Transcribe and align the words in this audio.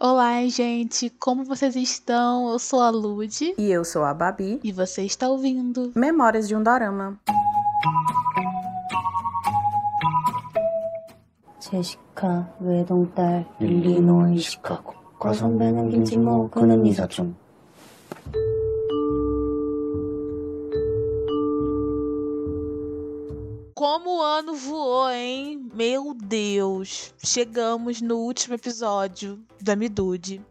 Olá, 0.00 0.46
gente, 0.46 1.10
como 1.10 1.44
vocês 1.44 1.74
estão? 1.74 2.50
Eu 2.50 2.58
sou 2.60 2.80
a 2.80 2.88
Lud. 2.88 3.54
E 3.58 3.68
eu 3.68 3.84
sou 3.84 4.04
a 4.04 4.14
Babi. 4.14 4.60
E 4.62 4.70
você 4.70 5.02
está 5.02 5.28
ouvindo 5.28 5.90
Memórias 5.96 6.46
de 6.46 6.54
um 6.54 6.62
Dorama. 6.62 7.18
제시카 11.58 12.48
외동딸 12.60 13.44
릴리노 13.58 14.28
이시카고 14.34 14.94
과선배는 15.18 15.90
김치모 15.90 16.50
그는 16.50 16.86
이사촌 16.86 17.34
Como 23.78 24.18
o 24.18 24.20
ano 24.20 24.56
voou, 24.56 25.08
hein? 25.08 25.70
Meu 25.72 26.12
Deus! 26.12 27.14
Chegamos 27.24 28.00
no 28.00 28.16
último 28.16 28.56
episódio 28.56 29.40
da 29.60 29.76
Midude 29.76 30.44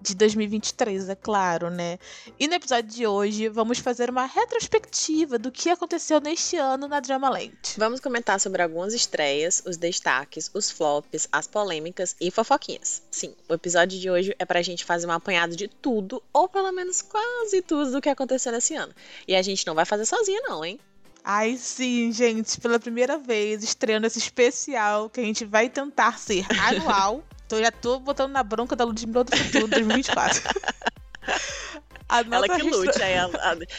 de 0.00 0.14
2023, 0.14 1.10
é 1.10 1.14
claro, 1.14 1.68
né? 1.68 1.98
E 2.38 2.48
no 2.48 2.54
episódio 2.54 2.90
de 2.90 3.06
hoje 3.06 3.50
vamos 3.50 3.80
fazer 3.80 4.08
uma 4.08 4.24
retrospectiva 4.24 5.38
do 5.38 5.52
que 5.52 5.68
aconteceu 5.68 6.22
neste 6.22 6.56
ano 6.56 6.88
na 6.88 7.00
Dramaland. 7.00 7.54
Vamos 7.76 8.00
comentar 8.00 8.40
sobre 8.40 8.62
algumas 8.62 8.94
estreias, 8.94 9.62
os 9.66 9.76
destaques, 9.76 10.50
os 10.54 10.70
flops, 10.70 11.28
as 11.30 11.46
polêmicas 11.46 12.16
e 12.18 12.30
fofoquinhas. 12.30 13.02
Sim, 13.10 13.34
o 13.46 13.52
episódio 13.52 14.00
de 14.00 14.10
hoje 14.10 14.34
é 14.38 14.46
pra 14.46 14.62
gente 14.62 14.86
fazer 14.86 15.06
um 15.06 15.12
apanhado 15.12 15.54
de 15.54 15.68
tudo, 15.68 16.22
ou 16.32 16.48
pelo 16.48 16.72
menos 16.72 17.02
quase 17.02 17.60
tudo 17.60 17.92
do 17.92 18.00
que 18.00 18.08
aconteceu 18.08 18.52
nesse 18.52 18.74
ano. 18.74 18.94
E 19.28 19.36
a 19.36 19.42
gente 19.42 19.66
não 19.66 19.74
vai 19.74 19.84
fazer 19.84 20.06
sozinha 20.06 20.40
não, 20.48 20.64
hein? 20.64 20.80
Ai, 21.24 21.56
sim, 21.56 22.12
gente, 22.12 22.60
pela 22.60 22.78
primeira 22.78 23.18
vez 23.18 23.62
estreando 23.62 24.06
esse 24.06 24.18
especial 24.18 25.10
que 25.10 25.20
a 25.20 25.24
gente 25.24 25.44
vai 25.44 25.68
tentar 25.68 26.18
ser 26.18 26.46
anual. 26.66 27.22
então 27.46 27.58
já 27.58 27.70
tô 27.70 28.00
botando 28.00 28.32
na 28.32 28.42
bronca 28.42 28.74
da 28.74 28.84
Ludmilla 28.84 29.24
do 29.24 29.36
Futuro 29.36 29.68
2024. 29.68 30.42
Ela 32.10 32.48
que 32.48 32.62
lute, 32.62 33.00
é, 33.00 33.20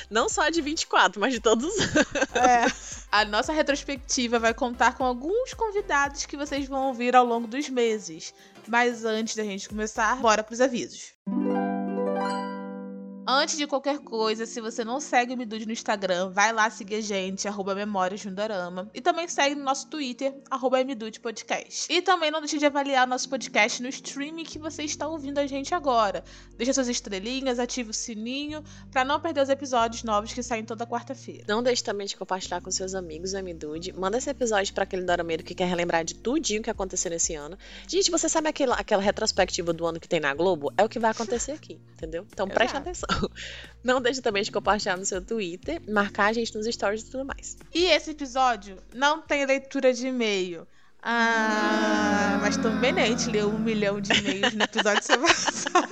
não 0.10 0.30
só 0.30 0.50
de 0.50 0.62
24, 0.62 1.20
mas 1.20 1.34
de 1.34 1.42
todos. 1.42 1.74
é. 2.34 2.66
A 3.12 3.26
nossa 3.26 3.52
retrospectiva 3.52 4.40
vai 4.40 4.54
contar 4.54 4.96
com 4.96 5.04
alguns 5.04 5.54
convidados 5.54 6.26
que 6.26 6.38
vocês 6.38 6.66
vão 6.66 6.88
ouvir 6.88 7.14
ao 7.14 7.26
longo 7.26 7.46
dos 7.46 7.68
meses. 7.68 8.34
Mas 8.68 9.04
antes 9.04 9.36
da 9.36 9.44
gente 9.44 9.68
começar, 9.68 10.16
bora 10.16 10.44
pros 10.44 10.62
avisos. 10.62 11.14
Antes 13.28 13.56
de 13.56 13.68
qualquer 13.68 14.00
coisa, 14.00 14.48
se 14.48 14.60
você 14.60 14.84
não 14.84 15.00
segue 15.00 15.34
o 15.34 15.38
Midude 15.38 15.68
no 15.68 15.72
Instagram, 15.72 16.32
vai 16.32 16.52
lá 16.52 16.70
seguir 16.72 16.96
a 16.96 17.02
gente, 17.02 17.48
arroba 17.48 17.76
Memórias 17.76 18.26
no 18.26 18.32
Dorama. 18.32 18.90
E 18.96 19.00
também 19.00 19.28
segue 19.28 19.54
no 19.54 19.64
nosso 19.64 19.88
Twitter, 19.88 20.34
arroba 20.50 20.84
Midude 20.84 21.20
Podcast. 21.20 21.86
E 21.92 22.02
também 22.02 22.32
não 22.32 22.42
deixe 22.42 22.58
de 22.58 22.66
avaliar 22.66 23.08
nosso 23.08 23.30
podcast 23.30 23.82
no 23.82 23.90
streaming 23.90 24.44
que 24.44 24.58
você 24.58 24.84
está 24.84 25.08
ouvindo 25.08 25.38
a 25.38 25.46
gente 25.46 25.74
agora. 25.76 26.24
Deixa 26.58 26.74
suas 26.74 26.88
estrelinhas, 26.88 27.60
ative 27.60 27.92
o 27.92 27.94
sininho, 27.94 28.64
para 28.92 29.06
não 29.06 29.20
perder 29.20 29.44
os 29.44 29.50
episódios 29.50 30.04
novos 30.04 30.34
que 30.34 30.42
saem 30.42 30.66
toda 30.66 30.88
quarta-feira. 30.88 31.44
Não 31.48 31.62
deixe 31.62 31.84
também 31.84 32.08
de 32.08 32.18
compartilhar 32.18 32.60
com 32.60 32.72
seus 32.72 32.96
amigos 32.96 33.34
o 33.34 33.44
Midude. 33.44 33.94
Manda 33.94 34.18
esse 34.18 34.32
episódio 34.32 34.74
para 34.74 34.84
aquele 34.84 35.04
dorameiro 35.04 35.44
que 35.44 35.54
quer 35.54 35.68
relembrar 35.68 36.04
de 36.04 36.16
tudinho 36.16 36.64
que 36.64 36.72
aconteceu 36.72 37.12
nesse 37.12 37.36
ano. 37.36 37.56
Gente, 37.88 38.10
você 38.10 38.28
sabe 38.28 38.50
aquela, 38.50 38.76
aquela 38.76 39.02
retrospectiva 39.02 39.72
do 39.72 39.86
ano 39.86 40.00
que 40.00 40.08
tem 40.08 40.20
na 40.20 40.34
Globo? 40.34 40.74
É 40.76 40.84
o 40.84 40.90
que 40.90 40.98
vai 40.98 41.12
acontecer 41.12 41.52
aqui, 41.52 41.80
entendeu? 41.94 42.26
Então 42.32 42.48
preste 42.48 42.76
atenção. 42.76 43.12
Não 43.84 44.00
deixe 44.00 44.22
também 44.22 44.44
de 44.44 44.52
compartilhar 44.52 44.98
no 44.98 45.06
seu 45.06 45.22
Twitter, 45.22 45.82
marcar 45.90 46.28
a 46.28 46.34
gente 46.34 46.56
nos 46.56 46.68
stories 46.68 47.02
e 47.02 47.12
tudo 47.12 47.26
mais. 47.26 47.58
E 47.74 47.86
esse 47.86 48.12
episódio 48.12 48.78
não 48.94 49.22
tem 49.22 49.46
leitura 49.46 49.92
de 49.92 50.08
e-mail. 50.08 50.68
Ah, 51.02 52.38
mas 52.42 52.58
também 52.58 52.94
né, 52.94 53.04
a 53.04 53.08
gente 53.08 53.32
leu 53.32 53.50
um 53.50 53.58
milhão 53.58 54.00
de 54.00 54.14
e-mails 54.14 54.54
no 54.54 54.64
episódio 54.64 55.04
semana 55.04 55.34
passada. 55.34 55.90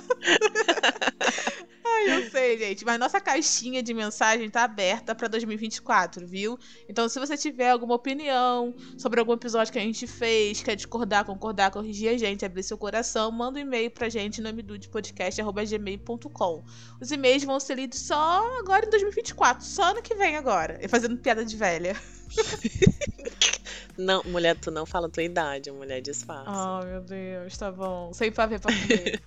Eu 2.10 2.30
sei, 2.30 2.58
gente. 2.58 2.84
Mas 2.86 3.00
nossa 3.00 3.22
caixinha 3.22 3.82
de 3.84 3.94
mensagem 3.94 4.50
tá 4.50 4.64
aberta 4.64 5.14
pra 5.14 5.28
2024, 5.28 6.26
viu? 6.28 6.58
Então, 6.88 7.10
se 7.10 7.20
você 7.20 7.36
tiver 7.38 7.70
alguma 7.70 7.94
opinião 7.96 8.74
sobre 8.98 9.20
algum 9.20 9.34
episódio 9.34 9.72
que 9.72 9.80
a 9.80 9.82
gente 9.82 10.08
fez, 10.08 10.64
quer 10.64 10.76
discordar, 10.76 11.26
concordar, 11.26 11.70
corrigir 11.72 12.10
a 12.10 12.18
gente, 12.18 12.46
abrir 12.46 12.64
seu 12.64 12.78
coração, 12.78 13.32
manda 13.32 13.60
um 13.60 13.62
e-mail 13.62 13.92
pra 13.92 14.10
gente 14.10 14.42
no 14.42 14.50
mdudepodcast.gmail.com. 14.50 16.64
Os 17.02 17.12
e-mails 17.12 17.44
vão 17.44 17.60
ser 17.60 17.76
lidos 17.76 18.00
só 18.00 18.60
agora 18.60 18.86
em 18.86 18.90
2024, 18.90 19.66
só 19.66 19.92
ano 19.92 20.02
que 20.02 20.16
vem 20.16 20.36
agora. 20.36 20.80
E 20.82 20.88
fazendo 20.88 21.18
piada 21.18 21.46
de 21.46 21.56
velha. 21.56 21.96
Não, 23.98 24.24
mulher, 24.24 24.58
tu 24.58 24.72
não 24.72 24.86
fala 24.86 25.08
a 25.08 25.10
tua 25.10 25.24
idade, 25.24 25.70
mulher 25.72 26.02
disfarça. 26.02 26.50
Oh, 26.50 26.86
meu 26.86 27.02
Deus, 27.02 27.58
tá 27.58 27.70
bom. 27.70 28.14
Sem 28.14 28.32
ver 28.32 28.62
pra 28.62 28.74
ver. 28.88 29.22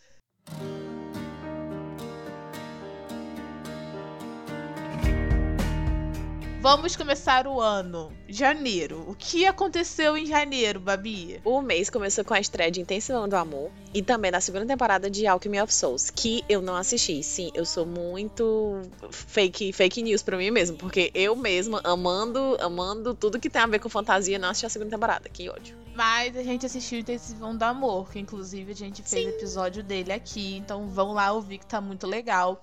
Vamos 6.65 6.95
começar 6.95 7.45
o 7.45 7.61
ano. 7.61 8.11
Janeiro. 8.27 9.05
O 9.07 9.13
que 9.13 9.45
aconteceu 9.45 10.17
em 10.17 10.25
janeiro, 10.25 10.79
Babi? 10.79 11.39
O 11.45 11.61
mês 11.61 11.91
começou 11.91 12.25
com 12.25 12.33
a 12.33 12.39
estreia 12.39 12.71
de 12.71 12.81
Intensivão 12.81 13.29
do 13.29 13.35
Amor 13.35 13.69
e 13.93 14.01
também 14.01 14.31
na 14.31 14.41
segunda 14.41 14.65
temporada 14.65 15.07
de 15.07 15.27
Alchemy 15.27 15.61
of 15.61 15.71
Souls, 15.71 16.09
que 16.09 16.43
eu 16.49 16.63
não 16.63 16.75
assisti. 16.75 17.21
Sim, 17.21 17.51
eu 17.53 17.67
sou 17.67 17.85
muito 17.85 18.81
fake, 19.11 19.73
fake 19.73 20.01
news 20.01 20.23
pra 20.23 20.37
mim 20.37 20.49
mesmo, 20.49 20.75
porque 20.75 21.11
eu 21.13 21.35
mesma, 21.35 21.81
amando, 21.83 22.57
amando 22.59 23.13
tudo 23.13 23.39
que 23.39 23.47
tem 23.47 23.61
a 23.61 23.67
ver 23.67 23.77
com 23.77 23.87
fantasia, 23.87 24.39
não 24.39 24.49
assisti 24.49 24.65
a 24.65 24.69
segunda 24.69 24.89
temporada. 24.89 25.29
Que 25.29 25.47
ódio. 25.47 25.77
Mas 25.93 26.35
a 26.35 26.41
gente 26.41 26.65
assistiu 26.65 26.97
Intensivão 26.97 27.55
do 27.55 27.61
Amor, 27.61 28.11
que 28.11 28.17
inclusive 28.17 28.71
a 28.71 28.75
gente 28.75 29.03
fez 29.03 29.23
Sim. 29.23 29.29
episódio 29.29 29.83
dele 29.83 30.11
aqui, 30.11 30.57
então 30.57 30.89
vão 30.89 31.13
lá 31.13 31.31
ouvir 31.31 31.59
que 31.59 31.67
tá 31.67 31.79
muito 31.79 32.07
legal. 32.07 32.59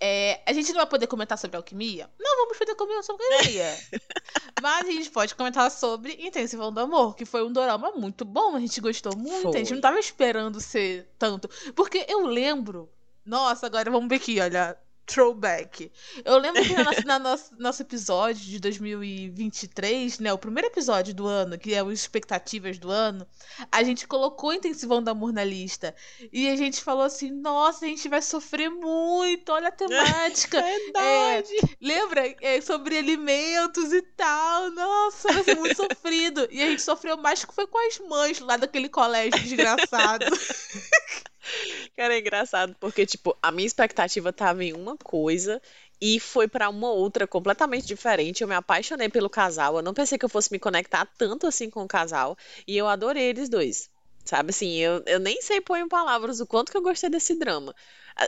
É, 0.00 0.40
a 0.46 0.52
gente 0.52 0.68
não 0.68 0.78
vai 0.78 0.86
poder 0.86 1.06
comentar 1.06 1.36
sobre 1.36 1.56
alquimia? 1.56 2.08
Não 2.18 2.36
vamos 2.38 2.56
poder 2.56 2.74
comentar 2.74 3.04
sobre 3.04 3.22
alquimia. 3.34 3.76
Mas 4.62 4.88
a 4.88 4.90
gente 4.90 5.10
pode 5.10 5.34
comentar 5.34 5.70
sobre 5.70 6.14
Intensivão 6.14 6.72
do 6.72 6.80
Amor, 6.80 7.14
que 7.14 7.26
foi 7.26 7.44
um 7.44 7.52
dorama 7.52 7.92
muito 7.92 8.24
bom, 8.24 8.56
a 8.56 8.60
gente 8.60 8.80
gostou 8.80 9.14
muito, 9.16 9.42
foi. 9.42 9.56
a 9.56 9.58
gente 9.58 9.74
não 9.74 9.80
tava 9.80 9.98
esperando 9.98 10.60
ser 10.60 11.08
tanto. 11.18 11.48
Porque 11.74 12.06
eu 12.08 12.26
lembro. 12.26 12.90
Nossa, 13.24 13.66
agora 13.66 13.90
vamos 13.90 14.08
ver 14.08 14.16
aqui, 14.16 14.40
olha 14.40 14.76
throwback. 15.10 15.90
Eu 16.24 16.38
lembro 16.38 16.62
que 16.62 16.72
no 16.72 16.84
nosso, 16.84 17.06
na 17.06 17.18
nosso, 17.18 17.50
nosso 17.58 17.82
episódio 17.82 18.42
de 18.44 18.60
2023, 18.60 20.20
né, 20.20 20.32
o 20.32 20.38
primeiro 20.38 20.68
episódio 20.68 21.12
do 21.12 21.26
ano, 21.26 21.58
que 21.58 21.74
é 21.74 21.82
os 21.82 21.92
expectativas 21.92 22.78
do 22.78 22.90
ano, 22.90 23.26
a 23.70 23.82
gente 23.82 24.06
colocou 24.06 24.52
Intensivão 24.52 25.02
do 25.02 25.10
Amor 25.10 25.32
na 25.32 25.42
lista. 25.42 25.94
E 26.32 26.48
a 26.48 26.56
gente 26.56 26.82
falou 26.82 27.02
assim: 27.02 27.30
nossa, 27.30 27.84
a 27.84 27.88
gente 27.88 28.08
vai 28.08 28.22
sofrer 28.22 28.70
muito, 28.70 29.50
olha 29.50 29.68
a 29.68 29.72
temática. 29.72 30.60
É 30.70 30.78
verdade. 30.78 31.50
É, 31.56 31.76
lembra? 31.80 32.36
É, 32.40 32.60
sobre 32.60 32.96
alimentos 32.96 33.92
e 33.92 34.02
tal. 34.02 34.70
Nossa, 34.70 35.32
vai 35.32 35.42
ser 35.42 35.56
muito 35.56 35.76
sofrido. 35.76 36.46
E 36.50 36.62
a 36.62 36.66
gente 36.66 36.82
sofreu 36.82 37.16
mais 37.16 37.44
que 37.44 37.54
foi 37.54 37.66
com 37.66 37.78
as 37.86 37.98
mães 37.98 38.38
lá 38.40 38.56
daquele 38.56 38.88
colégio 38.88 39.40
desgraçado. 39.40 40.26
Cara, 41.96 42.14
é 42.14 42.18
engraçado, 42.18 42.74
porque, 42.80 43.04
tipo, 43.04 43.36
a 43.42 43.52
minha 43.52 43.66
expectativa 43.66 44.32
tava 44.32 44.64
em 44.64 44.72
uma 44.72 44.96
coisa 44.96 45.60
e 46.00 46.18
foi 46.18 46.48
para 46.48 46.68
uma 46.68 46.90
outra 46.90 47.26
completamente 47.26 47.86
diferente. 47.86 48.42
Eu 48.42 48.48
me 48.48 48.54
apaixonei 48.54 49.08
pelo 49.08 49.28
casal. 49.28 49.76
Eu 49.76 49.82
não 49.82 49.92
pensei 49.92 50.16
que 50.16 50.24
eu 50.24 50.28
fosse 50.28 50.50
me 50.50 50.58
conectar 50.58 51.06
tanto 51.18 51.46
assim 51.46 51.68
com 51.68 51.82
o 51.82 51.88
casal. 51.88 52.38
E 52.66 52.76
eu 52.76 52.88
adorei 52.88 53.24
eles 53.24 53.48
dois. 53.48 53.90
Sabe 54.24 54.50
assim, 54.50 54.76
eu, 54.76 55.02
eu 55.06 55.18
nem 55.18 55.42
sei 55.42 55.60
pôr 55.60 55.76
em 55.78 55.88
palavras 55.88 56.40
o 56.40 56.46
quanto 56.46 56.70
que 56.70 56.78
eu 56.78 56.82
gostei 56.82 57.10
desse 57.10 57.34
drama. 57.34 57.74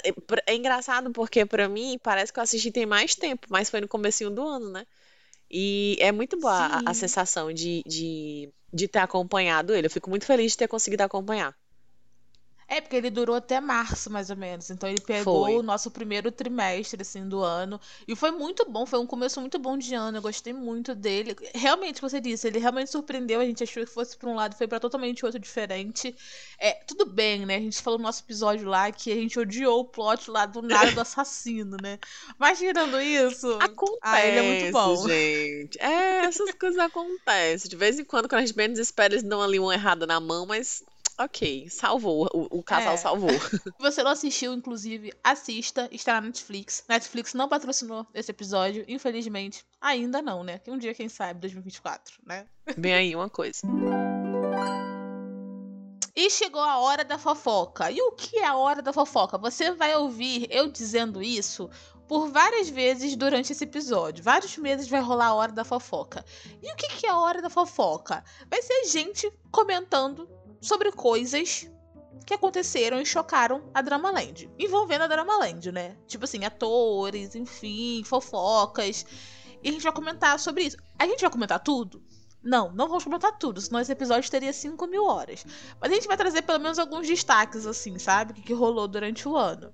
É, 0.05 0.53
é 0.53 0.55
engraçado 0.55 1.11
porque 1.13 1.47
para 1.47 1.69
mim 1.69 1.99
parece 2.03 2.33
que 2.33 2.39
eu 2.39 2.43
assisti 2.43 2.71
tem 2.71 2.87
mais 2.87 3.15
tempo, 3.15 3.47
mas 3.51 3.71
foi 3.71 3.81
no 3.81 3.89
comecinho 3.89 4.31
do 4.31 4.47
ano, 4.47 4.71
né? 4.71 4.87
E 5.51 5.97
é 6.01 6.11
muito 6.11 6.39
boa 6.39 6.53
a, 6.53 6.91
a, 6.91 6.95
sensação 6.95 7.53
de, 7.53 7.83
de, 7.87 8.51
de 8.73 8.89
ter 8.89 9.01
acompanhado 9.01 9.75
ele. 9.75 9.87
Eu 9.87 9.91
fico 9.91 10.09
muito 10.09 10.25
feliz 10.25 10.53
de 10.53 10.59
ter 10.59 10.69
conseguido 10.69 11.03
acompanhar. 11.03 11.55
É, 12.73 12.81
porque 12.81 12.97
ele 12.97 13.11
durou 13.11 13.37
até 13.37 13.61
março, 13.61 14.09
mais 14.09 14.31
ou 14.31 14.37
menos. 14.37 14.71
Então 14.71 14.89
ele 14.89 15.03
pegou 15.03 15.45
foi. 15.45 15.57
o 15.57 15.63
nosso 15.63 15.91
primeiro 15.91 16.33
trimestre, 16.33 17.03
assim, 17.03 17.29
do 17.29 17.43
ano. 17.43 17.79
E 18.09 18.17
foi 18.17 18.31
muito 18.31 18.65
bom, 18.65 18.87
foi 18.87 18.99
um 18.99 19.07
começo 19.07 19.39
muito 19.43 19.59
bom 19.59 19.77
de 19.77 19.95
ano. 19.95 20.17
Eu 20.17 20.23
gostei 20.23 20.55
muito 20.55 20.95
dele. 20.95 21.37
Realmente, 21.55 22.01
você 22.01 22.19
disse, 22.19 22.47
ele 22.47 22.59
realmente 22.59 22.91
surpreendeu. 22.91 23.41
A 23.41 23.45
gente 23.45 23.63
achou 23.63 23.85
que 23.85 23.93
fosse 23.93 24.17
pra 24.17 24.31
um 24.31 24.35
lado, 24.35 24.57
foi 24.57 24.67
para 24.67 24.81
totalmente 24.81 25.23
outro 25.23 25.39
diferente. 25.39 26.17
É, 26.59 26.73
tudo 26.87 27.05
bem, 27.05 27.45
né? 27.45 27.57
A 27.57 27.61
gente 27.61 27.83
falou 27.83 27.99
no 27.99 28.05
nosso 28.05 28.23
episódio 28.23 28.67
lá 28.67 28.91
que 28.91 29.13
a 29.13 29.17
gente 29.17 29.39
odiou 29.39 29.81
o 29.81 29.85
plot 29.85 30.31
lá 30.31 30.47
do 30.47 30.63
nada 30.63 30.93
do 30.93 31.01
assassino, 31.03 31.77
né? 31.83 31.99
Mas 32.39 32.59
tirando 32.59 32.99
isso. 33.03 33.53
Acontece. 33.61 33.99
Ah, 34.01 34.25
ele 34.25 34.39
é 34.39 34.43
muito 34.43 34.73
bom. 34.73 35.09
Gente. 35.09 35.79
É, 35.79 36.25
essas 36.25 36.55
coisas 36.55 36.79
acontecem. 36.79 37.69
De 37.69 37.77
vez 37.77 37.99
em 37.99 38.05
quando, 38.05 38.31
quando 38.31 38.41
a 38.41 38.47
gente 38.47 38.57
menos 38.57 38.79
espera, 38.79 39.13
eles 39.13 39.23
dão 39.23 39.43
ali 39.43 39.59
uma 39.59 39.75
errada 39.75 40.07
na 40.07 40.19
mão, 40.19 40.47
mas 40.47 40.83
Ok, 41.25 41.69
salvou. 41.71 42.29
O, 42.33 42.59
o 42.59 42.63
casal 42.63 42.95
é. 42.95 42.97
salvou. 42.97 43.31
Se 43.31 43.61
você 43.79 44.03
não 44.03 44.11
assistiu, 44.11 44.53
inclusive, 44.53 45.13
assista. 45.23 45.89
Está 45.93 46.15
na 46.15 46.23
Netflix. 46.23 46.85
Netflix 46.89 47.33
não 47.33 47.49
patrocinou 47.49 48.07
esse 48.13 48.31
episódio, 48.31 48.85
infelizmente. 48.89 49.65
Ainda 49.81 50.21
não, 50.21 50.43
né? 50.43 50.61
Um 50.67 50.79
dia, 50.79 50.93
quem 50.95 51.09
sabe, 51.09 51.41
2024, 51.41 52.21
né? 52.27 52.47
Vem 52.77 52.95
aí 52.95 53.15
uma 53.15 53.31
coisa. 53.31 53.61
E 56.15 56.29
chegou 56.29 56.61
a 56.61 56.79
hora 56.79 57.05
da 57.05 57.19
fofoca. 57.19 57.91
E 57.91 58.01
o 58.03 58.13
que 58.13 58.39
é 58.39 58.47
a 58.47 58.57
hora 58.57 58.83
da 58.83 58.93
fofoca? 58.93 59.39
Você 59.39 59.73
vai 59.73 59.95
ouvir 59.97 60.47
eu 60.51 60.69
dizendo 60.71 61.23
isso 61.23 61.71
por 62.07 62.29
várias 62.29 62.69
vezes 62.69 63.17
durante 63.17 63.53
esse 63.53 63.65
episódio. 63.65 64.23
Vários 64.23 64.57
meses 64.59 64.89
vai 64.89 65.01
rolar 65.01 65.29
a 65.29 65.35
hora 65.35 65.53
da 65.53 65.65
fofoca. 65.65 66.25
E 66.63 66.71
o 66.71 66.77
que 66.77 67.07
é 67.07 67.11
a 67.11 67.19
hora 67.19 67.41
da 67.41 67.49
fofoca? 67.49 68.23
Vai 68.51 68.61
ser 68.61 68.85
gente 68.87 69.33
comentando 69.51 70.29
sobre 70.63 70.93
coisas 70.93 71.69
que 72.25 72.33
aconteceram 72.33 73.01
e 73.01 73.05
chocaram 73.05 73.69
a 73.75 73.83
Dramaland. 73.83 74.49
Envolvendo 74.59 75.03
a 75.03 75.07
Dramaland, 75.09 75.73
né? 75.73 75.97
Tipo 76.07 76.25
assim, 76.25 76.45
atores, 76.45 77.35
enfim, 77.35 78.03
fofocas. 78.05 79.05
E 79.63 79.69
a 79.69 79.73
gente 79.73 79.83
vai 79.83 79.93
comentar 79.93 80.39
sobre 80.39 80.65
isso. 80.65 80.77
A 80.99 81.07
gente 81.07 81.21
vai 81.21 81.31
comentar 81.31 81.61
tudo? 81.61 82.03
Não, 82.43 82.73
não 82.73 82.89
vamos 82.89 83.05
comentar 83.05 83.39
tudo, 83.39 83.61
senão 83.61 83.81
esse 83.81 83.93
episódio 83.93 84.31
teria 84.31 84.53
5 84.53 84.87
mil 84.87 85.05
horas. 85.05 85.45
Mas 85.81 85.93
a 85.93 85.95
gente 85.95 86.09
vai 86.09 86.17
trazer 86.17 86.43
pelo 86.43 86.59
menos 86.59 86.79
alguns 86.79 87.07
destaques, 87.07 87.67
assim, 87.67 87.99
sabe? 87.99 88.33
O 88.33 88.35
que, 88.35 88.43
que 88.43 88.53
rolou 88.53 88.89
durante 88.89 89.29
o 89.29 89.37
ano. 89.37 89.73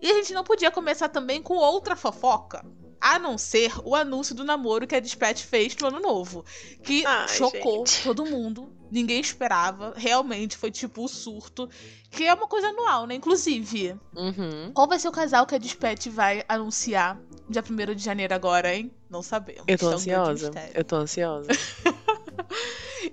E 0.00 0.10
a 0.10 0.14
gente 0.14 0.32
não 0.32 0.42
podia 0.42 0.70
começar 0.70 1.08
também 1.08 1.42
com 1.42 1.54
outra 1.54 1.94
fofoca. 1.94 2.64
A 3.00 3.18
não 3.18 3.38
ser 3.38 3.72
o 3.84 3.94
anúncio 3.94 4.34
do 4.34 4.44
namoro 4.44 4.86
que 4.86 4.94
a 4.94 5.00
Dispatch 5.00 5.42
fez 5.44 5.74
no 5.76 5.88
ano 5.88 6.00
novo. 6.00 6.44
Que 6.82 7.04
Ai, 7.06 7.28
chocou 7.28 7.78
gente. 7.86 8.02
todo 8.04 8.26
mundo. 8.26 8.72
Ninguém 8.90 9.20
esperava. 9.20 9.94
Realmente 9.96 10.56
foi 10.56 10.70
tipo 10.70 11.04
o 11.04 11.08
surto. 11.08 11.68
Que 12.10 12.24
é 12.24 12.34
uma 12.34 12.46
coisa 12.46 12.68
anual, 12.68 13.06
né? 13.06 13.14
Inclusive, 13.14 13.96
Uhum. 14.14 14.72
qual 14.74 14.86
vai 14.88 14.98
ser 14.98 15.08
o 15.08 15.12
casal 15.12 15.46
que 15.46 15.54
a 15.54 15.58
Dispatch 15.58 16.08
vai 16.08 16.44
anunciar 16.48 17.18
dia 17.48 17.62
1 17.62 17.94
de 17.94 18.02
janeiro 18.04 18.34
agora, 18.34 18.74
hein? 18.74 18.90
Não 19.08 19.22
sabemos. 19.22 19.64
Eu 19.66 19.78
tô 19.78 19.90
é 19.90 19.94
ansiosa. 19.94 20.50
Eu 20.74 20.84
tô 20.84 20.96
ansiosa. 20.96 21.48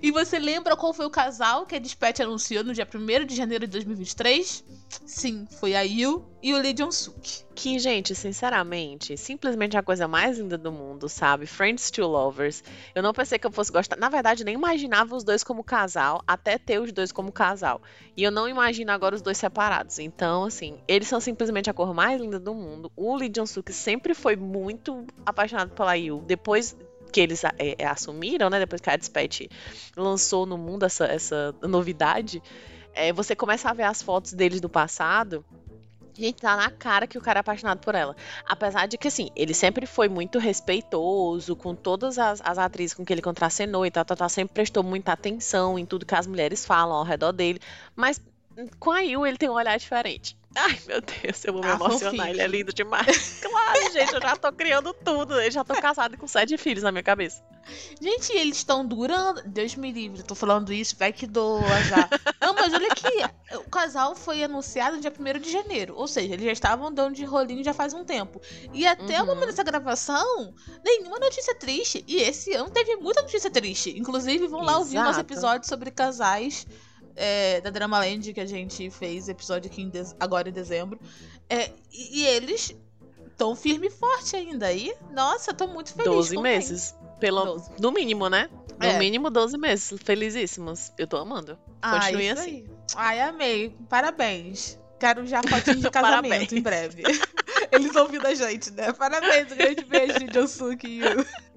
E 0.02 0.10
você 0.10 0.38
lembra 0.38 0.76
qual 0.76 0.92
foi 0.92 1.06
o 1.06 1.10
casal 1.10 1.64
que 1.66 1.74
a 1.74 1.78
Dispatch 1.78 2.20
anunciou 2.20 2.62
no 2.62 2.74
dia 2.74 2.86
1 2.86 3.26
de 3.26 3.34
janeiro 3.34 3.66
de 3.66 3.72
2023? 3.72 4.64
Sim, 5.06 5.46
foi 5.58 5.74
a 5.74 5.82
Yu 5.82 6.24
e 6.42 6.52
o 6.52 6.58
Lee 6.58 6.72
Jong-suk. 6.72 7.44
Que, 7.54 7.78
gente, 7.78 8.14
sinceramente, 8.14 9.16
simplesmente 9.16 9.76
a 9.76 9.82
coisa 9.82 10.06
mais 10.06 10.38
linda 10.38 10.56
do 10.56 10.70
mundo, 10.70 11.08
sabe? 11.08 11.46
Friends 11.46 11.90
to 11.90 12.06
Lovers. 12.06 12.62
Eu 12.94 13.02
não 13.02 13.12
pensei 13.12 13.38
que 13.38 13.46
eu 13.46 13.50
fosse 13.50 13.72
gostar. 13.72 13.96
Na 13.96 14.08
verdade, 14.08 14.44
nem 14.44 14.54
imaginava 14.54 15.16
os 15.16 15.24
dois 15.24 15.42
como 15.42 15.64
casal, 15.64 16.22
até 16.26 16.58
ter 16.58 16.80
os 16.80 16.92
dois 16.92 17.10
como 17.10 17.32
casal. 17.32 17.80
E 18.16 18.22
eu 18.22 18.30
não 18.30 18.48
imagino 18.48 18.92
agora 18.92 19.14
os 19.14 19.22
dois 19.22 19.38
separados. 19.38 19.98
Então, 19.98 20.44
assim, 20.44 20.78
eles 20.86 21.08
são 21.08 21.20
simplesmente 21.20 21.68
a 21.68 21.74
cor 21.74 21.92
mais 21.92 22.20
linda 22.20 22.38
do 22.38 22.54
mundo. 22.54 22.92
O 22.94 23.16
Lee 23.16 23.28
Jong-suk 23.28 23.72
sempre 23.72 24.14
foi 24.14 24.36
muito 24.36 25.04
apaixonado 25.26 25.70
pela 25.70 25.94
Yu. 25.94 26.22
Depois 26.26 26.76
que 27.10 27.20
eles 27.20 27.44
é, 27.44 27.50
é, 27.78 27.86
assumiram, 27.86 28.50
né? 28.50 28.58
Depois 28.58 28.80
que 28.80 28.90
a 28.90 28.96
Dispatch 28.96 29.42
lançou 29.96 30.46
no 30.46 30.56
mundo 30.58 30.84
essa, 30.84 31.06
essa 31.06 31.54
novidade, 31.62 32.42
é, 32.94 33.12
você 33.12 33.34
começa 33.34 33.70
a 33.70 33.72
ver 33.72 33.84
as 33.84 34.02
fotos 34.02 34.32
deles 34.32 34.60
do 34.60 34.68
passado. 34.68 35.44
Gente, 36.14 36.42
tá 36.42 36.56
na 36.56 36.68
cara 36.68 37.06
que 37.06 37.16
o 37.16 37.20
cara 37.20 37.38
é 37.38 37.42
apaixonado 37.42 37.78
por 37.78 37.94
ela. 37.94 38.16
Apesar 38.44 38.86
de 38.86 38.98
que, 38.98 39.06
assim, 39.06 39.30
ele 39.36 39.54
sempre 39.54 39.86
foi 39.86 40.08
muito 40.08 40.40
respeitoso 40.40 41.54
com 41.54 41.76
todas 41.76 42.18
as, 42.18 42.40
as 42.44 42.58
atrizes 42.58 42.92
com 42.92 43.04
que 43.04 43.12
ele 43.12 43.22
contracenou 43.22 43.86
e 43.86 43.90
tal, 43.90 44.04
tal, 44.04 44.16
tal, 44.16 44.28
sempre 44.28 44.52
prestou 44.52 44.82
muita 44.82 45.12
atenção 45.12 45.78
em 45.78 45.86
tudo 45.86 46.04
que 46.04 46.16
as 46.16 46.26
mulheres 46.26 46.66
falam 46.66 46.96
ao 46.96 47.04
redor 47.04 47.30
dele. 47.30 47.60
Mas 47.94 48.20
com 48.80 48.90
a 48.90 49.00
Yu, 49.00 49.24
ele 49.26 49.38
tem 49.38 49.48
um 49.48 49.54
olhar 49.54 49.78
diferente. 49.78 50.36
Ai, 50.56 50.78
meu 50.86 51.00
Deus, 51.00 51.44
eu 51.44 51.52
vou 51.52 51.62
me 51.62 51.70
Ah, 51.70 51.72
emocionar, 51.72 52.28
fofinho. 52.28 52.30
ele 52.30 52.40
é 52.40 52.46
lindo 52.46 52.72
demais. 52.72 53.06
Claro, 53.40 53.90
gente, 53.90 54.14
eu 54.14 54.20
já 54.20 54.36
tô 54.36 54.52
criando 54.52 54.92
tudo. 54.92 55.40
Eu 55.40 55.50
já 55.50 55.64
tô 55.64 55.76
casada 55.76 56.16
com 56.16 56.26
sete 56.26 56.56
filhos 56.58 56.82
na 56.82 56.90
minha 56.92 57.02
cabeça. 57.02 57.42
Gente, 58.00 58.32
eles 58.32 58.56
estão 58.58 58.84
durando. 58.86 59.42
Deus 59.46 59.74
me 59.74 59.92
livre, 59.92 60.20
eu 60.20 60.24
tô 60.26 60.34
falando 60.34 60.72
isso, 60.72 60.96
vai 60.98 61.12
que 61.12 61.26
doa 61.26 61.82
já. 61.82 62.10
Não, 62.40 62.54
mas 62.56 62.72
olha 62.72 62.88
aqui, 62.88 63.08
o 63.56 63.64
casal 63.68 64.14
foi 64.16 64.42
anunciado 64.42 64.96
no 64.96 65.02
dia 65.02 65.10
1 65.10 65.38
de 65.40 65.50
janeiro. 65.50 65.94
Ou 65.96 66.08
seja, 66.08 66.32
eles 66.34 66.44
já 66.46 66.52
estavam 66.52 66.92
dando 66.92 67.14
de 67.14 67.24
rolinho 67.24 67.62
já 67.64 67.74
faz 67.74 67.92
um 67.92 68.04
tempo. 68.04 68.40
E 68.72 68.86
até 68.86 69.20
o 69.22 69.26
Uhum. 69.26 69.26
momento 69.26 69.46
dessa 69.46 69.62
gravação, 69.64 70.54
nenhuma 70.84 71.18
notícia 71.18 71.54
triste. 71.56 72.04
E 72.06 72.16
esse 72.22 72.52
ano 72.54 72.70
teve 72.70 72.96
muita 72.96 73.22
notícia 73.22 73.50
triste. 73.50 73.96
Inclusive, 73.98 74.46
vão 74.46 74.62
lá 74.62 74.78
ouvir 74.78 74.98
o 74.98 75.02
nosso 75.02 75.20
Exato. 75.20 75.20
episódio 75.20 75.68
sobre 75.68 75.90
casais. 75.90 76.66
É, 77.18 77.60
da 77.60 77.70
Dramaland 77.70 78.32
que 78.32 78.40
a 78.40 78.46
gente 78.46 78.88
fez 78.90 79.28
episódio 79.28 79.70
aqui 79.70 79.82
em 79.82 79.92
agora 80.20 80.48
em 80.48 80.52
dezembro. 80.52 80.98
É, 81.48 81.70
e, 81.92 82.20
e 82.20 82.26
eles 82.26 82.74
estão 83.30 83.54
firme 83.54 83.88
e 83.88 83.90
forte 83.90 84.36
ainda 84.36 84.66
aí. 84.66 84.94
Nossa, 85.12 85.50
eu 85.50 85.54
tô 85.54 85.66
muito 85.66 85.92
feliz. 85.92 86.04
12 86.10 86.36
contente. 86.36 86.42
meses. 86.54 86.96
Pelo, 87.20 87.44
12. 87.44 87.70
No 87.80 87.92
mínimo, 87.92 88.28
né? 88.28 88.48
No 88.78 88.86
É. 88.86 88.98
mínimo 88.98 89.30
12 89.30 89.58
meses. 89.58 89.98
Felizíssimos. 90.02 90.92
Eu 90.96 91.06
tô 91.06 91.16
amando. 91.16 91.58
Ah, 91.82 91.98
Continue 92.00 92.30
assim. 92.30 92.50
aí. 92.50 92.70
Ai, 92.94 93.20
amei. 93.20 93.76
Parabéns. 93.88 94.78
Quero 95.00 95.26
já 95.26 95.40
fotinho 95.42 95.76
de 95.80 95.90
casamento 95.90 96.54
em 96.56 96.62
breve. 96.62 97.02
Eles 97.70 97.94
ouvindo 97.96 98.26
a 98.26 98.34
gente, 98.34 98.70
né? 98.72 98.92
Parabéns, 98.92 99.52
um 99.52 99.56
grande 99.56 99.84
beijo 99.84 100.18
de 100.20 100.32
Josuke 100.32 100.86
e 100.86 101.00
Yu. 101.00 101.26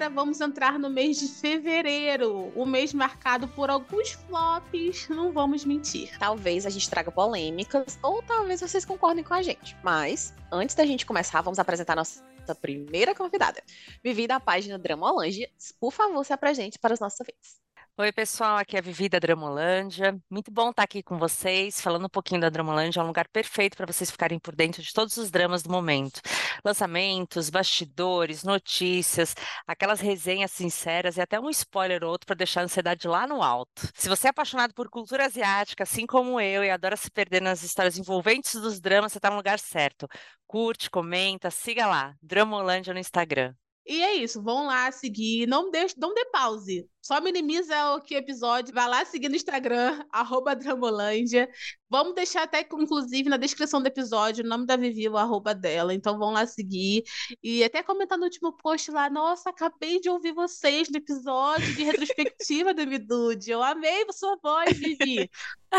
Agora 0.00 0.14
vamos 0.14 0.40
entrar 0.40 0.78
no 0.78 0.88
mês 0.88 1.18
de 1.18 1.28
fevereiro. 1.28 2.50
O 2.56 2.64
mês 2.64 2.94
marcado 2.94 3.46
por 3.48 3.68
alguns 3.68 4.12
flops, 4.12 5.06
não 5.10 5.30
vamos 5.30 5.62
mentir. 5.66 6.18
Talvez 6.18 6.64
a 6.64 6.70
gente 6.70 6.88
traga 6.88 7.12
polêmicas, 7.12 7.98
ou 8.02 8.22
talvez 8.22 8.62
vocês 8.62 8.82
concordem 8.82 9.22
com 9.22 9.34
a 9.34 9.42
gente. 9.42 9.76
Mas, 9.82 10.32
antes 10.50 10.74
da 10.74 10.86
gente 10.86 11.04
começar, 11.04 11.42
vamos 11.42 11.58
apresentar 11.58 11.96
nossa 11.96 12.24
primeira 12.62 13.14
convidada. 13.14 13.62
Vivi 14.02 14.26
da 14.26 14.40
página 14.40 14.78
Dramolândia, 14.78 15.50
por 15.78 15.92
favor, 15.92 16.24
se 16.24 16.32
apresente 16.32 16.78
para 16.78 16.94
os 16.94 17.00
nossos 17.00 17.20
ouvintes. 17.20 17.60
Oi, 18.00 18.10
pessoal, 18.12 18.56
aqui 18.56 18.76
é 18.76 18.78
a 18.78 18.82
Vivi 18.82 19.10
da 19.10 19.18
Dramolândia. 19.18 20.18
Muito 20.30 20.50
bom 20.50 20.70
estar 20.70 20.84
aqui 20.84 21.02
com 21.02 21.18
vocês, 21.18 21.82
falando 21.82 22.06
um 22.06 22.08
pouquinho 22.08 22.40
da 22.40 22.48
Dramolândia. 22.48 22.98
É 22.98 23.02
um 23.02 23.06
lugar 23.06 23.28
perfeito 23.28 23.76
para 23.76 23.84
vocês 23.84 24.10
ficarem 24.10 24.38
por 24.38 24.56
dentro 24.56 24.80
de 24.80 24.90
todos 24.90 25.18
os 25.18 25.30
dramas 25.30 25.62
do 25.62 25.70
momento. 25.70 26.22
Lançamentos, 26.64 27.50
bastidores, 27.50 28.42
notícias, 28.42 29.34
aquelas 29.66 30.00
resenhas 30.00 30.50
sinceras 30.50 31.18
e 31.18 31.20
até 31.20 31.38
um 31.38 31.50
spoiler 31.50 32.02
ou 32.02 32.12
outro 32.12 32.26
para 32.26 32.36
deixar 32.36 32.62
a 32.62 32.64
ansiedade 32.64 33.06
lá 33.06 33.26
no 33.26 33.42
alto. 33.42 33.86
Se 33.94 34.08
você 34.08 34.28
é 34.28 34.30
apaixonado 34.30 34.72
por 34.72 34.88
cultura 34.88 35.26
asiática, 35.26 35.82
assim 35.82 36.06
como 36.06 36.40
eu, 36.40 36.64
e 36.64 36.70
adora 36.70 36.96
se 36.96 37.10
perder 37.10 37.42
nas 37.42 37.62
histórias 37.62 37.98
envolventes 37.98 38.54
dos 38.54 38.80
dramas, 38.80 39.12
você 39.12 39.18
está 39.18 39.28
no 39.28 39.36
lugar 39.36 39.58
certo. 39.58 40.08
Curte, 40.46 40.88
comenta, 40.88 41.50
siga 41.50 41.86
lá, 41.86 42.14
Dramolândia 42.22 42.94
no 42.94 42.98
Instagram. 42.98 43.54
E 43.86 44.02
é 44.02 44.14
isso, 44.14 44.42
vão 44.42 44.66
lá 44.66 44.92
seguir, 44.92 45.46
não 45.46 45.70
deixe, 45.70 45.94
não 45.98 46.14
dê 46.14 46.24
pause. 46.26 46.88
Só 47.02 47.20
minimiza 47.20 47.94
o 47.94 48.00
que 48.00 48.14
episódio, 48.14 48.74
vai 48.74 48.86
lá 48.86 49.04
seguir 49.04 49.28
no 49.28 49.34
Instagram, 49.34 50.04
Dramolândia. 50.60 51.48
Vamos 51.88 52.14
deixar 52.14 52.42
até, 52.42 52.60
inclusive, 52.60 53.28
na 53.28 53.36
descrição 53.36 53.80
do 53.82 53.88
episódio, 53.88 54.44
o 54.44 54.48
nome 54.48 54.66
da 54.66 54.76
Vivi, 54.76 55.08
o 55.08 55.16
arroba 55.16 55.54
dela. 55.54 55.94
Então 55.94 56.18
vão 56.18 56.30
lá 56.30 56.46
seguir. 56.46 57.02
E 57.42 57.64
até 57.64 57.82
comentar 57.82 58.18
no 58.18 58.24
último 58.24 58.52
post 58.52 58.90
lá, 58.90 59.08
nossa, 59.10 59.50
acabei 59.50 59.98
de 59.98 60.10
ouvir 60.10 60.32
vocês 60.32 60.88
no 60.88 60.98
episódio 60.98 61.74
de 61.74 61.82
retrospectiva 61.82 62.72
do 62.74 62.86
Midude. 62.86 63.50
Eu 63.50 63.62
amei 63.62 64.04
sua 64.12 64.36
voz, 64.42 64.78
Vivi. 64.78 65.28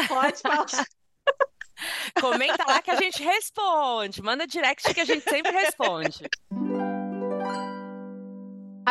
Pode 0.08 0.41
falar. 0.41 0.65
Comenta 2.20 2.63
lá 2.67 2.81
que 2.81 2.91
a 2.91 2.96
gente 2.96 3.24
responde. 3.24 4.22
Manda 4.22 4.46
direct 4.46 4.93
que 4.93 5.01
a 5.01 5.05
gente 5.05 5.24
sempre 5.24 5.51
responde. 5.51 6.29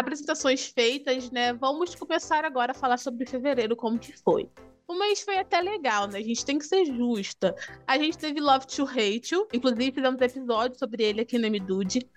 Apresentações 0.00 0.66
feitas, 0.66 1.30
né? 1.30 1.52
Vamos 1.52 1.94
começar 1.94 2.44
agora 2.44 2.72
a 2.72 2.74
falar 2.74 2.98
sobre 2.98 3.26
fevereiro, 3.26 3.76
como 3.76 3.98
que 3.98 4.12
foi. 4.12 4.48
O 4.88 4.98
mês 4.98 5.20
foi 5.20 5.38
até 5.38 5.60
legal, 5.60 6.08
né? 6.08 6.18
A 6.18 6.22
gente 6.22 6.44
tem 6.44 6.58
que 6.58 6.64
ser 6.66 6.84
justa. 6.84 7.54
A 7.86 7.96
gente 7.96 8.18
teve 8.18 8.40
Love 8.40 8.66
to 8.66 8.88
You, 8.92 9.46
inclusive 9.52 9.92
fizemos 9.92 10.20
episódio 10.20 10.76
sobre 10.76 11.04
ele 11.04 11.20
aqui 11.20 11.38
no 11.38 11.48
MDude. 11.48 12.08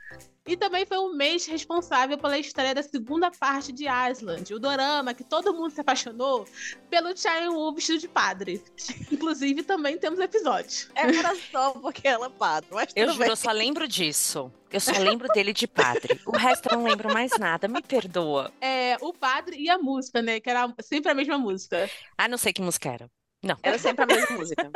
E 0.46 0.58
também 0.58 0.86
foi 0.86 0.98
um 0.98 1.16
mês 1.16 1.46
responsável 1.46 2.18
pela 2.18 2.38
estreia 2.38 2.76
da 2.76 2.84
segunda 2.84 3.32
parte 3.32 3.72
de 3.72 3.86
Island, 3.86 4.54
o 4.54 4.60
dorama 4.60 5.14
que 5.14 5.24
todo 5.24 5.54
mundo 5.54 5.72
se 5.72 5.80
apaixonou 5.80 6.46
pelo 6.90 7.16
Chae 7.16 7.48
Woo 7.48 7.74
vestido 7.74 8.00
de 8.00 8.10
padre. 8.10 8.62
Inclusive 9.10 9.64
também 9.64 9.98
temos 9.98 10.20
episódio. 10.20 10.90
Era 10.96 11.34
só 11.50 11.72
porque 11.72 12.06
ela 12.08 12.26
é 12.26 12.30
padre, 12.30 12.70
mas 12.74 12.90
Eu 12.94 13.10
juro, 13.14 13.24
eu 13.24 13.36
só 13.38 13.52
lembro 13.52 13.88
disso. 13.88 14.52
Eu 14.70 14.82
só 14.82 14.92
lembro 14.98 15.28
dele 15.30 15.54
de 15.54 15.68
padre. 15.68 16.20
O 16.26 16.36
resto 16.36 16.68
eu 16.70 16.78
não 16.78 16.86
lembro 16.86 17.14
mais 17.14 17.32
nada. 17.40 17.68
Me 17.68 17.82
perdoa. 17.82 18.52
É, 18.60 18.98
o 19.00 19.14
padre 19.14 19.56
e 19.58 19.70
a 19.70 19.78
música, 19.78 20.22
né? 20.22 20.40
Que 20.40 20.50
era 20.50 20.74
sempre 20.82 21.12
a 21.12 21.16
mesma 21.16 21.38
música. 21.38 21.90
Ah, 22.18 22.28
não 22.28 22.38
sei 22.38 22.52
que 22.52 22.62
música 22.62 22.90
era. 22.90 23.12
Não. 23.44 23.56
Era 23.62 23.78
sempre 23.78 24.04
a 24.04 24.08
mesma 24.08 24.36
música. 24.36 24.72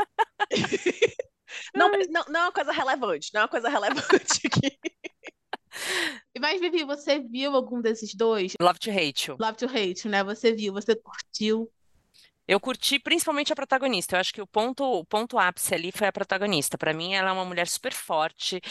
Não, 1.73 1.89
não, 1.89 2.25
não 2.27 2.39
é 2.41 2.43
uma 2.43 2.51
coisa 2.51 2.71
relevante, 2.71 3.31
não 3.33 3.41
é 3.41 3.43
uma 3.43 3.49
coisa 3.49 3.69
relevante 3.69 4.41
aqui. 4.45 4.77
Mas, 6.39 6.59
Vivi, 6.61 6.83
você 6.83 7.19
viu 7.19 7.55
algum 7.55 7.81
desses 7.81 8.13
dois? 8.13 8.53
Love 8.61 8.79
to 8.79 8.89
Hate 8.91 9.29
You. 9.29 9.37
Love 9.39 9.57
to 9.57 9.65
Hate, 9.65 10.07
né? 10.07 10.23
Você 10.23 10.53
viu, 10.53 10.73
você 10.73 10.95
curtiu. 10.95 11.71
Eu 12.47 12.59
curti 12.61 12.97
principalmente 12.97 13.51
a 13.51 13.55
protagonista. 13.55 14.15
Eu 14.15 14.19
acho 14.21 14.33
que 14.33 14.41
o 14.41 14.47
ponto, 14.47 14.83
o 14.83 15.05
ponto 15.05 15.37
ápice 15.37 15.73
ali 15.73 15.91
foi 15.91 16.07
a 16.07 16.13
protagonista. 16.13 16.77
Para 16.77 16.93
mim, 16.93 17.13
ela 17.13 17.29
é 17.29 17.33
uma 17.33 17.43
mulher 17.43 17.67
super 17.67 17.91
forte. 17.91 18.61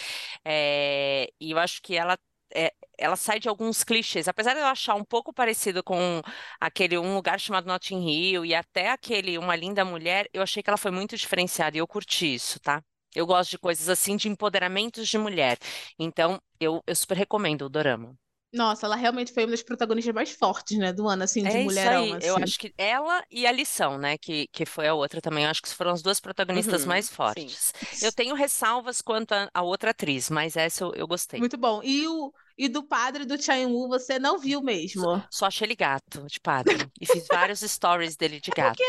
é, 0.44 1.30
E 1.40 1.50
eu 1.50 1.58
acho 1.58 1.82
que 1.82 1.94
ela. 1.94 2.16
é, 2.54 2.72
ela 2.98 3.16
sai 3.16 3.38
de 3.38 3.48
alguns 3.48 3.84
clichês. 3.84 4.28
Apesar 4.28 4.54
de 4.54 4.60
eu 4.60 4.66
achar 4.66 4.94
um 4.94 5.04
pouco 5.04 5.30
parecido 5.32 5.82
com 5.84 6.22
aquele 6.58 6.96
Um 6.96 7.14
Lugar 7.14 7.38
Chamado 7.38 7.66
Notting 7.66 8.08
Hill 8.08 8.46
e 8.46 8.54
até 8.54 8.90
aquele 8.90 9.36
Uma 9.36 9.54
Linda 9.54 9.84
Mulher, 9.84 10.26
eu 10.32 10.42
achei 10.42 10.62
que 10.62 10.70
ela 10.70 10.78
foi 10.78 10.90
muito 10.90 11.14
diferenciada 11.16 11.76
e 11.76 11.80
eu 11.80 11.86
curti 11.86 12.34
isso, 12.34 12.58
tá? 12.60 12.82
Eu 13.16 13.26
gosto 13.26 13.50
de 13.50 13.58
coisas 13.58 13.88
assim 13.88 14.16
de 14.16 14.28
empoderamentos 14.28 15.08
de 15.08 15.18
mulher. 15.18 15.58
Então, 15.98 16.40
eu, 16.60 16.82
eu 16.86 16.94
super 16.96 17.16
recomendo 17.16 17.62
o 17.66 17.68
Dorama. 17.68 18.16
Nossa, 18.52 18.86
ela 18.86 18.96
realmente 18.96 19.32
foi 19.32 19.44
uma 19.44 19.52
das 19.52 19.62
protagonistas 19.62 20.12
mais 20.14 20.30
fortes, 20.32 20.76
né, 20.78 20.92
do 20.92 21.06
ano, 21.08 21.22
assim, 21.22 21.46
de 21.46 21.56
É 21.56 21.62
isso 21.62 21.88
mulherão, 21.88 21.88
aí. 21.88 22.18
Eu 22.20 22.36
assim. 22.36 22.42
acho 22.42 22.58
que 22.58 22.74
ela 22.76 23.24
e 23.30 23.46
a 23.46 23.52
Lição, 23.52 23.96
né, 23.98 24.18
que, 24.18 24.48
que 24.48 24.66
foi 24.66 24.88
a 24.88 24.94
outra 24.94 25.20
também. 25.20 25.44
Eu 25.44 25.50
acho 25.50 25.62
que 25.62 25.68
foram 25.68 25.92
as 25.92 26.02
duas 26.02 26.18
protagonistas 26.20 26.84
Uhum, 26.84 26.84
mais 26.84 27.08
sim. 27.24 27.56
fortes. 27.56 27.72
Eu 28.00 28.12
tenho 28.12 28.34
ressalvas 28.34 29.00
quanto 29.00 29.32
a, 29.32 29.48
a 29.54 29.62
outra 29.62 29.90
atriz, 29.90 30.28
mas 30.28 30.56
essa 30.56 30.82
eu, 30.84 30.92
eu 30.94 31.06
gostei. 31.06 31.46
Muito 31.46 31.56
bom. 31.58 31.82
E, 31.82 32.06
o, 32.08 32.32
e 32.58 32.68
do 32.68 32.82
padre 32.82 33.24
do 33.24 33.40
Chain-woo 33.40 33.88
você 33.88 34.18
não 34.18 34.38
viu 34.38 34.62
mesmo? 34.62 35.22
Só 35.30 35.46
achei 35.46 35.66
ele 35.66 35.76
gato 35.76 36.24
de 36.26 36.40
padre. 36.40 36.90
E 37.00 37.06
fiz 37.06 37.26
vários 37.30 37.60
stories 37.60 38.16
dele 38.16 38.40
de 38.40 38.50
gato. 38.50 38.82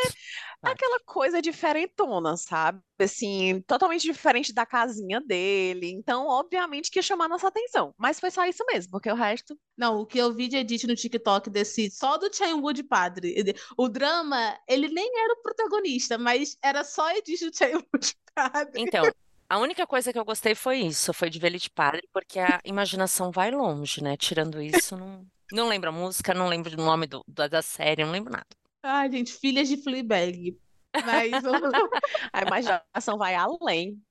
Vai. 0.62 0.74
Aquela 0.74 1.00
coisa 1.02 1.42
diferentona, 1.42 2.36
sabe? 2.36 2.82
Assim, 3.00 3.62
totalmente 3.68 4.02
diferente 4.02 4.52
da 4.52 4.66
casinha 4.66 5.22
dele. 5.22 5.92
Então, 5.92 6.28
obviamente 6.28 6.90
que 6.90 6.98
ia 6.98 7.04
chamar 7.04 7.28
nossa 7.28 7.48
atenção. 7.48 7.94
Mas 7.98 8.20
foi 8.20 8.32
só 8.32 8.46
isso 8.46 8.66
mesmo, 8.66 8.92
porque 8.92 9.12
o 9.12 9.16
resto. 9.16 9.58
Não, 9.78 10.00
o 10.00 10.06
que 10.06 10.18
eu 10.18 10.34
vi 10.34 10.48
de 10.48 10.58
edit 10.58 10.88
no 10.88 10.96
TikTok 10.96 11.50
desse, 11.50 11.92
só 11.92 12.18
do 12.18 12.34
Chain-woo 12.34 12.74
de 12.74 12.84
padre. 12.84 13.54
O 13.78 13.88
drama, 13.88 14.58
ele 14.68 14.88
nem 14.88 15.12
era 15.20 15.34
o 15.34 15.42
protagonista, 15.44 16.18
mas 16.18 16.58
era 16.64 16.84
só 16.84 17.12
edit 17.12 17.50
do 17.50 17.56
Chain-woo 17.56 18.00
de 18.00 18.16
padre. 18.34 18.82
Então, 18.82 19.04
a 19.50 19.58
única 19.58 19.88
coisa 19.88 20.12
que 20.12 20.20
eu 20.20 20.26
gostei 20.26 20.54
foi 20.54 20.80
isso, 20.80 21.14
foi 21.14 21.30
de 21.30 21.40
ver 21.40 21.48
ele 21.48 21.60
de 21.60 21.70
padre, 21.70 22.08
porque 22.12 22.40
a 22.40 22.60
imaginação 22.66 23.32
vai 23.32 23.52
longe, 23.52 24.04
né? 24.04 24.18
Tirando 24.18 24.62
isso, 24.62 24.98
não, 24.98 25.26
não 25.52 25.68
lembro 25.68 25.90
a 25.90 25.94
música, 25.94 26.34
não 26.34 26.48
lembro 26.48 26.74
o 26.74 26.84
nome 26.84 27.08
do, 27.08 27.24
da, 27.28 27.48
da 27.48 27.62
série, 27.62 28.04
não 28.04 28.12
lembro 28.12 28.32
nada. 28.32 28.48
Ai, 28.84 29.12
gente, 29.12 29.34
filhas 29.34 29.68
de 29.68 29.78
Fleabag. 29.78 30.58
Mas 31.06 31.32
A 32.34 32.42
imaginação 32.42 33.18
vai 33.18 33.36
além. 33.36 34.02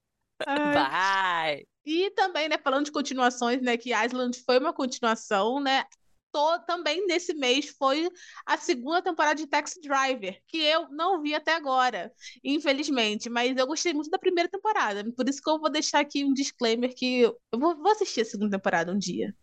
Ai. 0.47 0.75
Vai! 0.75 1.67
E 1.85 2.11
também, 2.11 2.49
né, 2.49 2.59
falando 2.59 2.87
de 2.87 2.93
continuações, 2.93 3.63
né, 3.63 3.77
que 3.77 3.95
Island 3.95 4.43
foi 4.45 4.59
uma 4.59 4.73
continuação, 4.73 5.61
né? 5.61 5.85
Tô, 6.37 6.59
também 6.67 7.07
nesse 7.07 7.33
mês 7.35 7.71
foi 7.79 8.11
a 8.45 8.59
segunda 8.59 9.01
temporada 9.01 9.37
de 9.37 9.47
Taxi 9.47 9.81
Driver, 9.81 10.39
que 10.47 10.59
eu 10.59 10.87
não 10.91 11.23
vi 11.23 11.35
até 11.35 11.55
agora, 11.55 12.13
infelizmente, 12.45 13.31
mas 13.31 13.57
eu 13.57 13.67
gostei 13.67 13.95
muito 13.95 14.11
da 14.11 14.19
primeira 14.19 14.47
temporada, 14.51 15.03
por 15.17 15.27
isso 15.29 15.41
que 15.43 15.49
eu 15.49 15.59
vou 15.59 15.71
deixar 15.71 16.01
aqui 16.01 16.25
um 16.27 16.35
disclaimer 16.35 16.95
que 16.95 17.21
eu 17.23 17.39
vou, 17.59 17.75
vou 17.77 17.91
assistir 17.93 18.21
a 18.21 18.25
segunda 18.27 18.59
temporada 18.59 18.93
um 18.93 18.99
dia, 18.99 19.35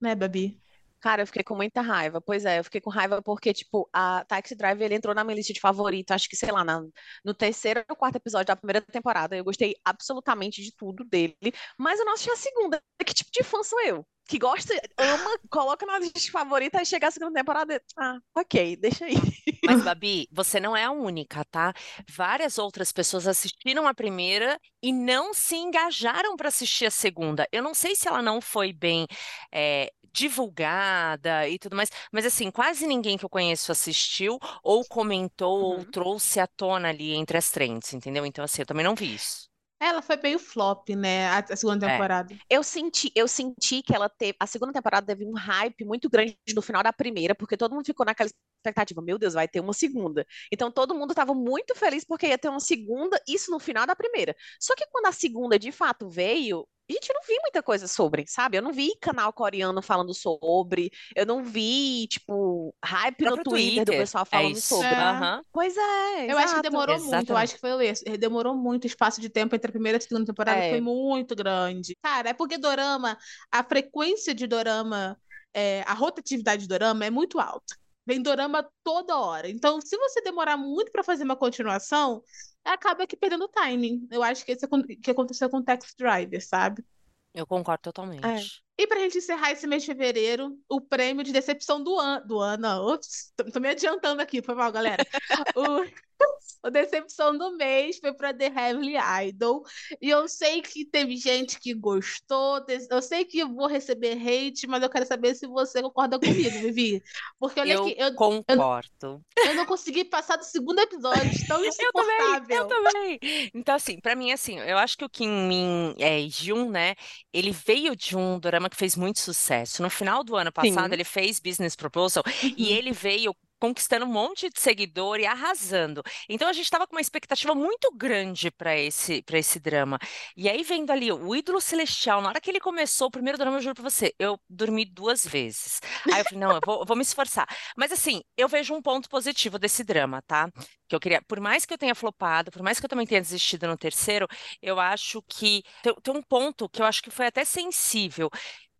né, 0.00 0.14
Babi? 0.14 0.60
Cara, 1.00 1.22
eu 1.22 1.26
fiquei 1.26 1.42
com 1.42 1.54
muita 1.56 1.80
raiva. 1.80 2.20
Pois 2.20 2.44
é, 2.44 2.58
eu 2.58 2.64
fiquei 2.64 2.80
com 2.80 2.90
raiva 2.90 3.22
porque, 3.22 3.52
tipo, 3.54 3.88
a 3.92 4.24
Taxi 4.26 4.54
Driver 4.54 4.84
ele 4.84 4.94
entrou 4.96 5.14
na 5.14 5.24
minha 5.24 5.36
lista 5.36 5.52
de 5.52 5.60
favorito, 5.60 6.10
acho 6.12 6.28
que, 6.28 6.36
sei 6.36 6.52
lá, 6.52 6.62
na- 6.64 6.82
no 7.24 7.32
terceiro 7.34 7.82
ou 7.88 7.96
quarto 7.96 8.16
episódio 8.16 8.46
da 8.48 8.56
primeira 8.56 8.82
temporada. 8.82 9.34
Eu 9.36 9.44
gostei 9.44 9.74
absolutamente 9.84 10.62
de 10.62 10.72
tudo 10.76 11.04
dele, 11.04 11.36
mas 11.78 11.98
eu 11.98 12.04
não 12.04 12.12
assisti 12.14 12.30
a 12.30 12.36
segunda. 12.36 12.82
Que 13.06 13.14
tipo 13.14 13.30
de 13.32 13.42
fã 13.42 13.62
sou 13.62 13.80
eu? 13.82 14.06
Que 14.26 14.38
gosta, 14.38 14.72
ama, 14.98 15.30
coloca 15.50 15.84
na 15.86 15.98
lista 15.98 16.30
favorita, 16.30 16.78
aí 16.78 16.86
chega 16.86 17.08
a 17.08 17.10
segunda 17.10 17.38
temporada. 17.40 17.74
e, 17.74 17.80
Ah, 17.98 18.18
ok, 18.34 18.76
deixa 18.76 19.04
aí. 19.06 19.14
Mas, 19.64 19.82
Babi, 19.82 20.26
você 20.32 20.58
não 20.58 20.74
é 20.76 20.84
a 20.84 20.90
única, 20.90 21.44
tá? 21.44 21.74
Várias 22.08 22.56
outras 22.58 22.90
pessoas 22.92 23.26
assistiram 23.26 23.86
a 23.86 23.92
primeira 23.94 24.58
e 24.82 24.90
não 24.92 25.34
se 25.34 25.54
engajaram 25.54 26.34
para 26.36 26.48
assistir 26.48 26.86
a 26.86 26.90
segunda. 26.90 27.46
Eu 27.52 27.62
não 27.62 27.74
sei 27.74 27.94
se 27.94 28.08
ela 28.08 28.22
não 28.22 28.40
foi 28.40 28.72
bem 28.72 29.06
é, 29.52 29.92
divulgada 30.12 31.46
e 31.48 31.58
tudo 31.58 31.76
mais, 31.76 31.90
mas 32.10 32.24
assim, 32.24 32.50
quase 32.50 32.86
ninguém 32.86 33.18
que 33.18 33.24
eu 33.24 33.28
conheço 33.28 33.70
assistiu 33.70 34.38
ou 34.62 34.84
comentou 34.86 35.60
ou 35.60 35.78
Uhum. 35.78 35.84
trouxe 35.90 36.40
à 36.40 36.46
tona 36.46 36.88
ali 36.88 37.12
entre 37.12 37.36
as 37.36 37.50
trends, 37.50 37.92
entendeu? 37.92 38.24
Então, 38.24 38.42
assim, 38.44 38.62
eu 38.62 38.66
também 38.66 38.84
não 38.84 38.94
vi 38.94 39.14
isso. 39.14 39.49
Ela 39.80 40.02
foi 40.02 40.16
meio 40.22 40.38
flop, 40.38 40.90
né, 40.90 41.26
a, 41.28 41.38
a 41.40 41.56
segunda 41.56 41.86
É. 41.86 41.90
temporada. 41.90 42.40
Eu 42.50 42.62
senti, 42.62 43.10
eu 43.14 43.26
senti 43.28 43.82
que 43.82 43.94
ela 43.94 44.08
teve. 44.08 44.36
A 44.40 44.46
segunda 44.46 44.72
temporada 44.72 45.06
teve 45.06 45.24
um 45.26 45.32
hype 45.34 45.84
muito 45.84 46.08
grande 46.10 46.36
no 46.54 46.62
final 46.62 46.82
da 46.82 46.92
primeira, 46.92 47.34
porque 47.34 47.56
todo 47.56 47.74
mundo 47.74 47.86
ficou 47.86 48.04
naquela 48.06 48.28
expectativa, 48.58 49.00
meu 49.02 49.18
Deus, 49.18 49.34
vai 49.34 49.48
ter 49.48 49.60
uma 49.60 49.72
segunda. 49.72 50.26
Então 50.52 50.70
todo 50.70 50.94
mundo 50.94 51.10
estava 51.12 51.34
muito 51.34 51.74
feliz 51.74 52.04
porque 52.04 52.26
ia 52.26 52.38
ter 52.38 52.48
uma 52.48 52.60
segunda, 52.60 53.20
isso 53.28 53.50
no 53.50 53.58
final 53.58 53.86
da 53.86 53.96
primeira. 53.96 54.36
Só 54.60 54.74
que 54.76 54.86
quando 54.92 55.06
a 55.06 55.12
segunda 55.12 55.58
de 55.58 55.72
fato 55.72 56.08
veio, 56.08 56.68
a 56.92 56.94
gente 56.94 57.12
não 57.12 57.20
vi 57.26 57.38
muita 57.40 57.62
coisa 57.62 57.86
sobre, 57.88 58.24
sabe? 58.26 58.56
Eu 58.56 58.62
não 58.62 58.72
vi 58.72 58.96
canal 59.00 59.32
coreano 59.32 59.80
falando 59.82 60.12
sobre, 60.14 60.90
eu 61.14 61.24
não 61.26 61.42
vi, 61.44 62.06
tipo, 62.08 62.74
hype 62.84 63.20
no 63.20 63.26
Próprio 63.26 63.44
Twitter 63.44 63.74
do 63.80 63.84
Twitter, 63.86 63.98
pessoal 64.00 64.22
é 64.22 64.24
falando 64.26 64.56
isso. 64.56 64.68
sobre. 64.68 64.86
É. 64.88 64.94
Aham. 64.94 65.42
Pois 65.52 65.76
é, 65.76 66.32
Eu 66.32 66.38
acho 66.38 66.46
que 66.46 66.52
exato. 66.52 66.62
demorou 66.62 66.96
muito, 66.98 67.12
eu 67.12 67.18
Exatamente. 67.18 67.44
acho 67.44 67.54
que 67.54 67.60
foi 67.60 67.88
isso. 67.88 68.04
Demorou 68.18 68.54
muito, 68.56 68.84
o 68.84 68.86
espaço 68.86 69.20
de 69.20 69.28
tempo 69.28 69.54
entre 69.54 69.68
a 69.68 69.72
primeira 69.72 69.96
e 69.96 69.98
a 69.98 70.00
segunda 70.00 70.26
temporada 70.26 70.58
É. 70.60 70.70
foi 70.70 70.80
muito 70.80 71.34
grande. 71.34 71.96
Cara, 72.02 72.30
é 72.30 72.32
porque 72.32 72.58
dorama, 72.58 73.16
a 73.50 73.62
frequência 73.64 74.34
de 74.34 74.46
dorama, 74.46 75.16
é, 75.54 75.82
a 75.86 75.94
rotatividade 75.94 76.62
de 76.62 76.68
dorama 76.68 77.04
é 77.04 77.10
muito 77.10 77.38
alta. 77.40 77.74
Vem 78.10 78.20
dorama 78.20 78.68
toda 78.82 79.16
hora. 79.16 79.48
Então, 79.48 79.80
se 79.80 79.96
você 79.96 80.20
demorar 80.20 80.56
muito 80.56 80.90
pra 80.90 81.04
fazer 81.04 81.22
uma 81.22 81.36
continuação, 81.36 82.24
acaba 82.64 83.04
aqui 83.04 83.16
perdendo 83.16 83.46
timing. 83.46 84.08
Eu 84.10 84.20
acho 84.20 84.44
que 84.44 84.50
isso 84.50 84.64
é 84.64 84.68
que 85.00 85.12
aconteceu 85.12 85.48
com 85.48 85.62
Taxi 85.62 85.94
Driver, 85.96 86.44
sabe? 86.44 86.84
Eu 87.32 87.46
concordo 87.46 87.82
totalmente. 87.82 88.60
E 88.76 88.84
pra 88.84 88.98
gente 88.98 89.18
encerrar 89.18 89.52
esse 89.52 89.64
mês 89.64 89.84
de 89.84 89.86
fevereiro, 89.86 90.58
o 90.68 90.80
prêmio 90.80 91.22
de 91.22 91.30
decepção 91.30 91.80
do, 91.80 92.00
an 92.00 92.20
do 92.26 92.40
ano. 92.40 92.92
Ops, 92.92 93.32
tô, 93.36 93.44
tô 93.44 93.60
me 93.60 93.68
adiantando 93.68 94.20
aqui, 94.20 94.42
foi 94.42 94.56
mal, 94.56 94.72
galera. 94.72 95.04
o, 95.54 95.86
o 96.62 96.70
decepção 96.70 97.36
do 97.36 97.56
mês 97.56 97.98
foi 97.98 98.12
pra 98.14 98.34
The 98.34 98.46
Heavenly 98.46 98.94
Idol. 99.28 99.62
E 100.00 100.08
eu 100.10 100.28
sei 100.28 100.62
que 100.62 100.84
teve 100.84 101.16
gente 101.16 101.58
que 101.58 101.74
gostou, 101.74 102.64
eu 102.90 103.02
sei 103.02 103.24
que 103.24 103.38
eu 103.38 103.52
vou 103.54 103.66
receber 103.66 104.12
hate, 104.16 104.66
mas 104.66 104.82
eu 104.82 104.90
quero 104.90 105.06
saber 105.06 105.34
se 105.34 105.46
você 105.46 105.82
concorda 105.82 106.18
comigo, 106.20 106.60
Vivi. 106.60 107.02
Porque 107.38 107.60
olha 107.60 107.74
Eu 107.74 107.80
aqui, 107.82 107.94
eu, 107.98 108.14
concordo. 108.14 109.24
eu 109.42 109.54
não 109.54 109.64
consegui 109.66 110.04
passar 110.04 110.36
do 110.36 110.44
segundo 110.44 110.78
episódio, 110.80 111.40
tão 111.46 111.64
Eu 111.78 111.92
também, 111.94 112.36
insuportável. 112.36 112.48
eu 112.48 112.66
também. 112.66 113.18
Então, 113.54 113.74
assim, 113.74 113.98
pra 114.00 114.14
mim, 114.14 114.32
assim, 114.32 114.58
eu 114.58 114.76
acho 114.78 114.96
que 114.98 115.04
o 115.04 115.08
Kim 115.10 115.28
Min 115.48 115.94
é, 115.98 116.28
Jun, 116.28 116.70
né, 116.70 116.94
ele 117.32 117.50
veio 117.50 117.96
de 117.96 118.16
um 118.16 118.38
dorama 118.38 118.68
que 118.70 118.76
fez 118.76 118.96
muito 118.96 119.20
sucesso. 119.20 119.82
No 119.82 119.90
final 119.90 120.22
do 120.24 120.36
ano 120.36 120.52
passado, 120.52 120.90
Sim. 120.90 120.94
ele 120.94 121.04
fez 121.04 121.40
Business 121.40 121.74
Proposal 121.76 122.22
e 122.56 122.70
Uhum. 122.70 122.76
ele 122.76 122.92
veio 122.92 123.34
conquistando 123.60 124.06
um 124.06 124.08
monte 124.08 124.48
de 124.50 124.60
seguidor 124.60 125.20
e 125.20 125.26
arrasando. 125.26 126.02
Então, 126.28 126.48
a 126.48 126.52
gente 126.52 126.64
estava 126.64 126.86
com 126.86 126.96
uma 126.96 127.00
expectativa 127.00 127.54
muito 127.54 127.92
grande 127.94 128.50
para 128.50 128.76
esse, 128.76 129.22
para 129.22 129.38
esse 129.38 129.60
drama. 129.60 129.98
E 130.36 130.48
aí, 130.48 130.62
vendo 130.62 130.90
ali 130.90 131.12
o 131.12 131.34
Ídolo 131.34 131.60
Celestial, 131.60 132.20
na 132.20 132.30
hora 132.30 132.40
que 132.40 132.50
ele 132.50 132.60
começou 132.60 133.08
o 133.08 133.10
primeiro 133.10 133.38
drama, 133.38 133.58
eu 133.58 133.60
juro 133.62 133.74
pra 133.74 133.88
você, 133.88 134.14
eu 134.18 134.40
dormi 134.48 134.84
duas 134.84 135.24
vezes. 135.24 135.80
Aí 136.10 136.20
eu 136.20 136.24
falei, 136.24 136.40
não, 136.40 136.52
eu 136.52 136.60
vou, 136.64 136.84
vou 136.84 136.96
me 136.96 137.02
esforçar. 137.02 137.46
Mas 137.76 137.92
assim, 137.92 138.22
eu 138.36 138.48
vejo 138.48 138.74
um 138.74 138.82
ponto 138.82 139.08
positivo 139.08 139.58
desse 139.58 139.84
drama, 139.84 140.22
tá? 140.22 140.50
Que 140.88 140.94
eu 140.96 141.00
queria, 141.00 141.22
por 141.22 141.40
mais 141.40 141.64
que 141.64 141.72
eu 141.74 141.78
tenha 141.78 141.94
flopado, 141.94 142.50
por 142.50 142.62
mais 142.62 142.78
que 142.80 142.86
eu 142.86 142.88
também 142.88 143.06
tenha 143.06 143.20
desistido 143.20 143.66
no 143.66 143.76
terceiro, 143.76 144.26
eu 144.62 144.80
acho 144.80 145.22
que 145.28 145.62
tem, 145.82 145.94
tem 146.02 146.14
um 146.14 146.22
ponto 146.22 146.68
que 146.68 146.82
eu 146.82 146.86
acho 146.86 147.02
que 147.02 147.10
foi 147.10 147.26
até 147.26 147.44
sensível. 147.44 148.30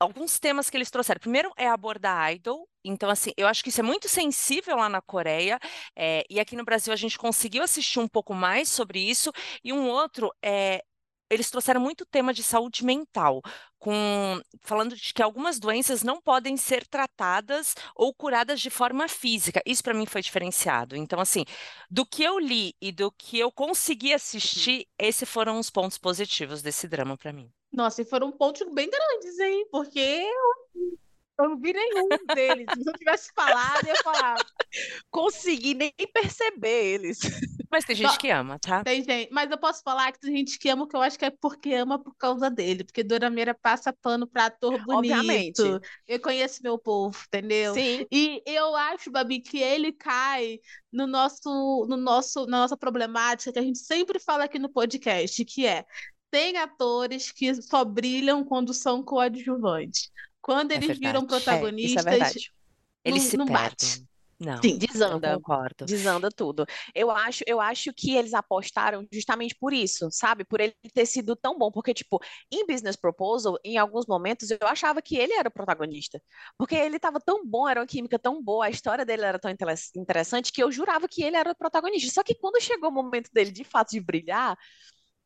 Alguns 0.00 0.38
temas 0.38 0.70
que 0.70 0.76
eles 0.78 0.90
trouxeram. 0.90 1.20
Primeiro 1.20 1.52
é 1.58 1.68
abordar 1.68 2.32
idol. 2.32 2.66
Então, 2.82 3.10
assim, 3.10 3.32
eu 3.36 3.46
acho 3.46 3.62
que 3.62 3.68
isso 3.68 3.80
é 3.80 3.82
muito 3.82 4.08
sensível 4.08 4.76
lá 4.76 4.88
na 4.88 5.02
Coreia. 5.02 5.58
é, 5.94 6.24
e 6.30 6.40
aqui 6.40 6.56
no 6.56 6.64
Brasil 6.64 6.92
a 6.92 6.96
gente 6.96 7.18
conseguiu 7.18 7.62
assistir 7.62 7.98
um 8.00 8.08
pouco 8.08 8.34
mais 8.34 8.68
sobre 8.70 8.98
isso. 8.98 9.30
E 9.62 9.72
um 9.72 9.88
outro 9.88 10.32
é. 10.42 10.82
Eles 11.30 11.50
trouxeram 11.50 11.80
muito 11.80 12.04
tema 12.06 12.32
de 12.34 12.42
saúde 12.42 12.84
mental, 12.84 13.40
com 13.78 14.40
falando 14.62 14.96
de 14.96 15.14
que 15.14 15.22
algumas 15.22 15.60
doenças 15.60 16.02
não 16.02 16.20
podem 16.20 16.56
ser 16.56 16.86
tratadas 16.88 17.74
ou 17.94 18.12
curadas 18.12 18.60
de 18.60 18.70
forma 18.70 19.06
física. 19.08 19.62
Isso 19.64 19.82
para 19.82 19.94
mim 19.94 20.06
foi 20.06 20.22
diferenciado. 20.22 20.96
Então, 20.96 21.20
assim, 21.20 21.44
do 21.90 22.04
que 22.06 22.24
eu 22.24 22.38
li 22.38 22.74
e 22.80 22.90
do 22.90 23.12
que 23.12 23.38
eu 23.38 23.52
consegui 23.52 24.12
assistir, 24.12 24.88
esses 24.98 25.28
foram 25.28 25.58
os 25.58 25.70
pontos 25.70 25.98
positivos 25.98 26.62
desse 26.62 26.88
drama 26.88 27.16
para 27.16 27.32
mim. 27.32 27.52
Nossa, 27.72 28.02
e 28.02 28.04
foram 28.04 28.32
pontos 28.32 28.66
bem 28.72 28.90
grandes, 28.90 29.38
hein? 29.38 29.66
Porque 29.70 29.98
eu, 30.00 30.98
eu 31.38 31.48
não 31.50 31.56
vi 31.58 31.72
nenhum 31.72 32.08
deles. 32.34 32.66
Se 32.74 32.88
eu 32.88 32.92
tivesse 32.94 33.32
falado, 33.34 33.86
eu 33.86 33.94
ia 33.94 34.02
falar. 34.02 34.36
Consegui 35.10 35.74
nem 35.74 35.92
perceber 36.12 36.94
eles. 36.94 37.18
Mas 37.70 37.84
tem 37.84 37.94
gente 37.94 38.18
que 38.18 38.28
ama, 38.28 38.58
tá? 38.58 38.82
Tem 38.82 39.02
gente, 39.04 39.32
mas 39.32 39.48
eu 39.48 39.56
posso 39.56 39.80
falar 39.84 40.10
que 40.10 40.18
tem 40.18 40.36
gente 40.36 40.58
que 40.58 40.68
ama, 40.68 40.88
que 40.88 40.96
eu 40.96 41.00
acho 41.00 41.16
que 41.16 41.24
é 41.24 41.30
porque 41.30 41.72
ama 41.72 42.02
por 42.02 42.16
causa 42.16 42.50
dele, 42.50 42.82
porque 42.82 43.04
Dorameira 43.04 43.54
passa 43.54 43.92
pano 43.92 44.26
pra 44.26 44.46
ator 44.46 44.72
bonito. 44.84 45.14
Obviamente. 45.14 45.62
Eu 46.08 46.20
conheço 46.20 46.64
meu 46.64 46.76
povo, 46.76 47.16
entendeu? 47.28 47.72
Sim. 47.72 48.04
E 48.10 48.42
eu 48.44 48.74
acho, 48.74 49.10
Babi, 49.12 49.40
que 49.40 49.62
ele 49.62 49.92
cai 49.92 50.58
no 50.92 51.06
nosso, 51.06 51.86
no 51.88 51.96
nosso, 51.96 52.44
na 52.46 52.58
nossa 52.58 52.76
problemática 52.76 53.52
que 53.52 53.58
a 53.60 53.62
gente 53.62 53.78
sempre 53.78 54.18
fala 54.18 54.44
aqui 54.44 54.58
no 54.58 54.68
podcast, 54.68 55.44
que 55.44 55.64
é 55.64 55.84
tem 56.30 56.56
atores 56.58 57.32
que 57.32 57.54
só 57.62 57.84
brilham 57.84 58.44
quando 58.44 58.72
são 58.72 59.02
coadjuvantes. 59.02 60.10
Quando 60.40 60.72
É 60.72 60.76
eles 60.76 60.98
viram 60.98 61.20
verdade. 61.20 61.26
protagonistas, 61.26 62.06
é. 62.06 62.30
Eles 63.04 63.22
não- 63.24 63.30
se 63.30 63.36
não 63.36 63.46
bate. 63.46 63.86
perdem. 63.86 64.10
Não, 64.42 64.56
Sim, 64.62 64.78
Desanda. 64.78 65.34
concordo. 65.34 65.84
Desanda 65.84 66.30
tudo. 66.30 66.64
Eu 66.94 67.10
acho, 67.10 67.44
eu 67.46 67.60
acho 67.60 67.92
que 67.92 68.16
eles 68.16 68.32
apostaram 68.32 69.06
justamente 69.12 69.54
por 69.54 69.70
isso, 69.70 70.08
sabe? 70.10 70.44
Por 70.46 70.62
ele 70.62 70.74
ter 70.94 71.04
sido 71.04 71.36
tão 71.36 71.58
bom. 71.58 71.70
Porque, 71.70 71.92
tipo, 71.92 72.18
em 72.50 72.66
Business 72.66 72.96
Proposal, 72.96 73.58
em 73.62 73.76
alguns 73.76 74.06
momentos, 74.06 74.50
eu 74.50 74.56
achava 74.62 75.02
que 75.02 75.14
ele 75.14 75.34
era 75.34 75.50
o 75.50 75.52
protagonista. 75.52 76.22
Porque 76.56 76.74
ele 76.74 76.96
estava 76.96 77.20
tão 77.20 77.46
bom, 77.46 77.68
era 77.68 77.80
uma 77.80 77.86
química 77.86 78.18
tão 78.18 78.42
boa, 78.42 78.64
a 78.64 78.70
história 78.70 79.04
dele 79.04 79.24
era 79.26 79.38
tão 79.38 79.50
interessante 79.94 80.50
que 80.50 80.62
eu 80.62 80.72
jurava 80.72 81.06
que 81.06 81.22
ele 81.22 81.36
era 81.36 81.50
o 81.50 81.54
protagonista. 81.54 82.10
Só 82.10 82.22
que 82.22 82.34
quando 82.34 82.62
chegou 82.62 82.88
o 82.88 82.92
momento 82.94 83.28
dele, 83.30 83.50
de 83.50 83.62
fato, 83.62 83.90
de 83.90 84.00
brilhar, 84.00 84.56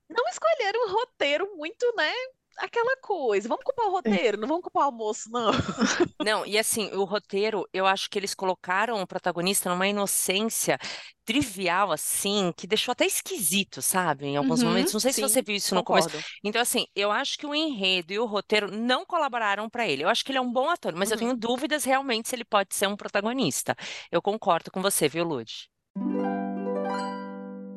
não 0.08 0.28
escolheram 0.28 0.86
um 0.88 0.92
roteiro 0.92 1.56
muito, 1.56 1.86
né? 1.96 2.12
Aquela 2.58 2.96
coisa. 2.98 3.48
Vamos 3.48 3.64
culpar 3.64 3.86
o 3.86 3.90
roteiro, 3.90 4.38
não 4.38 4.46
vamos 4.48 4.62
culpar 4.62 4.88
o 4.88 4.92
moço, 4.92 5.30
não. 5.30 5.50
Não, 6.20 6.46
e 6.46 6.58
assim, 6.58 6.86
o 6.94 7.04
roteiro, 7.04 7.68
eu 7.72 7.86
acho 7.86 8.08
que 8.08 8.18
eles 8.18 8.34
colocaram 8.34 9.00
o 9.02 9.06
protagonista 9.06 9.68
numa 9.68 9.86
inocência 9.86 10.78
trivial, 11.24 11.92
assim, 11.92 12.52
que 12.56 12.66
deixou 12.66 12.92
até 12.92 13.04
esquisito, 13.06 13.82
sabe? 13.82 14.26
Em 14.26 14.36
alguns 14.36 14.62
Uhum, 14.62 14.62
momentos. 14.62 14.92
Não 14.92 15.00
sei 15.00 15.12
se 15.12 15.20
sim, 15.20 15.28
você 15.28 15.42
viu 15.42 15.54
isso 15.56 15.74
no 15.74 15.82
começo. 15.84 16.08
Concordo. 16.08 16.24
Então, 16.42 16.60
assim, 16.62 16.86
eu 16.94 17.10
acho 17.10 17.36
que 17.38 17.46
o 17.46 17.54
enredo 17.54 18.12
e 18.12 18.18
o 18.18 18.26
roteiro 18.26 18.70
não 18.70 19.04
colaboraram 19.04 19.68
para 19.68 19.86
ele. 19.86 20.04
Eu 20.04 20.08
acho 20.08 20.24
que 20.24 20.30
ele 20.32 20.38
é 20.38 20.40
um 20.40 20.52
bom 20.52 20.68
ator, 20.70 20.94
mas 20.94 21.10
eu 21.10 21.16
Uhum. 21.16 21.18
tenho 21.18 21.36
dúvidas 21.36 21.84
realmente 21.84 22.28
se 22.28 22.36
ele 22.36 22.44
pode 22.44 22.74
ser 22.74 22.86
um 22.86 22.96
protagonista. 22.96 23.76
Eu 24.10 24.22
concordo 24.22 24.70
com 24.70 24.80
você, 24.82 25.08
viu, 25.08 25.24
Lud? 25.24 25.68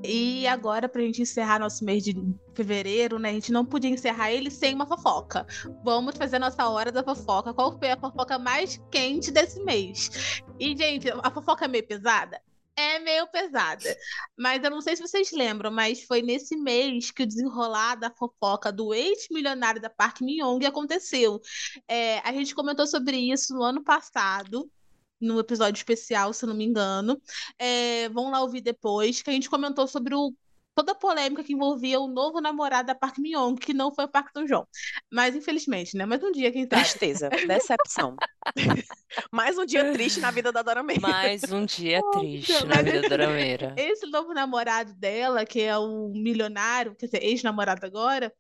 E 0.08 0.48
agora, 0.48 0.88
pra 0.88 1.02
gente 1.02 1.22
encerrar 1.22 1.60
nosso 1.60 1.84
mês 1.84 2.02
de 2.02 2.16
fevereiro, 2.56 3.20
né? 3.20 3.30
A 3.30 3.34
gente 3.34 3.52
não 3.52 3.66
podia 3.66 3.90
encerrar 3.90 4.32
ele 4.32 4.50
sem 4.50 4.74
uma 4.74 4.88
fofoca. 4.88 5.46
Vamos 5.84 6.16
fazer 6.16 6.38
a 6.38 6.40
nossa 6.40 6.68
hora 6.70 6.92
da 6.92 7.04
fofoca. 7.04 7.54
Qual 7.54 7.78
foi 7.78 7.92
a 7.92 8.00
fofoca 8.00 8.40
mais 8.40 8.82
quente 8.90 9.32
desse 9.32 9.62
mês? 9.64 10.42
E, 10.58 10.76
gente, 10.78 11.10
a 11.12 11.30
fofoca 11.30 11.66
é 11.66 11.68
meio 11.68 11.86
pesada? 11.86 12.42
É 12.78 13.00
meio 13.00 13.28
pesada. 13.28 13.98
Mas 14.38 14.64
eu 14.64 14.70
não 14.70 14.82
sei 14.82 14.96
se 14.96 15.02
vocês 15.02 15.32
lembram, 15.32 15.72
mas 15.72 16.04
foi 16.04 16.22
nesse 16.22 16.56
mês 16.56 17.12
que 17.12 17.24
o 17.24 17.28
desenrolar 17.28 17.96
da 17.96 18.10
fofoca 18.12 18.72
do 18.72 18.94
ex-milionário 18.94 19.82
da 19.82 19.90
Park 19.90 20.22
Min-young 20.22 20.64
aconteceu. 20.66 21.42
É, 21.88 22.20
a 22.20 22.32
gente 22.32 22.56
comentou 22.56 22.88
sobre 22.88 23.18
isso 23.18 23.54
no 23.54 23.64
ano 23.64 23.84
passado, 23.84 24.72
no 25.20 25.40
episódio 25.40 25.78
especial, 25.80 26.34
se 26.34 26.46
não 26.46 26.54
me 26.54 26.66
engano. 26.66 27.20
É, 27.60 28.10
vão 28.10 28.30
lá 28.32 28.42
ouvir 28.42 28.62
depois, 28.62 29.22
que 29.22 29.30
a 29.30 29.34
gente 29.34 29.50
comentou 29.50 29.88
sobre 29.88 30.14
o, 30.16 30.34
toda 30.76 30.92
a 30.92 30.96
polêmica 30.96 31.44
que 31.44 31.54
envolvia 31.54 32.00
o 32.00 32.08
novo 32.08 32.40
namorado 32.40 32.88
da 32.88 32.96
Park 32.96 33.18
Min-young, 33.18 33.56
que 33.56 33.74
não 33.74 33.92
foi 33.94 34.06
o 34.06 34.08
Park 34.08 34.30
Seo-joon. 34.32 34.64
Mas 35.12 35.36
infelizmente, 35.36 35.98
né? 35.98 36.06
Mas 36.06 36.22
um 36.24 36.32
dia, 36.32 36.52
quem 36.52 36.64
sabe? 36.64 36.82
Tristeza, 36.84 37.30
decepção. 37.30 38.16
Mais 39.32 39.58
um 39.58 39.66
dia 39.66 39.92
triste 39.92 40.20
na 40.20 40.30
vida 40.32 40.52
da 40.52 40.62
Dora 40.62 40.84
May. 40.84 41.00
Mais 41.00 41.44
um 41.52 41.66
dia 41.66 42.02
triste 42.12 42.52
Deus, 42.52 42.64
na 42.66 42.76
mas 42.76 42.86
vida 42.86 43.00
esse- 43.00 43.10
da 43.10 43.18
Dorameira. 43.18 43.74
Esse 43.78 44.06
novo 44.08 44.34
namorado 44.34 44.94
dela, 44.94 45.46
que 45.46 45.62
é 45.62 45.78
o 45.78 46.10
milionário, 46.10 46.96
quer 46.96 47.08
dizer, 47.08 47.24
ex-namorado 47.24 47.86
agora, 47.86 48.32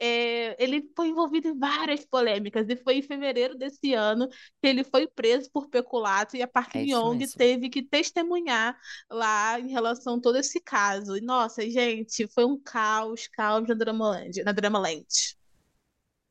é, 0.00 0.56
ele 0.62 0.90
foi 0.96 1.08
envolvido 1.08 1.48
em 1.48 1.58
várias 1.58 2.04
polêmicas. 2.04 2.66
E 2.68 2.76
foi 2.76 2.96
em 2.98 3.02
fevereiro 3.02 3.56
desse 3.56 3.94
ano 3.94 4.28
que 4.28 4.36
ele 4.68 4.84
foi 4.84 5.06
preso 5.08 5.50
por 5.52 5.68
peculato 5.68 6.36
e 6.36 6.42
a 6.42 6.48
Park 6.48 6.74
É 6.74 6.86
Min-young 6.86 7.18
mesmo. 7.18 7.36
teve 7.36 7.68
que 7.70 7.82
testemunhar 7.82 8.76
lá 9.10 9.58
em 9.60 9.68
relação 9.70 10.16
a 10.16 10.20
todo 10.20 10.36
esse 10.38 10.60
caso. 10.60 11.16
E, 11.16 11.20
nossa, 11.20 11.62
gente, 11.70 12.26
foi 12.34 12.44
um 12.44 12.58
caos, 12.60 13.26
caos 13.28 13.66
na 13.68 13.74
Dramaland. 13.74 14.42
Na 14.44 14.52
Dramaland. 14.52 15.35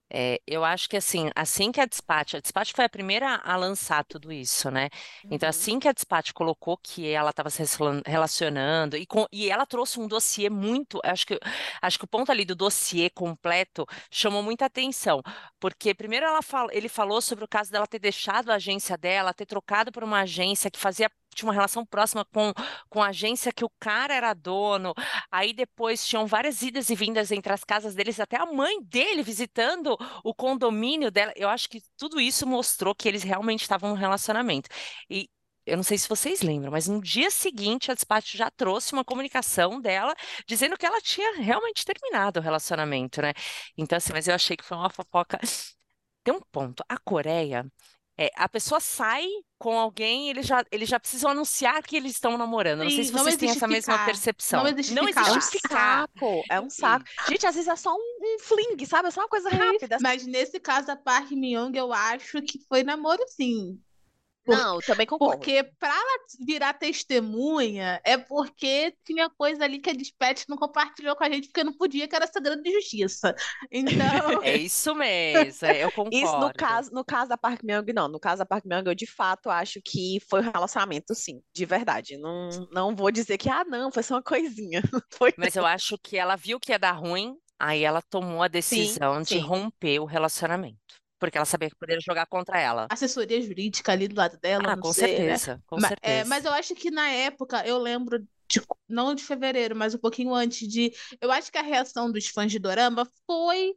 É, 0.08 0.40
eu 0.46 0.64
acho 0.64 0.88
que 0.88 0.96
assim, 0.98 1.32
assim 1.36 1.72
que 1.72 1.82
a 1.82 1.86
Despacho, 1.86 2.38
a 2.38 2.40
Despacho 2.40 2.74
foi 2.76 2.86
a 2.86 2.90
primeira 2.90 3.38
a 3.44 3.56
lançar 3.58 4.06
tudo 4.06 4.32
isso, 4.32 4.70
né? 4.70 4.90
Então, 5.32 5.48
Uhum. 5.48 5.50
assim 5.50 5.80
que 5.80 5.88
a 5.88 5.92
Despacho 5.94 6.32
colocou 6.34 6.78
que 6.78 7.10
ela 7.10 7.32
estava 7.32 7.50
se 7.50 7.58
relacion- 7.64 8.02
relacionando, 8.06 8.96
e, 8.98 9.06
com- 9.08 9.26
e 9.32 9.50
ela 9.50 9.66
trouxe 9.66 10.00
um 10.00 10.08
dossiê 10.08 10.48
muito, 10.50 11.02
acho 11.04 11.26
que, 11.26 11.40
acho 11.82 11.98
que 11.98 12.06
o 12.06 12.08
ponto 12.08 12.32
ali 12.32 12.46
do 12.46 12.56
dossiê 12.56 13.10
completo 13.10 13.86
chamou 14.12 14.44
muita 14.44 14.66
atenção, 14.66 15.22
porque 15.60 15.94
primeiro 15.94 16.26
ela 16.28 16.42
fal- 16.44 16.70
ele 16.72 16.88
falou 16.88 17.20
sobre 17.22 17.44
o 17.44 17.48
caso 17.48 17.72
dela 17.72 17.88
ter 17.88 18.00
deixado 18.00 18.52
a 18.52 18.56
agência 18.56 18.96
dela, 18.98 19.34
ter 19.34 19.46
trocado 19.48 19.92
por 19.92 20.04
uma 20.04 20.22
agência 20.22 20.70
que 20.70 20.80
fazia, 20.80 21.10
tinha 21.36 21.48
uma 21.48 21.54
relação 21.54 21.86
próxima 21.86 22.26
com, 22.26 22.54
com 22.90 23.04
a 23.04 23.10
agência 23.10 23.52
que 23.52 23.66
o 23.66 23.72
cara 23.80 24.14
era 24.14 24.34
dono, 24.34 24.94
Aí 25.32 25.54
depois 25.54 26.06
tinham 26.08 26.26
várias 26.26 26.62
idas 26.62 26.90
e 26.90 26.96
vindas 26.96 27.32
entre 27.32 27.52
as 27.54 27.64
casas 27.64 27.96
deles, 27.96 28.20
até 28.20 28.38
a 28.38 28.46
mãe 28.46 28.82
dele 28.84 29.24
visitando 29.24 29.98
o 30.24 30.34
condomínio 30.34 31.12
dela. 31.12 31.34
Eu 31.36 31.50
acho 31.50 31.70
que 31.70 31.82
tudo 31.98 32.20
isso 32.20 32.48
mostrou 32.48 32.96
que 32.96 33.08
eles 33.08 33.24
realmente 33.24 33.62
estavam 33.62 33.90
num 33.90 33.96
relacionamento. 33.96 34.70
E 35.10 35.30
eu 35.66 35.76
não 35.78 35.84
sei 35.84 35.98
se 35.98 36.08
vocês 36.08 36.42
lembram, 36.42 36.72
mas 36.72 36.88
no 36.88 37.02
dia 37.02 37.32
seguinte 37.32 37.92
a 37.92 37.96
Despacho 37.96 38.38
já 38.38 38.52
trouxe 38.52 38.94
uma 38.94 39.04
comunicação 39.04 39.82
dela 39.82 40.14
dizendo 40.48 40.78
que 40.78 40.86
ela 40.86 41.02
tinha 41.02 41.38
realmente 41.38 41.84
terminado 41.84 42.40
o 42.40 42.44
relacionamento, 42.44 43.22
né? 43.22 43.34
Então, 43.78 43.98
assim, 43.98 44.14
mas 44.14 44.28
eu 44.28 44.36
achei 44.36 44.56
que 44.56 44.64
foi 44.64 44.78
uma 44.78 44.90
fofoca. 44.90 45.40
Tem 46.24 46.34
um 46.34 46.42
ponto. 46.52 46.84
A 46.90 46.98
Coreia. 46.98 47.66
É, 48.18 48.32
a 48.36 48.48
pessoa 48.48 48.80
sai 48.80 49.26
com 49.58 49.78
alguém, 49.78 50.30
eles 50.30 50.46
já, 50.46 50.64
eles 50.72 50.88
já 50.88 51.00
precisam 51.00 51.32
anunciar 51.32 51.82
que 51.84 51.96
eles 51.96 52.14
estão 52.14 52.38
namorando. 52.38 52.84
Não 52.84 52.90
sei 52.90 53.04
Sim, 53.04 53.04
se 53.04 53.12
vocês 53.12 53.36
têm 53.36 53.50
essa 53.50 53.68
mesma 53.68 53.94
ficar. 53.94 54.06
percepção. 54.06 54.64
Não 54.64 54.70
existe 54.70 54.94
Não 54.94 55.06
ficar 55.06 55.28
É 55.28 55.32
um 55.32 55.38
existe 55.38 55.60
ficar. 55.60 56.02
saco, 56.08 56.44
é 56.50 56.62
um 56.62 56.70
saco. 56.70 57.06
Gente, 57.28 57.46
às 57.46 57.56
vezes 57.56 57.70
é 57.70 57.76
só 57.76 57.94
um, 57.94 57.98
um 57.98 58.40
fling, 58.40 58.86
sabe? 58.86 59.08
É 59.08 59.12
só 59.12 59.22
uma 59.22 59.30
coisa 59.30 59.50
rápida. 59.50 59.98
Mas 60.02 60.26
nesse 60.26 60.60
caso 60.60 60.88
da 60.88 60.96
Park 60.96 61.32
Min-young, 61.32 61.76
eu 61.78 61.92
acho 61.92 62.42
que 62.42 62.60
foi 62.68 62.84
namoro 62.84 63.24
sim. 63.28 63.80
Não, 64.48 64.80
também 64.80 65.06
concordo. 65.06 65.38
Porque 65.38 65.64
pra 65.80 65.90
ela 65.90 66.20
virar 66.46 66.74
testemunha 66.74 68.00
é 68.04 68.18
porque 68.18 68.94
tinha 69.04 69.30
coisa 69.30 69.64
ali 69.64 69.80
que 69.80 69.90
a 69.90 69.94
Dispatch 69.94 70.44
não 70.48 70.58
compartilhou 70.58 71.16
com 71.16 71.24
a 71.24 71.30
gente 71.30 71.48
porque 71.48 71.64
não 71.64 71.74
podia, 71.74 72.08
que 72.08 72.16
era 72.16 72.28
segredo 72.28 72.62
de 72.62 72.72
justiça. 72.72 73.36
Então, 73.72 73.96
É 74.44 74.56
isso 74.56 74.94
mesmo, 74.94 75.68
é, 75.68 75.84
eu 75.84 75.92
concordo. 75.92 76.16
Isso 76.16 76.40
no 76.40 76.54
caso, 76.54 76.92
no 76.92 77.04
caso 77.04 77.30
da 77.30 77.38
Park 77.38 77.64
Myung, 77.64 77.94
não. 77.94 78.08
No 78.08 78.20
caso 78.20 78.40
da 78.40 78.46
Park 78.46 78.66
Myung, 78.66 78.84
eu 78.86 78.96
de 78.96 79.08
fato 79.08 79.50
acho 79.50 79.82
que 79.84 80.20
foi 80.30 80.42
um 80.42 80.52
relacionamento, 80.52 81.14
sim, 81.16 81.42
de 81.54 81.66
verdade. 81.66 82.18
Não, 82.18 82.50
não 82.72 82.96
vou 82.96 83.12
dizer 83.12 83.38
que, 83.38 83.50
ah, 83.50 83.64
não, 83.66 83.92
foi 83.92 84.04
só 84.04 84.16
uma 84.16 84.24
coisinha. 84.24 84.82
Foi 85.12 85.34
Mas 85.38 85.56
eu 85.56 85.66
acho 85.66 85.98
que 85.98 86.18
ela 86.18 86.36
viu 86.36 86.60
que 86.60 86.72
ia 86.72 86.80
dar 86.80 86.92
ruim, 86.92 87.36
aí 87.60 87.84
ela 87.84 88.02
tomou 88.02 88.44
a 88.44 88.48
decisão 88.48 89.22
de 89.22 89.30
sim. 89.30 89.40
romper 89.40 90.00
o 90.00 90.06
relacionamento. 90.06 91.05
Porque 91.20 91.38
ela 91.38 91.46
sabia 91.46 91.70
que 91.70 91.76
poderia 91.76 92.02
jogar 92.02 92.26
contra 92.28 92.60
ela. 92.60 92.88
assessoria 92.90 93.42
jurídica 93.42 93.92
ali 93.92 94.08
do 94.08 94.16
lado 94.16 94.38
dela, 94.40 94.72
Ah, 94.72 94.76
não 94.76 94.82
com 94.84 94.94
sei, 94.94 95.20
né? 95.20 95.38
certeza, 95.38 95.64
com 95.66 95.80
Ma- 95.80 95.88
é, 96.02 96.24
certeza. 96.24 96.30
mas 96.30 96.46
eu 96.46 96.54
acho 96.54 96.76
que 96.76 96.92
na 96.92 97.10
época, 97.10 97.66
eu 97.66 97.78
lembro, 97.78 98.20
de- 98.48 98.62
não 98.88 99.16
de 99.16 99.24
fevereiro, 99.24 99.76
mas 99.76 99.96
um 99.96 99.98
pouquinho 99.98 100.34
antes 100.34 100.68
de. 100.68 100.94
Eu 101.22 101.32
acho 101.32 101.52
que 101.52 101.58
a 101.58 101.62
reação 101.64 102.12
dos 102.12 102.28
fãs 102.28 102.52
de 102.52 102.60
Dorama 102.60 103.10
foi. 103.26 103.76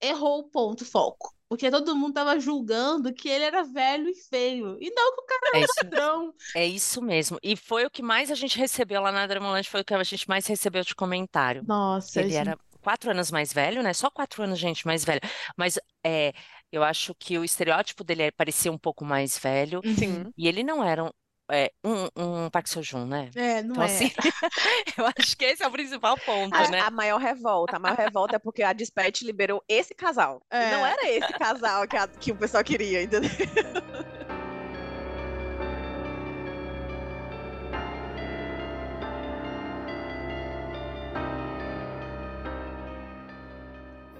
Errou 0.00 0.40
o 0.40 0.44
ponto, 0.50 0.84
foco. 0.84 1.34
Porque 1.48 1.70
todo 1.70 1.96
mundo 1.96 2.14
tava 2.14 2.38
julgando 2.40 3.12
que 3.12 3.28
ele 3.28 3.44
era 3.44 3.62
velho 3.64 4.08
e 4.08 4.14
feio. 4.14 4.78
E 4.80 4.90
não 4.94 5.14
que 5.14 5.20
o 5.22 5.26
cara 5.26 5.40
É 5.52 5.58
era 5.58 5.64
isso, 5.64 5.74
ladrão. 5.84 6.34
é 6.54 6.66
isso 6.66 7.02
mesmo. 7.02 7.38
E 7.42 7.56
foi 7.56 7.84
o 7.84 7.90
que 7.90 8.02
mais 8.02 8.30
a 8.30 8.34
gente 8.34 8.56
recebeu 8.58 9.00
lá 9.02 9.12
na 9.12 9.26
Dramalante, 9.26 9.68
foi 9.70 9.80
o 9.80 9.84
que 9.84 9.92
a 9.94 10.02
gente 10.04 10.28
mais 10.28 10.46
recebeu 10.46 10.82
de 10.84 10.94
comentário. 10.94 11.66
Nossa, 11.66 12.20
Ele 12.20 12.30
gente. 12.30 12.36
era 12.36 12.58
quatro 12.80 13.10
anos 13.10 13.30
mais 13.30 13.52
velho, 13.52 13.82
né? 13.82 13.92
Só 13.92 14.10
quatro 14.10 14.42
anos, 14.42 14.58
gente, 14.58 14.86
mais 14.86 15.04
velho. 15.04 15.20
Mas 15.56 15.78
é, 16.04 16.32
eu 16.72 16.82
acho 16.82 17.14
que 17.14 17.38
o 17.38 17.44
estereótipo 17.44 18.02
dele 18.04 18.24
é- 18.24 18.30
parecia 18.30 18.70
um 18.72 18.78
pouco 18.78 19.04
mais 19.04 19.38
velho. 19.38 19.80
Uhum. 19.84 20.32
E 20.36 20.48
ele 20.48 20.62
não 20.62 20.82
era 20.84 21.04
um, 21.04 21.10
é, 21.52 21.72
um, 21.84 22.44
um 22.44 22.50
Park 22.50 22.66
Seo-joon, 22.68 23.06
né? 23.06 23.28
É, 23.34 23.62
não 23.62 23.72
Então, 23.72 23.82
é. 23.82 23.86
assim, 23.86 24.12
eu 24.96 25.06
acho 25.18 25.36
que 25.36 25.44
esse 25.44 25.62
é 25.62 25.66
o 25.66 25.70
principal 25.72 26.16
ponto, 26.24 26.54
a, 26.54 26.68
né? 26.68 26.80
a 26.80 26.90
maior 26.90 27.18
revolta. 27.20 27.76
A 27.76 27.78
maior 27.80 27.96
revolta 27.96 28.36
é 28.36 28.38
porque 28.38 28.62
a 28.62 28.72
Dispatch 28.72 29.22
liberou 29.22 29.62
esse 29.68 29.94
casal. 29.94 30.40
É. 30.50 30.70
não 30.70 30.86
era 30.86 31.08
esse 31.08 31.32
casal 31.34 31.86
que, 31.88 31.96
a- 31.96 32.06
que 32.08 32.30
o 32.32 32.36
pessoal 32.36 32.62
queria, 32.62 33.02
entendeu? 33.02 33.30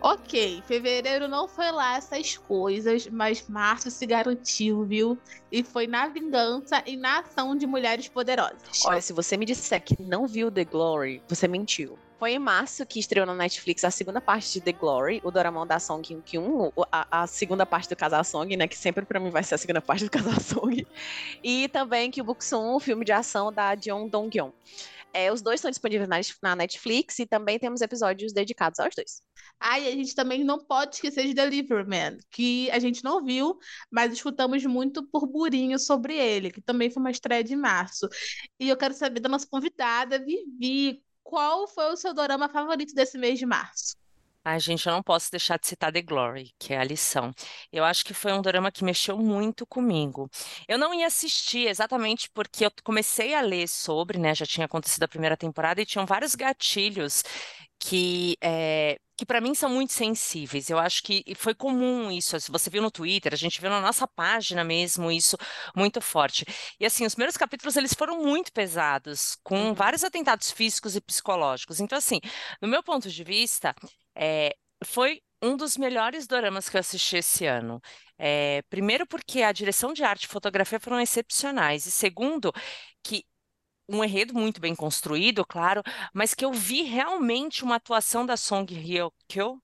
Ok, 0.02 0.62
fevereiro 0.66 1.28
não 1.28 1.46
foi 1.46 1.70
lá 1.70 1.96
essas 1.96 2.36
coisas, 2.36 3.06
mas 3.08 3.46
março 3.48 3.90
se 3.90 4.06
garantiu, 4.06 4.84
viu? 4.84 5.18
E 5.52 5.62
foi 5.62 5.86
na 5.86 6.08
vingança 6.08 6.82
e 6.86 6.96
na 6.96 7.18
ação 7.20 7.54
de 7.54 7.66
mulheres 7.66 8.08
poderosas. 8.08 8.84
Olha, 8.86 9.00
se 9.02 9.12
você 9.12 9.36
me 9.36 9.44
disser 9.44 9.82
que 9.82 10.00
não 10.00 10.26
viu 10.26 10.50
The 10.50 10.64
Glory, 10.64 11.22
você 11.28 11.46
mentiu. 11.46 11.98
Foi 12.18 12.32
em 12.32 12.38
março 12.38 12.84
que 12.84 12.98
estreou 13.00 13.26
na 13.26 13.34
Netflix 13.34 13.82
a 13.82 13.90
segunda 13.90 14.20
parte 14.20 14.52
de 14.52 14.60
The 14.60 14.72
Glory, 14.72 15.20
o 15.24 15.30
Doramon 15.30 15.66
da 15.66 15.78
Song 15.78 16.02
Kyun 16.06 16.20
Kyun, 16.20 16.70
o- 16.76 16.84
a, 16.92 17.22
a 17.22 17.26
segunda 17.26 17.64
parte 17.64 17.88
do 17.88 17.96
Casal 17.96 18.22
Song, 18.24 18.54
né? 18.58 18.68
Que 18.68 18.76
sempre 18.76 19.06
pra 19.06 19.18
mim 19.18 19.30
vai 19.30 19.42
ser 19.42 19.54
a 19.54 19.58
segunda 19.58 19.80
parte 19.80 20.04
do 20.04 20.10
Casal 20.10 20.38
Song. 20.40 20.86
E 21.42 21.66
também 21.68 22.10
que 22.10 22.20
o 22.20 22.24
Buksum, 22.24 22.74
o 22.74 22.80
filme 22.80 23.06
de 23.06 23.12
ação 23.12 23.50
da 23.50 23.74
Jeon 23.74 24.06
Dong-yeon. 24.06 24.50
É, 25.12 25.33
os 25.33 25.42
dois 25.42 25.57
estão 25.59 25.70
disponíveis 25.70 26.09
na, 26.09 26.20
na 26.42 26.57
Netflix 26.57 27.18
e 27.18 27.27
também 27.27 27.59
temos 27.59 27.81
episódios 27.81 28.33
dedicados 28.33 28.79
aos 28.79 28.94
dois. 28.94 29.23
Ah, 29.59 29.79
e 29.79 29.88
a 29.88 29.90
gente 29.90 30.14
também 30.14 30.44
não 30.44 30.59
pode 30.59 30.96
esquecer 30.96 31.27
de 31.27 31.35
Deliverman, 31.35 32.18
que 32.31 32.70
a 32.70 32.79
gente 32.79 33.03
não 33.03 33.25
viu, 33.25 33.59
mas 33.90 34.12
escutamos 34.12 34.64
muito 34.64 35.07
burburinho 35.12 35.79
sobre 35.79 36.14
ele, 36.16 36.51
que 36.51 36.61
também 36.61 36.90
foi 36.90 37.01
uma 37.01 37.11
estreia 37.11 37.42
de 37.42 37.57
março. 37.57 38.09
E 38.59 38.68
eu 38.68 38.77
quero 38.77 38.94
saber 38.94 39.20
da 39.20 39.29
nossa 39.29 39.46
convidada, 39.46 40.18
Vivi, 40.18 41.03
qual 41.23 41.66
foi 41.68 41.92
o 41.92 41.96
seu 41.96 42.14
dorama 42.14 42.49
favorito 42.49 42.94
desse 42.94 43.18
mês 43.18 43.38
de 43.38 43.46
março? 43.46 43.96
Ai, 44.42 44.59
gente, 44.59 44.87
eu 44.87 44.92
não 44.94 45.03
posso 45.03 45.31
deixar 45.31 45.59
de 45.59 45.66
citar 45.66 45.92
The 45.92 46.00
Glory, 46.00 46.55
que 46.59 46.72
é 46.72 46.79
a 46.79 46.85
lição. 46.85 47.31
Eu 47.70 47.85
acho 47.85 48.03
que 48.05 48.14
foi 48.14 48.33
um 48.33 48.40
dorama 48.40 48.72
que 48.72 48.83
mexeu 48.83 49.18
muito 49.18 49.66
comigo. 49.66 50.31
Eu 50.66 50.79
não 50.79 50.94
ia 50.94 51.07
assistir 51.07 51.68
exatamente 51.68 52.31
porque 52.31 52.64
eu 52.64 52.70
comecei 52.83 53.35
a 53.35 53.42
ler 53.42 53.68
sobre, 53.68 54.18
né? 54.18 54.35
Já 54.35 54.46
tinha 54.46 54.64
acontecido 54.64 55.03
a 55.03 55.09
primeira 55.09 55.37
temporada 55.37 55.81
e 55.83 55.87
tinham 55.87 56.07
vários 56.07 56.35
gatilhos 56.35 57.22
que, 57.79 58.37
é, 58.42 58.98
que 59.16 59.26
para 59.26 59.40
mim 59.42 59.55
são 59.55 59.68
muito 59.70 59.92
sensíveis. 59.92 60.70
Eu 60.70 60.79
acho 60.79 61.03
que 61.03 61.22
foi 61.37 61.55
comum 61.55 62.11
isso. 62.11 62.37
Você 62.50 62.70
viu 62.70 62.81
no 62.83 62.90
Twitter, 62.90 63.35
a 63.35 63.37
gente 63.37 63.61
viu 63.61 63.68
na 63.70 63.81
nossa 63.81 64.07
página 64.09 64.64
mesmo 64.64 65.11
isso 65.12 65.37
muito 65.76 66.00
forte. 66.00 66.44
E 66.79 66.87
assim, 66.87 67.05
os 67.07 67.14
primeiros 67.14 67.37
capítulos 67.37 67.76
eles 67.76 67.92
foram 67.94 68.22
muito 68.22 68.53
pesados, 68.53 69.37
com 69.44 69.72
Uhum. 69.72 69.74
vários 69.74 70.03
atentados 70.05 70.50
físicos 70.50 70.96
e 70.96 71.00
psicológicos. 71.00 71.79
Então, 71.81 71.98
assim, 71.98 72.20
no 72.61 72.68
meu 72.68 72.83
ponto 72.83 73.11
de 73.11 73.24
vista, 73.24 73.74
é, 74.20 74.54
foi 74.85 75.22
um 75.42 75.56
dos 75.56 75.76
melhores 75.76 76.26
doramas 76.26 76.68
que 76.68 76.76
eu 76.76 76.80
assisti 76.80 77.16
esse 77.16 77.46
ano. 77.46 77.80
É, 78.18 78.62
primeiro, 78.68 79.06
porque 79.06 79.42
a 79.42 79.52
direção 79.52 79.92
de 79.92 80.04
arte 80.04 80.24
e 80.24 80.28
fotografia 80.28 80.78
foram 80.78 81.00
excepcionais, 81.00 81.87
e 81.87 81.90
segundo, 81.90 82.52
que 83.02 83.24
um 83.88 84.04
enredo 84.04 84.35
muito 84.35 84.61
bem 84.61 84.74
construído, 84.76 85.44
claro, 85.46 85.83
mas 86.14 86.35
que 86.35 86.44
eu 86.44 86.52
vi 86.52 86.83
realmente 86.83 87.64
uma 87.64 87.76
atuação 87.76 88.24
da 88.26 88.37
Song 88.37 88.72
Hye 88.74 89.11
Kyo 89.28 89.61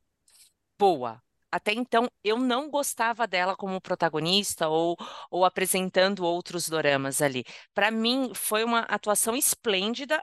boa. 0.78 1.22
Até 1.50 1.72
então, 1.72 2.08
eu 2.24 2.38
não 2.38 2.70
gostava 2.70 3.26
dela 3.26 3.56
como 3.56 3.80
protagonista 3.80 4.68
ou, 4.68 4.96
ou 5.30 5.44
apresentando 5.44 6.24
outros 6.24 6.68
doramas 6.68 7.22
ali. 7.22 7.44
Para 7.74 7.90
mim, 7.90 8.32
foi 8.34 8.64
uma 8.64 8.80
atuação 8.80 9.34
esplêndida, 9.36 10.22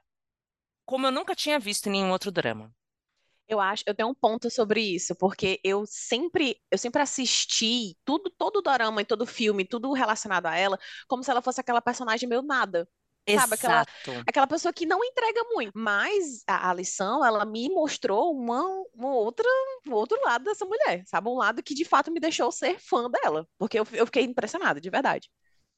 como 0.85 1.07
eu 1.07 1.11
nunca 1.11 1.35
tinha 1.35 1.59
visto 1.59 1.87
em 1.87 1.91
nenhum 1.93 2.11
outro 2.11 2.31
drama. 2.31 2.73
Eu 3.47 3.59
acho, 3.59 3.83
eu 3.85 3.93
tenho 3.93 4.09
um 4.09 4.13
ponto 4.13 4.49
sobre 4.49 4.81
isso, 4.81 5.15
porque 5.15 5.59
eu 5.63 5.85
sempre, 5.85 6.57
eu 6.71 6.77
sempre 6.77 7.01
assisti 7.01 7.97
tudo, 8.05 8.29
todo 8.31 8.57
o 8.57 8.61
dorama 8.61 9.01
e 9.01 9.05
todo 9.05 9.25
filme, 9.25 9.65
tudo 9.65 9.91
relacionado 9.93 10.45
a 10.47 10.55
ela, 10.55 10.79
como 11.07 11.23
se 11.23 11.29
ela 11.29 11.41
fosse 11.41 11.59
aquela 11.61 11.81
personagem 11.81 12.27
meio 12.27 12.41
nada. 12.41 12.87
Sabe, 13.29 13.55
aquela, 13.55 13.81
Exato. 13.81 14.23
aquela 14.27 14.47
pessoa 14.47 14.73
que 14.73 14.85
não 14.85 15.03
entrega 15.03 15.43
muito. 15.53 15.71
Mas 15.75 16.43
a, 16.47 16.69
a 16.69 16.73
lição, 16.73 17.25
ela 17.25 17.45
me 17.45 17.69
mostrou 17.69 18.33
uma, 18.35 18.61
uma 18.93 19.13
outra, 19.15 19.47
um 19.87 19.93
outro 19.93 20.19
lado 20.23 20.43
dessa 20.43 20.65
mulher, 20.65 21.03
sabe? 21.05 21.29
Um 21.29 21.35
lado 21.37 21.63
que 21.63 21.73
de 21.73 21.85
fato 21.85 22.11
me 22.11 22.19
deixou 22.19 22.51
ser 22.51 22.79
fã 22.79 23.09
dela. 23.09 23.47
Porque 23.57 23.79
eu, 23.79 23.87
eu 23.93 24.05
fiquei 24.05 24.23
impressionada, 24.23 24.79
de 24.81 24.89
verdade. 24.89 25.29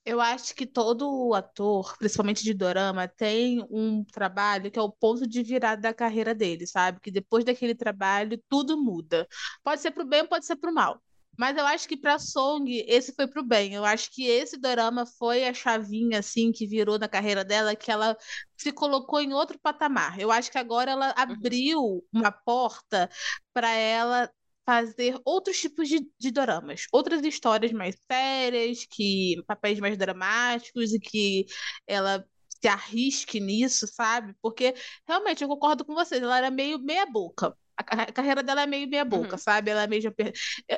Eu 0.05 0.21
acho 0.21 0.53
que 0.55 0.67
todo 0.67 1.33
ator, 1.33 1.97
principalmente 1.97 2.43
de 2.43 2.53
dorama, 2.53 3.07
tem 3.07 3.65
um 3.71 4.03
trabalho 4.03 4.69
que 4.69 4.77
é 4.77 4.81
o 4.81 4.91
ponto 4.91 5.25
de 5.27 5.41
virada 5.41 5.81
da 5.81 5.93
carreira 5.93 6.35
dele, 6.35 6.67
sabe? 6.67 6.99
Que 7.01 7.09
depois 7.09 7.43
daquele 7.43 7.73
trabalho 7.73 8.41
tudo 8.47 8.77
muda. 8.77 9.27
Pode 9.63 9.81
ser 9.81 9.91
pro 9.91 10.05
bem, 10.05 10.27
pode 10.27 10.45
ser 10.45 10.57
pro 10.57 10.71
mal. 10.73 11.01
Mas 11.37 11.57
eu 11.57 11.65
acho 11.65 11.87
que 11.87 11.97
pra 11.97 12.19
Song, 12.19 12.65
esse 12.87 13.13
foi 13.13 13.27
pro 13.27 13.43
bem. 13.43 13.73
Eu 13.73 13.83
acho 13.83 14.09
que 14.11 14.25
esse 14.25 14.57
dorama 14.57 15.05
foi 15.05 15.45
a 15.45 15.53
chavinha, 15.53 16.19
assim, 16.19 16.51
que 16.51 16.67
virou 16.67 16.97
na 16.97 17.09
carreira 17.09 17.43
dela, 17.43 17.75
que 17.75 17.91
ela 17.91 18.15
se 18.55 18.71
colocou 18.71 19.19
em 19.19 19.33
outro 19.33 19.59
patamar. 19.59 20.19
Eu 20.19 20.31
acho 20.31 20.51
que 20.51 20.57
agora 20.57 20.91
ela 20.91 21.13
abriu 21.17 22.05
uma 22.13 22.31
porta 22.31 23.09
para 23.53 23.69
ela 23.71 24.31
fazer 24.65 25.19
outros 25.25 25.60
tipos 25.60 25.88
de, 25.89 26.10
de 26.19 26.32
doramas, 26.32 26.86
outras 26.91 27.23
histórias 27.23 27.71
mais 27.71 27.95
sérias, 28.12 28.86
que 28.89 29.43
papéis 29.47 29.80
mais 29.80 29.97
dramáticos 29.97 30.93
e 30.93 30.99
que 30.99 31.45
ela 31.88 32.25
se 32.62 32.67
arrisque 32.67 33.39
nisso, 33.39 33.88
sabe? 33.88 34.34
Porque 34.41 34.73
realmente 35.08 35.43
eu 35.43 35.47
concordo 35.49 35.86
com 35.86 35.93
vocês, 35.93 36.21
ela 36.21 36.38
era 36.38 36.51
meio 36.51 36.80
meia 36.80 37.06
boca. 37.06 37.56
A 37.78 37.84
ca- 37.84 38.04
a 38.04 38.12
carreira 38.12 38.41
dela 38.41 38.62
é 38.63 38.65
meio 38.67 38.88
meia 38.89 39.04
boca, 39.06 39.38
Uhum. 39.38 39.39
sabe? 39.39 39.69
Ela 39.71 39.84
é 39.84 39.88
meio 39.88 40.01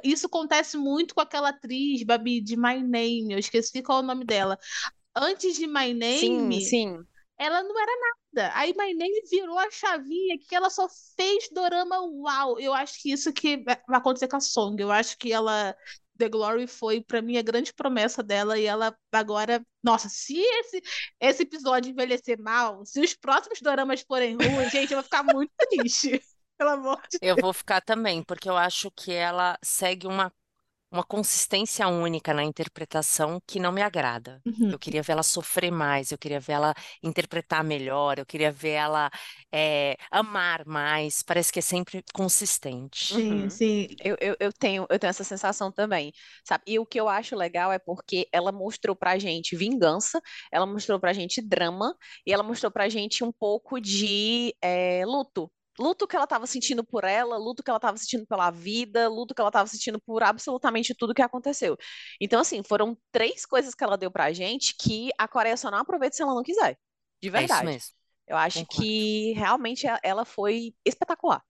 Isso 0.03 0.27
acontece 0.27 0.77
muito 0.77 1.13
com 1.15 1.21
aquela 1.21 1.49
atriz, 1.49 2.03
Babi, 2.03 2.41
de 2.41 2.55
My 2.57 2.81
Name, 2.81 3.27
eu 3.33 3.39
esqueci 3.39 3.81
qual 3.83 3.99
é 3.99 4.01
o 4.03 4.05
nome 4.05 4.25
dela. 4.25 4.57
Antes 5.15 5.55
de 5.57 5.67
My 5.67 5.93
Sim, 6.09 6.59
Name, 6.59 6.59
sim. 6.59 7.07
ela 7.37 7.63
não 7.63 7.79
era 7.81 7.91
nada. 8.01 8.17
Aí 8.53 8.73
My 8.77 8.93
Name 8.93 9.21
virou 9.29 9.57
a 9.57 9.69
chavinha 9.71 10.37
que 10.39 10.55
ela 10.55 10.69
só 10.69 10.87
fez 11.15 11.49
dorama 11.51 11.99
uau. 12.01 12.59
Eu 12.59 12.73
acho 12.73 13.01
que 13.01 13.11
isso 13.11 13.33
que 13.33 13.63
vai 13.63 13.77
acontecer 13.89 14.27
com 14.27 14.37
a 14.37 14.39
Song. 14.39 14.81
Eu 14.81 14.91
acho 14.91 15.17
que 15.17 15.31
ela 15.31 15.75
The 16.17 16.29
Glory 16.29 16.67
foi 16.67 17.01
pra 17.01 17.21
mim 17.21 17.37
a 17.37 17.41
grande 17.41 17.73
promessa 17.73 18.23
dela 18.23 18.57
e 18.57 18.65
ela 18.65 18.97
agora, 19.11 19.65
nossa, 19.83 20.09
se 20.09 20.39
esse 20.39 20.81
esse 21.19 21.43
episódio 21.43 21.91
envelhecer 21.91 22.41
mal, 22.41 22.85
se 22.85 22.99
os 22.99 23.13
próximos 23.13 23.61
doramas 23.61 24.01
forem 24.01 24.35
ruins, 24.35 24.71
gente, 24.71 24.91
eu 24.91 24.97
vou 24.97 25.03
ficar 25.03 25.23
muito 25.23 25.51
triste. 25.69 26.21
Pelo 26.57 26.71
amor 26.71 26.99
de 27.07 27.19
Eu 27.21 27.35
vou 27.39 27.53
ficar 27.53 27.81
também, 27.81 28.23
porque 28.23 28.49
eu 28.49 28.57
acho 28.57 28.89
que 28.91 29.13
ela 29.13 29.59
segue 29.63 30.07
uma, 30.07 30.33
uma 30.97 31.03
consistência 31.05 31.87
única 31.87 32.33
na 32.33 32.43
interpretação 32.43 33.39
que 33.47 33.59
não 33.59 33.71
me 33.71 33.81
agrada. 33.81 34.43
Uhum. 34.45 34.71
Eu 34.71 34.79
queria 34.79 35.01
ver 35.01 35.13
ela 35.13 35.23
sofrer 35.23 35.71
mais, 35.71 36.11
eu 36.11 36.17
queria 36.17 36.39
ver 36.39 36.53
ela 36.53 36.73
interpretar 37.01 37.63
melhor, 37.63 38.19
eu 38.19 38.25
queria 38.25 38.51
ver 38.51 38.71
ela 38.71 39.09
é, 39.51 39.95
amar 40.11 40.65
mais. 40.65 41.23
Parece 41.23 41.51
que 41.53 41.59
é 41.59 41.61
sempre 41.61 42.03
consistente. 42.13 43.15
Sim, 43.15 43.49
Uhum. 43.49 43.49
sim. 43.49 43.87
Eu, 44.03 44.17
eu, 44.19 44.35
eu 44.39 44.51
tenho, 44.53 44.85
eu 44.89 44.99
tenho 44.99 45.09
essa 45.09 45.23
sensação 45.23 45.71
também, 45.71 46.11
sabe? 46.43 46.63
E 46.67 46.77
o 46.79 46.85
que 46.85 46.99
eu 46.99 47.07
acho 47.07 47.35
legal 47.35 47.71
é 47.71 47.79
porque 47.79 48.27
ela 48.33 48.51
mostrou 48.51 48.95
pra 48.95 49.17
gente 49.17 49.55
vingança, 49.55 50.21
ela 50.51 50.65
mostrou 50.65 50.99
pra 50.99 51.13
gente 51.13 51.41
drama, 51.41 51.95
e 52.25 52.33
ela 52.33 52.43
mostrou 52.43 52.71
pra 52.71 52.89
gente 52.89 53.23
um 53.23 53.31
pouco 53.31 53.79
de 53.79 54.53
eh, 54.61 55.05
luto. 55.05 55.49
Luto 55.79 56.07
que 56.07 56.15
ela 56.15 56.25
estava 56.25 56.47
sentindo 56.47 56.83
por 56.83 57.03
ela, 57.03 57.37
luto 57.37 57.63
que 57.63 57.69
ela 57.69 57.77
estava 57.77 57.97
sentindo 57.97 58.25
pela 58.25 58.49
vida, 58.51 59.07
luto 59.09 59.33
que 59.35 59.41
ela 59.41 59.49
estava 59.49 59.67
sentindo 59.67 59.99
por 60.01 60.23
absolutamente 60.23 60.95
tudo 60.95 61.13
que 61.13 61.21
aconteceu. 61.21 61.77
Então, 62.19 62.39
assim, 62.41 62.63
foram 62.63 62.97
três 63.11 63.45
coisas 63.45 63.75
que 63.75 63.83
ela 63.83 63.97
deu 63.97 64.11
pra 64.11 64.33
gente 64.33 64.75
que 64.77 65.09
a 65.17 65.27
Coreia 65.27 65.57
só 65.57 65.69
não 65.71 65.79
aproveita 65.79 66.15
se 66.15 66.21
ela 66.23 66.33
não 66.33 66.43
quiser. 66.43 66.77
De 67.21 67.29
É 67.33 67.43
isso 67.45 67.63
verdade. 67.63 67.63
mesmo. 67.63 67.95
Eu 68.27 68.37
acho 68.37 68.65
Concordo. 68.65 68.91
que 68.91 69.33
realmente 69.33 69.87
ela 70.03 70.25
foi 70.25 70.75
espetacular. 70.85 71.43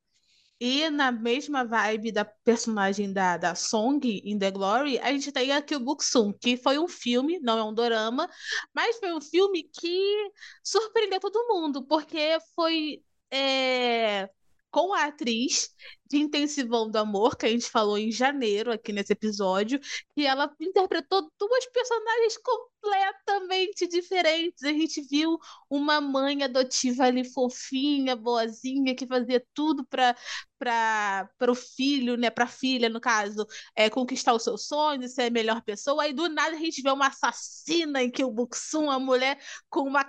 E 0.60 0.90
na 0.90 1.12
mesma 1.12 1.64
vibe 1.64 2.12
da 2.12 2.26
personagem 2.26 3.14
da, 3.14 3.38
da 3.38 3.54
Song 3.54 4.00
em 4.26 4.40
The 4.40 4.50
Glory, 4.50 4.98
a 5.00 5.12
gente 5.12 5.32
tem 5.32 5.52
aqui 5.52 5.76
o 5.76 5.80
Buksum, 5.80 6.34
que 6.34 6.58
foi 6.58 6.80
um 6.80 6.88
filme, 6.88 7.40
não 7.42 7.60
é 7.60 7.64
um 7.64 7.74
dorama, 7.74 8.28
mas 8.74 8.98
foi 8.98 9.14
um 9.14 9.22
filme 9.22 9.70
que 9.72 10.32
surpreendeu 10.64 11.20
todo 11.20 11.48
mundo, 11.48 11.86
porque 11.86 12.40
foi 12.56 13.04
é, 13.32 14.30
com 14.72 14.94
a 14.94 15.06
atriz 15.06 15.70
de 16.06 16.18
Intensivão 16.18 16.90
do 16.90 16.98
Amor, 16.98 17.36
que 17.36 17.46
a 17.46 17.50
gente 17.50 17.70
falou 17.70 17.98
em 17.98 18.12
janeiro 18.12 18.72
aqui 18.72 18.94
nesse 18.94 19.14
episódio, 19.14 19.80
que 20.16 20.26
ela 20.26 20.54
interpretou 20.60 21.30
duas 21.40 21.66
personagens 21.68 22.38
completamente 22.38 23.88
diferentes. 23.88 24.64
A 24.64 24.70
gente 24.70 25.02
viu 25.02 25.38
uma 25.70 26.00
mãe 26.00 26.44
adotiva 26.44 27.06
ali 27.06 27.24
fofinha, 27.24 28.16
boazinha, 28.16 28.96
que 28.96 29.08
fazia 29.08 29.44
tudo 29.54 29.86
para 29.86 30.16
para 30.60 31.52
o 31.52 31.56
filho, 31.56 32.18
né, 32.18 32.30
para 32.32 32.46
a 32.46 32.48
filha, 32.48 32.90
no 32.90 33.00
caso, 33.00 33.46
é, 33.76 33.90
conquistar 33.90 34.34
os 34.34 34.44
seus 34.44 34.66
sonhos, 34.68 35.14
ser 35.14 35.24
a 35.24 35.30
melhor 35.30 35.62
pessoa. 35.62 36.04
Aí 36.04 36.14
do 36.14 36.28
nada 36.30 36.56
a 36.56 36.60
gente 36.60 36.82
vê 36.82 36.90
uma 36.90 37.08
assassina 37.08 38.02
em 38.02 38.10
que 38.10 38.24
o 38.24 38.32
Buxum, 38.32 38.90
a 38.90 39.00
mulher 39.00 39.40
com 39.70 39.82
uma 39.82 40.04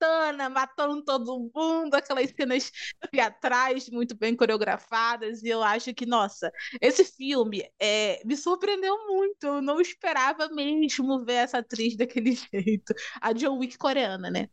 katana 0.00 0.48
matando 0.48 1.02
todo 1.04 1.50
mundo, 1.54 1.94
aquelas 1.94 2.30
cenas 2.30 2.70
teatrais 3.10 3.88
muito 3.90 4.16
bem 4.16 4.34
coreografadas. 4.34 5.42
E 5.42 5.48
eu 5.48 5.62
acho 5.62 5.92
que, 5.94 6.06
nossa, 6.06 6.50
esse 6.80 7.04
filme 7.04 7.62
é, 7.78 8.22
me 8.24 8.36
surpreendeu 8.36 8.96
muito. 9.06 9.44
Eu 9.46 9.62
não 9.62 9.80
esperava 9.80 10.48
mesmo 10.48 11.24
ver 11.24 11.34
essa 11.34 11.58
atriz 11.58 11.96
daquele 11.96 12.32
jeito. 12.52 12.94
A 13.20 13.32
John 13.32 13.58
Wick 13.58 13.76
coreana, 13.78 14.30
né? 14.30 14.48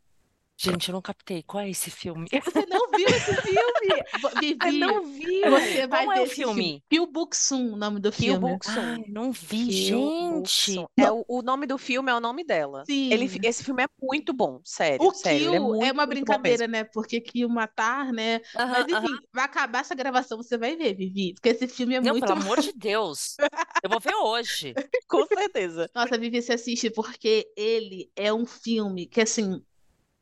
Gente, 0.60 0.88
eu 0.88 0.92
não 0.92 1.00
captei. 1.00 1.42
Qual 1.44 1.62
é 1.62 1.70
esse 1.70 1.88
filme? 1.90 2.26
Você 2.44 2.66
não 2.66 2.90
viu 2.90 3.08
esse 3.08 3.36
filme? 3.42 4.02
Vivi, 4.40 4.80
Eu 4.80 4.88
não 4.88 5.02
vi. 5.06 5.40
você 5.48 5.86
vai 5.86 6.04
Qual 6.04 6.12
é 6.12 6.20
o 6.20 6.24
esse 6.24 6.34
filme? 6.34 6.82
Kill 6.90 7.06
Buksum, 7.06 7.74
o 7.74 7.76
nome 7.76 8.00
do 8.00 8.10
Kill 8.10 8.34
filme. 8.34 8.52
Buksum. 8.52 8.80
Ai, 8.80 9.04
não 9.08 9.30
vi, 9.30 9.66
Kill 9.66 10.44
gente. 10.44 10.84
É 10.98 11.12
o, 11.12 11.24
o 11.28 11.42
nome 11.42 11.66
do 11.66 11.78
filme 11.78 12.10
é 12.10 12.14
o 12.14 12.20
nome 12.20 12.44
dela. 12.44 12.84
Sim. 12.86 13.12
Ele, 13.12 13.30
esse 13.44 13.62
filme 13.62 13.84
é 13.84 13.86
muito 14.02 14.32
bom, 14.32 14.60
sério, 14.64 15.06
O 15.06 15.12
sério. 15.12 15.38
Kill 15.38 15.54
ele 15.54 15.56
é 15.56 15.58
é, 15.58 15.60
muito, 15.60 15.92
uma 15.92 16.06
muito 16.06 16.24
bom 16.26 16.38
brincadeira, 16.38 16.66
né? 16.66 16.84
Porque 16.84 17.20
Kill 17.20 17.48
matar, 17.48 18.12
né? 18.12 18.40
Aham, 18.54 18.70
Mas 18.72 18.88
aham. 18.92 19.04
enfim, 19.04 19.18
vai 19.32 19.44
acabar 19.44 19.80
essa 19.80 19.94
gravação, 19.94 20.38
você 20.38 20.58
vai 20.58 20.74
ver, 20.76 20.94
Vivi. 20.94 21.34
Porque 21.34 21.50
esse 21.50 21.68
filme 21.68 21.94
é 21.94 22.00
Não, 22.00 22.10
muito. 22.12 22.26
pelo 22.26 22.40
amor 22.40 22.58
de 22.58 22.72
Deus. 22.72 23.36
Eu 23.82 23.90
vou 23.90 24.00
ver 24.00 24.14
hoje. 24.14 24.74
Com 25.08 25.26
certeza. 25.26 25.88
Nossa, 25.94 26.18
Vivi, 26.18 26.42
você 26.42 26.54
assiste 26.54 26.90
porque 26.90 27.50
ele 27.56 28.10
é 28.16 28.32
um 28.32 28.46
filme 28.46 29.06
que, 29.06 29.20
assim, 29.20 29.62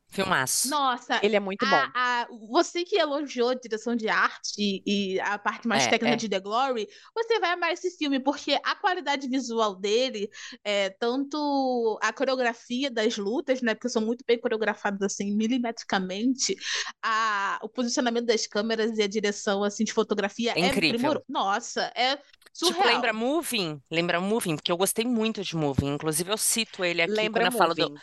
Filmaço. 0.09 0.69
Nossa, 0.69 1.19
Ele 1.21 1.35
é 1.35 1.39
muito 1.39 1.65
bom. 1.65 1.75
a- 1.75 1.91
a- 2.23 2.27
você 2.49 2.83
que 2.83 2.95
elogiou 2.97 3.49
a 3.49 3.55
direção 3.55 3.95
de 3.95 4.07
arte 4.07 4.81
e 4.85 5.19
a 5.19 5.37
parte 5.37 5.67
mais 5.67 5.85
É, 5.85 5.89
técnica 5.89 6.13
é. 6.13 6.17
de 6.17 6.29
The 6.29 6.39
Glory, 6.39 6.87
você 7.13 7.39
vai 7.39 7.51
amar 7.51 7.73
esse 7.73 7.91
filme, 7.97 8.19
porque 8.19 8.57
a 8.63 8.75
qualidade 8.75 9.27
visual 9.27 9.75
dele, 9.75 10.29
é, 10.63 10.89
tanto 10.91 11.99
a 12.01 12.11
coreografia 12.13 12.89
das 12.89 13.17
lutas, 13.17 13.61
né, 13.61 13.75
porque 13.75 13.89
são 13.89 14.01
muito 14.01 14.23
bem 14.25 14.39
coreografadas 14.39 15.01
assim, 15.01 15.35
milimetricamente, 15.35 16.55
a, 17.03 17.59
o 17.61 17.69
posicionamento 17.69 18.25
das 18.25 18.47
câmeras 18.47 18.97
e 18.97 19.03
a 19.03 19.07
direção 19.07 19.63
assim 19.63 19.83
de 19.83 19.93
fotografia 19.93 20.53
É 20.55 20.59
incrível. 20.59 20.97
primoroso. 20.99 21.25
Nossa, 21.27 21.91
é 21.95 22.17
surreal. 22.53 22.77
Tipo, 22.83 22.87
lembra 22.87 23.13
Moving? 23.13 23.81
Lembra 23.91 24.19
Moving? 24.21 24.55
Porque 24.55 24.71
eu 24.71 24.77
gostei 24.77 25.05
muito 25.05 25.43
de 25.43 25.55
Moving. 25.55 25.93
Inclusive, 25.93 26.31
eu 26.31 26.37
cito 26.37 26.83
ele 26.83 27.01
aqui 27.01 27.11
Lembra 27.11 27.43
quando 27.43 27.53
eu 27.53 27.57
falo 27.57 27.73
do. 27.75 27.93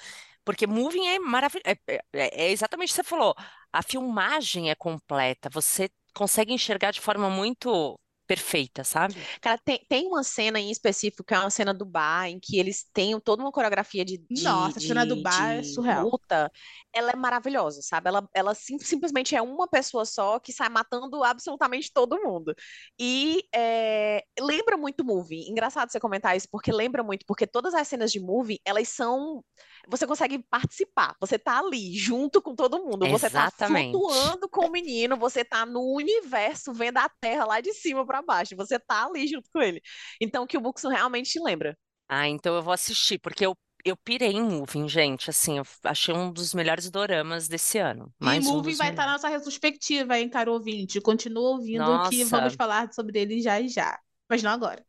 Porque 0.44 0.66
Moving 0.66 1.06
é 1.06 1.18
maravilhoso. 1.18 1.64
É, 1.66 2.00
é- 2.12 2.46
é 2.46 2.50
exatamente 2.50 2.88
o 2.88 2.92
que 2.92 2.96
você 2.96 3.04
falou. 3.04 3.34
A 3.72 3.82
filmagem 3.82 4.70
é 4.70 4.74
completa. 4.74 5.48
Você 5.50 5.90
consegue 6.14 6.52
enxergar 6.52 6.90
de 6.92 7.00
forma 7.00 7.28
muito 7.28 7.98
perfeita, 8.26 8.82
sabe? 8.84 9.14
Cara, 9.38 9.58
tem, 9.62 9.84
tem 9.86 10.06
uma 10.06 10.22
cena 10.22 10.58
em 10.58 10.70
específico, 10.70 11.22
que 11.22 11.34
é 11.34 11.38
uma 11.38 11.50
cena 11.50 11.74
do 11.74 11.84
bar, 11.84 12.26
em 12.26 12.40
que 12.40 12.58
eles 12.58 12.88
têm 12.94 13.20
toda 13.20 13.42
uma 13.42 13.52
coreografia 13.52 14.02
de, 14.02 14.16
de, 14.30 14.42
Nossa, 14.42 14.78
a 14.78 14.80
cena 14.80 15.04
do 15.04 15.16
de- 15.16 15.22
bar 15.22 15.56
é 15.58 15.62
surreal. 15.62 16.04
luta. 16.04 16.50
Ela 16.90 17.10
é 17.10 17.16
maravilhosa, 17.16 17.82
sabe? 17.82 18.08
Ela, 18.08 18.26
ela 18.32 18.54
sim- 18.54 18.78
simplesmente 18.78 19.36
é 19.36 19.42
uma 19.42 19.68
pessoa 19.68 20.06
só 20.06 20.38
que 20.38 20.54
sai 20.54 20.70
matando 20.70 21.22
absolutamente 21.22 21.92
todo 21.92 22.18
mundo. 22.22 22.54
E 22.98 23.44
é, 23.54 24.24
lembra 24.40 24.78
muito 24.78 25.04
Movie. 25.04 25.46
Engraçado 25.50 25.90
você 25.90 26.00
comentar 26.00 26.34
isso, 26.34 26.48
porque 26.50 26.72
lembra 26.72 27.02
muito, 27.02 27.26
porque 27.26 27.46
todas 27.46 27.74
as 27.74 27.86
cenas 27.88 28.10
de 28.10 28.20
Movie, 28.20 28.58
elas 28.64 28.88
são. 28.88 29.44
Você 29.88 30.06
consegue 30.06 30.38
participar, 30.50 31.14
você 31.20 31.38
tá 31.38 31.58
ali 31.58 31.94
junto 31.96 32.40
com 32.40 32.54
todo 32.54 32.82
mundo, 32.82 33.06
você 33.06 33.28
tá 33.28 33.46
Exatamente. 33.46 33.92
flutuando 33.92 34.48
com 34.48 34.66
o 34.66 34.70
menino, 34.70 35.16
você 35.16 35.44
tá 35.44 35.66
no 35.66 35.80
universo 35.94 36.72
vendo 36.72 36.98
a 36.98 37.08
Terra 37.20 37.44
lá 37.44 37.60
de 37.60 37.72
cima 37.74 38.06
pra 38.06 38.22
baixo, 38.22 38.56
você 38.56 38.78
tá 38.78 39.06
ali 39.06 39.26
junto 39.26 39.48
com 39.52 39.60
ele. 39.60 39.80
Então, 40.20 40.46
que 40.46 40.56
o 40.56 40.60
Buxo 40.60 40.88
realmente 40.88 41.38
lembra. 41.40 41.76
Ah, 42.08 42.28
então 42.28 42.54
eu 42.54 42.62
vou 42.62 42.72
assistir, 42.72 43.18
porque 43.18 43.44
eu, 43.44 43.56
eu 43.84 43.96
pirei 43.96 44.32
em 44.32 44.42
Moving, 44.42 44.88
gente. 44.88 45.30
Assim, 45.30 45.58
eu 45.58 45.64
achei 45.84 46.14
um 46.14 46.32
dos 46.32 46.54
melhores 46.54 46.90
doramas 46.90 47.48
desse 47.48 47.78
ano. 47.78 48.12
E 48.20 48.24
Mais 48.24 48.46
um 48.46 48.52
Moving 48.52 48.70
dos 48.70 48.78
vai 48.78 48.90
estar 48.90 49.02
na 49.02 49.12
melhores. 49.12 49.22
nossa 49.22 49.28
retrospectiva, 49.28 50.18
hein, 50.18 50.28
caro 50.28 50.52
ouvinte? 50.52 51.00
Continua 51.00 51.50
ouvindo 51.56 51.84
que 52.08 52.18
Nossa. 52.18 52.30
vamos 52.30 52.54
falar 52.54 52.92
sobre 52.92 53.20
ele 53.20 53.40
já 53.40 53.60
e 53.60 53.68
já. 53.68 53.98
Mas 54.28 54.42
não 54.42 54.50
agora. 54.52 54.84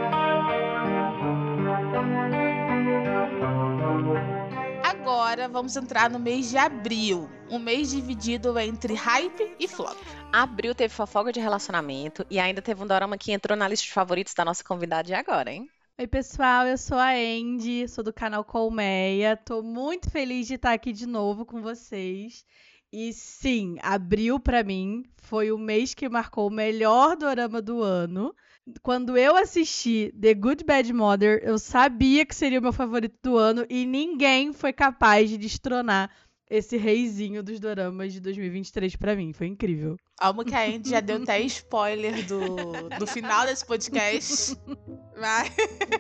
vamos 5.56 5.78
entrar 5.78 6.10
no 6.10 6.20
mês 6.20 6.50
de 6.50 6.58
abril. 6.58 7.30
Um 7.50 7.58
mês 7.58 7.90
dividido 7.90 8.60
entre 8.60 8.94
hype 8.94 9.56
e 9.58 9.70
flop. 9.70 9.96
Abril 10.30 10.76
teve 10.76 10.94
fofoca 10.94 11.32
de 11.32 11.40
relacionamento 11.40 12.26
e 12.30 12.38
ainda 12.38 12.62
teve 12.62 12.84
um 12.84 12.86
dorama 12.86 13.18
que 13.18 13.32
entrou 13.32 13.58
na 13.58 13.66
lista 13.66 13.86
de 13.86 13.94
favoritos 13.94 14.34
da 14.34 14.44
nossa 14.44 14.62
convidada 14.62 15.04
de 15.04 15.14
agora, 15.14 15.50
hein? 15.50 15.70
Oi, 15.98 16.08
pessoal, 16.08 16.68
eu 16.68 16.78
sou 16.78 16.98
a 16.98 17.12
Andy, 17.12 17.88
sou 17.88 18.04
do 18.04 18.12
canal 18.12 18.44
Colmeia. 18.44 19.38
Tô 19.38 19.62
muito 19.64 20.12
feliz 20.12 20.46
de 20.46 20.56
estar 20.56 20.74
aqui 20.74 20.92
de 20.92 21.06
novo 21.06 21.46
com 21.46 21.62
vocês. 21.62 22.44
E 22.92 23.14
sim, 23.14 23.78
abril 23.82 24.38
pra 24.42 24.62
mim 24.62 25.06
foi 25.16 25.54
o 25.54 25.58
mês 25.58 25.94
que 25.94 26.10
marcou 26.10 26.50
o 26.50 26.54
melhor 26.54 27.16
dorama 27.16 27.62
do 27.62 27.82
ano. 27.82 28.36
Quando 28.82 29.16
eu 29.16 29.36
assisti 29.36 30.12
The 30.20 30.34
Good 30.34 30.64
Bad 30.64 30.92
Mother, 30.92 31.40
eu 31.44 31.60
sabia 31.60 32.26
que 32.26 32.34
seria 32.34 32.60
o 32.60 32.62
meu 32.62 32.74
favorito 32.74 33.16
do 33.22 33.38
ano 33.38 33.66
e 33.70 33.86
ninguém 33.86 34.54
foi 34.54 34.74
capaz 34.74 35.30
de 35.30 35.38
destronar 35.38 36.10
esse 36.50 36.76
reizinho 36.76 37.44
dos 37.44 37.60
doramas 37.60 38.14
de 38.14 38.20
2023 38.20 38.96
pra 38.96 39.16
mim. 39.16 39.34
Foi 39.34 39.48
incrível. 39.48 39.98
Almo 40.18 40.46
que 40.46 40.56
a 40.56 40.66
Andy 40.66 40.90
já 40.90 41.02
deu 41.02 41.22
até 41.22 41.40
spoiler 41.44 42.26
do, 42.26 42.56
do 42.98 43.06
final 43.06 43.46
desse 43.46 43.66
podcast. 43.66 44.58
Mas, 45.18 45.52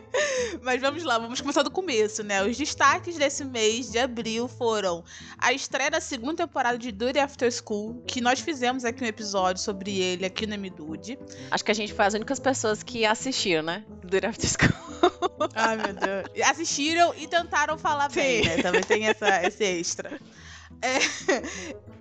mas 0.63 0.81
vamos 0.81 1.03
lá, 1.03 1.17
vamos 1.17 1.41
começar 1.41 1.63
do 1.63 1.71
começo, 1.71 2.23
né? 2.23 2.43
Os 2.43 2.57
destaques 2.57 3.17
desse 3.17 3.43
mês 3.43 3.91
de 3.91 3.99
abril 3.99 4.47
foram 4.47 5.03
a 5.37 5.51
estreia 5.51 5.91
da 5.91 5.99
segunda 5.99 6.45
temporada 6.45 6.77
de 6.77 6.91
Duty 6.91 7.19
After 7.19 7.51
School, 7.51 8.03
que 8.07 8.21
nós 8.21 8.39
fizemos 8.39 8.85
aqui 8.85 9.03
um 9.03 9.07
episódio 9.07 9.61
sobre 9.61 9.99
ele 9.99 10.25
aqui 10.25 10.47
no 10.47 10.57
MDude. 10.57 11.19
Acho 11.51 11.65
que 11.65 11.71
a 11.71 11.75
gente 11.75 11.93
foi 11.93 12.05
as 12.05 12.13
únicas 12.13 12.39
pessoas 12.39 12.83
que 12.83 13.05
assistiram, 13.05 13.63
né? 13.63 13.83
Do 14.03 14.17
After 14.17 14.49
School. 14.49 15.49
Ai, 15.55 15.75
meu 15.75 15.93
Deus. 15.93 16.49
Assistiram 16.49 17.13
e 17.17 17.27
tentaram 17.27 17.77
falar 17.77 18.09
bem, 18.09 18.43
Sim. 18.43 18.49
né? 18.49 18.61
Também 18.61 18.81
tem 18.81 19.07
essa, 19.07 19.45
esse 19.45 19.63
extra. 19.63 20.19
É, 20.81 20.99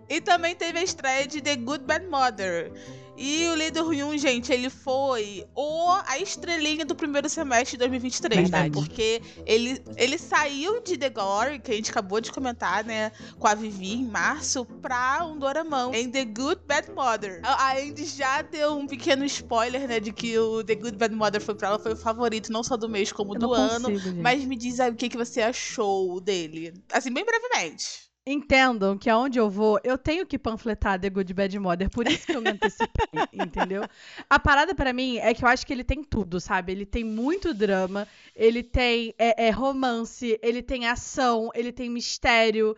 E 0.08 0.20
também 0.20 0.54
teve 0.54 0.78
a 0.78 0.82
estreia 0.82 1.26
de 1.26 1.40
The 1.40 1.56
Good 1.56 1.84
Bad 1.84 2.06
Mother. 2.06 2.72
E 3.16 3.46
o 3.48 3.54
Lee 3.54 3.70
Do-hyun, 3.70 4.18
gente, 4.18 4.52
ele 4.52 4.68
foi 4.68 5.46
o, 5.54 5.88
a 6.04 6.18
estrelinha 6.18 6.84
do 6.84 6.96
primeiro 6.96 7.28
semestre 7.28 7.72
de 7.72 7.78
2023, 7.78 8.50
né? 8.50 8.62
Verdade. 8.62 8.72
Porque 8.72 9.22
ele, 9.46 9.80
ele 9.96 10.18
saiu 10.18 10.82
de 10.82 10.98
The 10.98 11.10
Glory, 11.10 11.60
que 11.60 11.70
a 11.70 11.74
gente 11.74 11.90
acabou 11.90 12.20
de 12.20 12.32
comentar, 12.32 12.84
né? 12.84 13.12
Com 13.38 13.46
a 13.46 13.54
Vivi 13.54 13.94
em 13.94 14.04
março, 14.04 14.64
pra 14.64 15.24
um 15.24 15.38
doramão 15.38 15.94
em 15.94 16.10
The 16.10 16.24
Good 16.24 16.62
Bad 16.66 16.90
Mother. 16.90 17.40
A 17.44 17.76
Andy 17.78 18.04
já 18.04 18.42
deu 18.42 18.76
um 18.76 18.86
pequeno 18.86 19.24
spoiler, 19.24 19.86
né? 19.86 20.00
De 20.00 20.12
que 20.12 20.36
o 20.36 20.64
The 20.64 20.74
Good 20.74 20.96
Bad 20.96 21.14
Mother 21.14 21.40
foi 21.40 21.54
pra 21.54 21.68
ela, 21.68 21.78
foi 21.78 21.92
o 21.92 21.96
favorito, 21.96 22.50
não 22.50 22.64
só 22.64 22.76
do 22.76 22.88
mês, 22.88 23.12
como 23.12 23.36
Eu 23.36 23.38
do 23.38 23.52
ano. 23.54 23.92
consigo. 23.92 24.20
Mas 24.20 24.44
me 24.44 24.56
diz 24.56 24.80
aí 24.80 24.90
o 24.90 24.96
que, 24.96 25.08
que 25.08 25.16
você 25.16 25.40
achou 25.40 26.20
dele. 26.20 26.74
Assim, 26.92 27.12
bem 27.12 27.24
brevemente. 27.24 28.12
Entendam 28.26 28.96
que 28.96 29.10
aonde 29.10 29.38
eu 29.38 29.50
vou, 29.50 29.78
eu 29.84 29.98
tenho 29.98 30.24
que 30.24 30.38
panfletar 30.38 30.98
The 30.98 31.10
Good 31.10 31.34
Bad 31.34 31.58
Mother, 31.58 31.90
por 31.90 32.08
isso 32.08 32.24
que 32.24 32.34
eu 32.34 32.40
me 32.40 32.52
antecipei, 32.52 32.88
entendeu? 33.34 33.82
A 34.30 34.38
parada 34.38 34.74
pra 34.74 34.94
mim 34.94 35.18
é 35.18 35.34
que 35.34 35.44
eu 35.44 35.48
acho 35.48 35.66
que 35.66 35.72
ele 35.74 35.84
tem 35.84 36.02
tudo, 36.02 36.40
sabe? 36.40 36.72
Ele 36.72 36.86
tem 36.86 37.04
muito 37.04 37.52
drama, 37.52 38.08
ele 38.34 38.62
tem 38.62 39.14
é, 39.18 39.48
é, 39.48 39.50
romance, 39.50 40.38
ele 40.42 40.62
tem 40.62 40.86
ação, 40.86 41.50
ele 41.54 41.70
tem 41.70 41.90
mistério. 41.90 42.74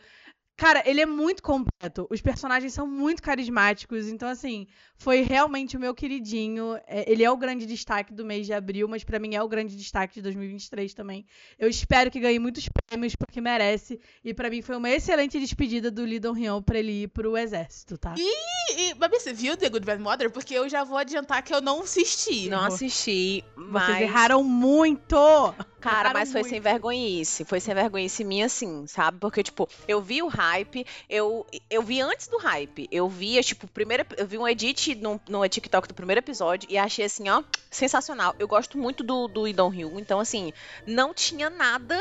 Cara, 0.57 0.83
ele 0.85 1.01
é 1.01 1.07
muito 1.07 1.45
completo. 1.45 1.76
Os 2.09 2.23
personagens 2.23 2.73
são 2.73 2.87
muito 2.87 3.23
carismáticos, 3.23 4.09
então 4.09 4.29
assim, 4.29 4.67
foi 4.97 5.21
realmente 5.21 5.77
o 5.77 5.81
meu 5.81 5.95
queridinho. 5.95 6.75
É, 6.87 7.11
ele 7.11 7.23
é 7.23 7.31
o 7.31 7.37
grande 7.37 7.67
destaque 7.67 8.15
do 8.15 8.25
mês 8.25 8.47
de 8.47 8.55
abril, 8.55 8.89
mas 8.89 9.05
pra 9.05 9.19
mim 9.19 9.35
é 9.35 9.43
o 9.43 9.49
grande 9.49 9.77
destaque 9.77 10.15
de 10.15 10.23
2023 10.23 10.95
também. 10.95 11.27
Eu 11.59 11.69
espero 11.69 12.11
que 12.11 12.19
ganhe 12.19 12.39
muitos 12.39 12.67
prêmios 12.69 13.15
porque 13.15 13.43
merece. 13.43 14.01
E 14.25 14.33
pra 14.33 14.49
mim 14.49 14.63
foi 14.63 14.77
uma 14.77 14.89
excelente 14.89 15.39
despedida 15.39 15.91
do 15.91 16.03
Lee 16.03 16.19
Dong-hyun 16.19 16.63
pra 16.63 16.79
ele 16.79 17.03
ir 17.03 17.09
pro 17.09 17.37
exército, 17.37 17.99
tá? 17.99 18.15
E, 18.17 18.91
e 18.91 18.95
Babi, 18.95 19.21
você 19.21 19.35
viu 19.35 19.55
The 19.55 19.69
Good 19.69 19.85
Bad 19.85 20.03
Mother? 20.03 20.31
Porque 20.31 20.55
eu 20.55 20.69
já 20.71 20.83
vou 20.83 20.97
adiantar 20.97 21.43
que 21.43 21.55
eu 21.55 21.61
não 21.61 21.83
assisti. 21.83 22.49
Não 22.49 22.65
assisti, 22.65 23.45
Vocês 23.55 23.71
mas. 23.71 24.01
erraram 24.01 24.43
muito! 24.43 25.17
Cara, 25.81 26.13
mas 26.13 26.33
foi 26.33 26.41
muito. 26.41 26.53
sem 26.53 26.61
vergonhice. 26.61 27.45
Foi 27.45 27.61
sem 27.61 27.75
vergonhice 27.75 28.25
minha, 28.25 28.49
sim, 28.49 28.87
sabe? 28.89 29.19
Porque, 29.21 29.43
tipo, 29.43 29.69
eu 29.87 30.01
vi 30.01 30.21
o 30.21 30.27
hype, 30.27 30.85
eu, 31.09 31.47
eu 31.69 31.83
vi 31.83 32.01
antes 32.01 32.29
do 32.29 32.39
hype. 32.39 32.89
Eu 32.91 33.09
via, 33.09 33.43
tipo, 33.43 33.67
primeiro, 33.67 34.05
eu 34.17 34.27
vi 34.27 34.39
um 34.39 34.47
edit 34.47 34.95
no, 34.95 35.21
no 35.29 35.49
TikTok 35.49 35.89
do 35.89 35.95
primeiro 35.95 36.21
episódio 36.21 36.69
e 36.71 36.79
achei 36.79 37.05
assim, 37.05 37.29
ó, 37.29 37.43
sensacional. 37.71 38.35
Eu 38.39 38.49
gosto 38.49 38.79
muito 38.79 39.03
do, 39.03 39.29
do 39.29 39.49
Idon 39.49 39.69
Ryu, 39.69 39.99
então, 39.99 40.21
assim, 40.21 40.53
não 40.87 41.13
tinha 41.13 41.51
nada 41.51 41.99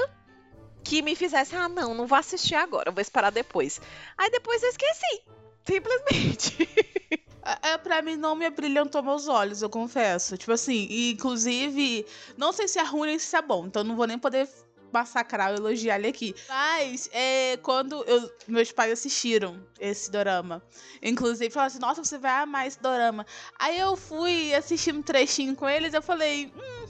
que 0.83 1.01
me 1.01 1.15
fizesse, 1.15 1.55
ah, 1.55 1.67
não, 1.67 1.95
não 1.95 2.05
vou 2.05 2.17
assistir 2.17 2.55
agora, 2.55 2.91
vou 2.91 3.01
esperar 3.01 3.31
depois. 3.31 3.81
Aí 4.17 4.29
depois 4.29 4.61
eu 4.61 4.69
esqueci. 4.69 5.23
Simplesmente. 5.65 6.69
É, 7.45 7.73
é, 7.73 7.77
pra 7.77 8.01
mim 8.01 8.15
não 8.15 8.35
me 8.35 8.49
brilhantou 8.49 9.03
meus 9.03 9.27
olhos, 9.27 9.61
eu 9.61 9.69
confesso. 9.69 10.35
Tipo 10.35 10.53
assim, 10.53 10.87
inclusive, 11.11 12.03
não 12.35 12.51
sei 12.51 12.67
se 12.67 12.79
é 12.79 12.83
ruim 12.83 13.09
nem 13.09 13.19
se 13.19 13.35
é 13.35 13.41
bom, 13.43 13.67
então 13.67 13.83
não 13.83 13.95
vou 13.95 14.07
nem 14.07 14.17
poder 14.17 14.49
massacrar 14.91 15.51
ou 15.51 15.57
elogiar 15.57 15.97
ele 15.97 16.07
aqui. 16.07 16.33
Mas, 16.47 17.09
é, 17.11 17.57
quando 17.61 18.03
eu- 18.05 18.31
meus 18.47 18.71
pais 18.71 18.91
assistiram 18.93 19.65
esse 19.79 20.09
dorama, 20.11 20.61
inclusive 21.01 21.49
falaram 21.53 21.67
assim: 21.71 21.79
Nossa, 21.79 22.03
você 22.03 22.17
vai 22.17 22.31
amar 22.43 22.67
esse 22.67 22.81
dorama. 22.81 23.25
Aí 23.59 23.77
eu 23.79 23.95
fui 23.95 24.53
assistir 24.53 24.93
um 24.93 25.01
trechinho 25.01 25.55
com 25.55 25.67
eles, 25.67 25.93
eu 25.93 26.01
falei: 26.01 26.51
Hum, 26.55 26.87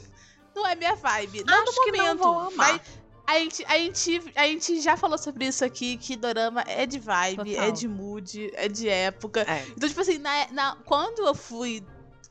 não 0.55 0.67
é 0.67 0.75
minha 0.75 0.95
vibe. 0.95 1.43
Não 1.45 1.63
Acho 1.63 1.75
no 1.75 1.83
que 1.83 1.91
não 1.91 2.05
momento. 2.05 2.17
vou 2.23 2.39
amar. 2.39 2.81
a 3.27 3.39
gente, 3.39 3.65
a, 3.65 3.77
gente, 3.77 4.21
a 4.35 4.43
gente 4.43 4.81
já 4.81 4.95
falou 4.95 5.17
sobre 5.17 5.47
isso 5.47 5.65
aqui, 5.65 5.97
que 5.97 6.15
dorama 6.15 6.63
é 6.67 6.85
de 6.85 6.99
vibe, 6.99 7.53
Total. 7.53 7.63
é 7.67 7.71
de 7.71 7.87
mood, 7.87 8.51
é 8.53 8.67
de 8.67 8.87
época. 8.87 9.41
É. 9.41 9.65
Então, 9.75 9.89
tipo 9.89 9.99
assim, 10.01 10.19
na, 10.19 10.47
na- 10.51 10.75
quando 10.85 11.25
eu 11.25 11.33
fui 11.33 11.83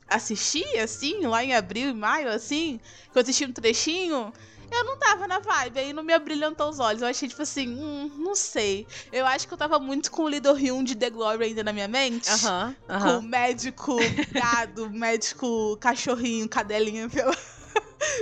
assistir, 0.07 0.77
assim, 0.79 1.25
lá 1.25 1.43
em 1.43 1.53
abril 1.53 1.89
e 1.89 1.93
maio, 1.93 2.29
assim, 2.29 2.79
que 3.11 3.17
eu 3.17 3.21
assisti 3.21 3.43
um 3.45 3.51
trechinho, 3.51 4.31
eu 4.71 4.83
não 4.85 4.97
tava 4.97 5.27
na 5.27 5.39
vibe, 5.39 5.79
aí 5.79 5.93
não 5.93 6.03
me 6.03 6.13
abrilhantou 6.13 6.69
os 6.69 6.79
olhos. 6.79 7.01
Eu 7.01 7.07
achei, 7.07 7.27
tipo 7.29 7.41
assim, 7.41 7.69
hum, 7.69 8.11
não 8.17 8.35
sei. 8.35 8.87
Eu 9.11 9.25
acho 9.25 9.47
que 9.47 9.53
eu 9.53 9.57
tava 9.57 9.79
muito 9.79 10.11
com 10.11 10.23
o 10.23 10.29
Lido 10.29 10.51
Hyun 10.53 10.83
de 10.83 10.95
The 10.95 11.09
Glory 11.09 11.43
ainda 11.45 11.63
na 11.63 11.73
minha 11.73 11.87
mente. 11.87 12.29
Aham, 12.29 12.75
Com 12.87 12.93
aham. 12.93 13.19
o 13.19 13.21
médico 13.21 13.97
gado, 14.33 14.89
médico 14.93 15.77
cachorrinho, 15.77 16.47
cadelinha 16.49 17.09
pela. 17.09 17.35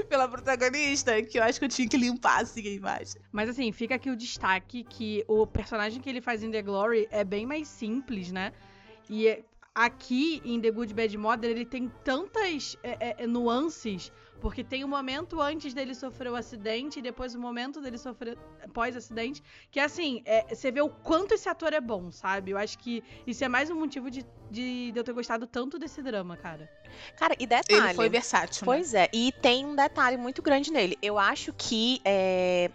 pela 0.08 0.27
protagonista, 0.27 1.21
que 1.21 1.38
eu 1.38 1.43
acho 1.43 1.60
que 1.60 1.65
eu 1.65 1.69
tinha 1.69 1.88
que 1.88 1.97
limpar 1.97 2.41
assim 2.41 2.62
a 2.67 2.71
imagem. 2.71 3.21
Mas 3.32 3.49
assim, 3.49 3.71
fica 3.71 3.95
aqui 3.95 4.10
o 4.10 4.15
destaque 4.15 4.84
que 4.84 5.23
o 5.27 5.45
personagem 5.45 6.01
que 6.01 6.10
ele 6.10 6.21
faz 6.21 6.41
em 6.41 6.49
The 6.49 6.62
Glory 6.62 7.08
é 7.12 7.23
bem 7.23 7.45
mais 7.45 7.67
simples, 7.67 8.32
né? 8.32 8.53
E 9.10 9.27
é- 9.27 9.43
aqui 9.75 10.41
em 10.45 10.60
The 10.62 10.71
Good 10.71 10.93
Bad 10.93 11.17
Mother 11.17 11.51
ele 11.51 11.65
tem 11.65 11.91
tantas 12.03 12.77
é, 12.84 13.23
é, 13.23 13.27
nuances, 13.27 14.12
porque 14.43 14.62
tem 14.62 14.84
o 14.84 14.89
momento 14.89 15.41
antes 15.41 15.73
dele 15.73 15.95
sofrer 15.95 16.29
o 16.29 16.36
acidente 16.36 16.99
e 16.99 17.01
depois 17.01 17.34
o 17.34 17.39
momento 17.39 17.79
dele 17.79 17.97
sofrer 17.97 18.38
pós-acidente, 18.73 19.41
que 19.71 19.79
assim, 19.79 20.21
é, 20.25 20.53
você 20.53 20.69
vê 20.69 20.82
o 20.82 20.89
quanto 20.89 21.34
esse 21.34 21.47
ator 21.47 21.71
é 21.71 21.79
bom, 21.79 22.12
sabe? 22.12 22.51
Eu 22.51 22.58
acho 22.58 22.77
que 22.77 23.01
isso 23.25 23.41
é 23.41 23.47
mais 23.47 23.69
um 23.69 23.75
motivo 23.75 24.12
de, 24.12 24.25
de, 24.51 24.91
de 24.91 24.99
eu 24.99 25.01
ter 25.01 25.13
gostado 25.13 25.47
tanto 25.47 25.79
desse 25.79 26.01
drama, 26.01 26.36
cara. 26.36 26.69
Cara, 27.15 27.38
e 27.39 27.47
detalhe. 27.47 27.86
Ele 27.86 27.93
foi 27.93 28.10
versátil. 28.10 28.63
né? 28.63 28.65
Pois 28.65 28.93
é, 28.93 29.10
e 29.13 29.32
tem 29.32 29.65
um 29.65 29.77
detalhe 29.77 30.17
muito 30.17 30.41
grande 30.41 30.73
nele. 30.73 30.97
Eu 31.01 31.17
acho 31.17 31.53
que 31.53 32.01
é, 32.03 32.69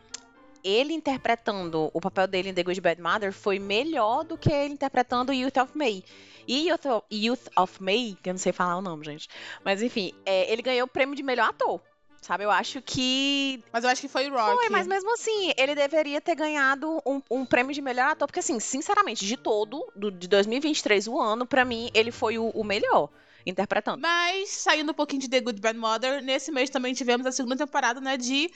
ele 0.68 0.92
interpretando 0.92 1.90
o 1.94 2.00
papel 2.00 2.26
dele 2.26 2.50
em 2.50 2.54
The 2.54 2.62
Good 2.62 2.80
Bad 2.80 3.00
Mother 3.00 3.32
foi 3.32 3.58
melhor 3.58 4.24
do 4.24 4.36
que 4.36 4.52
ele 4.52 4.74
interpretando 4.74 5.32
Youth 5.32 5.56
of 5.56 5.76
May. 5.76 6.04
E 6.46 6.68
Youth 6.68 6.86
of, 6.86 7.06
Youth 7.10 7.48
of 7.56 7.82
May, 7.82 8.16
que 8.22 8.28
eu 8.28 8.34
não 8.34 8.38
sei 8.38 8.52
falar 8.52 8.76
o 8.76 8.82
nome, 8.82 9.04
gente. 9.04 9.28
Mas 9.64 9.82
enfim, 9.82 10.12
é, 10.26 10.50
ele 10.52 10.60
ganhou 10.60 10.86
o 10.86 10.90
prêmio 10.90 11.16
de 11.16 11.22
melhor 11.22 11.48
ator. 11.48 11.80
Sabe, 12.20 12.44
eu 12.44 12.50
acho 12.50 12.82
que. 12.82 13.62
Mas 13.72 13.84
eu 13.84 13.90
acho 13.90 14.00
que 14.02 14.08
foi 14.08 14.28
o 14.28 14.34
Rock. 14.34 14.56
Foi, 14.56 14.68
mas 14.68 14.86
mesmo 14.86 15.12
assim, 15.14 15.52
ele 15.56 15.74
deveria 15.74 16.20
ter 16.20 16.34
ganhado 16.34 17.00
um, 17.06 17.22
um 17.30 17.46
prêmio 17.46 17.72
de 17.72 17.80
melhor 17.80 18.10
ator. 18.10 18.26
Porque, 18.26 18.40
assim, 18.40 18.58
sinceramente, 18.58 19.24
de 19.24 19.36
todo, 19.36 19.86
do, 19.94 20.10
de 20.10 20.26
2023, 20.26 21.06
o 21.06 21.18
ano, 21.18 21.46
pra 21.46 21.64
mim, 21.64 21.90
ele 21.94 22.10
foi 22.10 22.36
o, 22.38 22.48
o 22.50 22.64
melhor 22.64 23.08
interpretando. 23.46 24.00
Mas, 24.02 24.50
saindo 24.50 24.90
um 24.90 24.94
pouquinho 24.94 25.22
de 25.22 25.28
The 25.28 25.40
Good 25.40 25.60
Bad 25.60 25.78
Mother, 25.78 26.22
nesse 26.22 26.50
mês 26.50 26.68
também 26.68 26.92
tivemos 26.92 27.24
a 27.24 27.32
segunda 27.32 27.56
temporada, 27.56 28.00
né, 28.00 28.16
de 28.16 28.50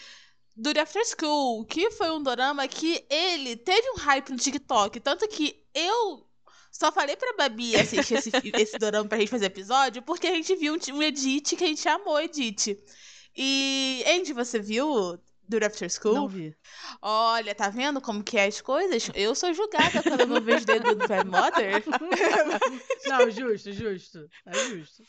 Duty 0.57 0.81
After 0.81 1.03
School, 1.07 1.65
que 1.65 1.91
foi 1.93 2.11
um 2.11 2.23
dorama 2.23 2.69
que 2.69 3.05
ele 3.09 3.57
teve 3.57 3.91
um 3.91 3.97
hype 3.97 4.31
no 4.31 4.37
TikTok, 4.37 5.01
tanto 5.01 5.27
que 5.29 5.65
eu 5.75 6.27
só 6.71 6.91
falei 6.93 7.17
pra 7.17 7.35
Babi 7.37 7.77
assistir 7.77 8.15
esse, 8.15 8.31
esse 8.55 8.79
dorama 8.79 9.09
pra 9.09 9.19
gente 9.19 9.31
fazer 9.31 9.47
episódio, 9.47 10.03
porque 10.03 10.27
a 10.27 10.35
gente 10.35 10.55
viu 10.57 10.75
um, 10.75 10.97
um 10.97 11.03
edit 11.03 11.57
que 11.57 11.65
a 11.65 11.67
gente 11.67 11.89
amou, 11.89 12.21
edit. 12.21 12.79
E, 13.37 14.05
Andy, 14.07 14.33
você 14.33 14.59
viu 14.59 15.19
Duty 15.49 15.65
After 15.65 15.91
School? 15.91 16.15
Não 16.15 16.29
vi. 16.29 16.55
Olha, 17.01 17.55
tá 17.55 17.69
vendo 17.69 18.01
como 18.01 18.23
que 18.23 18.39
é 18.39 18.47
as 18.47 18.61
coisas? 18.61 19.11
Eu 19.15 19.35
sou 19.35 19.53
julgada 19.53 20.03
quando 20.03 20.21
eu 20.21 20.27
não 20.27 20.41
vejo 20.41 20.67
The 20.67 20.79
Good 20.79 21.07
Bad 21.07 21.29
Mother. 21.29 21.83
Não, 23.07 23.31
justo, 23.31 23.73
justo. 23.73 24.29
É 24.47 24.55
justo. 24.69 25.03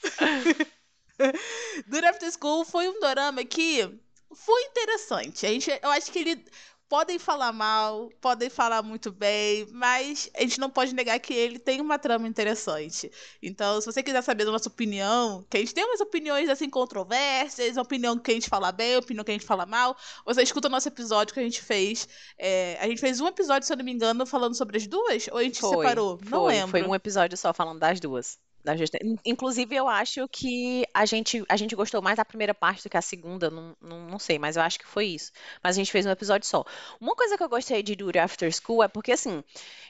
Duty 1.88 2.06
After 2.06 2.32
School 2.32 2.66
foi 2.66 2.90
um 2.90 3.00
dorama 3.00 3.44
que 3.46 4.00
foi 4.36 4.62
interessante. 4.63 5.46
A 5.46 5.50
gente, 5.50 5.80
eu 5.82 5.89
acho 5.89 6.12
que 6.12 6.19
ele 6.19 6.46
podem 6.93 7.17
falar 7.17 7.52
mal, 7.52 8.12
podem 8.22 8.52
falar 8.52 8.84
muito 8.84 9.12
bem, 9.12 9.67
mas 9.72 10.30
a 10.36 10.41
gente 10.41 10.60
não 10.60 10.69
pode 10.69 10.93
negar 10.93 11.19
que 11.19 11.34
ele 11.34 11.58
tem 11.58 11.82
uma 11.82 11.98
trama 11.98 12.28
interessante. 12.28 13.12
Então, 13.41 13.82
se 13.82 13.88
você 13.88 14.04
quiser 14.04 14.22
saber 14.22 14.46
da 14.46 14.52
nossa 14.52 14.69
opinião, 14.69 15.43
que 15.50 15.58
a 15.58 15.60
gente 15.60 15.74
tem 15.74 15.84
umas 15.84 16.02
opiniões 16.02 16.50
assim 16.50 16.69
controversas, 16.69 17.78
opinião 17.78 18.19
que 18.19 18.30
a 18.30 18.34
gente 18.36 18.48
fala 18.48 18.72
bem, 18.72 18.96
opinião 18.96 19.24
que 19.24 19.32
a 19.32 19.34
gente 19.34 19.46
fala 19.46 19.65
mal, 19.65 19.98
você 20.24 20.43
escuta 20.43 20.67
o 20.67 20.72
nosso 20.72 20.88
episódio 20.88 21.34
que 21.34 21.39
a 21.39 21.43
gente 21.43 21.63
fez. 21.63 22.08
É, 22.38 22.78
a 22.80 22.88
gente 22.88 23.02
fez 23.02 23.19
um 23.19 23.26
episódio, 23.28 23.65
se 23.65 23.74
eu 23.74 23.78
não 23.78 23.86
me 23.86 23.91
engano, 23.91 24.24
falando 24.24 24.54
sobre 24.54 24.78
as 24.78 24.86
duas, 24.86 25.28
ou 25.32 25.39
a 25.39 25.43
gente 25.43 25.60
Foi, 25.60 25.78
separou? 25.78 26.19
não 26.24 26.41
foi, 26.43 26.54
lembro. 26.54 26.69
Foi 26.69 26.84
um 26.84 26.93
episódio 26.93 27.36
só 27.36 27.52
falando 27.56 27.80
das 27.80 28.00
duas. 28.00 28.38
Da 28.63 28.73
In- 28.76 29.17
Inclusive, 29.26 29.76
eu 29.76 29.88
acho 29.89 30.28
que 30.30 30.86
a 30.93 31.06
gente, 31.06 31.43
a 31.49 31.58
gente 31.58 31.76
gostou 31.76 32.02
mais 32.02 32.15
da 32.17 32.23
primeira 32.23 32.54
parte 32.54 32.84
do 32.84 32.89
que 32.89 32.95
a 32.97 33.02
segunda, 33.02 33.49
não, 33.49 33.76
não, 33.82 34.08
não 34.08 34.19
sei, 34.19 34.39
mas 34.39 34.56
eu 34.56 34.63
acho 34.63 34.80
que 34.80 34.88
foi 34.88 35.08
isso. 35.08 35.32
Mas 35.62 35.76
a 35.76 35.80
gente 35.80 35.91
fez 35.91 36.06
um 36.06 36.10
episódio 36.12 36.47
só. 36.47 36.63
Uma 36.99 37.13
coisa 37.15 37.38
que 37.38 37.43
eu 37.43 37.49
gostei 37.49 37.84
de 37.84 37.95
Duty 37.95 38.19
After 38.19 38.49
School 38.54 38.82
é 38.84 38.88
porque, 38.88 39.12
assim, 39.12 39.43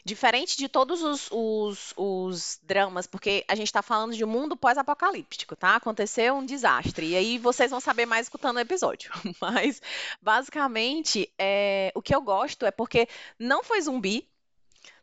diferente 0.03 0.57
de 0.57 0.67
todos 0.67 1.01
os, 1.03 1.29
os, 1.31 1.93
os 1.95 2.59
dramas, 2.63 3.05
porque 3.07 3.45
a 3.47 3.55
gente 3.55 3.71
tá 3.71 3.81
falando 3.81 4.15
de 4.15 4.23
um 4.23 4.27
mundo 4.27 4.55
pós-apocalíptico, 4.57 5.55
tá? 5.55 5.75
Aconteceu 5.75 6.36
um 6.36 6.45
desastre. 6.45 7.09
E 7.09 7.15
aí 7.15 7.38
vocês 7.38 7.69
vão 7.71 7.79
saber 7.79 8.05
mais 8.05 8.25
escutando 8.25 8.57
o 8.57 8.59
episódio. 8.59 9.12
Mas, 9.39 9.81
basicamente, 10.21 11.31
é, 11.38 11.91
o 11.95 12.01
que 12.01 12.13
eu 12.15 12.21
gosto 12.21 12.65
é 12.65 12.71
porque 12.71 13.07
não 13.39 13.63
foi 13.63 13.81
zumbi, 13.81 14.27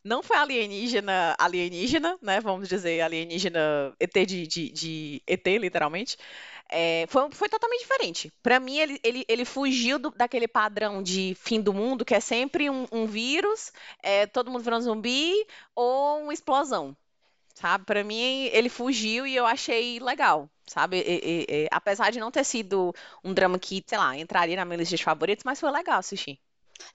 não 0.05 0.23
foi 0.23 0.37
alienígena, 0.37 1.35
alienígena, 1.39 2.19
né? 2.23 2.41
Vamos 2.41 2.69
dizer, 2.69 3.01
alienígena 3.03 3.95
ET 4.01 4.25
de, 4.27 4.47
de, 4.47 4.71
de 4.71 5.23
ET, 5.27 5.59
literalmente. 5.59 6.17
É, 6.69 7.07
foi, 7.09 7.31
foi 7.33 7.49
totalmente 7.49 7.81
diferente. 7.81 8.33
Pra 8.43 8.61
mim, 8.61 8.79
ele, 8.79 9.01
ele, 9.03 9.25
ele 9.29 9.45
fugiu 9.45 9.99
do- 9.99 10.11
daquele 10.11 10.49
padrão 10.49 11.03
de 11.03 11.37
fim 11.41 11.61
do 11.61 11.75
mundo, 11.75 12.05
que 12.05 12.15
é 12.15 12.21
sempre 12.21 12.71
um, 12.71 12.87
um 12.93 13.07
vírus, 13.07 13.73
é, 14.03 14.27
todo 14.27 14.51
mundo 14.51 14.63
virando 14.63 14.85
zumbi, 14.85 15.35
ou 15.75 16.23
uma 16.23 16.33
explosão. 16.35 16.97
Sabe? 17.55 17.85
Pra 17.85 18.03
mim, 18.05 18.45
ele 18.53 18.69
fugiu 18.69 19.27
e 19.27 19.37
eu 19.37 19.47
achei 19.47 19.99
legal. 20.01 20.49
Sabe? 20.67 20.99
E- 20.99 21.47
e- 21.51 21.65
e- 21.65 21.69
apesar 21.71 22.11
de 22.11 22.21
não 22.21 22.31
ter 22.31 22.45
sido 22.45 22.95
um 23.25 23.35
drama 23.35 23.59
que, 23.59 23.83
sei 23.87 23.99
lá, 23.99 24.17
entraria 24.17 24.57
na 24.57 24.65
minha 24.65 24.79
lista 24.79 24.97
de 24.97 25.05
favoritos, 25.05 25.45
mas 25.45 25.61
foi 25.61 25.71
legal 25.71 25.99
assistir. 25.99 26.39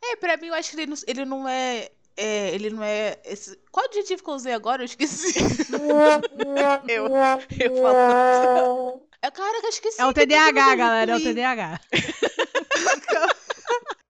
É, 0.04 0.15
pra 0.15 0.38
mim, 0.38 0.48
eu 0.48 0.54
acho 0.56 0.72
que 0.72 0.78
ele 0.78 0.88
não, 0.88 0.98
ele 1.08 1.26
não 1.26 1.48
é. 1.50 1.89
É, 2.17 2.54
ele 2.54 2.69
não 2.69 2.84
é. 2.84 3.19
Esse... 3.25 3.58
Qual 3.71 3.86
adjetivo 3.86 4.23
que 4.23 4.30
eu 4.30 4.34
usei 4.34 4.54
agora? 4.54 4.82
Eu 4.82 4.86
esqueci. 4.86 5.34
Eu, 6.88 7.08
eu 7.08 7.82
falo. 7.82 9.08
É, 9.21 9.32
cara, 9.32 9.60
que 9.60 9.65
eu 9.65 9.69
esqueci. 9.69 10.01
É 10.01 10.06
o 10.06 10.13
TDAH, 10.13 10.75
galera, 10.75 11.12
é 11.12 11.15
o. 11.15 11.19
TDAH. 11.21 11.82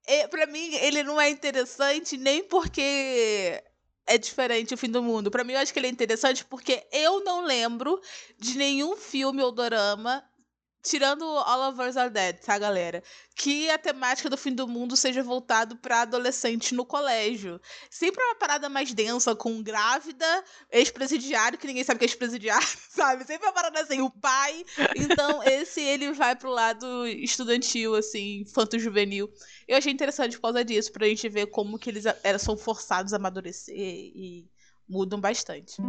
É, 0.07 0.27
pra 0.27 0.45
mim, 0.45 0.75
ele 0.75 1.01
não 1.01 1.19
é 1.19 1.29
interessante 1.29 2.15
nem 2.15 2.43
porque 2.43 3.63
é 4.05 4.17
diferente 4.17 4.73
o 4.73 4.77
fim 4.77 4.89
do 4.89 5.01
mundo. 5.01 5.31
Pra 5.31 5.43
mim, 5.43 5.53
eu 5.53 5.59
acho 5.59 5.73
que 5.73 5.79
ele 5.79 5.87
é 5.87 5.89
interessante 5.89 6.45
porque 6.45 6.85
eu 6.91 7.23
não 7.23 7.43
lembro 7.43 7.99
de 8.37 8.55
nenhum 8.55 8.95
filme 8.95 9.41
ou 9.41 9.51
dorama, 9.51 10.23
tirando 10.85 11.25
All 11.25 11.69
of 11.69 11.81
Us 11.81 11.97
Are 11.97 12.09
Dead, 12.09 12.37
tá, 12.37 12.57
galera? 12.57 13.03
Que 13.35 13.69
a 13.69 13.77
temática 13.77 14.29
do 14.29 14.37
fim 14.37 14.53
do 14.53 14.67
mundo 14.67 14.95
seja 14.95 15.23
voltado 15.23 15.75
pra 15.75 16.01
adolescente 16.01 16.75
no 16.75 16.85
colégio. 16.85 17.59
Sempre 17.89 18.23
é 18.23 18.27
uma 18.27 18.35
parada 18.35 18.69
mais 18.69 18.93
densa, 18.93 19.35
com 19.35 19.61
grávida, 19.61 20.25
ex-presidiário, 20.71 21.57
que 21.57 21.67
ninguém 21.67 21.83
sabe 21.83 21.99
que 21.99 22.05
é 22.05 22.07
ex-presidiário, 22.07 22.67
sabe? 22.89 23.25
Sempre 23.25 23.47
é 23.47 23.49
uma 23.49 23.53
parada 23.53 23.81
assim, 23.81 23.99
o 24.01 24.09
pai. 24.09 24.63
Então, 24.95 25.41
esse 25.43 25.81
ele 25.81 26.13
vai 26.13 26.35
pro 26.35 26.51
lado 26.51 27.07
estudantil, 27.07 27.95
assim, 27.95 28.41
infanto-juvenil. 28.41 29.29
Eu 29.67 29.77
achei 29.77 29.91
interessante 29.91 30.35
por 30.35 30.43
causa 30.43 30.63
disso, 30.63 30.91
pra 30.91 31.07
gente 31.07 31.27
ver 31.27 31.47
como 31.47 31.79
que 31.79 31.89
eles 31.89 32.05
são 32.39 32.55
forçados 32.55 33.11
a 33.11 33.17
amadurecer 33.17 33.75
e 33.75 34.47
mudam 34.87 35.19
bastante. 35.19 35.81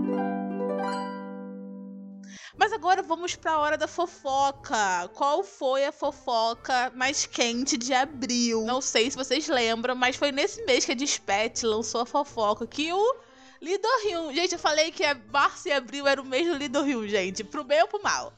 Mas 2.58 2.72
agora 2.72 3.02
vamos 3.02 3.36
pra 3.36 3.58
hora 3.58 3.76
da 3.76 3.86
fofoca. 3.86 5.08
Qual 5.14 5.44
foi 5.44 5.84
a 5.84 5.92
fofoca 5.92 6.90
mais 6.94 7.26
quente 7.26 7.76
de 7.76 7.92
abril? 7.92 8.62
Não 8.64 8.80
sei 8.80 9.10
se 9.10 9.16
vocês 9.16 9.46
lembram, 9.48 9.94
mas 9.94 10.16
foi 10.16 10.32
nesse 10.32 10.64
mês 10.64 10.84
que 10.84 10.92
a 10.92 10.94
Dispatch 10.94 11.62
lançou 11.64 12.00
a 12.00 12.06
fofoca 12.06 12.66
que 12.66 12.92
o 12.92 13.16
Lido 13.60 13.86
Hyun. 14.04 14.32
Gente, 14.34 14.52
eu 14.52 14.58
falei 14.58 14.90
que 14.90 15.04
a 15.04 15.14
março 15.30 15.68
e 15.68 15.72
abril 15.72 16.06
era 16.06 16.20
o 16.20 16.24
mês 16.24 16.46
do 16.46 16.54
Lido 16.56 16.82
Hyun, 16.82 17.06
gente. 17.08 17.44
Pro 17.44 17.62
bem 17.62 17.82
ou 17.82 17.88
pro 17.88 18.02
mal. 18.02 18.32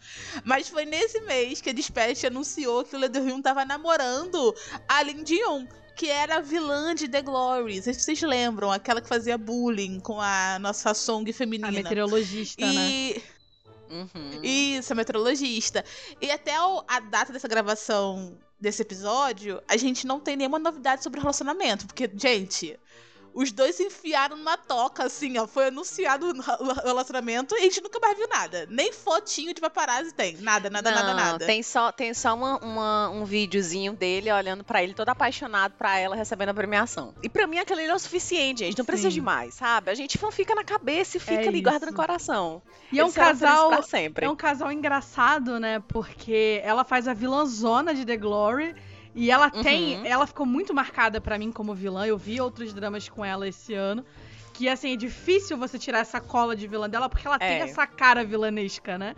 Mas 0.45 0.69
foi 0.69 0.85
nesse 0.85 1.21
mês 1.21 1.61
que 1.61 1.71
a 1.71 1.73
Dispatch 1.73 2.25
anunciou 2.25 2.85
que 2.85 2.97
o 2.97 2.99
Lido 2.99 3.21
Hyun 3.21 3.41
tava 3.41 3.65
namorando 3.65 4.55
a 4.89 5.03
Lin 5.03 5.25
Ji-yoon. 5.25 5.67
Que 5.95 6.09
era 6.09 6.37
a 6.37 6.41
vilã 6.41 6.95
de 6.95 7.09
The 7.09 7.23
Glory. 7.23 7.77
Não 7.77 7.83
sei 7.83 7.93
se 7.95 8.03
vocês 8.03 8.23
lembram, 8.23 8.71
aquela 8.71 9.01
que 9.01 9.09
fazia 9.09 9.37
bullying 9.37 9.99
com 9.99 10.21
a 10.21 10.57
nossa 10.61 10.95
song 10.95 11.29
A 11.29 11.35
feminina. 11.35 11.73
meteorologista, 11.73 12.65
né? 12.65 13.21
Uhum. 13.91 14.41
isso, 14.43 14.93
a 14.93 14.97
meteorologista. 14.97 15.85
E 16.21 16.31
até 16.31 16.55
a 16.57 17.01
data 17.01 17.33
dessa 17.33 17.49
gravação 17.49 18.37
desse 18.61 18.83
episódio, 18.83 19.63
a 19.69 19.77
gente 19.77 20.07
não 20.07 20.19
tem 20.19 20.37
nenhuma 20.37 20.59
novidade 20.59 21.03
sobre 21.03 21.19
o 21.21 21.23
relacionamento. 21.23 21.87
Porque, 21.87 22.11
gente, 22.15 22.79
os 23.35 23.53
dois 23.53 23.75
se 23.77 23.85
enfiaram 23.85 24.37
numa 24.37 24.57
toca, 24.57 25.05
assim, 25.05 25.39
ó. 25.39 25.47
Foi 25.47 25.69
anunciado 25.69 26.27
o 26.31 26.73
relacionamento 26.85 27.55
e 27.55 27.59
a 27.59 27.63
gente 27.63 27.81
nunca 27.83 27.99
mais 28.01 28.17
viu 28.17 28.29
nada. 28.29 28.67
Nem 28.71 28.93
fotinho 28.93 29.55
de 29.55 29.61
paparazzi 29.61 30.13
tem. 30.13 30.37
Nada, 30.39 30.69
nada, 30.71 30.91
nada, 30.91 31.09
Não, 31.09 31.15
nada. 31.15 31.47
Tem 31.47 31.63
só, 31.63 31.93
tem 31.93 32.13
só 32.15 32.35
uma, 32.35 32.59
uma- 32.59 33.11
um 33.11 33.25
videozinho 33.25 33.93
dele 33.93 34.31
olhando 34.33 34.65
pra 34.65 34.83
ele, 34.83 34.95
todo 34.95 35.09
apaixonado 35.09 35.73
pra 35.79 35.99
ela 35.99 36.17
recebendo 36.17 36.49
a 36.51 36.55
premiação. 36.55 37.15
E 37.23 37.29
pra 37.29 37.47
mim 37.47 37.59
aquilo 37.59 37.79
ali 37.81 37.89
é 37.89 37.95
o 37.95 37.99
suficiente, 37.99 38.65
gente. 38.65 38.79
Não 38.79 38.85
precisa 38.85 39.09
Sim. 39.11 39.15
de 39.15 39.21
mais, 39.21 39.55
sabe? 39.55 39.91
A 39.91 39.95
gente 39.95 40.21
não 40.23 40.31
fica 40.33 40.55
na 40.55 40.65
cabeça 40.65 41.17
e 41.17 41.21
fica 41.21 41.43
É 41.45 41.49
ali, 41.49 41.61
guarda 41.61 41.87
no 41.87 41.93
isso. 41.93 41.97
coração. 42.01 42.63
E 42.93 42.99
é 42.99 43.05
um 43.05 43.11
felizes 43.11 43.41
casal. 43.41 43.69
pra 43.69 43.83
sempre. 43.83 44.25
É 44.27 44.31
um 44.31 44.37
casal 44.37 44.73
engraçado, 44.73 45.59
né? 45.61 45.83
Porque 45.89 46.61
ela 46.65 46.85
faz 46.85 47.07
a 47.07 47.15
vilãzona 47.15 47.95
de 47.95 48.05
The 48.05 48.17
Glory. 48.17 48.75
E 49.21 49.33
ela 49.33 49.51
tem. 49.51 49.97
Uhum. 49.99 50.07
Ela 50.07 50.27
ficou 50.29 50.47
muito 50.47 50.73
marcada 50.73 51.21
pra 51.21 51.37
mim 51.37 51.51
como 51.51 51.75
vilã. 51.75 52.07
Eu 52.07 52.17
vi 52.17 52.41
outros 52.41 52.73
dramas 52.73 53.09
com 53.09 53.25
ela 53.25 53.49
esse 53.49 53.75
ano. 53.75 54.05
Que 54.55 54.69
assim, 54.69 54.93
é 54.93 54.97
difícil 54.97 55.57
você 55.57 55.77
tirar 55.77 55.99
essa 55.99 56.21
cola 56.21 56.55
de 56.55 56.69
vilã 56.69 56.89
dela, 56.89 57.09
porque 57.09 57.27
ela 57.27 57.37
tem 57.39 57.49
É. 57.49 57.59
essa 57.61 57.85
cara 57.85 58.25
vilanesca, 58.25 58.97
né? 58.97 59.17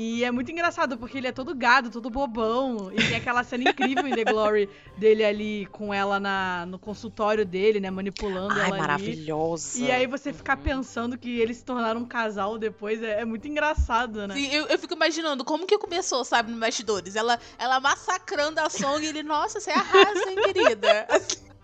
E 0.00 0.22
é 0.22 0.30
muito 0.30 0.52
engraçado, 0.52 0.96
porque 0.96 1.18
ele 1.18 1.26
é 1.26 1.32
todo 1.32 1.52
gado, 1.56 1.90
todo 1.90 2.08
bobão. 2.08 2.88
E 2.92 2.96
tem 2.98 3.16
aquela 3.16 3.42
cena 3.42 3.64
incrível 3.64 4.06
em 4.06 4.14
The 4.14 4.22
Glory 4.26 4.70
dele 4.96 5.24
ali 5.24 5.66
com 5.72 5.92
ela 5.92 6.20
na, 6.20 6.64
no 6.66 6.78
consultório 6.78 7.44
dele, 7.44 7.80
né? 7.80 7.90
Manipulando 7.90 8.52
Ai, 8.60 8.66
ela 8.66 8.76
ali. 8.76 8.78
maravilhosa. 8.78 9.76
E 9.80 9.90
aí 9.90 10.06
você 10.06 10.32
ficar 10.32 10.56
Uhum. 10.56 10.62
pensando 10.62 11.18
que 11.18 11.40
eles 11.40 11.56
se 11.56 11.64
tornaram 11.64 12.02
um 12.02 12.06
casal 12.06 12.56
depois 12.58 13.02
é, 13.02 13.22
é 13.22 13.24
muito 13.24 13.48
engraçado, 13.48 14.24
né? 14.28 14.36
Sim, 14.36 14.46
eu, 14.52 14.66
eu 14.66 14.78
fico 14.78 14.94
imaginando 14.94 15.44
como 15.44 15.66
que 15.66 15.76
começou, 15.78 16.24
sabe, 16.24 16.52
no 16.52 16.58
bastidores. 16.60 17.16
Ela, 17.16 17.36
ela 17.58 17.80
massacrando 17.80 18.60
a 18.60 18.70
Song 18.70 19.04
e 19.04 19.08
ele, 19.08 19.24
nossa, 19.24 19.58
você 19.58 19.72
arrasa, 19.72 20.30
hein, 20.30 20.36
querida? 20.44 21.08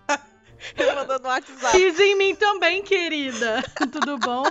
Ele 0.77 0.91
mandou 0.93 1.19
no 1.19 1.27
WhatsApp. 1.27 1.71
Pisa 1.77 2.03
em 2.03 2.15
mim 2.17 2.35
também, 2.35 2.81
querida. 2.83 3.63
Tudo 3.91 4.17
bom? 4.17 4.43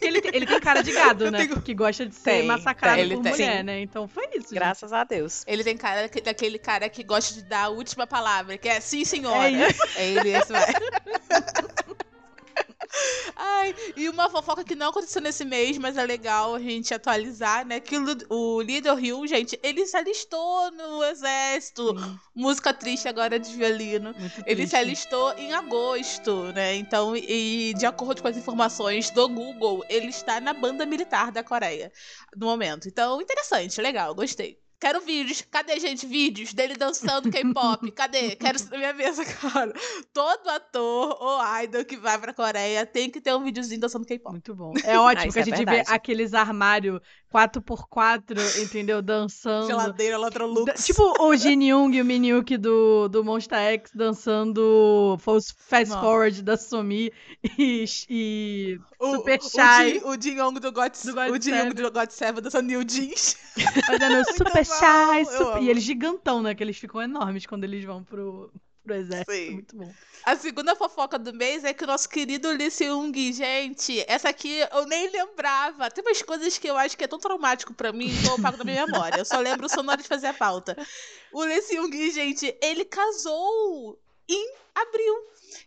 Ele, 0.00 0.20
tem- 0.20 0.30
ele 0.34 0.46
tem 0.46 0.60
cara 0.60 0.82
de 0.82 0.92
gado, 0.92 1.30
né? 1.30 1.46
tenho- 1.46 1.60
Que 1.62 1.74
gosta 1.74 2.06
de 2.06 2.14
ser 2.14 2.22
Tem, 2.24 2.46
massacrado 2.46 2.96
tem, 2.96 3.04
ele 3.04 3.14
por 3.16 3.22
tem. 3.22 3.32
mulher, 3.32 3.56
Sim. 3.58 3.62
né? 3.62 3.80
Então 3.80 4.08
foi 4.08 4.24
isso. 4.28 4.48
gente. 4.48 4.54
Graças 4.54 4.92
a 4.92 5.04
Deus. 5.04 5.42
Ele 5.46 5.62
tem 5.64 5.76
cara 5.76 6.08
que- 6.08 6.20
daquele 6.20 6.58
cara 6.58 6.88
que 6.88 7.02
gosta 7.02 7.34
de 7.34 7.42
dar 7.42 7.64
a 7.64 7.68
última 7.68 8.06
palavra, 8.06 8.58
que 8.58 8.68
é 8.68 8.80
sim, 8.80 9.04
senhora. 9.04 9.48
É 9.48 9.50
isso. 9.68 9.80
É 9.96 10.06
ele, 10.08 10.28
esse 10.30 10.50
vai. 10.52 10.64
Ai, 13.36 13.74
e 13.96 14.08
uma 14.08 14.30
fofoca 14.30 14.64
que 14.64 14.74
não 14.74 14.88
aconteceu 14.90 15.20
nesse 15.20 15.44
mês, 15.44 15.78
mas 15.78 15.96
é 15.96 16.04
legal 16.04 16.54
a 16.54 16.60
gente 16.60 16.92
atualizar, 16.94 17.66
né? 17.66 17.80
Que 17.80 17.96
o, 18.30 18.60
Líder 18.60 18.98
Hill, 19.02 19.26
gente, 19.26 19.58
ele 19.62 19.86
se 19.86 19.96
alistou 19.96 20.70
no 20.72 21.02
exército. 21.04 21.94
Sim, 21.98 22.20
Música 22.34 22.72
triste 22.74 23.08
agora 23.08 23.38
de 23.38 23.50
violino. 23.56 24.14
muito 24.14 24.42
Ele 24.46 24.66
se 24.66 24.76
triste. 24.76 24.76
alistou 24.76 25.32
em 25.38 25.52
agosto, 25.52 26.52
né? 26.52 26.74
Então, 26.76 27.16
e 27.16 27.74
de 27.76 27.86
acordo 27.86 28.22
com 28.22 28.28
as 28.28 28.36
informações 28.36 29.10
do 29.10 29.28
Google, 29.28 29.84
ele 29.88 30.08
está 30.08 30.40
na 30.40 30.52
banda 30.52 30.86
militar 30.86 31.30
da 31.32 31.42
Coreia 31.42 31.92
no 32.36 32.46
momento. 32.46 32.88
Então, 32.88 33.20
interessante, 33.20 33.80
legal, 33.80 34.14
gostei. 34.14 34.63
Quero 34.84 35.00
vídeos. 35.00 35.40
Cadê, 35.50 35.80
gente? 35.80 36.06
Vídeos 36.06 36.52
dele 36.52 36.74
dançando 36.74 37.30
K-pop. 37.30 37.90
Cadê? 37.92 38.36
Quero 38.36 38.56
isso 38.56 38.70
na 38.70 38.76
minha 38.76 38.92
mesa, 38.92 39.24
cara. 39.40 39.72
Todo 40.12 40.50
ator 40.50 41.16
ou 41.22 41.40
idol 41.62 41.86
que 41.86 41.96
vai 41.96 42.18
pra 42.18 42.34
Coreia 42.34 42.84
tem 42.84 43.08
que 43.08 43.18
ter 43.18 43.34
um 43.34 43.42
videozinho 43.42 43.80
dançando 43.80 44.04
K-pop. 44.04 44.32
Muito 44.32 44.54
bom. 44.54 44.74
É 44.84 44.98
ótimo 44.98 45.28
isso 45.28 45.32
que 45.32 45.38
a 45.38 45.40
é 45.40 45.44
gente 45.46 45.56
verdade. 45.56 45.88
vê 45.88 45.94
aqueles 45.94 46.34
armários 46.34 47.00
4x4, 47.34 48.62
entendeu? 48.62 49.02
Dançando. 49.02 49.66
Geladeira, 49.66 50.14
Electrolux. 50.14 50.84
Tipo 50.84 51.02
o 51.24 51.36
Jin 51.36 51.64
Young 51.64 51.92
e 51.96 52.00
o 52.00 52.04
Min 52.04 52.26
Hyuk 52.30 52.56
do, 52.56 53.08
do 53.08 53.24
Monster 53.24 53.58
X 53.58 53.90
dançando 53.92 55.16
Fast. 55.18 55.90
Forward 56.00 56.42
da 56.42 56.56
Sumi 56.56 57.12
e, 57.58 57.84
e 58.08 58.78
o, 59.00 59.16
Super 59.16 59.40
o 59.40 59.42
Shy. 59.42 59.90
Jin- 59.94 60.00
O 60.04 60.20
Jin 60.20 60.36
Young 60.38 60.54
do 60.54 60.72
God, 60.72 60.92
Do 61.04 61.12
God 61.14 61.30
o 61.30 61.42
Jin. 61.42 61.50
Young 61.56 61.70
do 61.74 61.90
God 61.90 62.10
Seven 62.10 62.40
dançando 62.42 62.66
New 62.68 62.84
Jeans. 62.84 63.36
fazendo 63.86 64.24
Super 64.36 64.64
Shy. 64.64 65.24
Super... 65.36 65.62
E 65.62 65.70
eles 65.70 65.82
gigantão, 65.82 66.40
né? 66.40 66.54
Que 66.54 66.62
eles 66.62 66.76
ficam 66.76 67.02
enormes 67.02 67.46
quando 67.46 67.64
eles 67.64 67.84
vão 67.84 68.04
pro, 68.04 68.50
pro 68.84 68.94
exército. 68.94 69.32
Sim. 69.32 69.50
Muito 69.50 69.76
bom. 69.76 69.92
A 70.24 70.36
segunda 70.36 70.76
fofoca 70.76 71.18
do 71.18 71.32
mês 71.34 71.64
é 71.64 71.74
que 71.74 71.84
o 71.84 71.86
nosso 71.86 72.08
querido 72.08 72.50
Lee 72.50 72.70
Seung, 72.70 73.12
gente, 73.32 74.04
essa 74.06 74.28
aqui 74.28 74.60
eu 74.72 74.86
nem 74.86 75.10
lembrava. 75.10 75.90
Tem 75.90 76.04
umas 76.04 76.22
coisas 76.22 76.56
que 76.56 76.68
eu 76.68 76.76
acho 76.76 76.96
que 76.96 77.04
é 77.04 77.08
tão 77.08 77.18
traumático 77.18 77.74
pra 77.74 77.92
mim, 77.92 78.10
então 78.20 78.36
eu 78.36 78.42
pago 78.42 78.56
da 78.56 78.64
minha 78.64 78.86
memória. 78.86 79.18
Eu 79.18 79.24
só 79.24 79.38
lembro 79.40 79.68
só 79.68 79.82
na 79.82 79.92
hora 79.92 80.02
de 80.02 80.08
fazer 80.08 80.28
a 80.28 80.34
pauta. 80.34 80.76
O 81.32 81.42
Lee 81.42 81.60
Seung, 81.62 82.10
gente, 82.10 82.56
ele 82.62 82.84
casou 82.84 83.98
em 84.28 84.54
abril. 84.74 85.14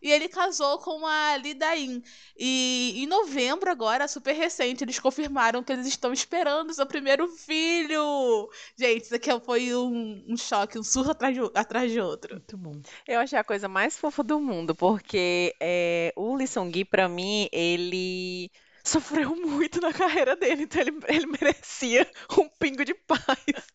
E 0.02 0.12
ele 0.12 0.28
casou 0.28 0.78
com 0.80 1.06
a 1.06 1.36
Lee 1.36 1.54
Dain. 1.54 2.02
E 2.38 2.94
em 3.04 3.08
novembro, 3.08 3.70
agora, 3.70 4.08
super 4.08 4.34
recente, 4.34 4.84
eles 4.84 5.00
confirmaram 5.00 5.64
que 5.64 5.72
eles 5.72 5.88
estão 5.88 6.14
esperando 6.14 6.70
o 6.70 6.74
seu 6.74 6.86
primeiro 6.86 7.28
filho. 7.28 8.50
Gente, 8.78 9.04
isso 9.06 9.16
aqui 9.16 9.30
foi 9.46 9.76
um, 9.76 10.24
um 10.28 10.38
choque, 10.38 10.78
um 10.80 10.84
surto 10.84 11.12
atrás 11.12 11.36
de, 11.36 11.42
atrás 11.54 11.92
de 11.92 12.00
outro. 12.00 12.36
Muito 12.36 12.58
bom. 12.58 12.82
Eu 13.08 13.20
achei 13.20 13.38
a 13.38 13.44
coisa 13.44 13.68
mais 13.68 13.98
fofa 13.98 14.24
do 14.24 14.40
mundo, 14.40 14.76
porque 14.76 15.56
é, 15.60 16.14
o 16.16 16.36
Lee 16.36 16.48
Seung-gi, 16.48 16.86
pra 16.86 17.08
mim, 17.08 17.48
ele 17.52 18.52
sofreu 18.84 19.36
muito 19.36 19.82
na 19.82 19.94
carreira 19.94 20.36
dele, 20.36 20.64
então 20.64 20.82
ele, 20.82 20.98
ele 21.08 21.26
merecia 21.28 22.10
um 22.38 22.48
pingo 22.50 22.84
de 22.86 22.94
paz. 22.94 23.22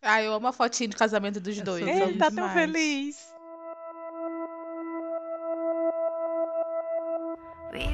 Ah, 0.00 0.22
eu 0.22 0.32
amo 0.32 0.46
a 0.48 0.52
fotinha 0.52 0.88
de 0.88 0.96
casamento 0.96 1.40
dos 1.40 1.58
Eu 1.58 1.64
dois. 1.64 1.86
Ele 1.86 2.18
tá 2.18 2.26
tão 2.26 2.48
demais. 2.48 2.52
feliz. 2.52 3.31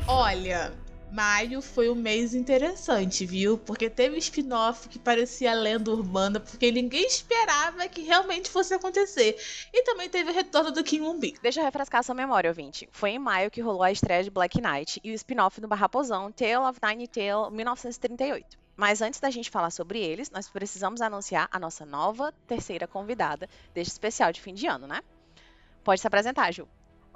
Olha, 0.06 0.72
maio 1.12 1.62
foi 1.62 1.88
um 1.88 1.94
mês 1.94 2.34
interessante, 2.34 3.24
viu? 3.24 3.56
Porque 3.58 3.88
teve 3.88 4.18
spin-off 4.18 4.88
que 4.88 4.98
parecia 4.98 5.54
lenda 5.54 5.90
urbana, 5.90 6.40
porque 6.40 6.70
ninguém 6.70 7.06
esperava 7.06 7.88
que 7.88 8.02
realmente 8.02 8.50
fosse 8.50 8.74
acontecer. 8.74 9.36
E 9.72 9.82
também 9.84 10.08
teve 10.08 10.30
o 10.30 10.34
retorno 10.34 10.70
do 10.70 10.84
Kim 10.84 11.00
Won-bin. 11.00 11.34
Deixa 11.42 11.60
eu 11.60 11.64
refrescar 11.64 12.02
sua 12.02 12.14
memória, 12.14 12.50
ouvinte. 12.50 12.88
Foi 12.92 13.10
em 13.10 13.18
maio 13.18 13.50
que 13.50 13.60
rolou 13.60 13.82
a 13.82 13.92
estreia 13.92 14.22
de 14.22 14.30
Black 14.30 14.60
Knight 14.60 15.00
e 15.02 15.10
o 15.10 15.14
spin-off 15.14 15.60
do 15.60 15.68
Barraposão, 15.68 16.32
Tale 16.32 16.68
of 16.68 16.78
Nine 16.82 17.08
Tail 17.08 17.50
1938. 17.50 18.58
Mas 18.76 19.02
antes 19.02 19.18
da 19.18 19.28
gente 19.30 19.50
falar 19.50 19.70
sobre 19.70 19.98
eles, 19.98 20.30
nós 20.30 20.48
precisamos 20.48 21.00
anunciar 21.00 21.48
a 21.50 21.58
nossa 21.58 21.84
nova 21.84 22.32
terceira 22.46 22.86
convidada 22.86 23.48
deste 23.74 23.90
especial 23.90 24.32
de 24.32 24.40
fim 24.40 24.54
de 24.54 24.68
ano, 24.68 24.86
né? 24.86 25.00
Pode 25.82 26.00
se 26.00 26.06
apresentar, 26.06 26.52
Ju. 26.52 26.68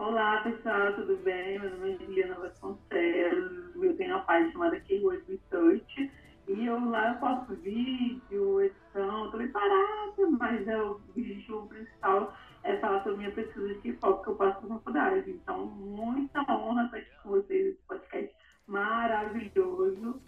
Olá, 0.05 0.43
pessoal, 0.43 0.93
tudo 0.95 1.17
bem? 1.19 1.61
Meu 1.61 1.71
nome 1.71 1.95
é 1.95 1.97
Juliana 1.97 2.35
Vasconcelos, 2.35 3.77
eu 3.77 3.97
tenho 3.97 4.17
uma 4.17 4.25
página 4.25 4.51
chamada 4.51 4.81
Keyword 4.81 5.23
Research 5.29 6.11
e 6.49 6.67
eu 6.67 6.91
lá 6.91 7.13
eu 7.13 7.21
posto 7.21 7.55
vídeo, 7.63 8.61
edição, 8.63 9.31
tô 9.31 9.39
bem 9.39 9.47
parada, 9.53 10.27
mas 10.41 10.67
é 10.67 10.77
o 10.83 11.01
objetivo 11.09 11.69
principal 11.69 12.37
é 12.65 12.77
falar 12.79 13.05
sobre 13.05 13.19
minha 13.19 13.31
pesquisa 13.31 13.69
de 13.69 13.75
K-pop 13.77 14.25
que 14.25 14.31
eu 14.31 14.37
faço 14.37 14.67
na 14.67 14.75
faculdade. 14.75 15.31
Então, 15.31 15.67
muita 15.67 16.41
honra 16.53 16.87
estar 16.87 16.97
aqui 16.97 17.23
com 17.23 17.29
vocês 17.29 17.67
nesse 17.67 17.83
podcast 17.87 18.35
maravilhoso. 18.67 20.21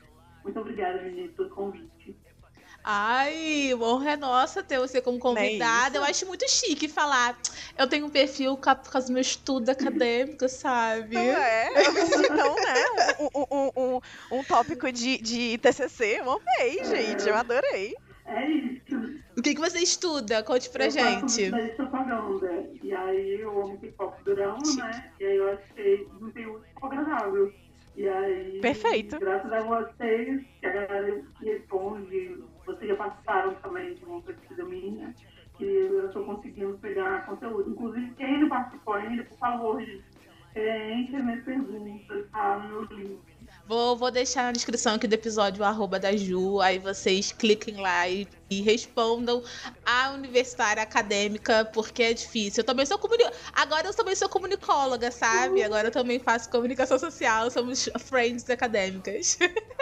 Muito 0.45 0.61
obrigada, 0.61 1.01
gente, 1.11 1.35
pelo 1.35 1.51
convite. 1.51 2.17
Ai, 2.85 3.73
honra 3.81 4.11
é 4.13 4.17
nossa 4.17 4.63
ter 4.63 4.79
você 4.79 5.01
como 5.01 5.19
convidada. 5.19 5.97
isso? 5.97 5.97
eu 5.97 6.05
acho 6.05 6.27
muito 6.27 6.47
chique 6.51 6.87
falar. 6.87 7.35
Eu 7.79 7.89
tenho 7.89 8.05
um 8.05 8.11
perfil 8.11 8.59
por 8.59 8.91
causa 8.91 9.07
do 9.07 9.15
meu 9.15 9.23
estudo 9.23 9.71
acadêmico, 9.71 10.47
sabe? 10.51 11.17
é? 11.17 11.69
Então, 12.35 12.55
né? 12.57 12.85
Um, 13.19 13.45
um- 13.51 13.71
um- 13.97 14.39
um 14.39 14.45
tópico 14.45 14.93
de, 14.93 15.17
de 15.17 15.57
TCC, 15.59 16.21
eu 16.21 16.31
amei, 16.31 16.85
gente. 16.85 17.27
Eu 17.27 17.35
adorei. 17.35 17.95
É 18.27 18.47
isso. 18.49 19.25
O 19.37 19.43
que, 19.43 19.55
que 19.55 19.61
você 19.61 19.79
estuda? 19.79 20.43
Conte 20.43 20.69
pra 20.71 20.85
eu 20.87 20.91
gente. 20.91 21.51
de 21.51 21.69
propaganda. 21.77 22.69
E 22.83 22.95
aí 22.95 23.41
eu 23.41 23.63
amo 23.63 23.79
K-pop 23.79 24.23
durão, 24.25 24.59
né? 24.77 25.13
E 25.19 25.25
aí 25.25 25.37
eu 25.37 25.49
achei 25.53 26.03
um 26.07 26.19
conteúdo 26.21 26.65
agradável. 26.83 27.53
E 27.97 28.09
aí, 28.09 28.61
Perfeito. 28.61 29.19
graças 29.21 29.53
a 29.53 29.61
vocês, 29.61 30.43
que 30.61 30.67
a 30.67 30.71
galera 30.71 31.23
que 31.39 31.45
responde, 31.45 32.43
vocês 32.67 32.89
já 32.89 32.97
participaram 32.97 33.55
também 33.57 33.95
de 33.95 34.05
uma 34.05 34.21
pesquisa 34.23 34.65
minha, 34.65 35.15
que 35.57 35.65
eu 35.65 36.07
estou 36.07 36.25
conseguindo 36.25 36.79
pegar 36.79 37.27
conteúdo. 37.27 37.71
Inclusive, 37.71 38.15
quem 38.15 38.41
não 38.41 38.49
participou 38.49 38.95
ainda, 38.95 39.25
por 39.25 39.39
favor, 39.39 39.81
gente, 39.81 40.05
é, 40.55 40.93
entre 40.93 41.23
nas 41.23 41.43
perguntas, 41.45 42.31
tá? 42.31 42.59
No 42.59 42.69
meu 42.69 42.83
link. 42.99 43.34
Vou, 43.67 43.97
vou 43.97 44.11
deixar 44.11 44.45
na 44.45 44.53
descrição 44.53 44.95
aqui 44.95 45.07
do 45.07 45.15
episódio 45.15 45.63
o 45.63 45.65
arroba 45.65 45.99
da 45.99 46.15
Ju, 46.15 46.61
aí 46.61 46.79
vocês 46.79 47.33
cliquem 47.33 47.81
lá 47.81 48.07
e, 48.07 48.29
e 48.51 48.61
respondam 48.61 49.43
a 49.87 50.11
universitária 50.11 50.83
acadêmica, 50.83 51.65
porque 51.73 52.03
é 52.03 52.13
difícil. 52.13 52.61
Eu 52.61 52.67
também 52.67 52.85
sou 52.85 52.99
comuni... 52.99 53.25
Agora 53.55 53.87
eu 53.87 53.95
também 53.95 54.15
sou 54.15 54.29
comunicóloga, 54.29 55.11
sabe? 55.11 55.63
Agora 55.63 55.89
eu 55.89 55.93
também 55.93 56.19
faço 56.19 56.51
comunicação 56.51 56.99
social, 56.99 57.51
somos 57.51 57.89
friends 58.01 58.49
acadêmicas. 58.51 59.39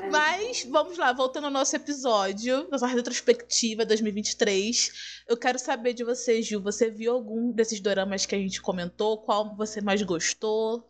É, 0.00 0.08
Mas 0.08 0.64
vamos 0.70 0.96
lá, 0.96 1.12
voltando 1.12 1.44
ao 1.46 1.50
nosso 1.50 1.74
episódio, 1.74 2.68
nossa 2.70 2.86
retrospectiva 2.86 3.84
2023. 3.84 5.24
Eu 5.26 5.36
quero 5.36 5.58
saber 5.58 5.94
de 5.94 6.04
você, 6.04 6.40
Ju. 6.40 6.60
Você 6.60 6.88
viu 6.88 7.12
algum 7.12 7.50
desses 7.50 7.80
doramas 7.80 8.24
que 8.24 8.36
a 8.36 8.38
gente 8.38 8.62
comentou? 8.62 9.18
Qual 9.18 9.56
você 9.56 9.80
mais 9.80 10.00
gostou? 10.02 10.88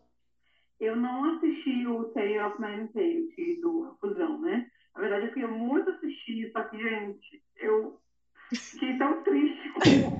Eu 0.80 0.94
não 0.94 1.36
assisti 1.36 1.57
o 1.86 2.04
Tale 2.12 2.38
of 2.40 2.60
Nine 2.60 2.88
Tails 2.88 3.60
do 3.60 3.96
Fusão, 4.00 4.40
né? 4.40 4.66
Na 4.94 5.00
verdade, 5.02 5.26
eu 5.26 5.32
queria 5.32 5.48
muito 5.48 5.90
assistir, 5.90 6.50
só 6.52 6.62
que, 6.64 6.78
gente, 6.78 7.42
eu 7.56 8.00
fiquei 8.52 8.96
tão 8.98 9.22
triste 9.22 9.68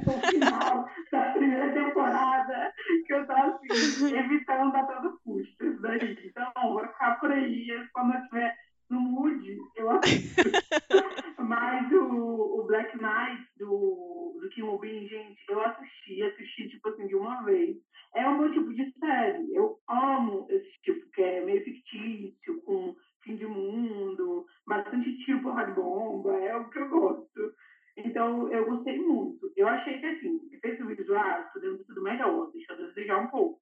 com 0.04 0.10
o 0.10 0.20
final 0.20 0.88
da 1.10 1.32
primeira 1.32 1.72
temporada 1.72 2.72
que 3.06 3.12
eu 3.12 3.26
tô 3.26 3.32
assim, 3.32 4.14
evitando 4.16 4.76
a 4.76 4.84
todo 4.84 5.20
custo 5.24 5.64
isso 5.64 5.80
daí. 5.80 6.18
Então, 6.24 6.52
vou 6.62 6.86
ficar 6.86 7.18
por 7.18 7.32
aí. 7.32 7.66
Quando 7.92 8.14
eu 8.14 8.20
estiver 8.20 8.56
no 8.90 9.00
mood, 9.00 9.58
eu 9.76 9.90
assisto. 9.90 10.42
Mas 11.38 11.90
o, 11.92 12.60
o 12.60 12.64
Black 12.66 12.96
Knight 12.96 13.48
do, 13.58 14.38
do 14.40 14.48
Kim 14.50 14.62
Robin, 14.62 15.06
gente, 15.08 15.40
eu 15.48 15.60
assisti, 15.62 16.22
assisti, 16.22 16.68
tipo 16.68 16.88
assim, 16.88 17.06
de 17.06 17.14
uma 17.14 17.42
vez. 17.42 17.76
É 18.14 18.26
o 18.26 18.38
meu 18.38 18.52
tipo 18.52 18.72
de 18.74 18.90
série. 18.98 19.54
Eu 19.54 19.78
amo 19.88 20.46
esse 20.50 20.70
tipo, 20.82 21.08
que 21.10 21.22
é 21.22 21.44
meio 21.44 21.62
fictício, 21.64 22.60
com 22.62 22.94
fim 23.22 23.36
de 23.36 23.46
mundo, 23.46 24.46
bastante 24.66 25.16
tipo 25.24 25.42
porrada 25.42 25.72
bomba, 25.72 26.34
é 26.36 26.56
o 26.56 26.68
que 26.70 26.78
eu 26.78 26.88
gosto. 26.88 27.54
Então, 27.96 28.50
eu 28.52 28.64
gostei 28.64 28.98
muito. 28.98 29.52
Eu 29.56 29.68
achei 29.68 29.98
que, 29.98 30.06
assim, 30.06 30.40
efeitos 30.52 30.86
visual, 30.86 31.44
tudo, 31.52 31.84
tudo 31.84 32.02
melhor, 32.02 32.50
deixa 32.52 32.72
eu 32.72 32.86
desejar 32.88 33.18
um 33.18 33.28
pouco. 33.28 33.60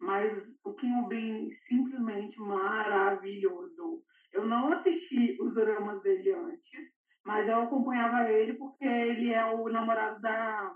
Mas 0.00 0.32
o 0.64 0.72
Kim 0.74 1.08
Bin 1.08 1.50
simplesmente 1.68 2.38
maravilhoso. 2.40 4.02
Eu 4.32 4.46
não 4.46 4.72
assisti 4.72 5.36
os 5.40 5.54
dramas 5.54 6.02
dele 6.02 6.32
antes, 6.32 6.88
mas 7.24 7.48
eu 7.48 7.62
acompanhava 7.62 8.30
ele 8.30 8.54
porque 8.54 8.84
ele 8.84 9.32
é 9.32 9.44
o 9.44 9.68
namorado 9.68 10.20
da, 10.20 10.72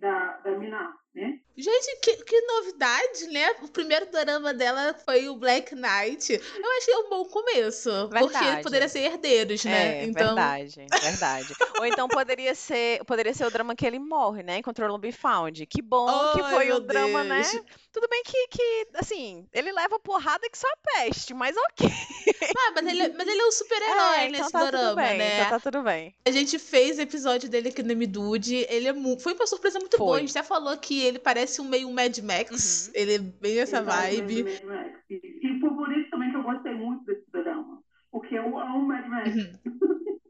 da, 0.00 0.36
da 0.38 0.58
Mina, 0.58 0.94
né? 1.14 1.38
Gente, 1.56 1.96
que, 2.00 2.16
que 2.24 2.40
novidade, 2.40 3.26
né? 3.26 3.54
O 3.60 3.68
primeiro 3.68 4.06
drama 4.10 4.54
dela 4.54 4.94
foi 5.04 5.28
o 5.28 5.36
Black 5.36 5.74
Knight. 5.74 6.32
Eu 6.32 6.78
achei 6.78 6.94
um 6.96 7.10
bom 7.10 7.24
começo. 7.26 7.90
Verdade. 8.08 8.32
Porque 8.32 8.62
poderia 8.62 8.88
ser 8.88 9.00
herdeiros, 9.00 9.62
né? 9.64 9.98
É, 10.00 10.04
então... 10.04 10.28
verdade, 10.28 10.86
verdade. 11.02 11.54
Ou 11.78 11.84
então 11.84 12.08
poderia 12.08 12.54
ser, 12.54 13.04
poderia 13.04 13.34
ser 13.34 13.44
o 13.44 13.50
drama 13.50 13.74
que 13.76 13.84
ele 13.86 13.98
morre, 13.98 14.42
né? 14.42 14.62
Control 14.62 14.96
Be 14.96 15.12
Found. 15.12 15.66
Que 15.66 15.82
bom 15.82 16.06
que 16.32 16.40
Ai, 16.40 16.54
foi 16.54 16.72
o 16.72 16.80
drama, 16.80 17.24
né? 17.24 17.42
Deus. 17.42 17.62
Tudo 17.92 18.08
bem 18.08 18.22
que, 18.24 18.48
que, 18.48 18.88
assim, 18.94 19.46
ele 19.52 19.72
leva 19.72 19.98
porrada 19.98 20.48
que 20.48 20.56
só 20.56 20.68
peste, 20.94 21.34
mas 21.34 21.54
ok. 21.56 21.90
Ah, 22.56 22.72
mas 22.76 22.86
ele, 22.86 23.08
mas 23.08 23.28
ele 23.28 23.40
é 23.40 23.46
um 23.46 23.52
super-herói 23.52 24.14
É, 24.16 24.26
então 24.28 24.40
nesse 24.40 24.52
tá 24.52 24.70
drama, 24.70 24.94
bem, 24.94 25.18
né? 25.18 25.36
então 25.36 25.50
tá 25.50 25.60
tudo 25.60 25.82
bem. 25.82 26.14
A 26.24 26.30
gente 26.30 26.58
fez 26.58 26.98
episódio 26.98 27.48
dele 27.50 27.68
aqui 27.68 27.82
no 27.82 27.94
Midude. 27.94 28.64
Ele 28.70 28.88
é 28.88 28.92
mu- 28.92 29.18
foi 29.18 29.34
uma 29.34 29.46
surpresa 29.46 29.78
muito 29.78 29.98
boa. 29.98 30.12
A 30.16 30.18
Foi. 30.18 30.26
gente 30.26 30.38
até 30.38 30.46
falou 30.46 30.76
que 30.78 30.99
ele 31.02 31.18
parece 31.18 31.60
um 31.60 31.68
meio 31.68 31.90
Mad 31.90 32.16
Max. 32.18 32.86
Uhum. 32.88 32.92
Ele 32.94 33.14
é 33.14 33.18
bem 33.18 33.58
essa 33.60 33.78
Ele 33.78 33.86
vibe. 33.86 34.42
Mad 34.44 34.62
Max. 34.64 34.98
E, 35.10 35.14
e 35.56 35.60
foi 35.60 35.70
por 35.70 35.92
isso 35.96 36.10
também 36.10 36.30
que 36.30 36.36
eu 36.36 36.42
gostei 36.42 36.74
muito 36.74 37.04
desse 37.04 37.24
drama. 37.32 37.82
Porque 38.10 38.34
eu 38.34 38.58
amo 38.58 38.86
Mad 38.88 39.06
Max. 39.08 39.34
Uhum. 39.36 39.58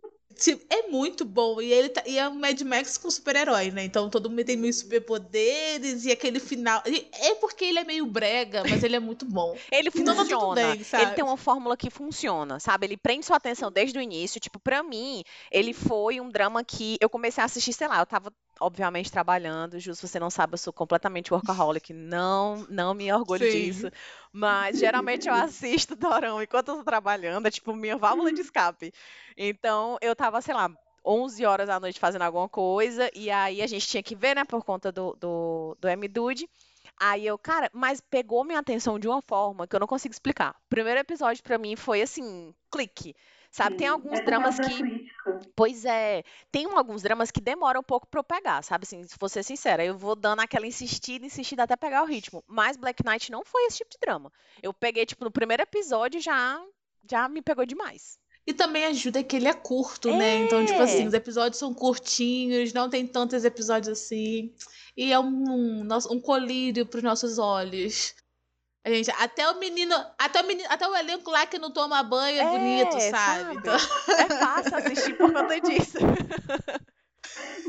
É 0.71 0.89
muito 0.89 1.23
bom. 1.27 1.61
E 1.61 1.71
ele 1.71 1.91
tá- 1.91 2.03
e 2.07 2.19
é 2.19 2.27
um 2.27 2.35
Mad 2.35 2.59
Max 2.63 2.97
com 2.97 3.11
super-herói, 3.11 3.71
né? 3.71 3.85
Então 3.85 4.09
todo 4.09 4.31
mundo 4.31 4.43
tem 4.43 4.57
meio 4.57 4.73
superpoderes 4.73 6.07
e 6.07 6.11
aquele 6.13 6.41
final. 6.41 6.83
e 6.87 7.07
É 7.13 7.35
porque 7.35 7.63
ele 7.65 7.79
é 7.79 7.85
meio 7.85 8.07
brega, 8.07 8.63
mas 8.67 8.83
ele 8.83 8.97
é 8.97 9.01
muito 9.01 9.27
bom. 9.27 9.55
Ele 9.71 9.91
Então 9.95 10.15
tá 10.17 10.23
tudo 10.25 10.31
funciona. 10.31 10.55
bem, 10.73 10.83
sabe? 10.83 11.05
ele 11.05 11.13
tem 11.13 11.25
uma 11.25 11.37
fórmula 11.37 11.77
que 11.77 11.91
funciona, 11.91 12.59
sabe? 12.59 12.87
Ele 12.87 12.97
prende 12.97 13.27
sua 13.27 13.37
atenção 13.37 13.71
desde 13.71 13.99
o 13.99 14.03
início. 14.03 14.41
Tipo, 14.41 14.59
pra 14.59 14.83
mim, 14.83 15.23
ele 15.53 15.75
foi 15.75 16.21
um 16.23 16.31
drama 16.31 16.65
que 16.65 16.97
eu 17.03 17.11
comecei 17.11 17.43
a 17.43 17.45
assistir, 17.45 17.75
sei 17.75 17.89
lá, 17.89 17.99
eu 18.01 18.07
tava, 18.07 18.33
obviamente, 18.61 19.11
trabalhando. 19.11 19.79
Justo, 19.81 20.07
você 20.07 20.21
não 20.21 20.31
sabe, 20.31 20.55
eu 20.55 20.59
sou 20.59 20.73
completamente 20.73 21.33
workaholic. 21.33 21.93
Não, 21.93 22.67
não 22.69 22.95
me 22.95 23.13
orgulho 23.13 23.47
Sim. 23.47 23.49
disso. 23.49 23.91
Mas 24.33 24.79
geralmente 24.79 25.29
eu 25.29 25.35
assisto 25.35 25.97
Dorão 25.97 26.43
enquanto 26.43 26.69
eu 26.69 26.77
tô 26.77 26.85
trabalhando. 26.85 27.47
É 27.47 27.51
tipo 27.51 27.75
minha 27.75 27.97
válvula 27.97 28.33
de 28.33 28.41
escape. 28.43 28.93
Então, 29.37 29.99
eu 30.01 30.15
tava, 30.15 30.41
sei 30.41 30.55
lá. 30.55 30.71
11 31.05 31.47
horas 31.47 31.67
da 31.67 31.81
noite 31.81 31.99
fazendo 31.99 32.23
alguma 32.23 32.47
coisa, 32.47 33.11
e 33.15 33.31
aí 33.31 33.63
a 33.63 33.67
gente 33.67 33.89
tinha 33.89 34.03
que 34.03 34.15
ver, 34.15 34.37
né, 34.37 34.45
por 34.45 34.63
conta 34.63 34.93
do, 34.93 35.17
do, 35.19 35.75
do 35.81 35.89
M-Dude. 35.89 36.47
Aí 36.99 37.27
eu, 37.27 37.39
cara, 37.39 37.71
mas 37.73 38.01
pegou 38.01 38.45
minha 38.45 38.59
atenção 38.59 38.99
de 38.99 39.09
uma 39.09 39.23
forma 39.23 39.67
que 39.67 39.75
eu 39.75 39.81
não 39.81 39.87
consigo 39.87 40.13
explicar. 40.13 40.51
O 40.67 40.69
primeiro 40.69 41.01
episódio 41.01 41.43
pra 41.43 41.57
mim 41.59 41.75
foi 41.77 42.03
assim, 42.03 42.55
clique. 42.71 43.17
Sabe, 43.51 43.77
tem 43.77 43.87
Sim. 43.87 43.95
alguns 43.95 44.21
É 44.21 44.23
dramas 44.23 44.59
que. 44.59 44.87
Crítica. 45.33 45.53
Pois 45.57 45.85
é, 45.85 46.23
tem 46.51 46.67
alguns 46.67 47.03
dramas 47.03 47.31
que 47.31 47.41
demoram 47.41 47.81
um 47.81 47.85
pouco 47.85 48.07
pra 48.07 48.21
eu 48.21 48.25
pegar, 48.25 48.63
sabe? 48.63 48.85
Assim, 48.85 49.03
se 49.05 49.17
vou 49.19 49.29
ser 49.29 49.43
sincera, 49.43 49.85
eu 49.85 49.97
vou 49.97 50.15
dando 50.17 50.41
aquela 50.41 50.67
insistida, 50.67 51.25
insistida 51.27 51.63
até 51.65 51.77
pegar 51.77 52.03
o 52.03 52.07
ritmo. 52.07 52.43
Mas 52.47 52.77
Black 52.77 53.05
Knight 53.05 53.31
não 53.31 53.45
foi 53.45 53.65
esse 53.67 53.79
tipo 53.79 53.91
de 53.91 53.99
drama. 54.01 54.33
Eu 54.63 54.73
peguei, 54.73 55.05
tipo, 55.07 55.25
no 55.25 55.31
primeiro 55.31 55.63
episódio 55.63 56.21
já, 56.21 56.61
já 57.11 57.29
me 57.29 57.43
pegou 57.43 57.65
demais. 57.67 58.19
E 58.47 58.55
também 58.55 58.87
ajuda 58.87 59.23
que 59.23 59.37
ele 59.37 59.47
é 59.49 59.53
curto, 59.53 60.09
né? 60.17 60.45
Então, 60.45 60.65
tipo 60.65 60.81
É. 60.81 60.85
assim, 60.85 61.07
os 61.07 61.15
episódios 61.15 61.59
são 61.59 61.73
curtinhos, 61.75 62.73
não 62.73 62.89
tem 62.89 63.07
tantos 63.07 63.45
episódios 63.45 63.89
assim. 63.89 64.53
E 64.97 65.13
é 65.13 65.21
um, 65.21 65.85
um, 65.85 65.89
um 66.11 66.21
colírio 66.21 66.87
pros 66.87 67.03
nossos 67.03 67.39
olhos. 67.39 68.15
A 68.85 68.89
gente, 68.89 69.11
até 69.11 69.49
o 69.51 69.59
menino, 69.59 69.95
até 70.19 70.41
o 70.41 70.47
menino, 70.47 70.69
até 70.71 70.89
o 70.89 70.97
elenco 70.97 71.31
lá 71.31 71.47
que 71.47 71.59
não 71.59 71.71
toma 71.71 72.03
banho 72.03 72.41
é, 72.41 72.47
bonito, 72.47 72.97
É, 72.97 73.11
sabe? 73.11 73.43
sabe? 73.45 73.57
Então, 73.57 73.75
É 73.75 74.29
fácil 74.39 74.77
assistir 74.77 75.17
por 75.19 75.33
conta 75.33 75.61
disso. 75.61 75.99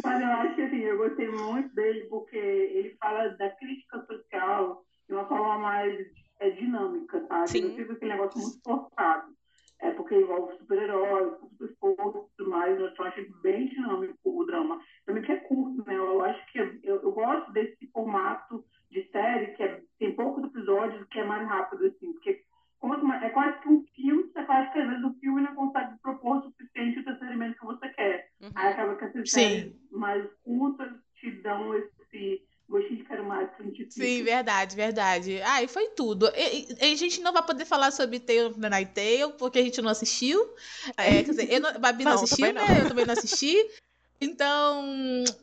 Mas 0.04 0.22
eu 0.22 0.28
acho 0.28 0.56
que 0.56 0.62
assim, 0.62 0.80
eu 0.80 0.98
gostei 0.98 1.30
muito 1.30 1.76
dele 1.76 2.06
porque 2.10 2.38
ele 2.38 2.96
fala 3.00 3.28
da 3.30 3.50
crítica 3.50 4.04
social 4.06 4.86
de 5.08 5.14
uma 5.14 5.28
forma 5.28 5.60
mais 5.60 6.08
é, 6.40 6.50
dinâmica, 6.52 7.26
sabe? 7.28 7.50
Sim. 7.50 7.62
Não 7.62 7.76
fica 7.76 7.94
aquele 7.94 8.12
negócio 8.14 8.40
muito 8.40 8.60
forçado. 8.64 9.34
É 9.82 9.92
porque 9.92 10.16
envolve 10.16 10.56
super-heróis, 10.58 11.40
super 11.40 11.76
força 11.80 12.20
e 12.20 12.38
tudo 12.38 12.50
mais. 12.50 12.80
Eu 12.80 12.88
acho 12.88 13.42
bem 13.42 13.68
dinâmico 13.68 14.18
o 14.24 14.46
drama. 14.46 14.80
Também 15.06 15.24
que 15.24 15.32
é 15.32 15.38
curto, 15.38 15.84
né? 15.86 15.96
Eu 15.98 16.22
acho 16.24 16.52
que 16.52 16.60
eu, 16.60 16.80
eu 16.84 17.12
gosto 17.12 17.52
desse 17.52 17.88
formato 17.92 18.64
de 18.92 19.04
série 19.12 19.54
que 19.54 19.64
é- 19.64 19.82
tem 19.98 20.16
poucos 20.16 20.44
episódios 20.44 21.08
que 21.10 21.20
é 21.20 21.24
mais 21.24 21.48
rápido, 21.48 21.86
assim. 21.88 22.14
Porque 22.14 22.42
como 22.80 23.14
é 23.14 23.30
quase 23.30 23.60
que 23.62 23.70
um 23.70 23.84
filme, 23.96 24.24
você 24.24 24.44
faz 24.46 24.72
que 24.72 24.80
às 24.80 24.90
vezes 24.90 25.04
o 25.04 25.14
filme 25.20 25.42
não 25.42 25.56
consegue 25.56 26.00
propor 26.02 26.38
o 26.38 26.42
suficiente 26.44 26.98
o 26.98 27.02
entretenimento 27.02 27.60
que 27.60 27.66
você 27.66 27.90
quer. 27.90 28.28
Uhum. 28.42 28.50
Aí 28.56 28.74
acaba 28.74 28.96
que 28.96 29.06
essas 29.06 29.30
séries 29.32 29.74
mais 29.92 30.28
curtas 30.44 30.92
te 31.16 31.32
dão 31.42 31.76
esse 31.76 32.42
gostinho 32.72 32.98
de 32.98 33.04
quero 33.04 33.24
mais, 33.26 33.50
que 33.56 33.62
a 33.62 33.66
gente 33.66 33.92
sim, 33.92 34.24
verdade, 34.24 34.76
verdade. 34.76 35.42
Ah, 35.44 35.62
e 35.62 35.68
foi 35.68 35.90
tudo. 35.90 36.32
E- 36.36 36.68
e- 36.80 36.94
a 36.94 36.96
gente 36.96 37.22
não 37.22 37.34
vai 37.34 37.46
poder 37.46 37.66
falar 37.66 37.92
sobre 37.92 38.20
Tale 38.20 38.46
of 38.46 38.60
the 38.60 38.70
Night 38.70 38.94
Tale, 38.94 39.34
porque 39.38 39.60
a 39.60 39.64
gente 39.64 39.82
não 39.82 39.90
assistiu. 39.90 40.40
É, 40.98 41.24
quer 41.24 41.30
dizer, 41.32 41.52
eu 41.52 41.60
não, 41.60 41.80
Babi 41.80 42.04
não, 42.06 42.16
Não, 42.16 42.24
assistiu, 42.24 42.54
né? 42.54 42.54
não. 42.54 42.78
Eu 42.78 42.88
também 42.88 43.06
não 43.06 43.14
assisti. 43.14 43.56
Então, 44.20 44.84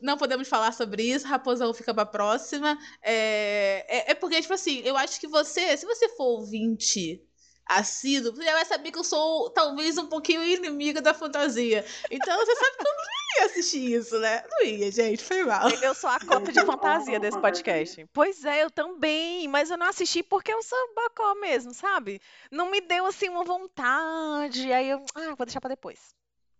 não 0.01 0.17
podemos 0.17 0.47
falar 0.47 0.71
sobre 0.71 1.03
isso. 1.03 1.27
Raposão 1.27 1.73
fica 1.73 1.93
pra 1.93 2.05
próxima. 2.05 2.77
É, 3.01 3.85
é, 3.87 4.11
é 4.11 4.15
porque, 4.15 4.41
tipo 4.41 4.53
assim, 4.53 4.81
eu 4.85 4.95
acho 4.97 5.19
que 5.19 5.27
você, 5.27 5.75
se 5.77 5.85
você 5.85 6.09
for 6.09 6.39
ouvinte 6.39 7.21
assíduo, 7.65 8.33
você 8.35 8.43
já 8.45 8.53
vai 8.53 8.65
saber 8.65 8.91
que 8.91 8.97
eu 8.97 9.03
sou 9.03 9.49
talvez 9.51 9.97
um 9.97 10.07
pouquinho 10.07 10.43
inimiga 10.43 11.01
da 11.01 11.13
fantasia. 11.13 11.85
Então, 12.09 12.35
você 12.37 12.55
sabe 12.55 12.77
que 12.77 12.87
eu 12.87 12.91
não 12.91 13.18
ia 13.37 13.45
assistir 13.45 13.93
isso, 13.93 14.17
né? 14.19 14.43
Não 14.49 14.65
ia, 14.65 14.91
gente, 14.91 15.23
foi 15.23 15.43
mal. 15.45 15.69
Eu 15.69 15.93
sou 15.93 16.09
a 16.09 16.19
cota 16.19 16.51
de 16.51 16.65
fantasia 16.65 17.19
desse 17.19 17.39
podcast. 17.39 18.05
Pois 18.13 18.43
é, 18.45 18.63
eu 18.63 18.71
também, 18.71 19.47
mas 19.47 19.69
eu 19.69 19.77
não 19.77 19.87
assisti 19.87 20.23
porque 20.23 20.51
eu 20.51 20.61
sou 20.63 20.77
bocó 20.95 21.35
mesmo, 21.35 21.73
sabe? 21.73 22.21
Não 22.51 22.69
me 22.71 22.81
deu 22.81 23.05
assim 23.05 23.29
uma 23.29 23.43
vontade, 23.43 24.71
aí 24.71 24.89
eu, 24.89 25.03
ah, 25.15 25.35
vou 25.35 25.45
deixar 25.45 25.61
pra 25.61 25.69
depois. 25.69 25.99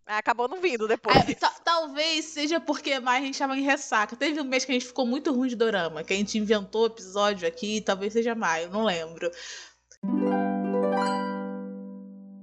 Acabou 0.05 0.47
não 0.47 0.59
vindo 0.59 0.87
depois. 0.87 1.15
Ta- 1.39 1.53
talvez 1.63 2.25
seja 2.25 2.59
porque 2.59 2.99
mais 2.99 3.21
a 3.21 3.25
gente 3.27 3.37
tava 3.37 3.55
em 3.55 3.61
ressaca. 3.61 4.15
Teve 4.15 4.41
um 4.41 4.43
mês 4.43 4.65
que 4.65 4.71
a 4.71 4.73
gente 4.73 4.87
ficou 4.87 5.05
muito 5.05 5.31
ruim 5.31 5.49
de 5.49 5.55
dorama, 5.55 6.03
que 6.03 6.13
a 6.13 6.15
gente 6.15 6.35
inventou 6.37 6.87
episódio 6.87 7.47
aqui, 7.47 7.79
talvez 7.79 8.13
seja 8.13 8.33
maio, 8.33 8.71
não 8.71 8.85
lembro. 8.85 9.29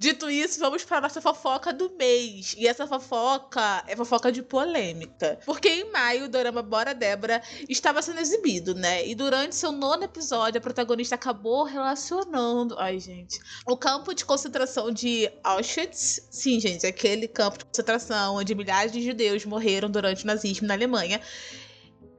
Dito 0.06 0.30
isso, 0.30 0.60
vamos 0.60 0.84
para 0.84 0.98
a 0.98 1.00
nossa 1.00 1.20
fofoca 1.20 1.72
do 1.72 1.90
mês. 1.98 2.54
E 2.56 2.68
essa 2.68 2.86
fofoca 2.86 3.82
é 3.88 3.96
fofoca 3.96 4.30
de 4.30 4.40
polêmica. 4.40 5.36
Porque 5.44 5.68
em 5.68 5.90
maio, 5.90 6.26
o 6.26 6.28
dorama 6.28 6.62
Bora 6.62 6.94
Débora 6.94 7.42
estava 7.68 8.00
sendo 8.00 8.20
exibido, 8.20 8.72
né? 8.72 9.04
E 9.04 9.16
durante 9.16 9.56
seu 9.56 9.72
nono 9.72 10.04
episódio, 10.04 10.58
a 10.58 10.60
protagonista 10.60 11.16
acabou 11.16 11.64
relacionando. 11.64 12.78
Ai, 12.78 13.00
gente. 13.00 13.40
O 13.66 13.76
campo 13.76 14.14
de 14.14 14.24
concentração 14.24 14.92
de 14.92 15.28
Auschwitz. 15.42 16.28
Sim, 16.30 16.60
gente, 16.60 16.86
aquele 16.86 17.26
campo 17.26 17.58
de 17.58 17.64
concentração 17.64 18.36
onde 18.36 18.54
milhares 18.54 18.92
de 18.92 19.02
judeus 19.02 19.44
morreram 19.44 19.90
durante 19.90 20.22
o 20.22 20.26
nazismo 20.28 20.68
na 20.68 20.74
Alemanha. 20.74 21.20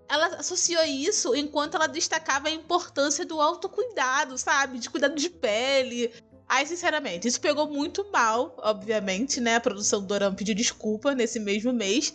Ela 0.10 0.28
associou 0.38 0.84
isso 0.84 1.36
enquanto 1.36 1.76
ela 1.76 1.88
destacava 1.88 2.48
a 2.48 2.52
importância 2.52 3.26
do 3.26 3.42
autocuidado, 3.42 4.38
sabe? 4.38 4.80
De 4.80 4.90
cuidado 4.90 5.16
de 5.16 5.30
pele. 5.30 6.14
Ai, 6.50 6.66
sinceramente, 6.66 7.28
isso 7.28 7.42
pegou 7.42 7.68
muito 7.68 8.10
mal, 8.12 8.56
obviamente, 8.60 9.42
né? 9.42 9.56
A 9.56 9.62
produção 9.62 10.00
do 10.00 10.08
Dorama 10.08 10.36
pediu 10.36 10.56
desculpa 10.56 11.14
nesse 11.14 11.40
mesmo 11.40 11.74
mês. 11.74 12.14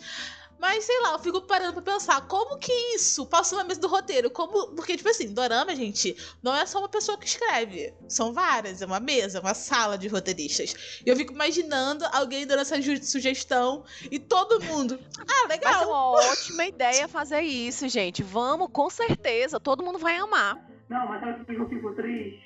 Mas, 0.63 0.85
sei 0.85 0.97
lá, 1.01 1.11
eu 1.11 1.19
fico 1.19 1.41
parando 1.41 1.73
pra 1.73 1.93
pensar, 1.93 2.25
como 2.25 2.57
que 2.57 2.71
isso 2.95 3.25
passou 3.25 3.57
na 3.57 3.65
mesa 3.65 3.81
do 3.81 3.87
roteiro? 3.89 4.31
Como... 4.31 4.67
Porque, 4.69 4.95
tipo 4.95 5.09
assim, 5.09 5.27
Dorama, 5.33 5.75
gente, 5.75 6.15
não 6.41 6.55
é 6.55 6.65
só 6.65 6.79
uma 6.79 6.87
pessoa 6.87 7.17
que 7.17 7.27
escreve. 7.27 7.93
São 8.07 8.31
várias, 8.31 8.81
é 8.81 8.85
uma 8.85 9.01
mesa, 9.01 9.41
uma 9.41 9.53
sala 9.53 9.97
de 9.97 10.07
roteiristas. 10.07 11.01
E 11.05 11.09
eu 11.09 11.17
fico 11.17 11.33
imaginando 11.33 12.05
alguém 12.13 12.47
dando 12.47 12.61
essa 12.61 12.77
sugestão 13.03 13.83
e 14.09 14.17
todo 14.17 14.63
mundo. 14.63 14.97
Ah, 15.19 15.47
Vai 15.49 15.59
ser 15.59 15.65
legal. 15.65 15.89
uma 15.89 16.11
ótima 16.11 16.65
ideia 16.65 17.09
fazer 17.09 17.41
isso, 17.41 17.89
gente. 17.89 18.23
Vamos, 18.23 18.69
com 18.71 18.89
certeza, 18.89 19.59
todo 19.59 19.83
mundo 19.83 19.99
vai 19.99 20.15
amar. 20.15 20.55
Não, 20.89 21.07
mas 21.07 21.21
sabe 21.21 21.43
que 21.43 21.55
eu 21.55 21.67
fico 21.67 21.93
triste? 21.93 22.42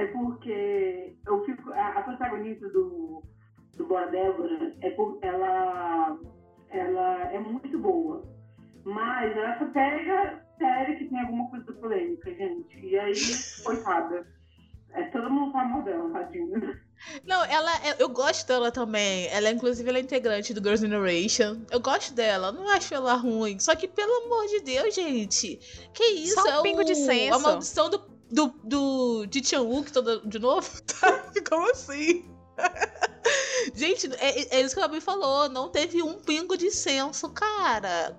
É 0.00 0.06
porque 0.06 1.14
eu 1.26 1.44
fico. 1.44 1.70
A, 1.74 1.88
a 1.88 2.02
protagonista 2.02 2.66
do, 2.70 3.22
do 3.76 3.86
Bora 3.86 4.06
Débora 4.06 4.74
é 4.80 4.90
por, 4.92 5.18
ela, 5.20 6.18
ela 6.70 7.32
é 7.32 7.38
muito 7.38 7.78
boa. 7.78 8.24
Mas 8.82 9.36
ela 9.36 9.58
só 9.58 9.66
pega 9.66 10.42
série 10.58 10.96
que 10.96 11.04
tem 11.04 11.20
alguma 11.20 11.50
coisa 11.50 11.70
polêmica, 11.74 12.34
gente. 12.34 12.78
E 12.80 12.98
aí, 12.98 13.12
coitada. 13.62 14.26
É, 14.92 15.04
todo 15.04 15.30
mundo 15.30 15.52
mal 15.52 15.82
dela, 15.82 16.10
tadinho. 16.10 16.80
Não, 17.24 17.44
ela, 17.44 17.70
eu 17.98 18.08
gosto 18.08 18.46
dela 18.48 18.72
também. 18.72 19.28
Ela, 19.28 19.50
inclusive, 19.50 19.88
ela 19.88 19.98
é 19.98 20.00
integrante 20.00 20.52
do 20.52 20.60
Girls' 20.60 20.84
Generation. 20.84 21.60
Eu 21.70 21.80
gosto 21.80 22.14
dela, 22.14 22.50
não 22.50 22.68
acho 22.68 22.94
ela 22.94 23.14
ruim. 23.14 23.58
Só 23.58 23.76
que, 23.76 23.86
pelo 23.86 24.24
amor 24.24 24.46
de 24.46 24.60
Deus, 24.60 24.94
gente. 24.94 25.56
Que 25.94 26.04
isso? 26.04 26.34
Só 26.34 26.56
um 26.56 26.60
é 26.60 26.62
pingo 26.62 26.80
o, 26.80 26.84
de 26.84 26.94
senso. 26.94 27.36
A 27.36 27.38
maldição 27.38 27.88
do, 27.88 28.09
do, 28.30 28.54
do 28.62 29.26
de 29.26 29.46
Chan-wook 29.46 29.92
toda 29.92 30.20
de 30.20 30.38
novo? 30.38 30.68
Tá? 31.00 31.32
Como 31.48 31.70
assim? 31.70 32.24
gente, 33.74 34.06
é, 34.14 34.58
é 34.58 34.60
isso 34.60 34.74
que 34.74 34.80
a 34.80 34.86
Gabi 34.86 35.00
falou. 35.00 35.48
Não 35.48 35.68
teve 35.68 36.02
um 36.02 36.18
pingo 36.18 36.56
de 36.56 36.70
senso, 36.70 37.28
cara. 37.30 38.18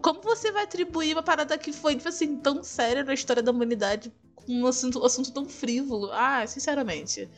Como 0.00 0.22
você 0.22 0.50
vai 0.50 0.64
atribuir 0.64 1.14
uma 1.14 1.22
parada 1.22 1.58
que 1.58 1.72
foi, 1.72 1.96
tipo 1.96 2.08
assim, 2.08 2.36
tão 2.38 2.62
séria 2.62 3.04
na 3.04 3.12
história 3.12 3.42
da 3.42 3.50
humanidade 3.50 4.12
com 4.34 4.52
um 4.52 4.66
assunto, 4.66 5.04
assunto 5.04 5.32
tão 5.32 5.46
frívolo? 5.46 6.10
Ah, 6.12 6.46
sinceramente. 6.46 7.28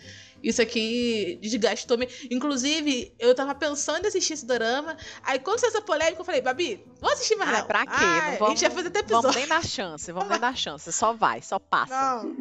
Isso 0.43 0.63
aqui 0.63 1.39
desgastou-me. 1.43 2.09
Inclusive, 2.31 3.13
eu 3.19 3.35
tava 3.35 3.55
pensando 3.55 4.05
em 4.05 4.09
assistir 4.09 4.35
esse 4.35 4.47
dorama. 4.47 4.97
Aí, 5.23 5.39
quando 5.39 5.59
saiu 5.59 5.71
essa 5.71 5.83
polêmica, 5.83 6.21
eu 6.21 6.25
falei, 6.25 6.41
Babi, 6.41 6.85
vamos 7.01 7.17
assistir 7.19 7.37
mais 7.37 7.51
Ah, 7.51 7.59
não. 7.61 7.67
pra 7.67 7.87
quê? 7.87 7.93
Ah, 7.93 8.37
Não 8.41 8.47
a 8.47 8.51
gente 8.51 8.61
vai 8.63 8.71
fazer 8.71 8.89
até 8.89 9.01
episódio. 9.01 9.23
Vamos 9.23 9.37
nem 9.37 9.47
dar 9.49 9.65
chance, 9.65 10.13
vamos 10.13 10.29
nem 10.29 10.39
dar 10.41 10.57
chance. 10.57 10.93
Só 10.93 11.13
vai, 11.13 11.43
só 11.43 11.59
passa. 11.59 12.23
Não. 12.23 12.37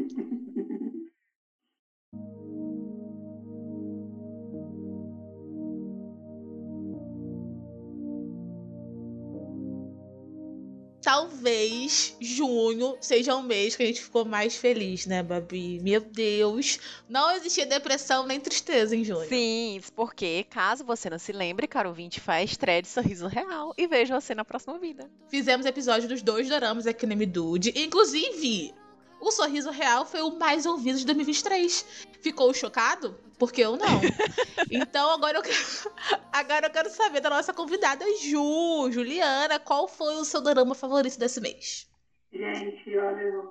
Talvez 11.07 12.17
junho 12.19 12.97
seja 12.99 13.33
o 13.33 13.41
mês 13.41 13.77
que 13.77 13.83
a 13.83 13.85
gente 13.85 14.01
ficou 14.01 14.25
mais 14.25 14.57
feliz, 14.57 15.05
né, 15.05 15.23
Babi? 15.23 15.79
Meu 15.81 16.01
Deus. 16.01 16.79
Não 17.07 17.31
existia 17.31 17.65
depressão 17.65 18.27
nem 18.27 18.41
tristeza 18.41 18.93
em 18.93 19.05
junho. 19.05 19.25
Sim, 19.29 19.79
porque 19.95 20.45
caso 20.49 20.83
você 20.83 21.09
não 21.09 21.17
se 21.17 21.31
lembre, 21.31 21.65
caro 21.65 21.87
ouvinte, 21.87 22.19
faz 22.19 22.51
estreia 22.51 22.81
de 22.81 22.89
Sorriso 22.89 23.25
Real 23.25 23.73
e 23.77 23.87
vejo 23.87 24.13
você 24.13 24.35
na 24.35 24.43
próxima 24.43 24.77
vida. 24.77 25.09
Fizemos 25.29 25.65
episódio 25.65 26.09
dos 26.09 26.21
dois 26.21 26.49
doramas 26.49 26.85
aqui 26.85 27.05
no 27.05 27.13
M-Dude. 27.13 27.71
Inclusive, 27.77 28.73
o 29.19 29.31
Sorriso 29.31 29.71
Real 29.71 30.05
foi 30.05 30.21
o 30.21 30.37
mais 30.37 30.65
ouvido 30.65 30.99
de 30.99 31.05
2023. 31.05 32.07
Ficou 32.21 32.53
chocado? 32.53 33.17
Porque 33.37 33.61
eu 33.61 33.77
não. 33.77 34.01
então 34.71 35.11
agora 35.11 35.37
eu, 35.37 35.43
quero, 35.43 35.55
agora 36.33 36.67
eu 36.67 36.71
quero 36.71 36.89
saber 36.89 37.21
da 37.21 37.29
nossa 37.29 37.53
convidada 37.53 38.05
Ju, 38.17 38.91
Juliana, 38.91 39.59
qual 39.59 39.87
foi 39.87 40.15
o 40.15 40.25
seu 40.25 40.41
dorama 40.41 40.73
favorito 40.73 41.19
desse 41.19 41.39
mês? 41.39 41.87
Gente, 42.31 42.97
olha, 42.97 43.49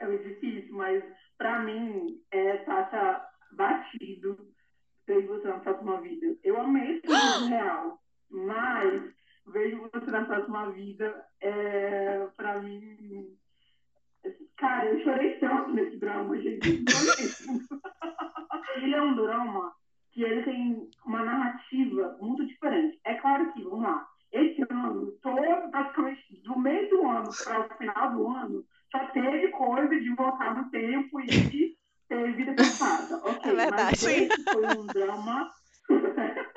é 0.00 0.06
muito 0.06 0.24
difícil, 0.24 0.74
mas 0.74 1.04
pra 1.36 1.60
mim 1.60 2.20
é 2.30 2.64
Sasha 2.64 3.26
batido 3.52 4.52
Vejo 5.06 5.28
Você 5.28 5.48
na 5.48 5.60
Próxima 5.60 6.00
Vida. 6.00 6.36
Eu 6.42 6.60
amei 6.60 6.96
esse 6.96 7.06
vídeo 7.06 7.48
real, 7.48 7.98
mas 8.30 9.14
Vejo 9.46 9.90
Você 9.92 10.10
na 10.10 10.24
Próxima 10.24 10.70
Vida 10.70 11.26
é, 11.40 12.26
pra 12.36 12.60
mim... 12.60 13.36
Cara, 14.56 14.86
eu 14.86 15.02
chorei 15.02 15.38
tanto 15.38 15.72
nesse 15.72 15.96
drama, 15.98 16.40
gente. 16.40 16.84
ele 18.76 18.94
é 18.94 19.02
um 19.02 19.14
drama 19.14 19.72
que 20.12 20.22
ele 20.22 20.42
tem 20.44 20.88
uma 21.04 21.22
narrativa 21.22 22.16
muito 22.20 22.46
diferente. 22.46 22.98
É 23.04 23.14
claro 23.14 23.52
que, 23.52 23.62
vamos 23.62 23.82
lá, 23.82 24.06
esse 24.32 24.62
ano, 24.70 25.12
todo, 25.22 25.70
praticamente 25.70 26.42
do 26.44 26.58
meio 26.58 26.88
do 26.90 27.06
ano 27.06 27.28
para 27.44 27.60
o 27.60 27.76
final 27.76 28.12
do 28.12 28.28
ano, 28.28 28.64
só 28.90 29.06
teve 29.08 29.48
coisa 29.48 30.00
de 30.00 30.14
voltar 30.14 30.56
no 30.56 30.70
tempo 30.70 31.20
e 31.20 31.26
de 31.26 31.76
ter 32.08 32.32
vida 32.36 32.54
passada. 32.54 33.16
Ok, 33.24 33.50
É 33.50 33.54
verdade. 33.54 33.82
mas 33.82 34.04
esse 34.04 34.44
foi 34.44 34.78
um 34.78 34.86
drama. 34.86 35.52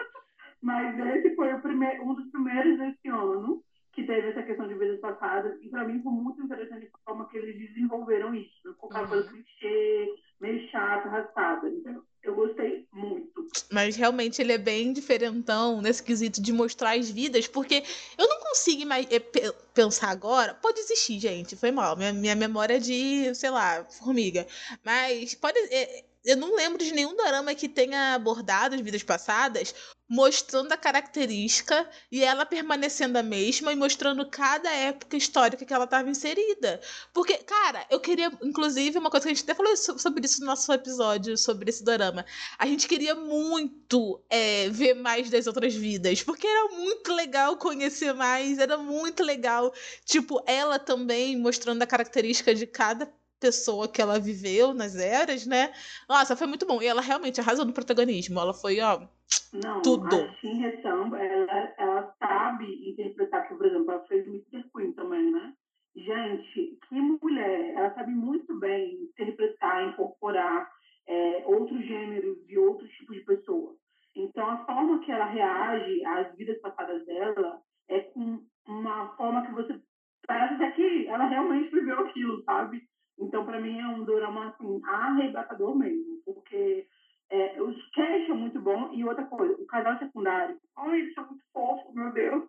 mas 0.62 1.00
esse 1.00 1.36
foi 1.36 1.54
o 1.54 1.62
primeiro, 1.62 2.04
um 2.04 2.14
dos 2.16 2.30
primeiros 2.32 2.78
desse 2.78 3.08
ano 3.10 3.64
que 3.98 4.04
teve 4.06 4.28
essa 4.30 4.44
questão 4.44 4.68
de 4.68 4.76
vidas 4.76 5.00
passadas. 5.00 5.58
E 5.60 5.70
para 5.70 5.84
mim 5.84 6.00
foi 6.04 6.12
muito 6.14 6.40
interessante 6.44 6.88
a 6.94 7.00
forma 7.04 7.28
que 7.30 7.38
eles 7.38 7.58
desenvolveram 7.58 8.36
isso. 8.36 8.52
Não 8.64 8.74
ficou 8.74 8.90
aquela 8.92 9.08
coisa 9.08 9.28
clichê, 9.28 10.16
meio 10.40 10.70
chata, 10.70 11.08
arrastada. 11.08 11.68
Então, 11.68 12.04
eu 12.22 12.36
gostei 12.36 12.88
muito. 12.94 13.48
Mas 13.72 13.96
realmente 13.96 14.40
ele 14.40 14.54
é 14.54 14.58
bem 14.60 14.94
diferentão 14.94 15.82
nesse 15.82 16.04
quesito 16.04 16.40
de 16.40 16.54
mostrar 16.54 16.92
as 16.96 17.10
vidas, 17.10 17.48
porque 17.48 17.84
eu 18.20 18.28
não 18.30 18.40
consigo 18.42 18.86
mais 18.86 19.08
pe- 19.08 19.52
pensar 19.74 20.10
agora. 20.12 20.54
Pode 20.54 20.80
existir, 20.80 21.20
gente, 21.20 21.56
foi 21.56 21.72
mal. 21.72 21.96
Minha, 21.98 22.14
minha 22.14 22.36
memória 22.36 22.76
é 22.76 22.80
de, 22.80 23.34
sei 23.34 23.50
lá, 23.50 23.84
formiga. 23.86 24.46
Mas 24.86 25.34
pode. 25.34 25.58
é, 25.74 26.06
eu 26.28 26.38
não 26.38 26.56
lembro 26.56 26.78
de 26.84 26.92
nenhum 26.94 27.16
dorama 27.16 27.56
que 27.56 27.70
tenha 27.70 28.14
abordado 28.16 28.76
as 28.76 28.82
vidas 28.82 29.02
passadas, 29.04 29.74
mostrando 30.10 30.72
a 30.72 30.78
característica 30.78 31.90
e 32.12 32.24
ela 32.24 32.46
permanecendo 32.46 33.18
a 33.18 33.24
mesma 33.24 33.72
e 33.74 33.76
mostrando 33.76 34.30
cada 34.30 34.70
época 34.72 35.18
histórica 35.18 35.66
que 35.66 35.74
ela 35.74 35.84
estava 35.86 36.10
inserida. 36.10 36.80
Porque, 37.14 37.38
cara, 37.40 37.86
eu 37.90 38.00
queria, 38.00 38.32
inclusive, 38.44 38.98
uma 39.00 39.10
coisa 39.10 39.26
que 39.26 39.32
a 39.32 39.36
gente 39.36 39.44
até 39.44 39.56
falou 39.56 39.76
so- 39.76 40.00
sobre 40.00 40.26
isso 40.26 40.40
no 40.42 40.46
nosso 40.48 40.72
episódio 40.72 41.38
sobre 41.38 41.70
esse 41.70 41.84
dorama. 41.84 42.26
A 42.58 42.66
gente 42.66 42.88
queria 42.88 43.16
muito 43.16 44.22
é, 44.30 44.70
ver 44.70 44.94
mais 44.94 45.30
das 45.30 45.48
outras 45.48 45.74
vidas, 45.74 46.24
porque 46.24 46.48
era 46.48 46.70
muito 46.70 47.14
legal 47.14 47.58
conhecer 47.58 48.14
mais, 48.14 48.58
era 48.60 48.78
muito 48.78 49.24
legal, 49.24 49.74
tipo, 50.06 50.42
ela 50.46 50.80
também 50.80 51.38
mostrando 51.38 51.82
a 51.82 51.88
característica 51.88 52.54
de 52.56 52.66
cada 52.68 53.12
pessoa 53.40 53.88
que 53.88 54.02
ela 54.02 54.20
viveu 54.20 54.74
nas 54.74 54.96
eras, 54.96 55.46
né? 55.46 55.72
Nossa, 56.10 56.36
foi 56.36 56.48
muito 56.48 56.66
bom. 56.66 56.82
E 56.82 56.88
ela 56.88 57.02
realmente 57.02 57.40
arrasou 57.40 57.66
no 57.66 57.74
protagonismo. 57.74 58.40
Ela 58.40 58.54
foi, 58.54 58.80
ó, 58.80 59.08
Não, 59.54 59.82
Tudo. 59.82 60.08
a 60.08 60.34
Shin 60.36 60.64
ela, 60.64 61.74
ela 61.78 62.16
sabe 62.20 62.90
interpretar, 62.90 63.48
que, 63.48 63.56
por 63.56 63.66
exemplo, 63.66 63.92
ela 63.92 64.06
fez 64.08 64.26
Mr. 64.28 64.64
Queen 64.74 64.94
também, 64.94 65.32
né? 65.32 65.54
Gente, 65.96 66.78
que 66.88 66.96
mulher! 66.96 67.74
Ela 67.76 67.94
sabe 67.96 68.12
muito 68.12 68.58
bem 68.60 69.02
interpretar, 69.02 69.90
incorporar 69.90 70.70
é, 71.08 71.44
outros 71.48 71.84
gêneros 71.86 72.38
e 72.48 72.58
outros 72.58 72.90
tipos 72.92 73.16
de 73.16 73.26
pessoa. 73.26 73.76
Então, 74.16 74.48
a 74.50 74.66
forma 74.66 75.00
que 75.04 75.12
ela 75.12 75.26
reage 75.26 76.06
às 76.06 76.36
vidas 76.36 76.60
passadas 76.60 77.06
dela 77.06 77.62
é 77.90 78.00
com 78.02 78.44
uma 78.68 79.16
forma 79.16 79.46
que 79.46 79.54
você 79.54 79.80
parece 80.28 80.56
até 80.56 80.72
que 80.72 81.08
ela 81.08 81.26
realmente 81.28 81.72
viveu 81.72 82.00
aquilo, 82.00 82.44
sabe? 82.44 82.82
Então, 83.20 83.46
para 83.46 83.60
mim, 83.60 83.80
é 83.80 83.88
um 83.88 84.04
drama, 84.04 84.50
assim, 84.50 84.80
arrebatador 84.86 85.76
mesmo, 85.76 86.22
porque 86.24 86.88
é, 87.30 87.62
os 87.62 87.76
cast 87.92 88.32
é 88.32 88.34
muito 88.34 88.60
bom. 88.62 88.94
E 88.94 89.04
outra 89.04 89.26
coisa, 89.26 89.54
o 89.54 89.66
casal 89.66 89.98
secundário. 90.00 90.60
Ai, 90.78 91.00
eles 91.00 91.14
são 91.14 91.26
muito 91.26 91.44
fofos, 91.52 91.94
meu 91.94 92.12
Deus. 92.14 92.44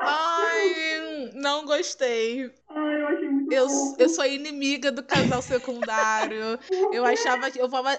Ai, 0.00 1.30
não 1.34 1.64
gostei. 1.64 2.50
Ai, 2.68 3.02
eu 3.02 3.08
achei 3.08 3.28
muito 3.28 3.52
Eu, 3.52 3.68
fofo. 3.68 3.96
eu 3.98 4.08
sou 4.08 4.24
inimiga 4.24 4.90
do 4.90 5.02
casal 5.02 5.42
secundário. 5.42 6.58
Eu 6.92 7.04
achava 7.04 7.50
que. 7.50 7.60
Eu 7.60 7.68
falava. 7.68 7.98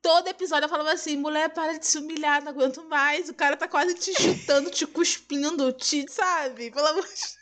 Todo 0.00 0.28
episódio 0.28 0.64
eu 0.66 0.68
falava 0.68 0.92
assim, 0.92 1.16
mulher, 1.16 1.52
para 1.52 1.76
de 1.76 1.84
se 1.84 1.98
humilhar, 1.98 2.42
não 2.42 2.52
aguento 2.52 2.84
mais. 2.88 3.28
O 3.28 3.34
cara 3.34 3.56
tá 3.56 3.66
quase 3.66 3.94
te 3.96 4.14
chutando, 4.14 4.70
te 4.70 4.86
cuspindo, 4.86 5.72
te, 5.72 6.06
sabe? 6.08 6.70
Pelo 6.70 6.86
amor 6.86 7.02
de 7.02 7.38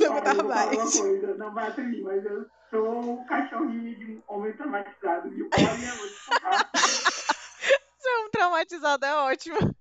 Não 0.00 0.10
Olha, 0.12 0.30
aguentava 0.30 0.38
eu 0.38 0.44
vou 0.44 0.52
falar 0.52 0.64
uma 0.66 0.76
mais. 0.76 1.00
coisa, 1.00 1.34
não 1.34 1.84
em 1.84 1.88
mim, 1.88 2.02
mas 2.02 2.24
eu 2.24 2.46
sou 2.70 3.14
o 3.14 3.26
cachorrinho 3.26 3.96
de 3.98 4.04
um 4.12 4.22
homem 4.28 4.52
traumatizado. 4.54 5.30
Viu? 5.30 5.48
Olha, 5.52 5.86
eu 5.86 5.96
vou 5.96 6.08
te 6.08 6.26
contar. 6.26 6.70
Ser 8.00 8.16
um 8.24 8.30
traumatizado 8.30 9.04
é 9.04 9.14
ótimo. 9.14 9.76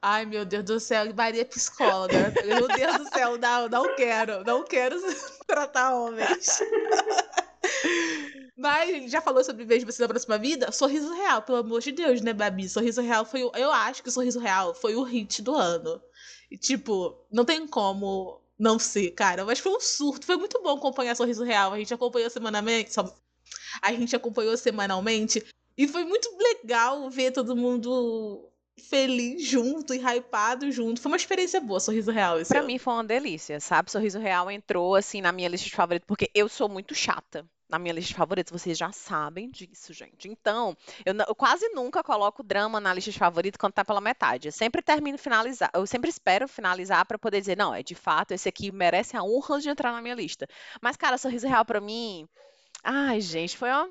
Ai, 0.00 0.24
meu 0.24 0.44
Deus 0.44 0.64
do 0.64 0.80
céu, 0.80 1.04
Maria 1.14 1.42
é 1.42 1.44
psicóloga. 1.44 2.32
Meu 2.44 2.68
Deus 2.68 2.98
do 2.98 3.08
céu, 3.08 3.36
não, 3.36 3.68
não 3.68 3.96
quero, 3.96 4.44
não 4.44 4.64
quero 4.64 4.96
tratar 5.46 5.94
homens. 5.94 6.60
Mas 8.56 9.10
já 9.10 9.20
falou 9.20 9.44
sobre 9.44 9.64
Vejo 9.64 9.86
Você 9.86 10.02
na 10.02 10.08
Próxima 10.08 10.36
Vida. 10.36 10.72
Sorriso 10.72 11.12
Real, 11.14 11.42
pelo 11.42 11.58
amor 11.58 11.80
de 11.80 11.92
Deus, 11.92 12.20
né, 12.20 12.32
Babi? 12.32 12.68
Sorriso 12.68 13.00
Real 13.00 13.24
foi 13.24 13.44
o. 13.44 13.52
Eu 13.54 13.70
acho 13.70 14.02
que 14.02 14.10
Sorriso 14.10 14.40
Real 14.40 14.74
foi 14.74 14.96
o 14.96 15.02
hit 15.04 15.42
do 15.42 15.54
ano. 15.54 16.00
E, 16.50 16.56
tipo, 16.56 17.16
não 17.30 17.44
tem 17.44 17.66
como 17.68 18.40
não 18.58 18.78
ser, 18.78 19.10
cara. 19.12 19.44
Mas 19.44 19.58
foi 19.58 19.72
um 19.72 19.80
surto. 19.80 20.26
Foi 20.26 20.36
muito 20.36 20.60
bom 20.62 20.76
acompanhar 20.76 21.14
Sorriso 21.14 21.44
Real. 21.44 21.72
A 21.72 21.78
gente 21.78 21.94
acompanhou 21.94 22.28
semanalmente. 22.30 22.94
A 23.80 23.92
gente 23.92 24.16
acompanhou 24.16 24.56
semanalmente. 24.56 25.44
E 25.76 25.86
foi 25.86 26.04
muito 26.04 26.28
legal 26.36 27.08
ver 27.08 27.30
todo 27.30 27.54
mundo 27.54 28.50
feliz 28.88 29.44
junto 29.44 29.94
e 29.94 29.98
hypado 29.98 30.70
junto. 30.72 31.00
Foi 31.00 31.10
uma 31.10 31.16
experiência 31.16 31.60
boa, 31.60 31.80
Sorriso 31.80 32.10
Real. 32.10 32.40
Esse 32.40 32.48
Pra 32.48 32.58
ano. 32.60 32.66
mim 32.66 32.78
foi 32.78 32.92
uma 32.94 33.04
delícia, 33.04 33.60
sabe? 33.60 33.90
Sorriso 33.90 34.18
Real 34.18 34.50
entrou 34.50 34.94
assim 34.94 35.20
na 35.20 35.32
minha 35.32 35.48
lista 35.48 35.68
de 35.68 35.74
favoritos, 35.74 36.06
porque 36.06 36.30
eu 36.34 36.48
sou 36.48 36.68
muito 36.68 36.94
chata 36.94 37.46
na 37.68 37.78
minha 37.78 37.92
lista 37.92 38.08
de 38.08 38.14
favoritos, 38.16 38.52
vocês 38.52 38.76
já 38.78 38.90
sabem 38.92 39.50
disso, 39.50 39.92
gente. 39.92 40.28
Então, 40.28 40.76
eu, 41.04 41.14
eu 41.14 41.34
quase 41.34 41.68
nunca 41.70 42.02
coloco 42.02 42.42
drama 42.42 42.80
na 42.80 42.94
lista 42.94 43.10
de 43.10 43.18
favoritos 43.18 43.58
quando 43.58 43.74
tá 43.74 43.84
pela 43.84 44.00
metade. 44.00 44.48
Eu 44.48 44.52
sempre 44.52 44.82
termino 44.82 45.18
finalizar, 45.18 45.70
eu 45.74 45.86
sempre 45.86 46.08
espero 46.10 46.48
finalizar 46.48 47.04
pra 47.06 47.18
poder 47.18 47.40
dizer, 47.40 47.56
não, 47.56 47.74
é 47.74 47.82
de 47.82 47.94
fato, 47.94 48.32
esse 48.32 48.48
aqui 48.48 48.72
merece 48.72 49.16
a 49.16 49.22
honra 49.22 49.60
de 49.60 49.68
entrar 49.68 49.92
na 49.92 50.00
minha 50.02 50.14
lista. 50.14 50.46
Mas, 50.80 50.96
cara, 50.96 51.18
Sorriso 51.18 51.46
Real 51.46 51.64
pra 51.64 51.80
mim, 51.80 52.26
ai, 52.82 53.20
gente, 53.20 53.56
foi 53.56 53.70
uma 53.70 53.90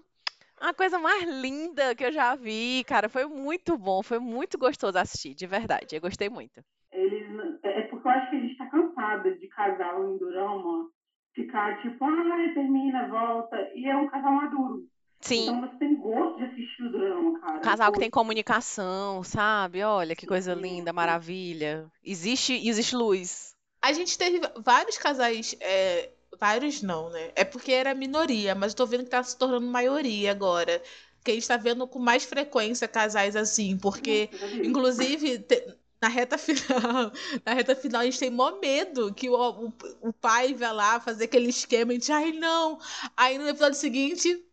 A 0.60 0.74
coisa 0.74 1.00
mais 1.00 1.24
linda 1.24 1.96
que 1.96 2.04
eu 2.06 2.12
já 2.12 2.36
vi, 2.36 2.84
cara. 2.88 3.10
Foi 3.10 3.26
muito 3.26 3.78
bom, 3.78 4.02
foi 4.04 4.20
muito 4.20 4.58
gostoso 4.58 4.98
assistir, 4.98 5.36
de 5.36 5.48
verdade. 5.48 5.96
Eu 5.96 6.02
gostei 6.02 6.30
muito. 6.30 6.64
Eles, 6.92 7.28
é 7.64 7.82
porque 7.84 8.08
eu 8.08 8.12
acho 8.12 8.30
que 8.32 8.36
a 8.38 8.40
gente 8.40 8.58
tá 8.58 8.66
cansada 8.68 9.36
de 9.36 9.48
casal 9.48 10.14
em 10.14 10.18
dorama 10.18 10.90
ficar 11.38 11.82
tipo, 11.82 12.04
ah, 12.04 12.52
termina, 12.54 13.08
volta. 13.08 13.56
E 13.76 13.86
é 13.86 13.96
um 13.96 14.10
casal 14.10 14.32
maduro. 14.34 14.88
Sim. 15.22 15.44
Então 15.44 15.62
você 15.62 15.78
tem 15.78 15.96
gosto 15.96 16.38
de 16.38 16.46
assistir 16.46 16.84
o 16.84 16.92
drama, 16.92 17.40
cara. 17.40 17.60
Casal 17.60 17.92
que 17.92 18.00
tem 18.00 18.10
comunicação, 18.10 19.24
sabe? 19.24 19.84
Olha 19.84 20.16
que 20.16 20.26
coisa 20.28 20.54
linda, 20.54 20.92
maravilha. 20.92 21.86
Existe, 22.04 22.54
existe 22.68 22.96
luz. 22.96 23.56
A 23.82 23.94
gente 23.94 24.18
teve 24.18 24.42
vários 24.58 24.98
casais. 24.98 25.56
é, 25.60 26.10
vários 26.40 26.82
não, 26.82 27.10
né? 27.10 27.32
É 27.36 27.44
porque 27.46 27.72
era 27.72 27.94
minoria, 27.96 28.54
mas 28.56 28.72
eu 28.74 28.78
tô 28.78 28.86
vendo 28.86 29.04
que 29.04 29.10
tá 29.10 29.24
se 29.24 29.38
tornando 29.38 29.66
maioria 29.68 30.32
agora. 30.32 30.82
Que 31.24 31.32
a 31.32 31.34
gente 31.34 31.48
tá 31.48 31.58
vendo 31.58 31.88
com 31.88 32.00
mais 32.00 32.24
frequência 32.24 32.88
casais 32.88 33.36
assim, 33.36 33.78
porque, 33.78 34.30
inclusive, 34.64 35.40
te- 35.40 35.77
na 36.02 36.08
reta 36.08 36.38
final, 36.40 37.12
na 37.46 37.54
reta 37.54 37.76
final 37.76 38.02
a 38.02 38.06
gente 38.06 38.20
tem 38.20 38.30
mó 38.30 38.60
medo 38.60 39.14
que 39.14 39.30
o, 39.30 39.36
o, 39.36 39.74
o 40.02 40.14
pai 40.14 40.54
vai 40.54 40.74
lá 40.74 41.00
fazer 41.00 41.26
aquele 41.26 41.50
esquema, 41.50 41.92
a 41.92 41.96
gente, 41.96 42.12
ai 42.12 42.32
não. 42.32 42.80
Aí 43.16 43.38
no 43.38 43.48
episódio 43.48 43.78
seguinte, 43.78 44.44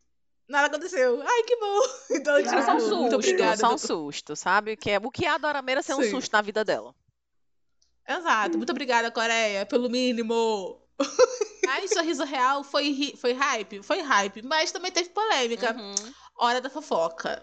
nada 0.48 0.66
aconteceu. 0.66 1.22
Ai, 1.22 1.42
que 1.44 1.56
bom. 1.56 1.80
Então, 2.16 2.36
tipo, 2.42 2.54
Era 2.54 2.62
só 2.62 2.72
um 2.72 2.74
muito 2.74 2.90
susto, 2.90 3.14
obrigada. 3.14 3.56
só 3.56 3.74
um 3.74 3.78
susto, 3.78 4.36
sabe? 4.36 4.76
Que 4.76 4.90
é, 4.90 4.98
o 4.98 5.10
que 5.10 5.26
é 5.26 5.30
a 5.30 5.38
Dorameira 5.38 5.82
ser 5.82 5.94
um 5.94 6.02
Sim. 6.02 6.10
susto 6.10 6.32
na 6.32 6.42
vida 6.42 6.64
dela. 6.64 6.94
Exato. 8.06 8.56
Muito 8.56 8.70
obrigada, 8.70 9.10
Coreia, 9.10 9.64
pelo 9.66 9.88
mínimo. 9.88 10.80
Ai, 11.68 11.88
sorriso 11.88 12.24
real 12.24 12.62
foi, 12.62 13.14
foi 13.16 13.32
hype? 13.32 13.82
Foi 13.82 14.00
hype, 14.00 14.42
mas 14.42 14.70
também 14.70 14.92
teve 14.92 15.08
polêmica. 15.08 15.74
Uhum. 15.74 15.94
Hora 16.36 16.60
da 16.60 16.68
fofoca. 16.68 17.42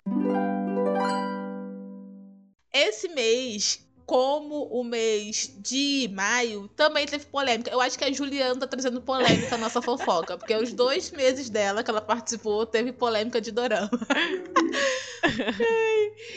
Esse 2.74 3.10
mês, 3.10 3.86
como 4.12 4.66
o 4.66 4.84
mês 4.84 5.56
de 5.58 6.10
maio, 6.14 6.68
também 6.76 7.06
teve 7.06 7.26
polêmica. 7.28 7.72
Eu 7.72 7.80
acho 7.80 7.98
que 7.98 8.04
a 8.04 8.12
Juliana 8.12 8.60
tá 8.60 8.68
trazendo 8.68 9.02
polêmica 9.02 9.52
na 9.52 9.60
nossa 9.60 9.82
fofoca, 9.82 10.38
porque 10.38 10.54
os 10.54 10.74
dois 10.74 11.12
meses 11.12 11.50
dela 11.50 11.82
que 11.82 11.90
ela 11.90 12.02
participou 12.02 12.66
teve 12.66 12.92
polêmica 12.92 13.40
de 13.40 13.54
dorama. 13.54 13.90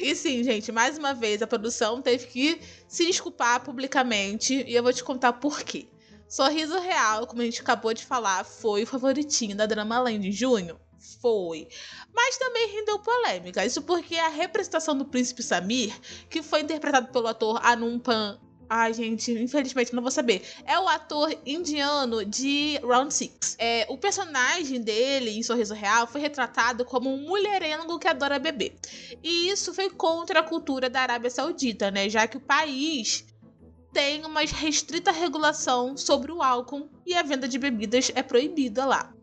E 0.00 0.14
sim, 0.14 0.44
gente, 0.44 0.70
mais 0.70 0.98
uma 0.98 1.14
vez 1.14 1.40
a 1.40 1.46
produção 1.46 2.02
teve 2.02 2.26
que 2.26 2.60
se 2.86 3.06
desculpar 3.06 3.64
publicamente 3.64 4.62
e 4.68 4.74
eu 4.74 4.82
vou 4.82 4.92
te 4.92 5.02
contar 5.02 5.32
por 5.32 5.62
quê. 5.62 5.88
Sorriso 6.28 6.78
Real, 6.78 7.26
como 7.26 7.40
a 7.40 7.44
gente 7.44 7.62
acabou 7.62 7.94
de 7.94 8.04
falar, 8.04 8.44
foi 8.44 8.82
o 8.82 8.86
favoritinho 8.86 9.56
da 9.56 9.66
Drama 9.66 9.98
Land 9.98 10.28
em 10.28 10.32
junho? 10.32 10.78
Foi. 11.20 11.68
Mas 12.14 12.38
também 12.38 12.68
rendeu 12.68 12.98
polêmica. 12.98 13.64
Isso 13.64 13.82
porque 13.82 14.16
a 14.16 14.28
representação 14.28 14.96
do 14.96 15.05
Príncipe 15.05 15.42
Samir, 15.42 15.94
que 16.30 16.42
foi 16.42 16.61
interpretado 16.61 17.09
pelo 17.09 17.26
ator 17.26 17.61
Anupam. 17.62 18.38
Ai, 18.68 18.94
gente, 18.94 19.30
infelizmente 19.30 19.94
não 19.94 20.02
vou 20.02 20.11
saber. 20.11 20.42
É 20.64 20.78
o 20.78 20.88
ator 20.88 21.30
indiano 21.44 22.24
de 22.24 22.78
Round 22.82 23.12
Six. 23.12 23.57
É, 23.59 23.86
o 23.90 23.98
personagem 23.98 24.80
dele 24.80 25.30
em 25.30 25.42
Sorriso 25.42 25.74
Real 25.74 26.07
foi 26.07 26.22
retratado 26.22 26.84
como 26.84 27.12
um 27.12 27.26
mulherengo 27.26 27.98
que 27.98 28.09
adora 28.09 28.38
beber. 28.38 28.74
E 29.22 29.48
isso 29.50 29.74
foi 29.74 29.90
contra 29.90 30.40
a 30.40 30.42
cultura 30.42 30.88
da 30.88 31.02
Arábia 31.02 31.30
Saudita, 31.30 31.90
né? 31.90 32.09
Já 32.09 32.26
que 32.26 32.38
o 32.38 32.40
país 32.40 33.26
tem 33.92 34.24
uma 34.24 34.40
restrita 34.40 35.12
regulação 35.12 35.96
sobre 35.96 36.32
o 36.32 36.42
álcool 36.42 36.88
e 37.07 37.14
a 37.14 37.22
venda 37.22 37.46
de 37.46 37.59
bebidas 37.59 38.11
é 38.14 38.22
proibida 38.22 38.86
lá. 38.86 39.14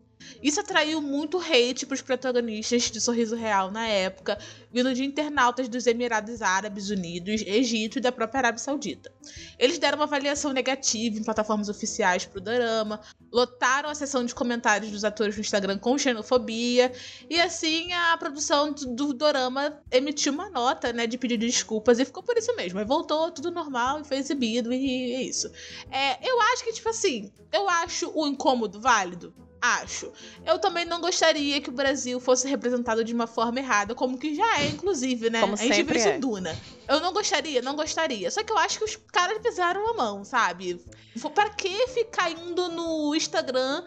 Isso 0.42 0.60
atraiu 0.60 1.00
muito 1.00 1.38
hate 1.38 1.86
para 1.86 1.94
os 1.94 2.02
protagonistas 2.02 2.90
de 2.90 3.00
Sorriso 3.00 3.36
Real 3.36 3.70
na 3.70 3.86
época, 3.86 4.38
vindo 4.72 4.92
de 4.94 5.04
internautas 5.04 5.68
dos 5.68 5.86
Emirados 5.86 6.42
Árabes 6.42 6.90
Unidos, 6.90 7.42
Egito 7.46 7.98
e 7.98 8.00
da 8.00 8.10
própria 8.10 8.38
Arábia 8.40 8.58
Saudita. 8.58 9.12
Eles 9.58 9.78
deram 9.78 9.98
uma 9.98 10.04
avaliação 10.04 10.52
negativa 10.52 11.18
em 11.18 11.24
plataformas 11.24 11.68
oficiais 11.68 12.24
para 12.24 12.38
o 12.38 12.40
Dorama, 12.40 13.00
lotaram 13.30 13.88
a 13.88 13.94
seção 13.94 14.24
de 14.24 14.34
comentários 14.34 14.90
dos 14.90 15.04
atores 15.04 15.36
no 15.36 15.40
Instagram 15.40 15.78
com 15.78 15.96
xenofobia, 15.98 16.92
e 17.28 17.40
assim 17.40 17.92
a 17.92 18.16
produção 18.16 18.72
do, 18.72 19.12
Dorama 19.12 19.80
emitiu 19.90 20.32
uma 20.32 20.50
nota 20.50 20.92
né, 20.92 21.06
de 21.06 21.18
pedido 21.18 21.40
de 21.40 21.46
desculpas 21.46 21.98
e 21.98 22.04
ficou 22.04 22.22
por 22.22 22.36
isso 22.36 22.54
mesmo. 22.56 22.78
Aí 22.78 22.84
voltou 22.84 23.30
tudo 23.30 23.50
normal 23.50 24.00
e 24.00 24.04
foi 24.04 24.18
exibido, 24.18 24.72
e 24.72 25.14
é 25.14 25.22
isso. 25.22 25.50
É, 25.90 26.28
eu 26.28 26.40
acho 26.40 26.64
que, 26.64 26.72
tipo 26.72 26.88
assim, 26.88 27.32
eu 27.52 27.68
acho 27.68 28.10
o 28.14 28.26
incômodo 28.26 28.80
válido. 28.80 29.34
Acho. 29.62 30.10
Eu 30.44 30.58
também 30.58 30.84
não 30.84 31.00
gostaria 31.00 31.60
que 31.60 31.68
o 31.70 31.72
Brasil 31.72 32.18
fosse 32.18 32.48
representado 32.48 33.04
de 33.04 33.14
uma 33.14 33.28
forma 33.28 33.60
errada, 33.60 33.94
como 33.94 34.18
que 34.18 34.34
já 34.34 34.58
é, 34.60 34.68
inclusive, 34.68 35.30
né? 35.30 35.40
Como 35.40 35.54
a 35.54 35.56
gente 35.56 35.84
vê 35.84 35.96
isso 35.98 36.08
é. 36.08 36.16
em 36.16 36.20
Duna. 36.20 36.58
Eu 36.88 36.98
não 36.98 37.12
gostaria, 37.12 37.62
não 37.62 37.76
gostaria. 37.76 38.28
Só 38.30 38.42
que 38.42 38.50
eu 38.52 38.58
acho 38.58 38.78
que 38.78 38.84
os 38.84 38.96
caras 38.96 39.38
pisaram 39.38 39.88
a 39.90 39.94
mão, 39.94 40.24
sabe? 40.24 40.84
Pra 41.32 41.48
que 41.50 41.86
ficar 41.88 42.28
indo 42.30 42.68
no 42.70 43.14
Instagram 43.14 43.84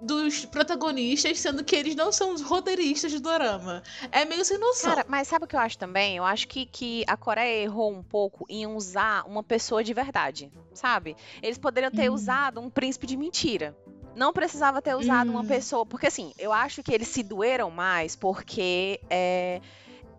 dos 0.00 0.44
protagonistas, 0.44 1.40
sendo 1.40 1.64
que 1.64 1.74
eles 1.74 1.94
não 1.94 2.12
são 2.12 2.32
os 2.32 2.40
roteiristas 2.40 3.12
do 3.12 3.20
dorama? 3.20 3.82
É 4.12 4.24
meio 4.24 4.44
sem 4.44 4.56
noção. 4.56 4.94
Cara, 4.94 5.04
mas 5.08 5.28
sabe 5.28 5.44
o 5.44 5.48
que 5.48 5.56
eu 5.56 5.60
acho 5.60 5.76
também? 5.76 6.16
Eu 6.16 6.24
acho 6.24 6.46
que, 6.48 6.64
que 6.64 7.04
a 7.06 7.16
Coreia 7.16 7.64
errou 7.64 7.92
um 7.92 8.02
pouco 8.02 8.46
em 8.48 8.66
usar 8.66 9.24
uma 9.26 9.42
pessoa 9.42 9.82
de 9.82 9.92
verdade, 9.92 10.50
sabe? 10.72 11.16
Eles 11.42 11.58
poderiam 11.58 11.90
ter 11.90 12.08
Hum. 12.08 12.14
usado 12.14 12.60
um 12.60 12.70
príncipe 12.70 13.06
de 13.06 13.16
mentira. 13.16 13.76
Não 14.18 14.32
precisava 14.32 14.82
ter 14.82 14.94
usado 14.94 15.30
uma 15.30 15.40
Hum. 15.42 15.46
pessoa. 15.46 15.86
Porque 15.86 16.08
assim, 16.08 16.32
eu 16.38 16.52
acho 16.52 16.82
que 16.82 16.92
eles 16.92 17.08
se 17.08 17.22
doeram 17.22 17.70
mais 17.70 18.16
porque 18.16 19.00
é, 19.08 19.60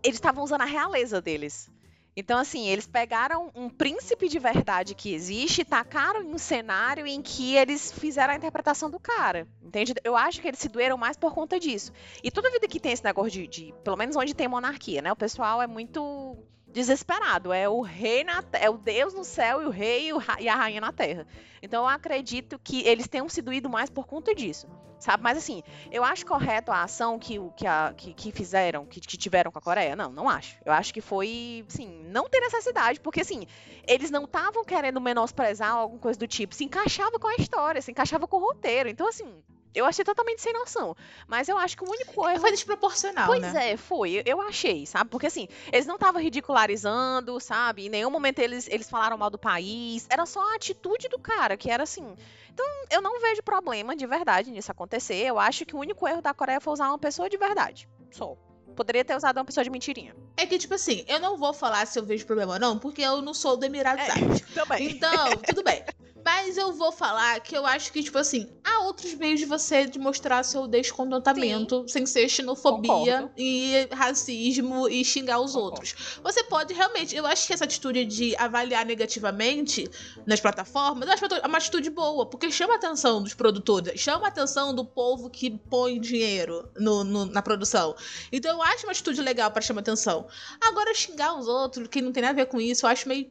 eles 0.01 0.15
estavam 0.17 0.43
usando 0.43 0.61
a 0.61 0.65
realeza 0.65 1.21
deles. 1.21 1.69
Então, 2.17 2.37
assim, 2.37 2.67
eles 2.67 2.85
pegaram 2.85 3.49
um 3.55 3.69
príncipe 3.69 4.27
de 4.27 4.39
verdade 4.39 4.93
que 4.93 5.13
existe 5.13 5.61
e 5.61 5.65
tacaram 5.65 6.21
em 6.23 6.33
um 6.33 6.37
cenário 6.37 7.05
em 7.07 7.21
que 7.21 7.55
eles 7.55 7.91
fizeram 7.93 8.33
a 8.33 8.35
interpretação 8.35 8.89
do 8.89 8.99
cara. 8.99 9.47
Entende? 9.63 9.93
Eu 10.03 10.17
acho 10.17 10.41
que 10.41 10.47
eles 10.47 10.59
se 10.59 10.67
doeram 10.67 10.97
mais 10.97 11.15
por 11.15 11.33
conta 11.33 11.57
disso. 11.59 11.93
E 12.21 12.29
toda 12.29 12.51
vida 12.51 12.67
que 12.67 12.79
tem 12.79 12.91
esse 12.91 13.03
negócio 13.05 13.31
de, 13.31 13.47
de- 13.47 13.73
pelo 13.85 13.95
menos 13.95 14.17
onde 14.17 14.33
tem 14.33 14.47
monarquia, 14.49 15.01
né? 15.01 15.11
O 15.11 15.15
pessoal 15.15 15.61
é 15.61 15.67
muito 15.67 16.35
desesperado. 16.71 17.51
É 17.53 17.67
o 17.67 17.81
rei 17.81 18.23
na, 18.23 18.43
é 18.53 18.69
o 18.69 18.77
Deus 18.77 19.13
no 19.13 19.23
céu 19.23 19.61
e 19.61 19.65
o 19.65 19.69
rei 19.69 20.09
e, 20.39 20.47
a 20.49 20.55
rainha 20.55 20.81
na 20.81 20.91
terra. 20.91 21.25
Então 21.61 21.83
eu 21.83 21.87
acredito 21.89 22.59
que 22.59 22.81
eles 22.87 23.07
tenham 23.07 23.27
se 23.29 23.41
doído 23.41 23.69
mais 23.69 23.89
por 23.89 24.05
conta 24.07 24.33
disso. 24.33 24.67
Sabe? 24.99 25.23
Mas 25.23 25.37
assim, 25.37 25.63
eu 25.91 26.03
acho 26.03 26.25
correto 26.25 26.73
a 26.73 26.83
ação 26.83 27.17
que, 27.17 27.39
que, 27.55 27.65
a- 27.65 27.93
que, 27.95 28.13
que 28.13 28.31
fizeram, 28.33 28.85
que, 28.85 28.99
que 28.99 29.15
tiveram 29.17 29.49
com 29.49 29.57
a 29.57 29.61
Coreia? 29.61 29.95
Não, 29.95 30.11
não 30.11 30.27
acho. 30.27 30.57
Eu 30.65 30.73
acho 30.73 30.93
que 30.93 30.99
foi, 30.99 31.63
assim, 31.69 32.03
não 32.09 32.27
tem 32.27 32.41
necessidade, 32.41 32.99
porque 32.99 33.21
assim, 33.21 33.45
eles 33.87 34.11
não 34.11 34.25
estavam 34.25 34.65
querendo 34.65 34.99
menosprezar 34.99 35.71
alguma 35.71 36.01
coisa 36.01 36.19
do 36.19 36.27
tipo, 36.27 36.53
se 36.53 36.65
encaixava 36.65 37.17
com 37.17 37.27
a 37.29 37.35
história, 37.35 37.81
se 37.81 37.91
encaixava 37.91 38.27
com 38.27 38.35
o 38.35 38.41
roteiro. 38.41 38.89
Então, 38.89 39.07
assim, 39.07 39.41
eu 39.73 39.85
achei 39.85 40.03
totalmente 40.05 40.41
sem 40.41 40.53
noção. 40.53 40.95
Mas 41.27 41.47
eu 41.47 41.57
acho 41.57 41.77
que 41.77 41.83
o 41.83 41.89
único 41.89 42.27
erro 42.27 42.41
Foi 42.41 42.51
desproporcional, 42.51 43.27
Pois 43.27 43.41
né? 43.53 43.71
é, 43.71 43.77
foi. 43.77 44.11
Eu- 44.13 44.23
Eu 44.25 44.41
achei, 44.41 44.85
sabe? 44.85 45.09
Porque 45.09 45.27
assim, 45.27 45.47
eles 45.71 45.85
não 45.85 45.95
estavam 45.95 46.21
ridicularizando, 46.21 47.39
sabe? 47.39 47.85
Em 47.87 47.89
nenhum 47.89 48.09
momento 48.09 48.39
eles, 48.39 48.67
eles 48.69 48.89
falaram 48.89 49.17
mal 49.17 49.29
do 49.29 49.37
país. 49.37 50.05
Era 50.09 50.25
só 50.25 50.39
a 50.51 50.55
atitude 50.55 51.07
do 51.09 51.19
cara, 51.19 51.57
que 51.57 51.69
era 51.69 51.83
assim. 51.83 52.15
Então, 52.51 52.65
eu 52.89 53.01
não 53.01 53.19
vejo 53.21 53.41
problema 53.43 53.95
de 53.95 54.05
verdade 54.05 54.51
nisso 54.51 54.71
acontecer. 54.71 55.25
Eu 55.25 55.39
acho 55.39 55.65
que 55.65 55.75
o 55.75 55.79
único 55.79 56.07
erro 56.07 56.21
da 56.21 56.33
Coreia 56.33 56.59
foi 56.59 56.73
usar 56.73 56.89
uma 56.89 56.97
pessoa 56.99 57.29
de 57.29 57.37
verdade. 57.37 57.87
Só. 58.11 58.35
Poderia 58.75 59.03
ter 59.03 59.15
usado 59.15 59.37
uma 59.37 59.45
pessoa 59.45 59.63
de 59.63 59.69
mentirinha. 59.69 60.15
É 60.37 60.45
que, 60.45 60.57
tipo 60.57 60.73
assim, 60.73 61.03
eu 61.07 61.19
não 61.19 61.37
vou 61.37 61.53
falar 61.53 61.85
se 61.85 61.99
eu 61.99 62.05
vejo 62.05 62.25
problema 62.25 62.53
ou 62.53 62.59
não, 62.59 62.79
porque 62.79 63.01
eu 63.01 63.21
não 63.21 63.33
sou 63.33 63.57
do 63.57 63.65
Emirados 63.65 64.05
É. 64.07 64.11
Árabes. 64.11 64.41
Também. 64.53 64.91
Então, 64.91 65.35
tudo 65.45 65.63
bem. 65.63 65.83
Mas 66.23 66.57
eu 66.57 66.73
vou 66.73 66.91
falar 66.91 67.39
que 67.39 67.55
eu 67.55 67.65
acho 67.65 67.91
que, 67.91 68.03
tipo 68.03 68.17
assim, 68.17 68.49
há 68.63 68.83
outros 68.83 69.13
meios 69.15 69.39
de 69.39 69.45
você 69.45 69.85
demonstrar 69.85 70.43
seu 70.45 70.67
descontentamento 70.67 71.85
sem 71.87 72.05
ser 72.05 72.27
xenofobia 72.29 72.89
Concordo. 73.21 73.31
e 73.37 73.87
racismo 73.91 74.87
e 74.87 75.03
xingar 75.03 75.39
os 75.39 75.53
Concordo. 75.53 75.75
outros. 75.75 75.95
Você 76.23 76.43
pode 76.43 76.73
realmente. 76.73 77.15
Eu 77.15 77.25
acho 77.25 77.47
que 77.47 77.53
essa 77.53 77.63
atitude 77.65 78.05
de 78.05 78.35
avaliar 78.37 78.85
negativamente 78.85 79.89
nas 80.25 80.39
plataformas 80.39 81.07
eu 81.07 81.13
acho 81.13 81.27
que 81.27 81.33
é 81.35 81.47
uma 81.47 81.57
atitude 81.57 81.89
boa, 81.89 82.25
porque 82.25 82.51
chama 82.51 82.73
a 82.73 82.77
atenção 82.77 83.21
dos 83.23 83.33
produtores, 83.33 83.99
chama 83.99 84.25
a 84.25 84.29
atenção 84.29 84.73
do 84.73 84.85
povo 84.85 85.29
que 85.29 85.49
põe 85.69 85.99
dinheiro 85.99 86.69
no, 86.77 87.03
no- 87.03 87.25
na 87.25 87.41
produção. 87.41 87.95
Então 88.31 88.51
eu 88.51 88.61
acho 88.63 88.85
uma 88.85 88.91
atitude 88.91 89.21
legal 89.21 89.51
pra 89.51 89.61
chamar 89.61 89.81
atenção. 89.81 90.27
Agora, 90.61 90.93
xingar 90.93 91.37
os 91.37 91.47
outros, 91.47 91.87
que 91.87 92.01
não 92.01 92.11
tem 92.11 92.21
nada 92.21 92.33
a 92.33 92.43
ver 92.45 92.49
com 92.49 92.59
isso, 92.59 92.85
eu 92.85 92.89
acho 92.89 93.07
meio 93.07 93.29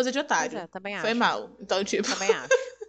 coisa 0.00 0.12
de 0.12 0.18
otário. 0.18 0.58
é, 0.58 0.66
também 0.66 0.94
acho. 0.94 1.02
Foi 1.02 1.14
mal. 1.14 1.50
Então, 1.60 1.84
tipo. 1.84 2.08
Também 2.08 2.30
acho. 2.30 2.48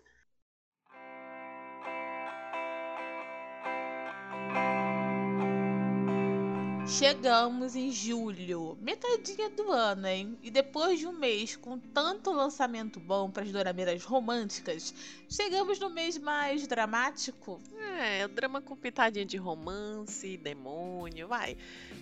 Chegamos 6.88 7.76
em 7.76 7.92
julho, 7.92 8.78
metadinha 8.82 9.50
do 9.50 9.72
ano, 9.72 10.08
hein? 10.08 10.38
E 10.42 10.50
depois 10.50 11.00
de 11.00 11.08
um 11.08 11.12
mês 11.12 11.56
com 11.56 11.78
tanto 11.78 12.32
lançamento 12.32 13.00
bom 13.00 13.30
para 13.30 13.44
as 13.44 13.52
dorameiras 13.52 14.04
românticas, 14.04 14.94
chegamos 15.30 15.80
no 15.80 15.90
mês 15.90 16.18
mais 16.18 16.68
dramático. 16.68 17.62
É, 17.98 18.26
o 18.26 18.30
drama 18.30 18.62
com 18.62 18.76
pitadinha 18.76 19.26
de 19.26 19.38
romance, 19.38 20.38
demônio, 20.38 21.28
vai. 21.28 21.58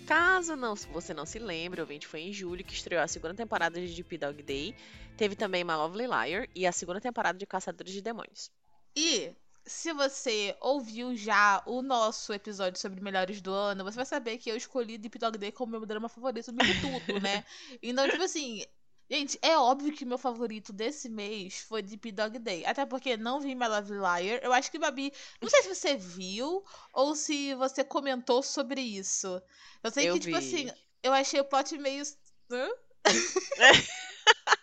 Caso 0.08 0.56
não, 0.56 0.76
você 0.76 1.14
não 1.14 1.26
se 1.26 1.40
lembre, 1.40 1.82
o 1.82 1.84
ouvinte 1.84 2.08
foi 2.08 2.22
em 2.22 2.34
julho 2.34 2.64
que 2.64 2.74
estreou 2.74 3.02
a 3.02 3.08
segunda 3.08 3.34
temporada 3.34 3.80
de 3.80 3.94
Deep 3.94 4.18
Dog 4.18 4.42
Day. 4.42 4.76
Teve 5.18 5.36
também 5.36 5.64
My 5.64 5.74
Lovely 5.74 6.08
Liar 6.08 6.48
e 6.56 6.66
a 6.66 6.72
segunda 6.72 7.02
temporada 7.02 7.38
de 7.38 7.46
Caçadores 7.46 7.94
de 7.94 8.02
Demônios. 8.02 8.50
E 8.96 9.34
se 9.70 9.94
você 9.94 10.56
ouviu 10.60 11.16
já 11.16 11.62
o 11.66 11.82
nosso 11.82 12.34
episódio 12.34 12.80
sobre 12.80 13.02
melhores 13.02 13.42
do 13.42 13.52
ano, 13.54 13.84
você 13.84 13.96
vai 13.98 14.06
saber 14.06 14.38
que 14.38 14.50
eu 14.50 14.56
escolhi 14.58 14.98
Deep 14.98 15.18
Dog 15.20 15.38
Day 15.38 15.52
como 15.52 15.72
meu 15.72 15.86
drama 15.86 16.10
favorito 16.10 16.52
mesmo 16.54 16.74
tudo, 16.82 17.20
né? 17.20 17.44
Então, 17.82 18.10
tipo 18.10 18.24
assim, 18.24 18.66
gente, 19.10 19.38
é 19.42 19.58
óbvio 19.58 19.94
que 19.94 20.06
meu 20.06 20.18
favorito 20.18 20.74
desse 20.74 21.10
mês 21.10 21.60
foi 21.62 21.82
Deep 21.82 22.12
Dog 22.12 22.40
Day. 22.40 22.66
Até 22.66 22.86
porque 22.86 23.16
não 23.18 23.40
vi 23.40 23.56
My 23.56 23.68
Love 23.68 23.94
Liar. 23.94 24.40
Eu 24.44 24.52
acho 24.54 24.70
que, 24.72 24.80
Babi, 24.80 25.14
não 25.42 25.50
sei 25.50 25.64
se 25.64 25.76
você 25.76 25.96
viu 25.96 26.64
ou 26.94 27.16
se 27.16 27.54
você 27.56 27.84
comentou 27.84 28.44
sobre 28.44 28.82
isso. 28.82 29.42
Eu 29.84 29.92
sei 29.92 30.10
Eu 30.10 30.12
que, 30.16 30.20
tipo 30.20 30.38
vi. 30.38 30.38
assim, 30.38 30.72
eu 31.04 31.14
achei 31.14 31.40
o 31.40 31.46
plot 31.46 31.78
meio. 31.78 32.04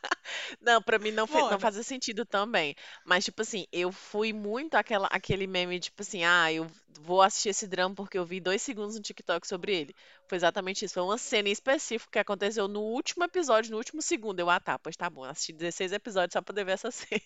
Não, 0.61 0.83
pra 0.83 0.99
mim 0.99 1.11
não, 1.11 1.27
fe- 1.27 1.45
não 1.45 1.59
fazia 1.59 1.83
sentido 1.83 2.25
também. 2.25 2.75
Mas, 3.05 3.25
tipo 3.25 3.43
assim, 3.43 3.67
eu 3.73 3.93
fui 3.93 4.33
muito 4.33 4.75
aquela, 4.75 5.07
aquele 5.11 5.47
meme, 5.47 5.79
tipo 5.81 6.03
assim, 6.03 6.25
ah, 6.25 6.53
eu 6.53 6.67
vou 7.01 7.23
assistir 7.23 7.51
esse 7.51 7.67
drama 7.67 7.95
porque 7.95 8.19
eu 8.19 8.25
vi 8.25 8.41
dois 8.41 8.63
segundos 8.63 8.97
no 8.97 9.03
TikTok 9.03 9.47
sobre 9.47 9.75
ele. 9.75 9.95
Foi 10.29 10.37
exatamente 10.37 10.85
isso. 10.85 10.95
Foi 10.95 11.03
uma 11.03 11.19
cena 11.19 11.49
em 11.49 11.53
específico 11.53 12.11
que 12.11 12.19
aconteceu 12.19 12.69
no 12.69 12.81
último 12.81 13.25
episódio, 13.25 13.71
no 13.71 13.79
último 13.79 14.03
segundo. 14.03 14.41
Eu, 14.41 14.51
ah, 14.51 14.61
tá, 14.61 14.79
pois 14.79 14.97
tá 14.97 15.09
bom, 15.09 15.25
assisti 15.25 15.53
16 15.53 15.93
episódios 15.93 16.33
só 16.33 16.41
pra 16.41 16.53
poder 16.53 16.65
ver 16.65 16.73
essa 16.73 16.91
cena. 17.11 17.21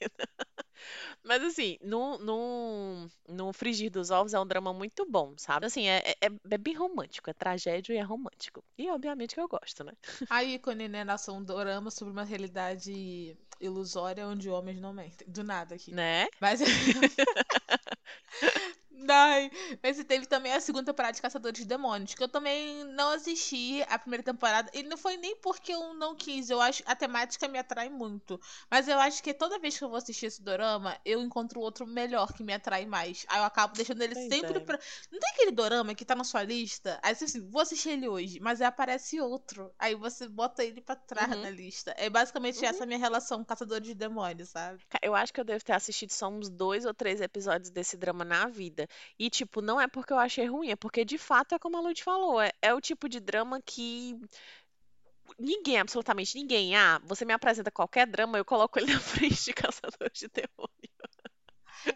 Mas 1.23 1.43
assim, 1.43 1.77
no, 1.83 2.19
no, 2.19 3.11
no 3.29 3.53
Frigir 3.53 3.91
dos 3.91 4.11
Ovos 4.11 4.33
é 4.33 4.41
um 4.41 4.47
drama 4.47 4.73
muito 4.73 5.05
bom, 5.05 5.35
sabe? 5.37 5.67
Assim, 5.67 5.89
é, 5.89 6.15
é, 6.21 6.31
é 6.51 6.59
bem 6.59 6.75
romântico, 6.75 7.29
é 7.29 7.35
tragédia 7.35 7.93
e 7.93 7.97
é 7.97 8.03
romântico. 8.03 8.65
E 8.79 8.91
obviamente 8.91 9.35
que 9.35 9.41
eu 9.41 9.49
gosto, 9.49 9.85
né? 9.85 9.93
A 10.29 10.43
ícone, 10.43 10.89
né, 10.89 11.05
nação 11.05 11.39
um 11.39 11.45
dorama 11.45 11.91
sobre 11.91 12.13
uma 12.13 12.25
realidade 12.25 13.37
ilusória 13.61 14.27
onde 14.27 14.49
homens 14.49 14.81
não 14.81 14.93
mentem. 14.93 15.29
Do 15.29 15.45
nada 15.45 15.75
aqui. 15.75 15.93
Né? 15.93 16.27
Mas. 16.41 16.61
Ai, 19.09 19.51
mas 19.83 20.03
teve 20.05 20.27
também 20.27 20.53
a 20.53 20.61
segunda 20.61 20.85
temporada 20.93 21.15
de 21.15 21.23
Caçadores 21.23 21.59
de 21.61 21.65
Demônios, 21.67 22.15
que 22.15 22.23
eu 22.23 22.29
também 22.29 22.85
não 22.85 23.11
assisti 23.13 23.83
a 23.89 23.99
primeira 23.99 24.23
temporada. 24.23 24.71
E 24.75 24.83
não 24.83 24.97
foi 24.97 25.17
nem 25.17 25.37
porque 25.37 25.73
eu 25.73 25.95
não 25.95 26.15
quis, 26.15 26.51
eu 26.51 26.61
acho 26.61 26.83
a 26.87 26.95
temática 26.95 27.49
me 27.49 27.59
atrai 27.59 27.89
muito. 27.89 28.41
Mas 28.71 28.89
eu 28.89 28.99
acho 28.99 29.23
que 29.23 29.33
toda 29.33 29.59
vez 29.59 29.79
que 29.79 29.85
eu 29.85 29.89
vou 29.89 29.99
assistir 29.99 30.27
esse 30.27 30.43
dorama, 30.43 30.99
eu 31.05 31.21
encontro 31.21 31.61
outro 31.61 31.87
melhor 31.87 32.33
que 32.33 32.43
me 32.43 32.53
atrai 32.53 32.85
mais. 32.87 33.25
Aí 33.29 33.39
eu 33.39 33.45
acabo 33.45 33.75
deixando 33.75 34.03
ele 34.03 34.15
Pois 34.15 34.29
sempre 34.29 34.59
é. 34.59 34.61
pra. 34.61 34.79
Não 35.11 35.19
tem 35.19 35.31
aquele 35.31 35.51
dorama 35.53 35.95
que 35.95 36.05
tá 36.05 36.15
na 36.15 36.25
sua 36.25 36.43
lista? 36.43 36.99
Aí 37.03 37.15
você 37.15 37.25
assim, 37.25 37.41
vou 37.49 37.63
assistir 37.63 37.91
ele 37.91 38.09
hoje, 38.09 38.39
mas 38.41 38.61
aí 38.61 38.67
aparece 38.67 39.21
outro. 39.21 39.73
Aí 39.79 39.95
você 39.95 40.29
bota 40.29 40.65
ele 40.65 40.81
pra 40.81 40.97
trás 40.97 41.31
Uhum. 41.31 41.43
na 41.43 41.51
lista. 41.51 41.95
É 41.97 42.09
basicamente 42.11 42.65
essa 42.65 42.85
a 42.85 42.87
minha 42.87 42.99
relação 42.99 43.39
com 43.39 43.45
Caçadores 43.45 43.87
de 43.87 43.95
Demônios, 43.95 44.51
sabe? 44.51 44.83
Eu 45.03 45.15
acho 45.15 45.33
que 45.33 45.41
eu 45.41 45.45
devo 45.45 45.65
ter 45.65 45.73
assistido 45.73 46.11
só 46.11 46.29
uns 46.29 46.49
dois 46.49 46.85
ou 46.85 46.93
três 46.95 47.21
episódios 47.21 47.71
desse 47.71 47.97
drama 47.97 48.25
na 48.25 48.47
vida. 48.49 48.87
E, 49.19 49.31
tipo, 49.31 49.61
não 49.61 49.81
é 49.81 49.89
porque 49.89 50.13
eu 50.13 50.19
achei 50.19 50.47
ruim, 50.47 50.71
é 50.71 50.77
porque 50.77 51.05
de 51.05 51.19
fato 51.19 51.55
é 51.55 51.59
como 51.59 51.77
a 51.77 51.81
Lud 51.81 52.03
falou. 52.03 52.41
É, 52.41 52.53
é 52.63 52.75
o 52.75 52.81
tipo 52.81 53.09
de 53.09 53.21
drama 53.21 53.61
que 53.63 54.19
ninguém, 55.39 55.79
absolutamente 55.79 56.37
ninguém. 56.37 56.77
Ah, 56.77 57.01
você 57.05 57.25
me 57.25 57.33
apresenta 57.33 57.71
qualquer 57.71 58.07
drama, 58.07 58.39
eu 58.39 58.45
coloco 58.45 58.79
ele 58.79 58.93
na 58.93 59.01
frente 59.01 59.45
de 59.45 59.53
Caçador 59.53 60.11
de 60.13 60.29
Demônio. 60.29 60.71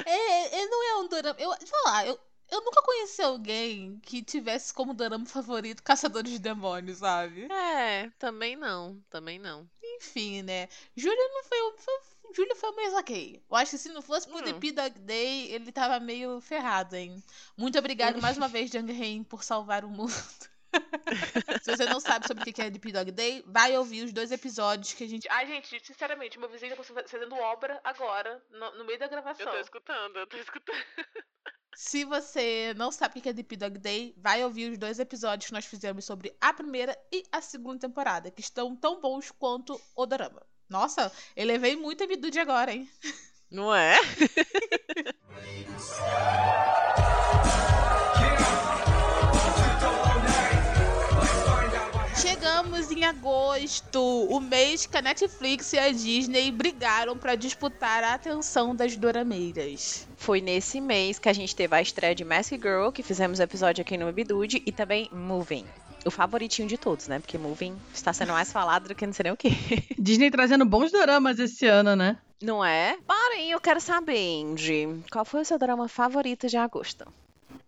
É, 0.07 0.59
ele 0.59 0.67
não 0.69 0.83
é 0.83 0.97
um 1.05 1.09
dorama. 1.09 1.39
Eu, 1.39 1.51
deixa 1.59 1.75
eu 1.75 1.83
falar, 1.83 2.07
eu, 2.07 2.19
eu 2.51 2.61
nunca 2.63 2.83
conheci 2.83 3.23
alguém 3.23 3.99
que 4.01 4.23
tivesse 4.23 4.73
como 4.73 4.95
dorama 4.95 5.27
favorito 5.27 5.83
Caçadores 5.83 6.33
de 6.33 6.39
Demônios, 6.39 6.99
sabe? 6.99 7.51
É, 7.53 8.11
também 8.19 8.57
não, 8.57 9.03
também 9.11 9.39
não. 9.39 9.69
Enfim, 9.97 10.43
né? 10.43 10.69
Júlio 10.97 11.17
não 11.17 11.45
foi, 11.45 11.59
foi. 11.79 12.14
Júlio 12.35 12.57
foi 12.57 12.71
o 12.71 12.77
mais 12.77 12.93
ok. 12.95 13.43
Eu 13.49 13.57
acho 13.57 13.73
que 13.73 13.79
se 13.79 13.89
não 13.91 14.03
fosse 14.03 14.29
por 14.29 14.41
Hum. 14.41 14.45
The 14.45 14.53
P-Dog 14.55 14.99
Day, 15.01 15.53
ele 15.53 15.71
tava 15.71 16.01
meio 16.01 16.41
ferrado, 16.41 16.97
hein? 16.97 17.23
Muito 17.57 17.79
obrigado 17.79 18.21
mais 18.21 18.37
uma 18.37 18.49
vez, 18.49 18.71
Jung 18.71 18.91
Hein, 18.91 19.23
por 19.23 19.45
salvar 19.45 19.85
o 19.85 19.89
mundo. 19.89 20.13
Se 21.63 21.77
você 21.77 21.85
não 21.85 22.01
sabe 22.01 22.27
sobre 22.27 22.43
o 22.43 22.53
que 22.53 22.61
é 22.61 22.71
The 22.71 22.79
P-Dog 22.79 23.13
Day, 23.13 23.45
vai 23.47 23.77
ouvir 23.77 24.05
os 24.05 24.13
dois 24.13 24.33
episódios 24.33 24.93
que 24.93 25.05
a 25.05 25.09
gente. 25.09 25.29
Ai, 25.31 25.47
gente, 25.47 25.87
sinceramente, 25.87 26.39
meu 26.39 26.49
vizinho 26.49 26.77
tá 26.77 26.83
fazendo 26.83 27.37
obra 27.37 27.81
agora, 27.85 28.43
no, 28.51 28.79
no 28.79 28.85
meio 28.85 28.99
da 28.99 29.07
gravação. 29.07 29.61
escutando, 29.61 30.19
eu 30.19 30.27
tô 30.27 30.37
escutando. 30.37 30.85
Se 31.77 32.05
você 32.05 32.73
não 32.77 32.93
sabe 32.93 33.19
o 33.19 33.23
que 33.23 33.29
é 33.29 33.33
Deep 33.33 33.57
Dog 33.57 33.79
Day, 33.79 34.15
vai 34.17 34.45
ouvir 34.45 34.71
os 34.71 34.79
dois 34.79 34.99
episódios 34.99 35.49
que 35.49 35.53
nós 35.53 35.67
fizemos 35.67 36.05
sobre 36.05 36.37
a 36.41 36.53
primeira 36.53 36.97
e 37.13 37.25
a 37.33 37.41
segunda 37.41 37.81
temporada, 37.81 38.31
que 38.31 38.41
estão 38.41 38.77
tão 38.77 39.01
bons 39.01 39.31
quanto 39.33 39.81
o 39.97 40.07
drama. 40.07 40.45
Nossa, 40.69 41.13
elevei 41.37 41.77
muito 41.77 42.03
a 42.03 42.07
Midude 42.07 42.39
agora, 42.39 42.73
hein? 42.73 42.89
Não 43.51 43.75
é? 43.75 43.97
Chegamos 52.17 52.91
em 52.91 53.05
agosto, 53.05 54.01
o 54.01 54.41
mês 54.41 54.87
que 54.87 54.97
a 54.97 55.03
Netflix 55.03 55.73
e 55.73 55.79
a 55.79 55.91
Disney 55.91 56.51
brigaram 56.51 57.17
pra 57.17 57.35
disputar 57.35 58.03
a 58.03 58.15
atenção 58.15 58.75
das 58.75 58.97
dorameiras. 58.97 60.07
Foi 60.17 60.41
nesse 60.41 60.81
mês 60.81 61.19
que 61.19 61.29
a 61.29 61.33
gente 61.33 61.55
teve 61.55 61.75
a 61.75 61.83
estreia 61.83 62.15
de 62.15 62.25
Mask 62.25 62.53
Girl, 62.53 62.91
que 62.91 63.03
fizemos 63.03 63.41
episódio 63.41 63.83
aqui 63.83 63.97
no 63.97 64.13
Bidude, 64.13 64.63
e 64.65 64.73
também 64.73 65.09
Moving. 65.13 65.67
O 66.05 66.11
favoritinho 66.11 66.69
de 66.69 66.77
todos, 66.77 67.09
né? 67.09 67.19
Porque 67.19 67.39
Moving 67.39 67.77
está 67.93 68.13
sendo 68.13 68.33
mais 68.33 68.53
falado 68.53 68.89
do 68.89 68.95
que 68.95 69.07
não 69.07 69.13
sei 69.13 69.25
nem 69.25 69.33
o 69.33 69.37
quê. 69.37 69.49
Disney 69.99 70.31
trazendo 70.31 70.65
bons 70.65 70.93
doramas 70.93 71.39
esse 71.39 71.67
ano, 71.67 71.97
né? 71.97 72.19
Não 72.43 72.65
é? 72.65 72.99
Porém, 73.07 73.51
eu 73.51 73.61
quero 73.61 73.81
saber, 73.81 74.43
Andy, 74.45 75.03
qual 75.11 75.25
foi 75.25 75.41
o 75.41 75.45
seu 75.45 75.59
drama 75.59 75.89
favorito 75.89 76.47
de 76.47 76.57
agosto? 76.57 77.07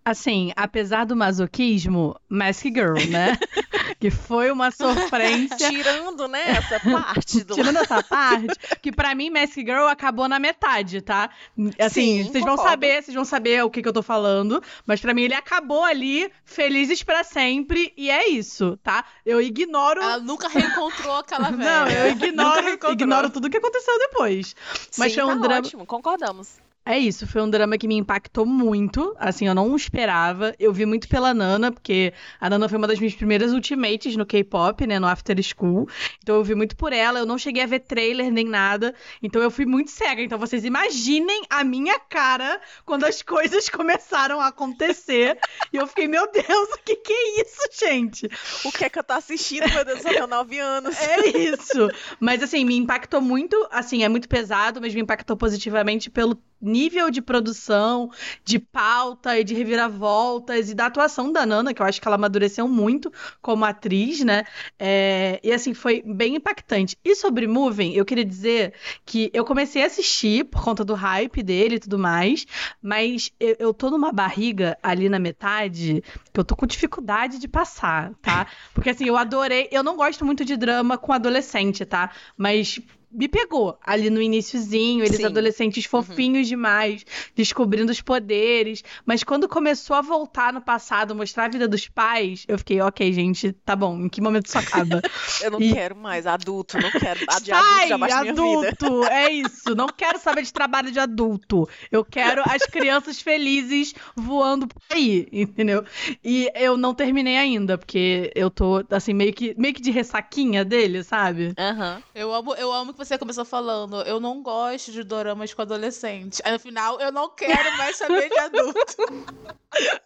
Assim, 0.07 0.53
apesar 0.55 1.05
do 1.05 1.17
masoquismo, 1.17 2.15
Mask 2.29 2.63
Girl, 2.67 2.95
né? 3.11 3.37
que 3.99 4.09
foi 4.09 4.53
uma 4.53 4.71
sofrência. 4.71 5.69
Tirando, 5.69 6.29
né, 6.29 6.51
essa 6.51 6.79
parte 6.79 7.43
do. 7.43 7.55
Tirando 7.57 7.79
essa 7.79 8.01
parte, 8.05 8.55
que 8.81 8.93
pra 8.93 9.17
mim 9.17 9.31
Mask 9.31 9.57
Girl 9.57 9.89
acabou 9.89 10.29
na 10.29 10.39
metade, 10.39 11.01
tá? 11.01 11.29
Assim, 11.77 12.23
Sim, 12.23 12.31
vocês 12.31 12.45
vão 12.45 12.57
saber, 12.57 13.03
vocês 13.03 13.17
vão 13.17 13.25
saber 13.25 13.65
o 13.65 13.69
que, 13.69 13.83
que 13.83 13.89
eu 13.89 13.93
tô 13.93 14.01
falando, 14.01 14.63
mas 14.87 15.01
pra 15.01 15.13
mim 15.13 15.23
ele 15.23 15.35
acabou 15.35 15.83
ali, 15.83 16.31
felizes 16.45 17.03
pra 17.03 17.25
sempre, 17.25 17.93
e 17.97 18.09
é 18.09 18.29
isso, 18.29 18.79
tá? 18.85 19.05
Eu 19.25 19.41
ignoro. 19.41 20.01
Ela 20.01 20.21
nunca 20.21 20.47
reencontrou 20.47 21.17
aquela 21.17 21.51
velha. 21.53 21.65
Não, 21.65 21.89
eu 21.91 22.11
ignoro, 22.15 22.93
ignoro 22.93 23.31
tudo 23.31 23.51
que 23.51 23.57
aconteceu 23.57 23.99
depois. 23.99 24.55
Mas 24.97 25.13
Sim, 25.13 25.21
foi 25.21 25.25
um 25.25 25.41
tá 25.41 25.49
drama. 25.49 25.59
ótimo, 25.59 25.85
concordamos. 25.85 26.65
É 26.89 26.97
isso, 26.97 27.27
foi 27.27 27.43
um 27.43 27.51
drama 27.51 27.77
que 27.77 27.89
me 27.89 27.97
impactou 27.97 28.47
muito. 28.47 29.13
Assim, 29.19 29.49
eu 29.49 29.55
não 29.57 29.75
esperava. 29.75 30.55
Eu 30.57 30.73
vi 30.73 30.87
muito 30.87 31.09
pela 31.09 31.35
Nana, 31.35 31.73
porque 31.73 32.15
a 32.41 32.49
Nana 32.49 32.69
foi 32.69 32.79
uma 32.79 32.87
das 32.87 33.01
minhas 33.01 33.17
primeiras 33.17 33.53
ultimates 33.53 34.15
no 34.15 34.25
K-pop, 34.25 34.87
né? 34.87 35.01
No 35.01 35.09
After 35.09 35.37
School. 35.43 35.89
Então 36.23 36.37
eu 36.37 36.45
vi 36.45 36.55
muito 36.55 36.77
por 36.77 36.93
ela. 36.93 37.19
Eu 37.19 37.27
não 37.27 37.37
cheguei 37.37 37.65
a 37.65 37.67
ver 37.67 37.81
trailer 37.81 38.31
nem 38.31 38.45
nada. 38.45 38.95
Então 39.21 39.43
eu 39.43 39.51
fui 39.51 39.67
muito 39.67 39.91
cega. 39.91 40.23
Então 40.23 40.39
vocês 40.39 40.65
imaginem 40.65 41.43
a 41.51 41.65
minha 41.65 41.99
cara 41.99 42.61
quando 42.85 43.03
as 43.03 43.21
coisas 43.21 43.67
começaram 43.69 44.41
a 44.41 44.47
acontecer. 44.47 45.37
e 45.73 45.77
eu 45.79 45.89
fiquei, 45.89 46.07
meu 46.07 46.31
Deus, 46.31 46.69
o 46.73 46.79
que 46.85 46.95
que 46.95 47.13
é 47.13 47.43
isso, 47.43 47.69
gente? 47.85 48.29
O 48.65 48.71
que 48.71 48.85
é 48.85 48.89
que 48.89 49.01
eu 49.01 49.05
tô 49.05 49.15
assistindo, 49.15 49.69
meu 49.75 49.85
Deus, 49.85 50.05
eu 50.05 50.13
tenho 50.13 50.27
nove 50.29 50.61
anos. 50.61 50.97
É 51.01 51.27
isso. 51.37 51.91
Mas 52.21 52.45
assim, 52.45 52.65
me 52.65 52.77
impactou 52.77 53.21
muito, 53.21 53.57
assim, 53.73 54.05
é 54.05 54.09
muito 54.09 54.29
pesado, 54.29 54.81
mas 54.81 54.95
me 54.95 55.01
impactou 55.01 55.37
positivamente 55.37 56.09
pelo 56.09 56.41
nível 56.61 57.11
de 57.11 57.21
produção, 57.21 58.11
de 58.45 58.59
pauta 58.59 59.39
e 59.39 59.45
de 59.45 59.55
reviravoltas 59.55 60.71
e 60.71 60.75
da 60.75 60.87
atuação 60.87 61.33
da 61.33 61.45
Nana, 61.45 61.75
que 61.75 61.83
eu 61.83 61.87
acho 61.87 62.01
que 62.01 62.09
ela 62.09 62.17
amadureceu 62.17 62.67
muito 62.67 63.13
como 63.41 63.65
atriz, 63.65 64.25
né? 64.25 64.45
É, 64.79 65.41
e 65.43 65.53
assim, 65.53 65.75
foi 65.75 66.03
bem 66.05 66.37
impactante. 66.37 66.97
E 67.05 67.15
sobre 67.15 67.47
Moving, 67.47 67.93
eu 67.93 68.05
queria 68.05 68.25
dizer 68.25 68.75
que 69.05 69.31
eu 69.33 69.45
comecei 69.45 69.83
a 69.83 69.87
assistir 69.87 70.45
por 70.45 70.63
conta 70.63 70.85
do 70.85 70.95
hype 70.95 71.43
dele 71.43 71.77
e 71.77 71.81
tudo 71.81 71.99
mais, 71.99 72.47
mas 72.83 73.31
eu, 73.39 73.57
eu 73.59 73.75
tô 73.75 73.91
numa 73.91 74.13
barriga 74.13 74.77
ali 74.83 75.09
na 75.09 75.19
metade 75.19 76.03
que 76.33 76.41
eu 76.41 76.45
tô 76.45 76.57
com 76.57 76.67
dificuldade 76.67 77.39
de 77.39 77.49
passar, 77.49 78.13
tá? 78.23 78.47
Porque 78.75 78.91
assim, 78.91 79.07
eu 79.07 79.17
adorei. 79.17 79.69
Eu 79.71 79.83
não 79.83 79.97
gosto 79.97 80.25
muito 80.25 80.45
de 80.45 80.57
drama 80.57 80.99
com 80.99 81.13
adolescente, 81.13 81.85
tá? 81.85 82.11
Mas 82.37 82.81
me 83.11 83.29
pegou 83.29 83.79
ali 83.85 84.11
no 84.11 84.21
iniciozinho, 84.21 85.05
eles 85.05 85.17
Sim. 85.17 85.23
Uhum. 85.25 85.31
adolescentes 85.31 85.85
fofinhos 85.85 86.49
demais, 86.49 87.05
descobrindo 87.35 87.91
os 87.93 88.01
poderes. 88.01 88.83
Mas 89.05 89.23
quando 89.25 89.49
começou 89.49 89.97
a 89.97 90.01
voltar 90.03 90.53
no 90.53 90.61
passado, 90.61 91.15
mostrar 91.15 91.45
a 91.45 91.49
vida 91.49 91.67
dos 91.69 91.89
pais, 91.89 92.45
eu 92.49 92.59
fiquei, 92.59 92.81
ok, 92.81 93.13
gente, 93.13 93.53
tá 93.53 93.75
bom, 93.77 93.99
em 94.01 94.09
que 94.09 94.21
momento 94.21 94.47
isso 94.47 94.59
acaba? 94.59 95.01
Eu 95.43 95.51
não 95.51 95.61
E- 95.61 95.73
quero 95.73 95.95
mais 95.97 96.27
adulto, 96.27 96.79
não 96.81 96.91
quero. 96.91 97.21
De 97.43 97.53
adulto 97.53 97.65
Sai, 97.79 97.89
vida. 97.89 98.15
adulto! 98.15 99.05
É 99.07 99.31
isso. 99.31 99.75
Não 99.75 99.87
quero 99.89 100.19
saber 100.19 100.43
de 100.43 100.53
trabalho 100.53 100.91
de 100.91 100.99
adulto. 100.99 101.69
Eu 101.91 102.05
quero 102.05 102.43
as 102.45 102.63
crianças 102.67 103.21
felizes 103.21 103.95
voando 104.15 104.67
por 104.67 104.81
aí, 104.91 105.27
entendeu? 105.33 105.85
E 106.25 106.51
eu 106.55 106.77
não 106.77 106.95
terminei 106.95 107.37
ainda, 107.37 107.77
porque 107.79 108.31
eu 108.35 108.51
tô, 108.51 108.85
assim, 108.91 109.13
meio 109.13 109.33
que, 109.33 109.55
meio 109.59 109.75
que 109.75 109.81
de 109.83 109.91
ressaquinha 109.91 110.65
dele, 110.65 111.03
sabe? 111.05 111.53
Aham. 111.59 112.03
Eu 112.15 112.33
amo, 112.33 112.55
eu 112.55 112.73
amo 112.73 112.95
que 112.97 113.05
você 113.05 113.19
começou 113.19 113.45
falando, 113.45 114.01
eu 114.03 114.19
não 114.19 114.43
gosto 114.43 114.91
de 114.91 115.05
doramas 115.05 115.53
com 115.53 115.63
adolescente. 115.63 116.41
Aí 116.45 116.53
no 116.53 116.59
final, 116.59 116.99
eu 117.01 117.13
não 117.13 117.29
quero 117.29 117.77
mais 117.77 117.97
saber 117.97 118.29
de 118.29 118.39
adulto. 118.39 118.97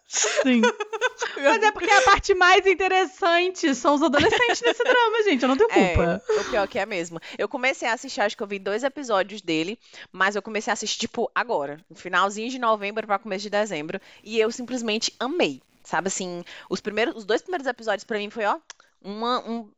Sim. 0.07 0.61
Mas 1.37 1.63
é 1.63 1.71
porque 1.71 1.89
a 1.89 2.01
parte 2.01 2.33
mais 2.33 2.65
interessante 2.67 3.73
são 3.73 3.95
os 3.95 4.03
adolescentes 4.03 4.61
nesse 4.61 4.83
drama, 4.83 5.23
gente. 5.23 5.41
Eu 5.41 5.47
não 5.47 5.57
tenho 5.57 5.69
culpa. 5.69 6.21
É, 6.29 6.41
o 6.41 6.45
pior 6.45 6.67
que 6.67 6.77
é 6.77 6.85
mesmo. 6.85 7.19
Eu 7.37 7.47
comecei 7.47 7.87
a 7.87 7.93
assistir, 7.93 8.21
acho 8.21 8.35
que 8.35 8.43
eu 8.43 8.47
vi 8.47 8.59
dois 8.59 8.83
episódios 8.83 9.41
dele, 9.41 9.79
mas 10.11 10.35
eu 10.35 10.41
comecei 10.41 10.69
a 10.69 10.73
assistir, 10.73 10.99
tipo, 10.99 11.31
agora, 11.33 11.79
no 11.89 11.95
finalzinho 11.95 12.49
de 12.49 12.59
novembro 12.59 13.07
para 13.07 13.17
começo 13.17 13.43
de 13.43 13.49
dezembro, 13.49 13.99
e 14.23 14.39
eu 14.39 14.51
simplesmente 14.51 15.13
amei. 15.19 15.61
Sabe 15.83 16.09
assim, 16.09 16.43
os 16.69 16.79
primeiros, 16.81 17.15
os 17.15 17.25
dois 17.25 17.41
primeiros 17.41 17.65
episódios 17.65 18.03
pra 18.03 18.17
mim 18.17 18.29
foi, 18.29 18.45
ó, 18.45 18.57
uma, 19.01 19.39
um, 19.39 19.69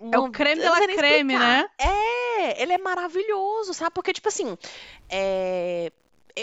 É 0.00 0.18
uma- 0.18 0.28
o 0.28 0.32
creme 0.32 0.60
eu 0.60 0.64
de 0.64 0.68
não 0.68 0.72
la 0.72 0.78
sei 0.78 0.86
nem 0.88 0.96
creme, 0.96 1.32
explicar. 1.32 1.62
né? 1.62 1.70
É, 1.78 2.62
ele 2.62 2.72
é 2.72 2.78
maravilhoso, 2.78 3.74
sabe? 3.74 3.90
Porque, 3.94 4.12
tipo 4.12 4.28
assim, 4.28 4.56
é, 5.10 5.90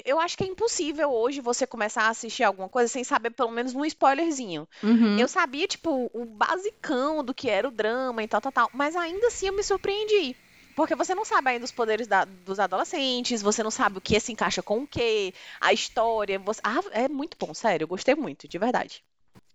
eu 0.05 0.19
acho 0.19 0.35
que 0.37 0.43
é 0.43 0.47
impossível 0.47 1.11
hoje 1.11 1.39
você 1.39 1.67
começar 1.67 2.03
a 2.03 2.09
assistir 2.09 2.43
alguma 2.43 2.67
coisa 2.69 2.87
sem 2.91 3.03
saber 3.03 3.29
pelo 3.31 3.51
menos 3.51 3.75
um 3.75 3.85
spoilerzinho. 3.85 4.67
Uhum. 4.83 5.19
Eu 5.19 5.27
sabia, 5.27 5.67
tipo, 5.67 6.09
o 6.13 6.25
basicão 6.25 7.23
do 7.23 7.33
que 7.33 7.49
era 7.49 7.67
o 7.67 7.71
drama 7.71 8.23
e 8.23 8.27
tal, 8.27 8.41
tal, 8.41 8.51
tal. 8.51 8.69
Mas 8.73 8.95
ainda 8.95 9.27
assim 9.27 9.47
eu 9.47 9.55
me 9.55 9.63
surpreendi. 9.63 10.35
Porque 10.75 10.95
você 10.95 11.13
não 11.13 11.23
sabe 11.23 11.51
ainda 11.51 11.65
os 11.65 11.71
poderes 11.71 12.07
da- 12.07 12.25
dos 12.25 12.59
adolescentes, 12.59 13.43
você 13.43 13.61
não 13.61 13.69
sabe 13.69 13.99
o 13.99 14.01
que 14.01 14.19
se 14.19 14.31
encaixa 14.31 14.63
com 14.63 14.79
o 14.83 14.87
que, 14.87 15.31
a 15.61 15.71
história. 15.71 16.39
Você... 16.39 16.59
Ah, 16.63 16.79
é 16.91 17.07
muito 17.07 17.37
bom, 17.39 17.53
sério, 17.53 17.83
eu 17.83 17.87
gostei 17.87 18.15
muito, 18.15 18.47
de 18.47 18.57
verdade. 18.57 19.03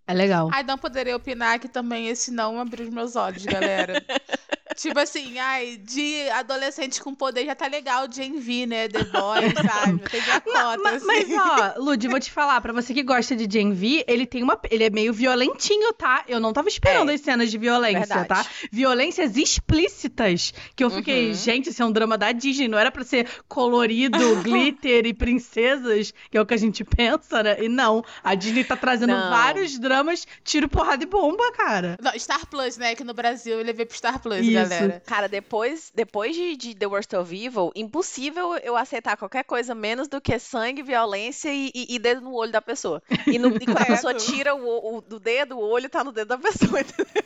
É 0.09 0.13
legal. 0.13 0.49
Ai, 0.51 0.63
não 0.63 0.77
poderia 0.77 1.15
opinar 1.15 1.59
que 1.59 1.67
também 1.67 2.07
esse 2.09 2.31
não 2.31 2.59
abriu 2.59 2.85
os 2.87 2.91
meus 2.93 3.15
olhos, 3.15 3.45
galera. 3.45 4.03
tipo 4.75 4.97
assim, 4.97 5.37
ai, 5.37 5.77
de 5.77 6.29
adolescente 6.29 7.01
com 7.03 7.13
poder 7.13 7.45
já 7.45 7.53
tá 7.53 7.67
legal, 7.67 8.07
Gen 8.11 8.39
V, 8.39 8.65
né? 8.65 8.87
The 8.87 9.03
Boys, 9.03 9.53
sabe? 9.61 9.99
Tem 10.09 10.21
minha 10.23 10.39
cota, 10.41 10.77
Ma- 10.81 10.89
assim. 10.91 11.05
Mas, 11.05 11.27
ó, 11.31 11.73
Lud, 11.81 12.07
vou 12.07 12.19
te 12.19 12.31
falar, 12.31 12.59
pra 12.61 12.71
você 12.73 12.93
que 12.93 13.03
gosta 13.03 13.35
de 13.35 13.47
Gen 13.51 13.71
V, 13.73 14.03
ele 14.07 14.25
tem 14.25 14.41
uma. 14.41 14.59
Ele 14.71 14.83
é 14.85 14.89
meio 14.89 15.11
violentinho, 15.13 15.93
tá? 15.93 16.23
Eu 16.27 16.39
não 16.39 16.53
tava 16.53 16.69
esperando 16.69 17.11
É, 17.11 17.15
as 17.15 17.21
cenas 17.21 17.51
de 17.51 17.57
violência, 17.57 17.99
verdade. 18.15 18.27
tá? 18.27 18.45
Violências 18.71 19.35
explícitas. 19.37 20.53
Que 20.75 20.83
eu 20.83 20.89
fiquei, 20.89 21.27
Uhum. 21.29 21.33
gente, 21.33 21.69
isso 21.69 21.81
é 21.81 21.85
um 21.85 21.91
drama 21.91 22.17
da 22.17 22.31
Disney, 22.31 22.67
não 22.67 22.77
era 22.77 22.91
pra 22.91 23.03
ser 23.03 23.27
colorido, 23.47 24.17
glitter 24.43 25.05
e 25.05 25.13
princesas, 25.13 26.13
que 26.31 26.37
é 26.37 26.41
o 26.41 26.45
que 26.45 26.53
a 26.53 26.57
gente 26.57 26.83
pensa, 26.83 27.43
né? 27.43 27.57
E 27.63 27.69
não. 27.69 28.03
A 28.23 28.33
Disney 28.35 28.63
tá 28.63 28.75
trazendo 28.75 29.13
Não. 29.13 29.29
vários 29.29 29.77
dramas, 29.77 29.98
tiro, 30.43 30.67
porrada 30.69 31.03
e 31.03 31.07
bomba, 31.07 31.51
cara. 31.53 31.97
Não, 32.01 32.17
Star 32.17 32.45
Plus, 32.47 32.77
né? 32.77 32.95
Que 32.95 33.03
no 33.03 33.13
Brasil 33.13 33.59
ele 33.59 33.73
veio 33.73 33.87
pro 33.87 33.97
Star 33.97 34.19
Plus, 34.21 34.39
Isso. 34.39 34.51
galera. 34.53 35.01
Cara, 35.05 35.27
depois, 35.27 35.91
depois 35.95 36.35
de, 36.35 36.55
de 36.55 36.75
The 36.75 36.85
Worst 36.87 37.13
of 37.13 37.33
Evil, 37.35 37.71
impossível 37.75 38.55
eu 38.57 38.75
aceitar 38.75 39.17
qualquer 39.17 39.43
coisa 39.43 39.73
menos 39.75 40.07
do 40.07 40.19
que 40.21 40.37
sangue, 40.39 40.81
violência 40.83 41.49
e, 41.53 41.71
e- 41.73 41.95
e 41.95 41.99
dedo 41.99 42.21
no 42.21 42.33
olho 42.33 42.51
da 42.51 42.61
pessoa. 42.61 43.01
E, 43.27 43.37
no- 43.39 43.55
e 43.55 43.65
quando 43.65 43.81
a 43.81 43.85
pessoa 43.85 44.13
tira 44.13 44.55
o, 44.55 44.97
o- 44.97 45.01
do 45.01 45.19
dedo, 45.19 45.57
o 45.57 45.61
olho 45.69 45.89
tá 45.89 46.03
no 46.03 46.11
dedo 46.11 46.29
da 46.29 46.37
pessoa. 46.37 46.79
entendeu? 46.81 47.23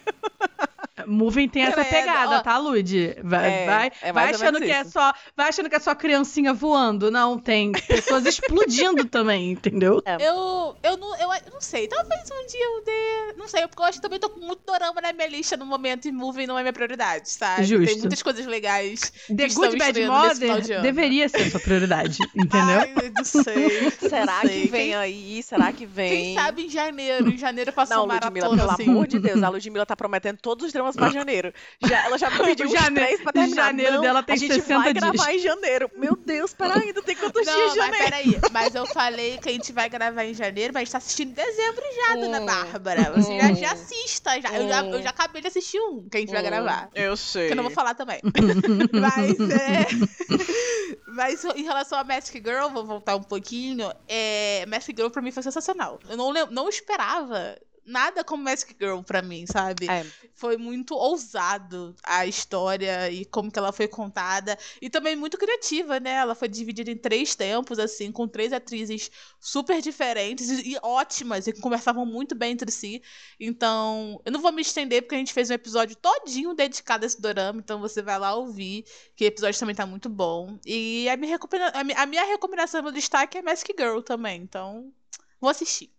Moving 1.08 1.47
tem 1.49 1.64
essa 1.64 1.84
pegada, 1.84 2.41
tá, 2.41 2.58
Lud? 2.58 3.16
Vai, 3.24 3.51
É, 3.54 3.66
vai, 3.66 3.91
é 4.01 4.14
vai 4.14 4.30
achando 4.34 4.60
que 4.60 4.72
é 4.72 4.84
só, 4.84 5.14
vai 5.36 5.49
achando 5.49 5.70
que 5.70 5.76
é 5.76 5.80
só 5.80 5.93
criancinha 5.95 6.54
voando. 6.54 7.10
Não, 7.12 7.38
tem 7.38 7.72
pessoas 7.72 8.26
explodindo 8.26 9.06
também, 9.10 9.51
entendeu? 9.51 10.01
Eu, 10.20 10.76
eu, 10.84 10.97
não, 10.97 11.16
eu, 11.18 11.30
eu 11.34 11.51
não 11.54 11.62
sei, 11.62 11.88
talvez 11.88 12.22
um 12.32 12.47
dia 12.47 12.64
eu 12.66 12.84
dê. 12.84 13.34
Não 13.38 13.47
sei, 13.47 13.68
porque 13.68 13.82
eu 13.82 13.86
acho 13.86 13.97
que 13.99 14.01
também 14.01 14.20
tô 14.20 14.30
com 14.30 14.39
muito 14.39 14.62
dorama 14.66 15.01
na 15.01 15.14
minha 15.14 15.28
lista 15.28 15.58
no 15.58 15.66
momento 15.66 16.08
e 16.08 16.12
movie 16.12 16.47
não 16.47 16.58
é 16.58 16.62
minha 16.62 16.74
prioridade, 16.74 17.30
sabe? 17.30 17.64
Justo. 17.66 17.86
Tem 17.86 17.99
muitas 17.99 18.22
coisas 18.22 18.45
legais. 18.45 19.12
The 19.28 19.47
Good 19.49 19.78
Bad 19.78 20.06
Mother 20.08 20.82
deveria 20.82 21.28
ser 21.30 21.49
sua 21.49 21.60
prioridade, 21.60 22.18
entendeu? 22.36 22.80
Ai, 22.80 22.93
eu 23.01 23.12
não 23.14 23.24
sei. 23.24 23.91
Será 23.99 24.26
não 24.43 24.49
sei. 24.49 24.62
que 24.64 24.68
vem 24.72 24.82
Quem- 24.88 24.95
aí? 24.95 25.43
Será 25.43 25.72
que 25.74 25.86
vem? 25.86 26.10
Quem 26.12 26.36
sabe 26.36 26.66
em 26.66 26.70
janeiro? 26.70 27.30
Em 27.30 27.38
janeiro 27.38 27.70
eu 27.70 27.74
faço 27.74 27.91
Não, 27.93 28.06
uma 28.06 28.14
Ludmilla, 28.16 28.47
maratona 28.47 28.62
pelo 28.62 28.72
assim. 28.72 28.89
amor 28.91 29.08
de 29.08 29.20
Deus, 29.20 29.43
a 29.43 29.49
Ludmilla 29.49 29.86
tá 29.86 29.95
prometendo 29.95 30.38
todos 30.41 30.66
os 30.66 30.74
dramas 30.74 30.93
pra 30.96 31.10
janeiro. 31.10 31.54
Já, 31.86 32.06
ela 32.06 32.18
já 32.18 32.30
me 32.30 32.38
pediu 32.46 32.68
uns 32.68 32.72
Jane- 32.72 32.96
três 32.96 33.22
pra 33.22 33.32
terminar. 33.34 33.66
janeiro 33.68 33.94
Não, 33.94 34.02
dela 34.02 34.24
tem 34.24 34.34
a 34.36 34.38
gente 34.38 34.54
60 34.54 34.80
vai 34.80 34.94
dias. 34.94 35.04
gravar 35.04 35.34
em 35.34 35.39
janeiro. 35.39 35.91
Meu 35.98 36.16
Deus, 36.16 36.54
peraí, 36.54 36.84
ainda 36.84 37.02
tem 37.02 37.16
quantos 37.16 37.41
dias 37.44 37.56
Não, 37.56 37.70
de 37.74 37.78
mas 37.80 37.86
janeiro? 37.91 38.04
peraí. 38.06 38.39
Mas 38.52 38.76
eu 38.76 38.86
falei 38.88 39.38
que 39.38 39.50
a 39.50 39.52
gente 39.52 39.72
vai 39.74 39.89
gravar 39.89 40.24
em 40.26 40.34
janeiro, 40.34 40.74
mas 40.74 40.82
a 40.82 40.84
gente 40.86 40.91
tá 40.91 40.98
assistindo 41.00 41.30
em 41.32 41.34
dezembro 41.34 41.84
já, 41.96 42.16
dona 42.16 42.41
Hum. 42.41 42.46
Bárbara. 42.46 43.12
Você 43.16 43.38
já, 43.39 43.48
Hum. 43.48 43.56
já 43.56 43.72
assista. 43.74 44.41
Já. 44.41 44.54
Eu, 44.54 44.68
já, 44.70 44.86
eu 44.86 45.02
já 45.02 45.10
acabei 45.10 45.41
de 45.41 45.48
assistir 45.48 45.80
um 45.80 46.08
que 46.10 46.18
a 46.18 46.20
gente 46.20 46.32
vai 46.32 46.44
gravar. 46.44 46.89
Eu 46.96 47.16
sei. 47.18 47.48
Que 47.48 47.54
eu 47.54 47.58
não 47.58 47.64
vou 47.64 47.72
falar 47.72 47.94
também. 47.96 48.20
Mas 48.94 49.39
é. 49.52 49.88
Mas 51.08 51.44
em 51.46 51.64
relação 51.64 51.98
a 52.00 52.04
Mask 52.04 52.34
Girl, 52.34 52.70
vou 52.72 52.86
voltar 52.86 53.16
um 53.16 53.24
pouquinho. 53.24 53.91
É... 54.08 54.66
Mask 54.68 54.89
Girl 54.96 55.10
pra 55.10 55.22
mim 55.22 55.32
foi 55.32 55.44
sensacional. 55.44 56.00
Eu 56.10 56.18
não, 56.18 56.32
lem- 56.32 56.48
não 56.50 56.68
esperava 56.70 57.58
nada 57.86 58.24
como 58.24 58.44
Mask 58.44 58.70
Girl 58.80 59.02
pra 59.02 59.22
mim, 59.22 59.46
sabe? 59.46 59.90
É. 59.90 60.06
Foi 60.34 60.58
muito 60.58 60.96
ousado 60.96 61.96
a 62.04 62.26
história 62.26 63.10
e 63.12 63.26
como 63.26 63.52
que 63.52 63.60
ela 63.60 63.72
foi 63.72 63.88
contada. 63.88 64.58
E 64.82 64.90
também 64.90 65.16
muito 65.16 65.38
criativa, 65.38 66.00
né? 66.00 66.12
Ela 66.12 66.36
foi 66.36 66.48
dividida 66.48 66.90
em 66.92 66.98
três 66.98 67.36
tempos, 67.36 67.80
assim, 67.80 68.12
com 68.12 68.28
três 68.28 68.52
atrizes 68.54 69.12
super 69.40 69.82
diferentes 69.82 70.50
e, 70.50 70.72
e 70.74 70.78
ótimas, 70.82 71.48
e 71.48 71.54
que 71.54 71.62
conversavam 71.62 72.06
muito 72.06 72.36
bem 72.36 72.54
entre 72.54 72.72
si. 72.72 73.02
Então, 73.40 74.22
eu 74.26 74.32
não 74.32 74.42
vou 74.42 74.52
me 74.52 74.62
estender, 74.62 75.02
porque 75.02 75.16
a 75.16 75.18
gente 75.18 75.34
fez 75.34 75.50
um 75.50 75.54
episódio 75.54 75.96
todinho 75.96 76.54
dedicado 76.54 77.04
a 77.04 77.08
esse 77.08 77.22
dorama, 77.22 77.60
então 77.60 77.80
você 77.80 78.02
vai 78.02 78.18
lá 78.18 78.36
ouvir, 78.36 78.86
que 79.16 79.26
o 79.26 79.28
episódio 79.28 79.60
também 79.60 79.76
tá 79.76 79.86
muito 79.86 80.10
bom. 80.10 80.58
E 80.66 81.08
a 81.10 81.18
minha, 81.18 81.34
recomenda- 81.34 81.72
a 81.78 81.84
mi- 81.84 81.94
a 81.94 82.06
minha 82.06 82.26
recomendação 82.26 82.82
no 82.82 82.92
destaque 82.92 83.38
é 83.38 83.42
Mask 83.42 83.68
Girl 83.78 84.00
também, 84.00 84.42
então 84.42 84.92
vou 85.40 85.50
assistir. 85.50 85.92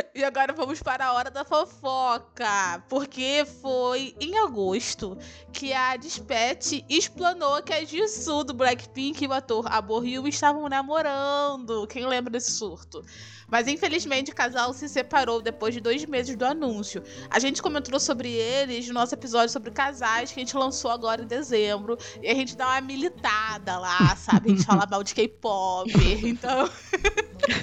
E 0.14 0.24
agora 0.24 0.52
vamos 0.52 0.82
para 0.82 1.06
a 1.06 1.12
hora 1.12 1.30
da 1.30 1.44
fofoca. 1.44 2.82
Porque 2.88 3.44
foi 3.62 4.14
em 4.20 4.36
agosto 4.38 5.16
que 5.52 5.72
a 5.72 5.96
Dispatch 5.96 6.84
explanou 6.88 7.62
que 7.62 7.72
a 7.72 7.84
Jisoo 7.84 8.44
do 8.44 8.54
Blackpink 8.54 9.24
e 9.24 9.28
o 9.28 9.32
ator 9.32 9.66
Abo 9.70 9.98
Ryu 9.98 10.26
estavam 10.28 10.68
namorando. 10.68 11.86
Quem 11.86 12.06
lembra 12.06 12.30
desse 12.30 12.52
surto? 12.52 13.04
Mas 13.50 13.66
infelizmente 13.66 14.30
o 14.30 14.34
casal 14.34 14.72
se 14.72 14.88
separou 14.88 15.42
depois 15.42 15.74
de 15.74 15.80
dois 15.80 16.04
meses 16.04 16.36
do 16.36 16.44
anúncio. 16.44 17.02
A 17.28 17.38
gente 17.40 17.60
comentou 17.60 17.98
sobre 17.98 18.30
eles 18.30 18.86
no 18.86 18.94
nosso 18.94 19.14
episódio 19.14 19.50
sobre 19.50 19.72
casais 19.72 20.30
que 20.30 20.38
a 20.38 20.44
gente 20.44 20.56
lançou 20.56 20.90
agora 20.90 21.22
em 21.22 21.26
dezembro. 21.26 21.98
E 22.22 22.28
a 22.28 22.34
gente 22.34 22.56
dá 22.56 22.68
uma 22.68 22.80
militada 22.80 23.78
lá, 23.78 24.14
sabe? 24.16 24.52
A 24.52 24.54
gente 24.54 24.64
fala 24.64 24.86
mal 24.90 25.02
de 25.02 25.14
K-pop. 25.14 25.90
Então. 26.24 26.70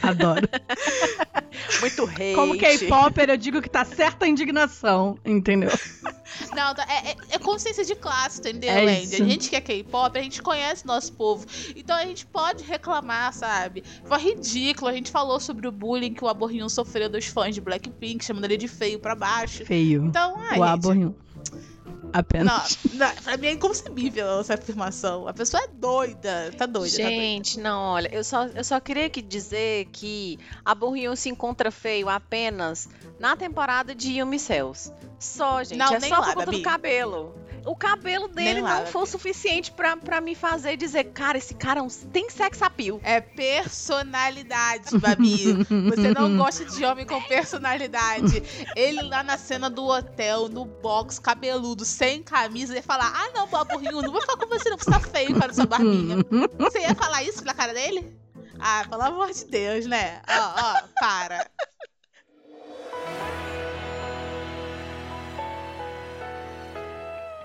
Adoro. 0.02 0.48
Muito 1.80 2.04
hate. 2.32 2.36
Como 2.36 2.58
K-Popper, 2.58 3.30
eu 3.30 3.38
digo 3.38 3.62
que 3.62 3.70
tá 3.70 3.84
certa 3.86 4.26
a 4.26 4.28
indignação, 4.28 5.18
entendeu? 5.26 5.70
Não, 6.56 6.74
tá- 6.76 6.86
é, 6.90 7.12
é- 7.12 7.16
é 7.32 7.40
consciência 7.40 7.84
de 7.86 7.96
classe, 7.96 8.40
entendeu, 8.40 8.70
É 8.70 8.84
Andy? 8.84 9.16
A 9.16 9.26
gente 9.26 9.50
que 9.50 9.56
é 9.56 9.62
K-pop, 9.62 10.18
a 10.18 10.22
gente 10.22 10.42
conhece 10.42 10.86
nosso 10.86 11.14
povo. 11.14 11.46
Então 11.76 11.96
a 11.96 12.06
gente 12.06 12.26
pode 12.26 12.64
reclamar, 12.64 13.34
sabe? 13.34 13.84
Foi 14.06 14.18
ridículo. 14.20 14.90
A 14.90 14.94
gente 14.94 15.10
falou 15.12 15.40
sobre 15.40 15.68
o 15.68 15.72
bullying 15.72 16.14
que 16.14 16.24
o 16.24 16.28
Aborrinho 16.28 16.70
sofreu 16.70 17.10
dos 17.10 17.26
fãs 17.28 17.56
de 17.56 17.62
Blackpink, 17.62 18.24
chamando 18.24 18.46
ele 18.46 18.58
de 18.58 18.68
feio 18.68 19.00
pra 19.00 19.16
baixo. 19.16 19.66
Feio. 19.66 20.06
Então, 20.06 20.36
ai, 20.38 20.60
o 20.60 20.64
gente, 20.64 20.74
aborrinho. 20.74 21.16
Apenas. 22.14 22.78
não, 22.94 23.08
não, 23.08 23.16
pra 23.16 23.38
mim 23.38 23.48
é 23.48 23.52
inconcebível 23.52 24.40
essa 24.40 24.54
afirmação. 24.54 25.28
A 25.28 25.34
pessoa 25.34 25.64
é 25.64 25.68
doida. 25.68 26.52
Tá 26.58 26.66
doida, 26.66 26.66
tá 26.66 26.66
doida. 26.68 26.90
Gente, 26.90 27.60
não, 27.60 27.82
olha, 27.94 28.08
eu 28.14 28.24
só, 28.24 28.46
eu 28.48 28.64
só 28.64 28.80
queria 28.80 29.10
que 29.10 29.22
dizer 29.22 29.86
que 29.92 30.40
a 30.64 30.74
Borrion 30.74 31.16
se 31.16 31.30
encontra 31.30 31.70
feio 31.70 32.08
apenas 32.10 32.88
na 33.20 33.36
temporada 33.36 33.94
de 33.94 34.14
Yumi 34.14 34.40
Cells. 34.40 34.92
Só, 35.20 35.64
gente, 35.64 35.78
Não, 35.78 35.94
é 35.94 36.00
só 36.00 36.16
lá, 36.16 36.28
por 36.28 36.34
conta 36.36 36.46
Gabi. 36.46 36.58
do 36.58 36.64
cabelo. 36.64 37.36
O 37.68 37.76
cabelo 37.76 38.30
dele 38.30 38.62
não 38.62 38.86
foi 38.86 39.02
o 39.02 39.06
suficiente 39.06 39.72
pra, 39.72 39.98
pra 39.98 40.22
me 40.22 40.34
fazer 40.34 40.78
dizer, 40.78 41.04
cara, 41.12 41.38
esse 41.38 41.54
cara 41.54 41.82
é 41.82 41.88
tem 42.12 42.30
sex 42.30 42.62
appeal. 42.62 43.00
É 43.04 43.20
personalidade, 43.20 44.98
Babi. 44.98 45.54
Você 45.90 46.14
não 46.14 46.38
gosta 46.38 46.64
de 46.64 46.86
homem 46.86 47.06
com 47.06 47.22
personalidade. 47.24 48.42
Ele 48.76 49.02
lá 49.02 49.22
na 49.22 49.38
cena 49.38 49.70
do 49.70 49.86
hotel, 49.86 50.48
no 50.48 50.64
box, 50.64 51.20
cabeludo, 51.20 51.84
sem 51.84 52.24
camisa, 52.24 52.74
ia 52.74 52.84
falar: 52.84 53.12
Ah, 53.14 53.32
não, 53.36 53.48
baburrinho, 53.48 54.02
não 54.02 54.12
vou 54.12 54.22
falar 54.22 54.38
com 54.38 54.48
você, 54.48 54.70
não, 54.70 54.78
você 54.78 54.90
tá 54.90 55.00
feio 55.02 55.38
para 55.38 55.54
sua 55.54 55.66
barbinha. 55.66 56.18
Você 56.58 56.80
ia 56.80 56.96
falar 56.96 57.24
isso 57.24 57.44
na 57.44 57.54
cara 57.54 57.74
dele? 57.74 58.18
Ah, 58.60 58.86
pelo 58.90 59.02
amor 59.02 59.32
de 59.32 59.44
Deus, 59.46 59.86
né? 59.86 60.22
Ó, 60.28 60.62
ó, 60.62 60.84
para. 61.00 61.46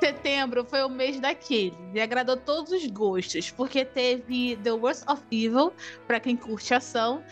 Setembro 0.02 0.64
foi 0.64 0.82
o 0.82 0.88
mês 0.88 1.20
daquele. 1.20 1.76
Me 1.92 2.00
agradou 2.00 2.36
todos 2.36 2.72
os 2.72 2.84
gostos, 2.88 3.52
porque 3.52 3.84
teve 3.84 4.56
The 4.56 4.72
Worst 4.72 5.08
of 5.08 5.22
Evil, 5.30 5.72
pra 6.08 6.18
quem 6.18 6.36
curte 6.36 6.74
ação, 6.74 7.22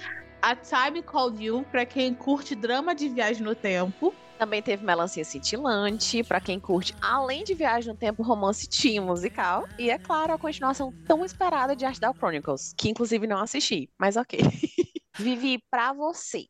A 0.40 0.54
Time 0.54 1.02
Called 1.02 1.44
You, 1.44 1.66
pra 1.68 1.84
quem 1.84 2.14
curte 2.14 2.54
drama 2.54 2.94
de 2.94 3.08
viagem 3.08 3.42
no 3.42 3.56
tempo. 3.56 4.14
Também 4.38 4.62
teve 4.62 4.84
Melancia 4.84 5.24
Cintilante, 5.24 6.22
pra 6.22 6.40
quem 6.40 6.60
curte, 6.60 6.94
além 7.02 7.42
de 7.42 7.54
Viagem 7.54 7.92
no 7.92 7.98
Tempo, 7.98 8.22
romance 8.22 8.68
teen 8.68 9.00
musical. 9.00 9.66
E, 9.76 9.90
é 9.90 9.98
claro, 9.98 10.32
a 10.32 10.38
continuação 10.38 10.94
tão 11.08 11.24
esperada 11.24 11.74
de 11.74 11.84
Arthdale 11.84 12.14
Chronicles, 12.14 12.72
que 12.78 12.88
inclusive 12.88 13.26
não 13.26 13.40
assisti, 13.40 13.90
mas 13.98 14.16
ok. 14.16 14.38
Vivi, 15.18 15.58
pra 15.68 15.92
você, 15.92 16.46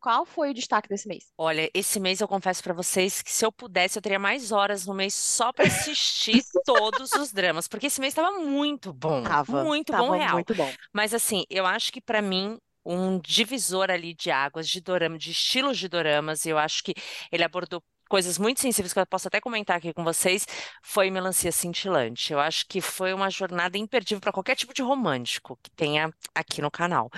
qual 0.00 0.24
foi 0.26 0.50
o 0.50 0.54
destaque 0.54 0.88
desse 0.88 1.08
mês? 1.08 1.24
Olha, 1.38 1.70
esse 1.72 1.98
mês 1.98 2.20
eu 2.20 2.28
confesso 2.28 2.62
pra 2.62 2.74
vocês 2.74 3.22
que 3.22 3.32
se 3.32 3.44
eu 3.46 3.50
pudesse, 3.50 3.98
eu 3.98 4.02
teria 4.02 4.18
mais 4.18 4.52
horas 4.52 4.84
no 4.86 4.92
mês 4.92 5.14
só 5.14 5.52
pra 5.52 5.66
assistir 5.66 6.44
todos 6.66 7.12
os 7.14 7.32
dramas, 7.32 7.66
porque 7.66 7.86
esse 7.86 7.98
mês 8.00 8.12
tava 8.12 8.38
muito 8.40 8.92
bom, 8.92 9.22
Tava, 9.22 9.64
muito 9.64 9.90
tava 9.90 10.06
bom 10.06 10.10
real. 10.10 10.34
muito 10.34 10.54
bom. 10.54 10.70
Mas 10.92 11.14
assim, 11.14 11.44
eu 11.48 11.64
acho 11.64 11.90
que 11.92 12.00
pra 12.00 12.20
mim 12.20 12.58
um 12.84 13.18
divisor 13.18 13.90
ali 13.90 14.14
de 14.14 14.30
águas, 14.30 14.68
de 14.68 14.80
dorama, 14.82 15.16
de 15.16 15.30
estilos 15.30 15.78
de 15.78 15.88
doramas, 15.88 16.44
eu 16.44 16.58
acho 16.58 16.82
que 16.82 16.94
ele 17.32 17.44
abordou 17.44 17.82
coisas 18.10 18.38
muito 18.38 18.60
sensíveis 18.60 18.92
que 18.92 18.98
eu 18.98 19.06
posso 19.06 19.28
até 19.28 19.40
comentar 19.40 19.76
aqui 19.76 19.94
com 19.94 20.02
vocês, 20.02 20.44
foi 20.82 21.10
Melancia 21.10 21.52
Cintilante. 21.52 22.32
Eu 22.32 22.40
acho 22.40 22.66
que 22.66 22.80
foi 22.80 23.14
uma 23.14 23.30
jornada 23.30 23.78
imperdível 23.78 24.20
para 24.20 24.32
qualquer 24.32 24.56
tipo 24.56 24.74
de 24.74 24.82
romântico 24.82 25.56
que 25.62 25.70
tenha 25.70 26.12
aqui 26.34 26.60
no 26.60 26.72
canal. 26.72 27.08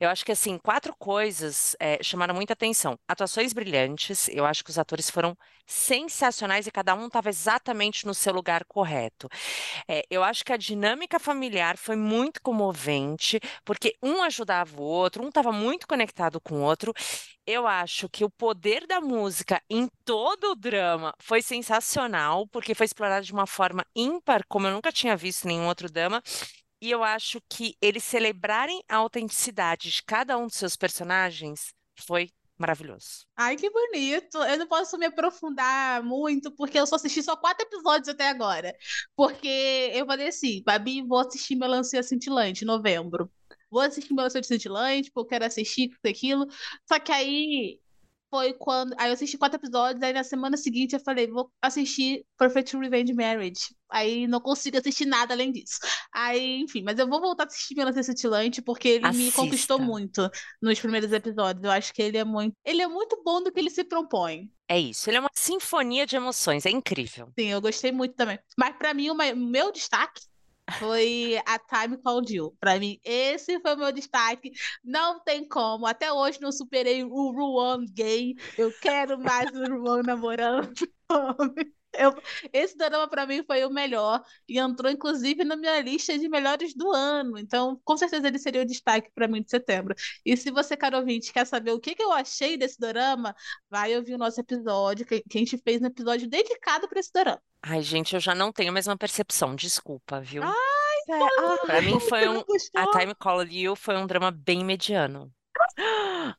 Eu 0.00 0.08
acho 0.08 0.24
que 0.24 0.32
assim, 0.32 0.56
quatro 0.58 0.94
coisas 0.98 1.76
eh, 1.78 2.02
chamaram 2.02 2.34
muita 2.34 2.54
atenção. 2.54 2.98
Atuações 3.06 3.52
brilhantes, 3.52 4.28
eu 4.30 4.46
acho 4.46 4.64
que 4.64 4.70
os 4.70 4.78
atores 4.78 5.10
foram 5.10 5.36
sensacionais 5.66 6.66
e 6.66 6.70
cada 6.70 6.94
um 6.94 7.08
estava 7.08 7.28
exatamente 7.28 8.06
no 8.06 8.14
seu 8.14 8.32
lugar 8.32 8.64
correto. 8.64 9.28
É, 9.86 10.02
eu 10.10 10.24
acho 10.24 10.42
que 10.44 10.52
a 10.52 10.56
dinâmica 10.56 11.18
familiar 11.18 11.76
foi 11.76 11.94
muito 11.94 12.40
comovente, 12.40 13.38
porque 13.66 13.94
um 14.02 14.22
ajudava 14.22 14.80
o 14.80 14.82
outro, 14.82 15.22
um 15.22 15.28
estava 15.28 15.52
muito 15.52 15.86
conectado 15.86 16.40
com 16.40 16.56
o 16.56 16.62
outro. 16.62 16.94
Eu 17.50 17.66
acho 17.66 18.10
que 18.10 18.26
o 18.26 18.28
poder 18.28 18.86
da 18.86 19.00
música 19.00 19.62
em 19.70 19.88
todo 20.04 20.50
o 20.50 20.54
drama 20.54 21.14
foi 21.18 21.40
sensacional, 21.40 22.46
porque 22.48 22.74
foi 22.74 22.84
explorado 22.84 23.24
de 23.24 23.32
uma 23.32 23.46
forma 23.46 23.86
ímpar, 23.96 24.44
como 24.46 24.66
eu 24.66 24.70
nunca 24.74 24.92
tinha 24.92 25.16
visto 25.16 25.46
em 25.46 25.48
nenhum 25.48 25.66
outro 25.66 25.90
drama. 25.90 26.22
E 26.78 26.90
eu 26.90 27.02
acho 27.02 27.40
que 27.48 27.74
eles 27.80 28.04
celebrarem 28.04 28.82
a 28.86 28.96
autenticidade 28.96 29.90
de 29.90 30.02
cada 30.02 30.36
um 30.36 30.46
dos 30.46 30.56
seus 30.56 30.76
personagens 30.76 31.72
foi 31.98 32.28
maravilhoso. 32.58 33.24
Ai, 33.34 33.56
que 33.56 33.70
bonito. 33.70 34.36
Eu 34.44 34.58
não 34.58 34.66
posso 34.66 34.98
me 34.98 35.06
aprofundar 35.06 36.02
muito, 36.02 36.50
porque 36.54 36.78
eu 36.78 36.86
só 36.86 36.96
assisti 36.96 37.22
só 37.22 37.34
quatro 37.34 37.66
episódios 37.66 38.10
até 38.10 38.28
agora. 38.28 38.76
Porque 39.16 39.90
eu 39.94 40.04
falei 40.04 40.28
assim, 40.28 40.62
Babi, 40.66 41.00
vou 41.00 41.20
assistir 41.20 41.56
Melancia 41.56 42.02
Cintilante 42.02 42.64
em 42.64 42.66
novembro. 42.66 43.32
Vou 43.70 43.82
assistir 43.82 44.14
Melancia 44.14 44.42
Cintilante, 44.42 45.10
porque 45.10 45.26
eu 45.26 45.28
quero 45.28 45.44
assistir 45.44 45.90
isso 45.90 45.98
aquilo. 46.06 46.46
Só 46.86 46.98
que 46.98 47.12
aí 47.12 47.80
foi 48.30 48.52
quando. 48.52 48.94
Aí 48.98 49.08
eu 49.08 49.14
assisti 49.14 49.36
quatro 49.38 49.58
episódios, 49.58 50.02
aí 50.02 50.12
na 50.12 50.24
semana 50.24 50.56
seguinte 50.56 50.94
eu 50.94 51.00
falei, 51.00 51.26
vou 51.26 51.50
assistir 51.60 52.24
Perfect 52.38 52.76
Revenge 52.76 53.12
Marriage. 53.14 53.74
Aí 53.90 54.26
não 54.26 54.40
consigo 54.40 54.76
assistir 54.76 55.06
nada 55.06 55.32
além 55.32 55.50
disso. 55.50 55.78
Aí, 56.12 56.60
enfim, 56.60 56.82
mas 56.82 56.98
eu 56.98 57.08
vou 57.08 57.20
voltar 57.20 57.44
a 57.44 57.46
assistir 57.46 57.74
Melancia 57.74 58.02
Cintilante, 58.02 58.60
porque 58.60 58.88
ele 58.88 59.10
me 59.12 59.32
conquistou 59.32 59.76
Assista. 59.76 59.92
muito 59.92 60.30
nos 60.60 60.78
primeiros 60.78 61.10
episódios. 61.12 61.64
Eu 61.64 61.70
acho 61.70 61.92
que 61.92 62.02
ele 62.02 62.18
é 62.18 62.24
muito. 62.24 62.54
Ele 62.64 62.82
é 62.82 62.86
muito 62.86 63.20
bom 63.24 63.42
do 63.42 63.50
que 63.50 63.58
ele 63.58 63.70
se 63.70 63.84
propõe. 63.84 64.50
É 64.70 64.78
isso, 64.78 65.08
ele 65.08 65.16
é 65.16 65.20
uma 65.20 65.30
sinfonia 65.34 66.06
de 66.06 66.16
emoções, 66.16 66.66
é 66.66 66.70
incrível. 66.70 67.32
Sim, 67.38 67.46
eu 67.46 67.60
gostei 67.60 67.90
muito 67.90 68.14
também. 68.14 68.38
Mas 68.58 68.76
pra 68.76 68.92
mim, 68.92 69.08
o 69.08 69.14
meu 69.14 69.72
destaque 69.72 70.20
foi 70.78 71.40
a 71.46 71.58
Time 71.58 71.96
Called 71.98 72.34
You. 72.34 72.56
Pra 72.60 72.78
mim, 72.78 72.98
esse 73.04 73.60
foi 73.60 73.76
meu 73.76 73.92
destaque. 73.92 74.52
Não 74.82 75.22
tem 75.22 75.46
como. 75.46 75.86
Até 75.86 76.12
hoje 76.12 76.40
não 76.40 76.52
superei 76.52 77.04
o 77.04 77.30
Ruan 77.32 77.84
gay. 77.92 78.34
Eu 78.56 78.72
quero 78.80 79.18
mais 79.18 79.50
o 79.52 79.64
Ruan 79.64 80.02
namorando. 80.02 80.72
Eu, 81.92 82.14
esse 82.52 82.76
drama 82.76 83.08
pra 83.08 83.26
mim 83.26 83.42
foi 83.44 83.64
o 83.64 83.70
melhor 83.70 84.22
e 84.48 84.58
entrou 84.58 84.90
inclusive 84.90 85.42
na 85.42 85.56
minha 85.56 85.80
lista 85.80 86.16
de 86.18 86.28
melhores 86.28 86.74
do 86.74 86.92
ano. 86.92 87.38
Então, 87.38 87.80
com 87.84 87.96
certeza 87.96 88.28
ele 88.28 88.38
seria 88.38 88.62
o 88.62 88.66
destaque 88.66 89.10
pra 89.14 89.26
mim 89.26 89.42
de 89.42 89.50
setembro. 89.50 89.94
E 90.24 90.36
se 90.36 90.50
você, 90.50 90.76
caro 90.76 90.98
ouvinte, 90.98 91.32
quer 91.32 91.46
saber 91.46 91.72
o 91.72 91.80
que, 91.80 91.94
que 91.94 92.02
eu 92.02 92.12
achei 92.12 92.56
desse 92.56 92.78
drama, 92.78 93.34
vai 93.70 93.96
ouvir 93.96 94.14
o 94.14 94.18
nosso 94.18 94.40
episódio, 94.40 95.06
que, 95.06 95.22
que 95.22 95.38
a 95.38 95.40
gente 95.40 95.58
fez 95.58 95.80
um 95.80 95.86
episódio 95.86 96.28
dedicado 96.28 96.88
pra 96.88 97.00
esse 97.00 97.12
drama. 97.12 97.40
Ai, 97.62 97.82
gente, 97.82 98.14
eu 98.14 98.20
já 98.20 98.34
não 98.34 98.52
tenho 98.52 98.70
a 98.70 98.72
mesma 98.74 98.96
percepção, 98.96 99.56
desculpa, 99.56 100.20
viu? 100.20 100.42
Ai, 100.42 100.54
Pra 101.64 101.80
mim 101.80 101.98
foi 102.00 102.28
um. 102.28 102.42
A 102.74 102.86
Time 102.98 103.14
Called 103.14 103.56
You 103.56 103.74
foi 103.74 103.96
um 103.96 104.06
drama 104.06 104.30
bem 104.30 104.64
mediano. 104.64 105.32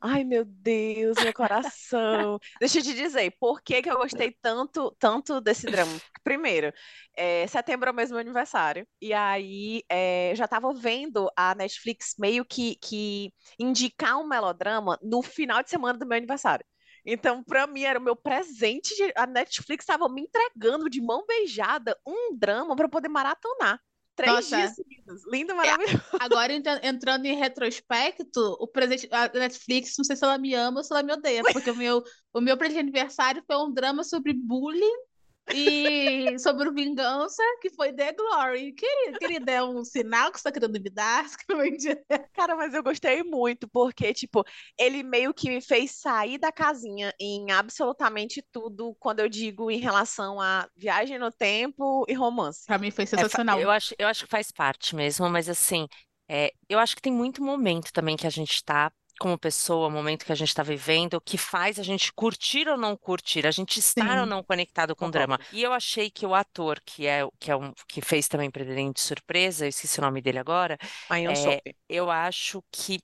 Ai, 0.00 0.24
meu 0.24 0.44
Deus, 0.44 1.20
meu 1.20 1.32
coração. 1.32 2.38
Deixa 2.58 2.78
eu 2.78 2.82
te 2.82 2.94
dizer, 2.94 3.34
por 3.38 3.62
que 3.62 3.82
que 3.82 3.90
eu 3.90 3.96
gostei 3.98 4.32
tanto, 4.42 4.94
tanto 4.98 5.40
desse 5.40 5.66
drama? 5.68 6.00
Primeiro, 6.22 6.72
é, 7.16 7.46
setembro 7.46 7.88
é 7.88 7.92
o 7.92 7.94
mesmo 7.94 8.18
aniversário, 8.18 8.86
e 9.00 9.12
aí 9.12 9.82
é, 9.88 10.32
já 10.34 10.46
tava 10.46 10.72
vendo 10.74 11.30
a 11.36 11.54
Netflix 11.54 12.14
meio 12.18 12.44
que, 12.44 12.76
que 12.76 13.32
indicar 13.58 14.18
um 14.18 14.26
melodrama 14.26 14.98
no 15.02 15.22
final 15.22 15.62
de 15.62 15.70
semana 15.70 15.98
do 15.98 16.06
meu 16.06 16.18
aniversário. 16.18 16.64
Então, 17.04 17.42
pra 17.42 17.66
mim, 17.66 17.82
era 17.82 17.98
o 17.98 18.02
meu 18.02 18.14
presente. 18.14 18.94
de- 18.94 19.12
A 19.16 19.26
Netflix 19.26 19.82
estava 19.84 20.06
me 20.08 20.20
entregando 20.22 20.88
de 20.90 21.00
mão 21.00 21.24
beijada 21.26 21.96
um 22.06 22.36
drama 22.36 22.76
eu 22.78 22.88
poder 22.90 23.08
maratonar. 23.08 23.80
Três 24.20 24.34
Nossa. 24.34 24.56
dias 24.56 24.74
seguidos. 24.74 25.22
Lindo, 25.32 25.54
maravilhoso. 25.56 26.02
Agora, 26.20 26.52
entra- 26.52 26.80
entrando 26.82 27.24
em 27.24 27.36
retrospecto, 27.36 28.56
o 28.60 28.66
presente, 28.66 29.08
a 29.10 29.28
Netflix, 29.28 29.94
não 29.96 30.04
sei 30.04 30.14
se 30.14 30.24
ela 30.24 30.36
me 30.36 30.54
ama 30.54 30.80
ou 30.80 30.84
se 30.84 30.92
ela 30.92 31.02
me 31.02 31.12
odeia, 31.12 31.42
porque 31.52 31.70
o 31.70 31.76
meu, 31.76 32.02
o 32.34 32.40
meu 32.40 32.56
presente 32.58 32.74
de 32.74 32.80
aniversário 32.80 33.42
foi 33.46 33.56
um 33.56 33.72
drama 33.72 34.04
sobre 34.04 34.34
bullying 34.34 35.09
e 35.48 36.36
sobre 36.38 36.70
vingança, 36.72 37.42
que 37.60 37.70
foi 37.70 37.92
The 37.92 38.12
Glory. 38.12 38.72
Querida, 38.74 39.18
querida, 39.18 39.52
é 39.52 39.62
um 39.64 39.84
sinal 39.84 40.30
que 40.32 40.38
você 40.40 40.48
está 40.48 40.52
querendo 40.52 40.80
me 40.80 40.90
dar? 40.90 41.24
Que. 41.46 42.04
Cara, 42.32 42.56
mas 42.56 42.72
eu 42.74 42.82
gostei 42.82 43.22
muito, 43.22 43.68
porque, 43.68 44.12
tipo, 44.14 44.44
ele 44.78 45.02
meio 45.02 45.34
que 45.34 45.48
me 45.50 45.60
fez 45.60 45.92
sair 46.00 46.38
da 46.38 46.52
casinha 46.52 47.12
em 47.20 47.50
absolutamente 47.50 48.42
tudo 48.52 48.94
quando 49.00 49.20
eu 49.20 49.28
digo 49.28 49.70
em 49.70 49.78
relação 49.80 50.40
a 50.40 50.68
viagem 50.76 51.18
no 51.18 51.30
tempo 51.32 52.04
e 52.08 52.14
romance. 52.14 52.66
Pra 52.66 52.78
mim 52.78 52.90
foi 52.90 53.06
É, 53.16 53.24
sensacional. 53.28 53.58
eu 53.62 53.70
acho, 53.70 53.94
eu 53.98 54.08
acho 54.08 54.24
que 54.24 54.30
faz 54.30 54.50
parte 54.52 54.94
mesmo, 54.96 55.28
mas 55.28 55.48
assim, 55.48 55.86
é, 56.28 56.52
eu 56.68 56.78
acho 56.78 56.94
que 56.96 57.02
tem 57.02 57.12
muito 57.12 57.42
momento 57.42 57.92
também 57.92 58.16
que 58.16 58.26
a 58.26 58.30
gente 58.30 58.64
tá 58.64 58.92
como 59.20 59.38
pessoa, 59.38 59.88
o 59.88 59.92
momento 59.92 60.24
que 60.26 60.32
a 60.32 60.36
gente 60.36 60.54
tá 60.54 60.64
vivendo, 60.64 61.20
que 61.20 61.38
faz 61.38 61.78
a 61.78 61.84
gente 61.84 62.12
curtir 62.14 62.68
ou 62.68 62.78
não 62.78 62.96
curtir, 62.96 63.46
a 63.46 63.52
gente 63.52 63.78
estar 63.80 64.18
ou 64.18 64.26
Sim. 64.26 64.30
não 64.30 64.42
conectado 64.44 64.96
com 64.96 65.06
o 65.06 65.10
drama. 65.12 65.38
E 65.52 65.62
eu 65.62 65.72
achei 65.72 66.10
que 66.10 66.26
o 66.26 66.34
ator, 66.34 66.80
que 66.84 67.06
é, 67.06 67.24
o- 67.24 67.32
que 67.40 67.50
é 67.50 67.56
um, 67.56 67.72
que 67.88 68.00
fez 68.02 68.28
também 68.28 68.50
Pretendente 68.50 68.94
de 68.94 69.00
Surpresa, 69.02 69.64
eu 69.66 69.68
esqueci 69.70 69.98
o 70.00 70.02
nome 70.02 70.22
dele 70.22 70.38
agora, 70.38 70.78
é, 71.26 71.34
Soap. 71.34 71.60
eu 71.88 72.10
acho 72.10 72.62
que 72.72 73.00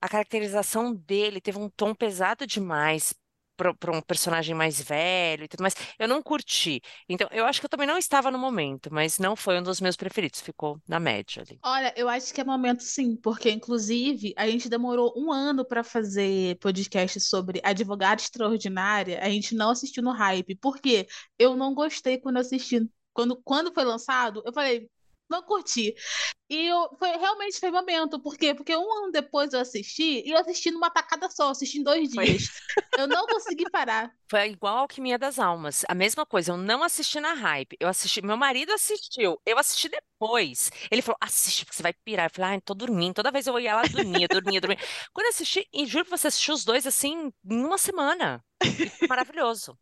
a 0.00 0.08
caracterização 0.08 0.94
dele 0.94 1.40
teve 1.40 1.58
um 1.58 1.68
tom 1.70 1.94
pesado 1.94 2.46
demais 2.46 3.14
para 3.56 3.92
um 3.92 4.00
personagem 4.00 4.54
mais 4.54 4.80
velho 4.80 5.44
e 5.44 5.48
tudo 5.48 5.62
mais. 5.62 5.74
Eu 5.98 6.08
não 6.08 6.22
curti. 6.22 6.80
Então, 7.08 7.28
eu 7.30 7.44
acho 7.44 7.60
que 7.60 7.66
eu 7.66 7.70
também 7.70 7.86
não 7.86 7.98
estava 7.98 8.30
no 8.30 8.38
momento, 8.38 8.92
mas 8.92 9.18
não 9.18 9.36
foi 9.36 9.58
um 9.58 9.62
dos 9.62 9.80
meus 9.80 9.96
preferidos. 9.96 10.40
Ficou 10.40 10.80
na 10.88 10.98
média 10.98 11.42
ali. 11.42 11.58
Olha, 11.62 11.92
eu 11.96 12.08
acho 12.08 12.32
que 12.32 12.40
é 12.40 12.44
momento 12.44 12.82
sim, 12.82 13.16
porque 13.16 13.50
inclusive 13.50 14.34
a 14.36 14.48
gente 14.48 14.68
demorou 14.68 15.12
um 15.16 15.32
ano 15.32 15.64
para 15.64 15.84
fazer 15.84 16.58
podcast 16.58 17.20
sobre 17.20 17.60
Advogada 17.62 18.20
Extraordinária, 18.20 19.20
a 19.22 19.28
gente 19.28 19.54
não 19.54 19.70
assistiu 19.70 20.02
no 20.02 20.12
hype. 20.12 20.56
Por 20.56 20.78
quê? 20.78 21.06
Eu 21.38 21.56
não 21.56 21.74
gostei 21.74 22.18
quando 22.18 22.38
assisti. 22.38 22.80
Quando, 23.12 23.40
quando 23.44 23.72
foi 23.72 23.84
lançado, 23.84 24.42
eu 24.44 24.52
falei, 24.52 24.90
não 25.34 25.42
curti. 25.42 25.94
E 26.48 26.66
eu, 26.66 26.88
foi 26.98 27.08
realmente 27.16 27.58
foi 27.58 27.70
momento. 27.70 28.20
Por 28.20 28.36
quê? 28.36 28.54
Porque 28.54 28.76
um 28.76 28.92
ano 28.98 29.10
depois 29.10 29.52
eu 29.52 29.60
assisti 29.60 30.22
e 30.24 30.30
eu 30.30 30.38
assisti 30.38 30.70
numa 30.70 30.90
tacada 30.90 31.28
só, 31.30 31.50
assisti 31.50 31.78
em 31.78 31.82
dois 31.82 32.12
Foi. 32.14 32.24
dias. 32.24 32.48
Eu 32.96 33.08
não 33.08 33.26
consegui 33.26 33.68
parar. 33.70 34.12
Foi 34.30 34.48
igual 34.50 34.76
a 34.76 34.80
Alquimia 34.80 35.18
das 35.18 35.38
Almas. 35.38 35.84
A 35.88 35.94
mesma 35.94 36.24
coisa, 36.24 36.52
eu 36.52 36.56
não 36.56 36.82
assisti 36.82 37.20
na 37.20 37.34
hype. 37.34 37.76
Eu 37.80 37.88
assisti, 37.88 38.22
meu 38.22 38.36
marido 38.36 38.72
assistiu, 38.72 39.40
eu 39.44 39.58
assisti 39.58 39.88
depois. 39.88 40.70
Ele 40.90 41.02
falou: 41.02 41.16
assiste, 41.20 41.64
porque 41.64 41.76
você 41.76 41.82
vai 41.82 41.92
pirar. 41.92 42.26
Eu 42.26 42.30
falei, 42.34 42.50
ai, 42.52 42.60
tô 42.60 42.74
dormindo. 42.74 43.14
Toda 43.14 43.30
vez 43.30 43.46
eu 43.46 43.58
ia 43.58 43.74
lá, 43.74 43.82
dormia, 43.82 44.26
dormia, 44.28 44.60
dormia. 44.60 44.78
Quando 45.12 45.26
eu 45.26 45.30
assisti, 45.30 45.66
e 45.72 45.86
juro 45.86 46.04
pra 46.04 46.16
você, 46.16 46.28
assisti 46.28 46.52
os 46.52 46.64
dois 46.64 46.86
assim, 46.86 47.32
em 47.44 47.64
uma 47.64 47.78
semana. 47.78 48.44
E 48.62 48.88
foi 48.88 49.08
maravilhoso. 49.08 49.76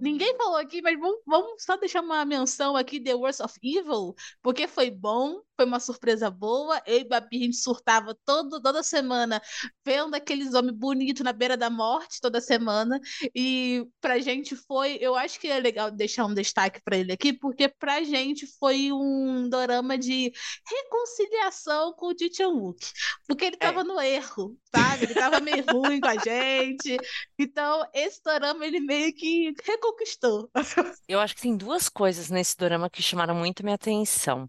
Ninguém 0.00 0.36
falou 0.36 0.56
aqui, 0.56 0.80
mas 0.82 0.98
vamos, 0.98 1.20
vamos 1.26 1.62
só 1.62 1.76
deixar 1.76 2.00
uma 2.00 2.24
menção 2.24 2.76
aqui, 2.76 3.00
The 3.00 3.14
Worst 3.14 3.40
of 3.40 3.54
Evil, 3.62 4.14
porque 4.42 4.66
foi 4.66 4.90
bom, 4.90 5.40
foi 5.56 5.64
uma 5.64 5.80
surpresa 5.80 6.30
boa. 6.30 6.80
Eu 6.86 6.98
e 6.98 7.04
Babi, 7.04 7.36
a 7.36 7.44
gente 7.44 7.56
surtava 7.56 8.16
todo, 8.24 8.60
toda 8.62 8.82
semana, 8.82 9.42
vendo 9.84 10.14
aqueles 10.14 10.54
homens 10.54 10.76
bonitos 10.76 11.22
na 11.24 11.32
beira 11.32 11.56
da 11.56 11.68
morte 11.68 12.20
toda 12.20 12.40
semana. 12.40 13.00
E 13.34 13.84
pra 14.00 14.18
gente 14.20 14.54
foi, 14.54 14.98
eu 15.00 15.16
acho 15.16 15.40
que 15.40 15.48
é 15.48 15.58
legal 15.58 15.90
deixar 15.90 16.26
um 16.26 16.34
destaque 16.34 16.80
pra 16.82 16.96
ele 16.96 17.12
aqui, 17.12 17.32
porque 17.32 17.68
pra 17.68 18.02
gente 18.04 18.46
foi 18.58 18.92
um 18.92 19.48
dorama 19.48 19.98
de 19.98 20.32
reconciliação 20.64 21.92
com 21.94 22.06
o 22.06 22.14
Ji 22.16 22.32
Chan-wook. 22.32 22.78
Porque 23.26 23.46
ele 23.46 23.56
tava 23.56 23.82
no 23.82 24.00
erro, 24.00 24.56
sabe? 24.74 25.04
Ele 25.04 25.14
tava 25.14 25.40
meio 25.40 25.64
ruim 25.70 26.00
com 26.00 26.08
a 26.08 26.16
gente. 26.16 26.96
Então, 27.38 27.84
esse 27.92 28.22
dorama, 28.22 28.64
ele 28.64 28.80
meio 28.80 29.12
que 29.14 29.52
reconquistou. 29.90 30.50
Eu 31.08 31.20
acho 31.20 31.34
que 31.34 31.42
tem 31.42 31.56
duas 31.56 31.88
coisas 31.88 32.30
nesse 32.30 32.56
dorama 32.56 32.88
que 32.90 33.02
chamaram 33.02 33.34
muito 33.34 33.62
minha 33.62 33.74
atenção. 33.76 34.48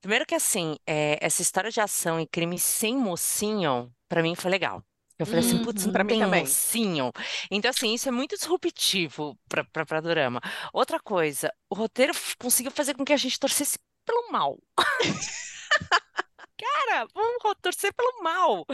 Primeiro 0.00 0.24
que 0.26 0.34
assim, 0.34 0.76
é, 0.86 1.18
essa 1.20 1.42
história 1.42 1.70
de 1.70 1.80
ação 1.80 2.20
e 2.20 2.26
crime 2.26 2.58
sem 2.58 2.96
mocinho, 2.96 3.92
pra 4.08 4.22
mim 4.22 4.34
foi 4.34 4.50
legal. 4.50 4.82
Eu 5.18 5.26
falei 5.26 5.40
assim, 5.40 5.58
putz, 5.64 5.82
Uhum. 5.82 5.86
não 5.88 5.92
Pra 5.92 6.04
mim 6.04 6.18
também. 6.20 6.40
mocinho. 6.42 7.10
Então, 7.50 7.68
assim, 7.70 7.92
isso 7.92 8.08
é 8.08 8.12
muito 8.12 8.36
disruptivo 8.36 9.36
pra, 9.48 9.64
pra, 9.64 9.84
pra 9.84 10.00
dorama. 10.00 10.40
Outra 10.72 11.00
coisa, 11.00 11.52
o 11.68 11.74
roteiro 11.74 12.12
conseguiu 12.40 12.70
fazer 12.70 12.94
com 12.94 13.04
que 13.04 13.12
a 13.12 13.16
gente 13.16 13.36
torcesse 13.38 13.76
pelo 14.06 14.30
mal. 14.30 14.56
Cara, 16.56 17.06
vamos 17.14 17.38
torcer 17.62 17.92
pelo 17.94 18.22
mal. 18.22 18.64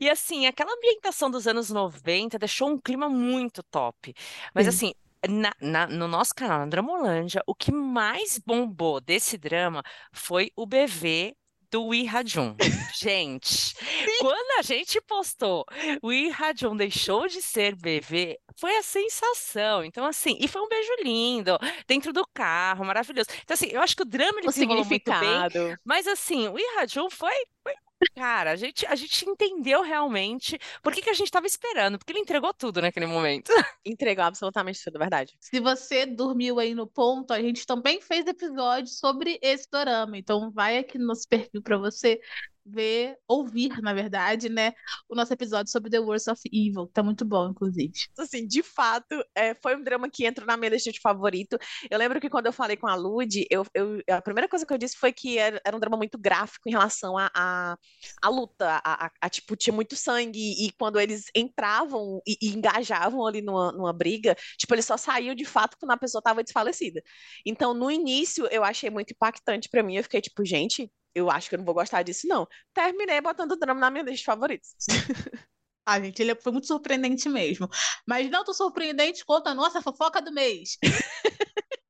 E 0.00 0.08
assim, 0.10 0.46
aquela 0.46 0.72
ambientação 0.72 1.30
dos 1.30 1.46
anos 1.46 1.70
90 1.70 2.38
deixou 2.38 2.68
um 2.68 2.78
clima 2.78 3.08
muito 3.08 3.62
top. 3.64 4.14
Mas 4.54 4.64
Sim. 4.66 4.68
assim, 4.68 4.94
na- 5.28 5.54
na- 5.60 5.86
no 5.86 6.08
nosso 6.08 6.34
canal, 6.34 6.60
na 6.60 6.66
Dramolândia, 6.66 7.42
o 7.46 7.54
que 7.54 7.72
mais 7.72 8.38
bombou 8.38 9.00
desse 9.00 9.36
drama 9.38 9.82
foi 10.12 10.50
o 10.56 10.66
BV 10.66 11.34
do 11.70 11.88
Lee 11.88 12.06
Ha-jun. 12.06 12.54
Gente, 13.00 13.74
quando 14.20 14.58
a 14.58 14.62
gente 14.62 15.00
postou 15.00 15.64
o 16.02 16.08
Lee 16.08 16.30
Ha-jun 16.30 16.76
deixou 16.76 17.26
de 17.26 17.40
ser 17.40 17.74
BV, 17.74 18.38
foi 18.58 18.76
a 18.76 18.82
sensação. 18.82 19.82
Então, 19.82 20.04
assim, 20.04 20.36
e 20.38 20.46
foi 20.46 20.60
um 20.60 20.68
beijo 20.68 20.92
lindo, 21.02 21.58
dentro 21.86 22.12
do 22.12 22.26
carro, 22.34 22.84
maravilhoso. 22.84 23.28
Então, 23.42 23.54
assim, 23.54 23.68
eu 23.70 23.80
acho 23.80 23.96
que 23.96 24.02
o 24.02 24.06
drama 24.06 24.38
ele 24.40 24.48
O 24.48 24.50
desenrolou 24.50 24.84
muito 24.84 25.10
bem, 25.10 25.18
significado. 25.18 25.78
mas 25.84 26.06
assim, 26.06 26.46
o 26.48 26.52
Lee 26.52 26.64
Ha-jun 26.78 27.08
foi, 27.08 27.32
foi- 27.62 27.74
Cara, 28.14 28.52
a 28.52 28.56
gente, 28.56 28.84
a 28.86 28.94
gente 28.94 29.28
entendeu 29.28 29.82
realmente 29.82 30.58
por 30.82 30.92
que 30.92 31.02
que 31.02 31.10
a 31.10 31.14
gente 31.14 31.26
estava 31.26 31.46
esperando, 31.46 31.98
porque 31.98 32.12
ele 32.12 32.20
entregou 32.20 32.52
tudo 32.52 32.80
naquele 32.80 33.06
momento. 33.06 33.48
Entregou 33.84 34.24
absolutamente 34.24 34.82
tudo, 34.82 34.98
verdade. 34.98 35.34
Se 35.40 35.60
você 35.60 36.06
dormiu 36.06 36.58
aí 36.58 36.74
no 36.74 36.86
ponto, 36.86 37.32
a 37.32 37.40
gente 37.40 37.66
também 37.66 38.00
fez 38.00 38.26
episódio 38.26 38.88
sobre 38.92 39.38
esse 39.42 39.68
dorama. 39.70 40.16
Então 40.16 40.50
vai 40.50 40.78
aqui 40.78 40.98
no 40.98 41.06
nosso 41.06 41.26
perfil 41.28 41.62
para 41.62 41.78
você 41.78 42.20
ver, 42.64 43.16
ouvir, 43.28 43.80
na 43.82 43.92
verdade, 43.92 44.48
né, 44.48 44.72
o 45.08 45.14
nosso 45.14 45.32
episódio 45.32 45.70
sobre 45.70 45.90
The 45.90 45.98
Worst 46.00 46.28
of 46.28 46.40
Evil, 46.52 46.86
tá 46.92 47.02
muito 47.02 47.24
bom, 47.24 47.50
inclusive. 47.50 47.92
Assim, 48.18 48.46
de 48.46 48.62
fato, 48.62 49.24
é, 49.34 49.54
foi 49.54 49.76
um 49.76 49.82
drama 49.82 50.08
que 50.10 50.24
entrou 50.26 50.46
na 50.46 50.56
minha 50.56 50.70
lista 50.70 50.92
de 50.92 51.00
favorito. 51.00 51.58
Eu 51.90 51.98
lembro 51.98 52.20
que 52.20 52.30
quando 52.30 52.46
eu 52.46 52.52
falei 52.52 52.76
com 52.76 52.86
a 52.86 52.94
Lud, 52.94 53.44
eu, 53.50 53.64
eu- 53.74 54.00
a 54.10 54.22
primeira 54.22 54.48
coisa 54.48 54.64
que 54.66 54.72
eu 54.72 54.78
disse 54.78 54.96
foi 54.96 55.12
que 55.12 55.38
era, 55.38 55.60
era 55.64 55.76
um 55.76 55.80
drama 55.80 55.96
muito 55.96 56.18
gráfico 56.18 56.68
em 56.68 56.72
relação 56.72 57.16
à 57.18 57.30
à 57.34 57.76
à 58.20 58.28
luta, 58.28 58.80
a, 58.84 59.06
a- 59.06 59.10
a, 59.20 59.28
tipo, 59.30 59.56
tinha 59.56 59.74
muito 59.74 59.96
sangue, 59.96 60.38
e 60.66 60.72
quando 60.72 60.98
eles 61.00 61.24
entravam 61.34 62.20
e, 62.26 62.36
e 62.40 62.48
engajavam 62.54 63.26
ali 63.26 63.42
numa, 63.42 63.72
numa 63.72 63.92
briga, 63.92 64.36
tipo, 64.58 64.74
eles 64.74 64.84
só 64.86 64.96
saíam 64.96 65.34
de 65.34 65.44
fato 65.44 65.76
quando 65.78 65.92
a 65.92 65.96
pessoa 65.96 66.20
estava 66.20 66.42
desfalecida. 66.42 67.02
Então, 67.44 67.74
no 67.74 67.90
início, 67.90 68.46
eu 68.50 68.64
achei 68.64 68.90
muito 68.90 69.12
impactante 69.12 69.68
pra 69.68 69.82
mim, 69.82 69.96
eu 69.96 70.02
fiquei 70.02 70.20
tipo, 70.20 70.44
gente, 70.44 70.90
eu 71.14 71.30
acho 71.30 71.48
que 71.48 71.54
eu 71.54 71.58
não 71.58 71.64
vou 71.64 71.74
gostar 71.74 72.02
disso, 72.02 72.26
não. 72.26 72.46
Terminei 72.74 73.20
botando 73.20 73.52
o 73.52 73.56
drama 73.56 73.80
na 73.80 73.90
minha 73.90 74.04
lista 74.04 74.18
de 74.18 74.24
favoritos. 74.24 74.70
Ah, 75.84 76.00
gente, 76.00 76.22
ele 76.22 76.36
foi 76.36 76.52
muito 76.52 76.68
surpreendente 76.68 77.28
mesmo. 77.28 77.68
Mas 78.06 78.30
não 78.30 78.44
tão 78.44 78.54
surpreendente 78.54 79.24
quanto 79.24 79.48
a 79.48 79.54
nossa 79.54 79.82
fofoca 79.82 80.22
do 80.22 80.30
mês. 80.30 80.78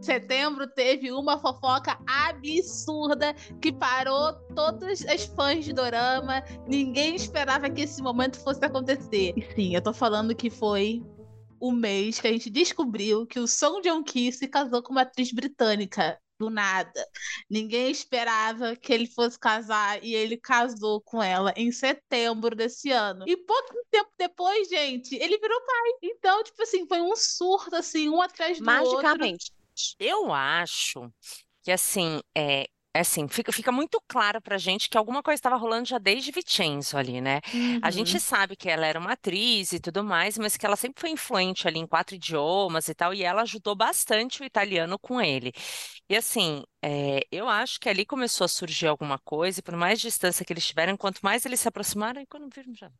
Setembro 0.00 0.66
teve 0.66 1.12
uma 1.12 1.38
fofoca 1.38 1.98
absurda 2.06 3.34
que 3.60 3.70
parou 3.70 4.32
todas 4.54 5.04
as 5.04 5.26
fãs 5.26 5.66
de 5.66 5.74
Dorama. 5.74 6.42
Ninguém 6.66 7.14
esperava 7.14 7.68
que 7.68 7.82
esse 7.82 8.00
momento 8.00 8.42
fosse 8.42 8.64
acontecer. 8.64 9.34
E 9.36 9.42
sim, 9.54 9.74
eu 9.74 9.82
tô 9.82 9.92
falando 9.92 10.34
que 10.34 10.48
foi 10.48 11.02
o 11.60 11.72
mês 11.72 12.20
que 12.20 12.26
a 12.26 12.32
gente 12.32 12.48
descobriu 12.48 13.26
que 13.26 13.38
o 13.38 13.46
Song 13.46 13.86
Joong-ki 13.86 14.32
se 14.32 14.48
casou 14.48 14.82
com 14.82 14.92
uma 14.92 15.02
atriz 15.02 15.30
britânica. 15.32 16.18
Do 16.38 16.50
nada. 16.50 17.04
Ninguém 17.50 17.90
esperava 17.90 18.76
que 18.76 18.92
ele 18.92 19.06
fosse 19.06 19.38
casar 19.38 20.02
e 20.04 20.14
ele 20.14 20.36
casou 20.36 21.00
com 21.00 21.22
ela 21.22 21.52
em 21.56 21.72
setembro 21.72 22.54
desse 22.54 22.90
ano. 22.92 23.24
E 23.26 23.36
pouco 23.36 23.74
tempo 23.90 24.10
depois, 24.16 24.68
gente, 24.68 25.16
ele 25.16 25.36
virou 25.38 25.60
pai. 25.60 25.90
Então, 26.02 26.44
tipo 26.44 26.62
assim, 26.62 26.86
foi 26.86 27.00
um 27.00 27.16
surto, 27.16 27.74
assim, 27.74 28.08
um 28.08 28.22
atrás 28.22 28.58
do 28.58 28.70
outro. 28.70 29.02
Magicamente. 29.02 29.52
Eu 29.98 30.32
acho 30.32 31.12
que 31.62 31.72
assim, 31.72 32.20
é, 32.34 32.68
é 32.98 33.00
assim, 33.02 33.28
fica, 33.28 33.52
fica 33.52 33.70
muito 33.72 34.00
claro 34.08 34.40
pra 34.40 34.58
gente 34.58 34.88
que 34.88 34.98
alguma 34.98 35.22
coisa 35.22 35.38
estava 35.38 35.56
rolando 35.56 35.88
já 35.88 35.98
desde 35.98 36.30
Vincenzo 36.32 36.96
ali, 36.96 37.20
né? 37.20 37.40
A 37.80 37.90
Uhum. 37.90 37.92
gente 37.92 38.20
sabe 38.20 38.56
que 38.56 38.68
ela 38.68 38.86
era 38.86 38.98
uma 38.98 39.12
atriz 39.12 39.72
e 39.72 39.80
tudo 39.80 40.02
mais, 40.04 40.36
mas 40.38 40.56
que 40.56 40.66
ela 40.66 40.76
sempre 40.76 41.00
foi 41.00 41.10
influente 41.10 41.66
ali 41.68 41.78
em 41.78 41.86
quatro 41.86 42.14
idiomas 42.16 42.88
e 42.88 42.94
tal, 42.94 43.14
e 43.14 43.22
ela 43.22 43.42
ajudou 43.42 43.74
bastante 43.76 44.42
o 44.42 44.44
italiano 44.44 44.98
com 44.98 45.20
ele. 45.20 45.52
E 46.08 46.16
assim, 46.16 46.64
é, 46.82 47.20
eu 47.30 47.48
acho 47.48 47.80
que 47.80 47.88
ali 47.88 48.04
começou 48.06 48.44
a 48.44 48.48
surgir 48.48 48.86
alguma 48.88 49.18
coisa, 49.18 49.60
e 49.60 49.62
por 49.62 49.76
mais 49.76 50.00
distância 50.00 50.44
que 50.44 50.52
eles 50.52 50.66
tiveram, 50.66 50.96
quanto 50.96 51.20
mais 51.22 51.44
eles 51.46 51.60
se 51.60 51.68
aproximaram, 51.68 52.20
e 52.22 52.26
quando 52.26 52.48
viram 52.54 52.74
já 52.74 52.90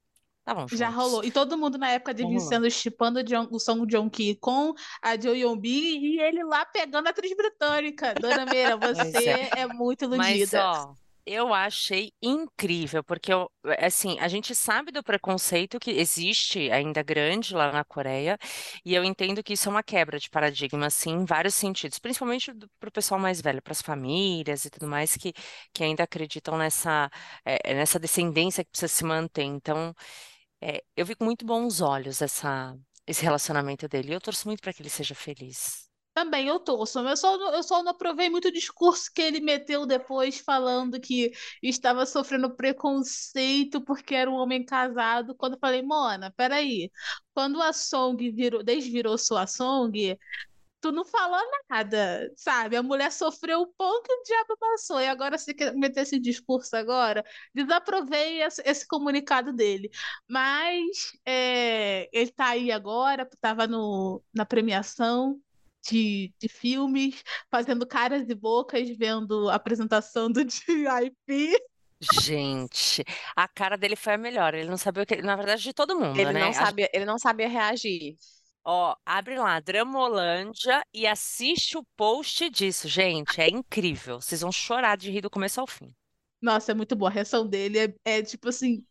estavam 0.48 0.66
Já 0.70 0.90
juntos. 0.90 0.94
rolou. 0.94 1.24
E 1.24 1.30
todo 1.30 1.56
mundo 1.58 1.78
na 1.78 1.90
época 1.90 2.12
de. 2.14 2.24
Vincenzo 2.26 2.70
chipando 2.70 3.20
o 3.20 3.22
Jong- 3.24 3.48
o 3.50 3.58
Song 3.58 3.86
Joong-ki 3.90 4.36
com 4.36 4.74
a 5.02 5.16
Jo 5.16 5.34
Yeon-bi 5.34 5.70
e 6.16 6.20
ele 6.20 6.44
lá 6.44 6.64
pegando 6.66 7.06
a 7.06 7.10
atriz 7.10 7.34
britânica. 7.36 8.14
Dona 8.14 8.46
Meira, 8.46 8.76
você 8.76 9.28
é. 9.30 9.50
é 9.62 9.66
muito 9.66 10.08
Mas, 10.14 10.52
iludida. 10.52 10.64
ó, 10.64 10.94
eu 11.26 11.52
achei 11.52 12.10
incrível, 12.22 13.04
porque 13.04 13.30
eu, 13.32 13.50
assim, 13.78 14.18
a 14.18 14.28
gente 14.28 14.54
sabe 14.54 14.90
do 14.90 15.02
preconceito 15.02 15.78
que 15.78 15.90
existe 15.90 16.70
ainda 16.70 17.02
grande 17.02 17.52
lá 17.54 17.70
na 17.70 17.84
Coreia, 17.84 18.38
e 18.84 18.94
eu 18.94 19.04
entendo 19.04 19.42
que 19.42 19.52
isso 19.52 19.68
é 19.68 19.72
uma 19.72 19.82
quebra 19.82 20.18
de 20.18 20.30
paradigma, 20.30 20.86
assim, 20.86 21.10
em 21.10 21.24
vários 21.26 21.54
sentidos, 21.54 21.98
principalmente 21.98 22.50
para 22.80 22.88
o 22.88 22.92
pessoal 22.92 23.20
mais 23.20 23.42
velho, 23.42 23.60
para 23.62 23.72
as 23.72 23.82
famílias 23.82 24.64
e 24.64 24.70
tudo 24.70 24.86
mais, 24.88 25.16
que, 25.16 25.34
que 25.74 25.84
ainda 25.84 26.02
acreditam 26.04 26.56
nessa, 26.56 27.10
é, 27.44 27.74
nessa 27.74 27.98
descendência 27.98 28.64
que 28.64 28.70
precisa 28.70 28.88
se 28.88 29.04
manter. 29.04 29.42
Então, 29.44 29.94
é, 30.60 30.82
eu 30.96 31.06
vi 31.06 31.14
com 31.14 31.24
muito 31.24 31.46
bons 31.46 31.80
olhos 31.80 32.20
essa, 32.22 32.76
esse 33.06 33.22
relacionamento 33.22 33.88
dele, 33.88 34.14
eu 34.14 34.20
torço 34.20 34.46
muito 34.46 34.60
para 34.60 34.72
que 34.72 34.82
ele 34.82 34.90
seja 34.90 35.14
feliz. 35.14 35.88
Também 36.14 36.48
eu 36.48 36.58
torço, 36.58 37.00
mas 37.00 37.22
eu 37.22 37.38
só, 37.38 37.54
eu 37.54 37.62
só 37.62 37.82
não 37.82 37.92
aprovei 37.92 38.28
muito 38.28 38.48
o 38.48 38.52
discurso 38.52 39.08
que 39.14 39.22
ele 39.22 39.40
meteu 39.40 39.86
depois, 39.86 40.40
falando 40.40 41.00
que 41.00 41.30
estava 41.62 42.04
sofrendo 42.04 42.56
preconceito 42.56 43.80
porque 43.80 44.16
era 44.16 44.28
um 44.28 44.34
homem 44.34 44.64
casado. 44.64 45.32
Quando 45.36 45.52
eu 45.54 45.60
falei, 45.60 45.80
Mona, 45.80 46.32
peraí, 46.36 46.90
quando 47.32 47.62
a 47.62 47.72
Song 47.72 48.30
virou, 48.32 48.64
desvirou 48.64 49.16
sua 49.16 49.46
Song, 49.46 50.18
tu 50.80 50.92
não 50.92 51.04
falou 51.04 51.40
nada, 51.68 52.30
sabe? 52.36 52.76
A 52.76 52.82
mulher 52.82 53.10
sofreu 53.12 53.60
o 53.62 53.66
pão 53.76 54.02
que 54.02 54.12
o 54.12 54.22
diabo 54.22 54.56
passou, 54.58 55.00
e 55.00 55.06
agora 55.08 55.36
você 55.38 55.54
quer 55.54 55.74
meter 55.74 56.02
esse 56.02 56.18
discurso 56.18 56.76
agora? 56.76 57.24
Desaprovei 57.54 58.42
esse, 58.42 58.62
esse 58.64 58.86
comunicado 58.86 59.52
dele. 59.52 59.90
Mas 60.28 61.12
é, 61.26 62.08
ele 62.12 62.30
tá 62.30 62.48
aí 62.48 62.70
agora, 62.70 63.28
tava 63.40 63.66
no, 63.66 64.22
na 64.34 64.46
premiação 64.46 65.40
de, 65.88 66.32
de 66.38 66.48
filmes, 66.48 67.22
fazendo 67.50 67.86
caras 67.86 68.28
e 68.28 68.34
bocas, 68.34 68.88
vendo 68.96 69.48
a 69.48 69.54
apresentação 69.54 70.30
do 70.30 70.40
GIP. 70.48 71.58
Gente, 72.22 73.04
a 73.34 73.48
cara 73.48 73.76
dele 73.76 73.96
foi 73.96 74.14
a 74.14 74.18
melhor. 74.18 74.54
Ele 74.54 74.68
não 74.70 74.76
sabia 74.76 75.02
o 75.02 75.06
que. 75.06 75.20
Na 75.20 75.34
verdade, 75.34 75.62
de 75.62 75.72
todo 75.72 75.98
mundo, 75.98 76.18
Ele 76.18 76.32
né? 76.32 76.40
não 76.40 76.52
sabia, 76.52 76.88
ele 76.92 77.04
não 77.04 77.18
sabia 77.18 77.48
reagir. 77.48 78.16
Ó, 78.64 78.94
abre 79.04 79.38
lá, 79.38 79.60
Dramolândia 79.60 80.82
e 80.92 81.06
assiste 81.06 81.78
o 81.78 81.84
post 81.96 82.50
disso, 82.50 82.86
gente. 82.88 83.40
É 83.40 83.48
incrível. 83.48 84.20
Vocês 84.20 84.40
vão 84.40 84.52
chorar 84.52 84.96
de 84.96 85.10
rir 85.10 85.22
do 85.22 85.30
começo 85.30 85.60
ao 85.60 85.66
fim. 85.66 85.94
Nossa, 86.40 86.72
é 86.72 86.74
muito 86.74 86.94
boa. 86.94 87.10
A 87.10 87.14
reação 87.14 87.46
dele 87.46 87.78
é, 87.78 88.18
é 88.18 88.22
tipo 88.22 88.48
assim. 88.48 88.84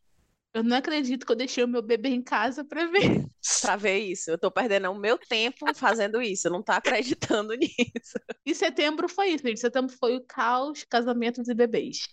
Eu 0.54 0.64
não 0.64 0.78
acredito 0.78 1.26
que 1.26 1.32
eu 1.32 1.36
deixei 1.36 1.64
o 1.64 1.68
meu 1.68 1.82
bebê 1.84 2.10
em 2.10 2.22
casa 2.22 2.64
pra 2.66 2.86
ver. 2.88 3.26
Pra 3.62 3.76
ver 3.78 4.00
isso. 4.00 4.30
Eu 4.32 4.38
tô 4.38 4.52
perdendo 4.52 4.90
o 4.92 4.98
meu 4.98 5.18
tempo 5.18 5.74
fazendo 5.76 6.22
isso. 6.22 6.48
Eu 6.48 6.52
não 6.52 6.64
tô 6.64 6.72
acreditando 6.72 7.54
nisso. 7.56 8.18
E 8.46 8.54
setembro 8.56 9.08
foi 9.08 9.30
isso, 9.30 9.48
gente. 9.48 9.60
Setembro 9.60 9.96
foi 9.98 10.16
o 10.18 10.26
caos, 10.26 10.84
casamentos 10.84 11.48
e 11.48 11.54
bebês. 11.54 12.08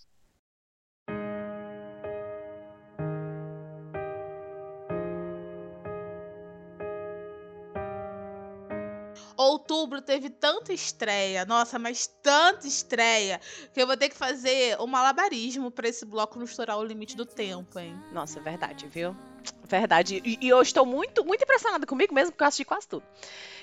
Outubro 9.45 10.01
teve 10.01 10.29
tanta 10.29 10.73
estreia, 10.73 11.45
nossa, 11.45 11.77
mas 11.79 12.07
tanta 12.07 12.67
estreia, 12.67 13.39
que 13.73 13.81
eu 13.81 13.87
vou 13.87 13.95
ter 13.95 14.09
que 14.09 14.15
fazer 14.15 14.79
um 14.79 14.87
malabarismo 14.87 15.71
pra 15.71 15.87
esse 15.87 16.05
bloco 16.05 16.37
não 16.37 16.45
estourar 16.45 16.77
o 16.77 16.83
limite 16.83 17.15
do 17.15 17.25
tempo, 17.25 17.79
hein? 17.79 17.95
Nossa, 18.11 18.39
é 18.39 18.41
verdade, 18.41 18.87
viu? 18.87 19.15
Verdade. 19.63 20.21
E, 20.25 20.37
e 20.41 20.49
eu 20.49 20.61
estou 20.61 20.85
muito, 20.85 21.23
muito 21.23 21.43
impressionada 21.43 21.85
comigo 21.85 22.13
mesmo, 22.13 22.31
porque 22.31 22.43
eu 22.43 22.47
assisti 22.47 22.65
quase 22.65 22.87
tudo. 22.87 23.03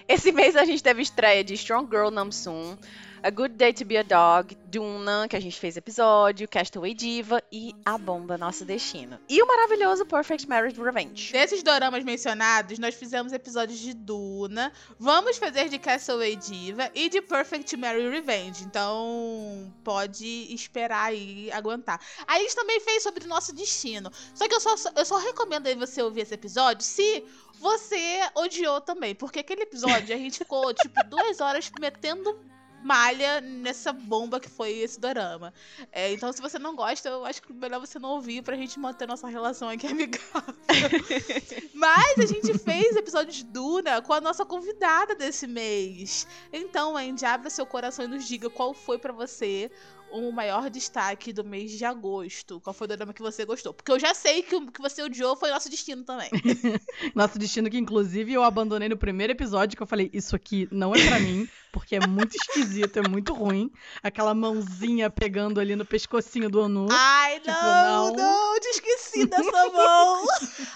Esse 0.09 0.33
mês 0.33 0.57
a 0.57 0.65
gente 0.65 0.83
teve 0.83 1.03
estreia 1.03 1.45
de 1.45 1.55
Strong 1.55 1.89
Girl 1.91 2.11
Namsoon, 2.11 2.77
A 3.25 3.31
Good 3.31 3.55
Day 3.55 3.73
to 3.73 3.85
Be 3.85 3.97
a 3.97 4.03
Dog, 4.03 4.57
Duna, 4.67 5.29
que 5.29 5.37
a 5.37 5.41
gente 5.41 5.57
fez 5.57 5.77
episódio, 5.77 6.49
Castaway 6.49 6.93
Diva 6.93 7.41
e 7.53 7.73
A 7.85 7.97
Bomba 7.97 8.37
Nosso 8.37 8.65
Destino. 8.65 9.17
E 9.29 9.41
o 9.41 9.47
maravilhoso 9.47 10.05
Perfect 10.05 10.49
Marriage 10.49 10.83
Revenge. 10.83 11.33
Desses 11.33 11.63
doramas 11.63 12.03
mencionados, 12.03 12.81
nós 12.81 12.97
fizemos 12.97 13.33
episódios 13.33 13.79
de 13.79 13.95
Duna, 13.95 14.73
vamos 14.99 15.39
fazer 15.39 15.69
de 15.69 15.79
Castaway 15.79 16.35
Diva 16.35 16.91
e 16.97 17.09
de 17.09 17.23
Perfect 17.23 17.77
Mary 17.77 18.11
Revenge. 18.11 18.65
Então, 18.65 19.73
pode 19.85 20.53
esperar 20.53 21.05
aí, 21.05 21.49
aguentar. 21.53 22.01
A 22.27 22.41
gente 22.41 22.57
também 22.57 22.81
fez 22.81 23.05
sobre 23.05 23.25
o 23.25 23.29
nosso 23.29 23.55
destino. 23.55 24.11
Só 24.35 24.49
que 24.49 24.55
eu 24.57 24.61
só, 24.61 24.75
eu 24.97 25.05
só 25.05 25.19
recomendo 25.19 25.69
aí 25.69 25.77
você 25.77 26.03
ouvir 26.03 26.23
esse 26.23 26.35
episódio 26.35 26.83
se 26.83 27.25
você 27.61 28.29
odiou 28.35 28.81
também. 28.81 29.15
Porque 29.15 29.39
aquele 29.39 29.63
episódio 29.63 30.13
a 30.13 30.19
gente 30.19 30.39
ficou, 30.39 30.75
tipo, 30.75 31.05
duas 31.05 31.41
horas 31.41 31.71
metendo 31.81 32.37
malha 32.83 33.41
nessa 33.41 33.93
bomba 33.93 34.41
que 34.41 34.49
foi 34.49 34.73
esse 34.73 34.99
dorama. 34.99 35.53
É, 35.91 36.13
então, 36.13 36.33
se 36.33 36.41
você 36.41 36.59
não 36.59 36.75
gosta, 36.75 37.09
eu 37.09 37.25
acho 37.25 37.43
que 37.43 37.53
melhor 37.53 37.81
você 37.81 37.99
não 37.99 38.11
ouvir 38.11 38.43
pra 38.43 38.57
gente 38.57 38.79
manter 38.79 39.07
nossa 39.07 39.29
relação 39.29 39.69
aqui 39.69 39.87
amigável. 39.87 40.55
Mas 41.75 42.19
a 42.19 42.27
gente 42.27 42.59
fez 42.59 42.97
episódio 42.97 43.33
de 43.33 43.45
Duna 43.45 44.03
com 44.03 44.13
a 44.13 44.21
nossa 44.21 44.45
convidada 44.45 45.15
desse 45.15 45.47
mês. 45.47 46.27
Então, 46.53 46.97
Andy, 46.97 47.25
abra 47.25 47.51
seu 47.51 47.67
coração 47.67 48.05
e 48.05 48.09
nos 48.09 48.27
diga 48.27 48.51
qual 48.51 48.75
foi 48.75 48.99
pra 48.99 49.13
você 49.13 49.71
o 50.13 50.31
maior 50.33 50.69
destaque 50.71 51.33
do 51.33 51.43
mês 51.43 51.71
de 51.73 51.85
agosto. 51.85 52.61
Qual 52.61 52.75
foi 52.75 52.85
o 52.87 52.89
drama 52.89 53.13
que 53.13 53.23
você 53.23 53.45
gostou? 53.45 53.73
Porque 53.73 53.91
eu 53.91 53.99
já 53.99 54.15
sei 54.15 54.43
que 54.43 54.55
o 54.55 54.71
que 54.71 54.81
você 54.81 55.03
odiou 55.03 55.37
foi 55.37 55.51
Nosso 55.51 55.69
Destino 55.71 56.05
também. 56.05 56.31
Nosso 57.15 57.39
Destino 57.39 57.71
que, 57.71 57.79
inclusive, 57.79 58.33
eu 58.33 58.43
abandonei 58.43 58.89
no 58.89 58.97
primeiro 58.97 59.33
episódio, 59.33 59.77
que 59.77 59.83
eu 59.83 59.87
falei, 59.87 60.11
isso 60.13 60.37
aqui 60.37 60.69
não 60.71 60.95
é 60.95 61.07
pra 61.07 61.19
mim, 61.19 61.49
porque 61.73 61.97
é 61.97 62.07
muito 62.07 62.35
esquisito, 62.37 62.99
é 62.99 63.09
muito 63.09 63.33
ruim. 63.33 63.71
Aquela 64.03 64.35
mãozinha 64.35 65.09
pegando 65.11 65.59
ali 65.61 65.75
no 65.75 65.85
pescocinho 65.85 66.51
do 66.51 66.61
Onu. 66.61 66.87
Ai, 66.91 67.41
Tipo, 67.41 67.51
não, 67.51 68.13
não. 68.13 68.17
não, 68.17 68.61
te 68.61 68.69
esqueci 68.69 69.27
dessa 69.27 69.69
mão. 69.71 70.25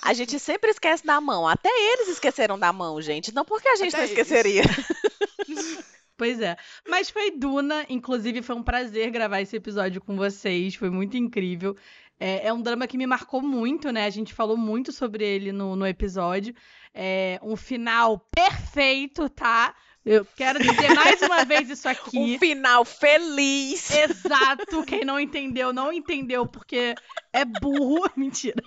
A 0.02 0.12
gente 0.14 0.38
sempre 0.38 0.70
esquece 0.70 1.04
da 1.04 1.20
mão. 1.20 1.46
Até 1.46 1.68
eles 1.68 2.08
esqueceram 2.08 2.58
da 2.58 2.72
mão, 2.72 3.00
gente. 3.00 3.34
Não 3.34 3.44
porque 3.44 3.68
a 3.68 3.76
gente 3.76 3.94
Até 3.94 3.98
não 3.98 4.12
eles. 4.12 4.16
Pois 6.16 6.40
é. 6.40 6.56
Mas 6.88 7.10
foi 7.10 7.30
Duna, 7.30 7.84
inclusive 7.88 8.42
foi 8.42 8.56
um 8.56 8.62
prazer 8.62 9.10
gravar 9.10 9.40
esse 9.40 9.56
episódio 9.56 10.00
com 10.00 10.16
vocês, 10.16 10.74
foi 10.74 10.90
muito 10.90 11.16
incrível. 11.16 11.76
É, 12.18 12.46
é 12.48 12.52
um 12.52 12.62
drama 12.62 12.86
que 12.86 12.96
me 12.96 13.06
marcou 13.06 13.42
muito, 13.42 13.90
né? 13.90 14.06
A 14.06 14.10
gente 14.10 14.32
falou 14.32 14.56
muito 14.56 14.92
sobre 14.92 15.24
ele 15.24 15.52
no, 15.52 15.76
no 15.76 15.86
episódio. 15.86 16.54
É 16.94 17.38
um 17.42 17.56
final 17.56 18.18
perfeito, 18.34 19.28
tá? 19.28 19.74
Eu 20.06 20.24
quero 20.36 20.60
dizer 20.60 20.94
mais 20.94 21.20
uma 21.20 21.44
vez 21.44 21.68
isso 21.68 21.86
aqui. 21.90 22.16
Um 22.16 22.38
final 22.38 22.84
feliz. 22.84 23.90
Exato. 23.90 24.84
Quem 24.84 25.04
não 25.04 25.18
entendeu, 25.18 25.72
não 25.72 25.92
entendeu, 25.92 26.46
porque 26.46 26.94
é 27.32 27.44
burro. 27.44 28.08
Mentira. 28.16 28.62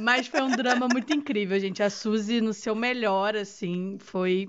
Mas 0.00 0.26
foi 0.26 0.42
um 0.42 0.50
drama 0.50 0.88
muito 0.88 1.14
incrível, 1.14 1.58
gente. 1.58 1.82
A 1.82 1.88
Suzy, 1.88 2.40
no 2.40 2.52
seu 2.52 2.74
melhor, 2.74 3.36
assim, 3.36 3.96
foi 4.00 4.48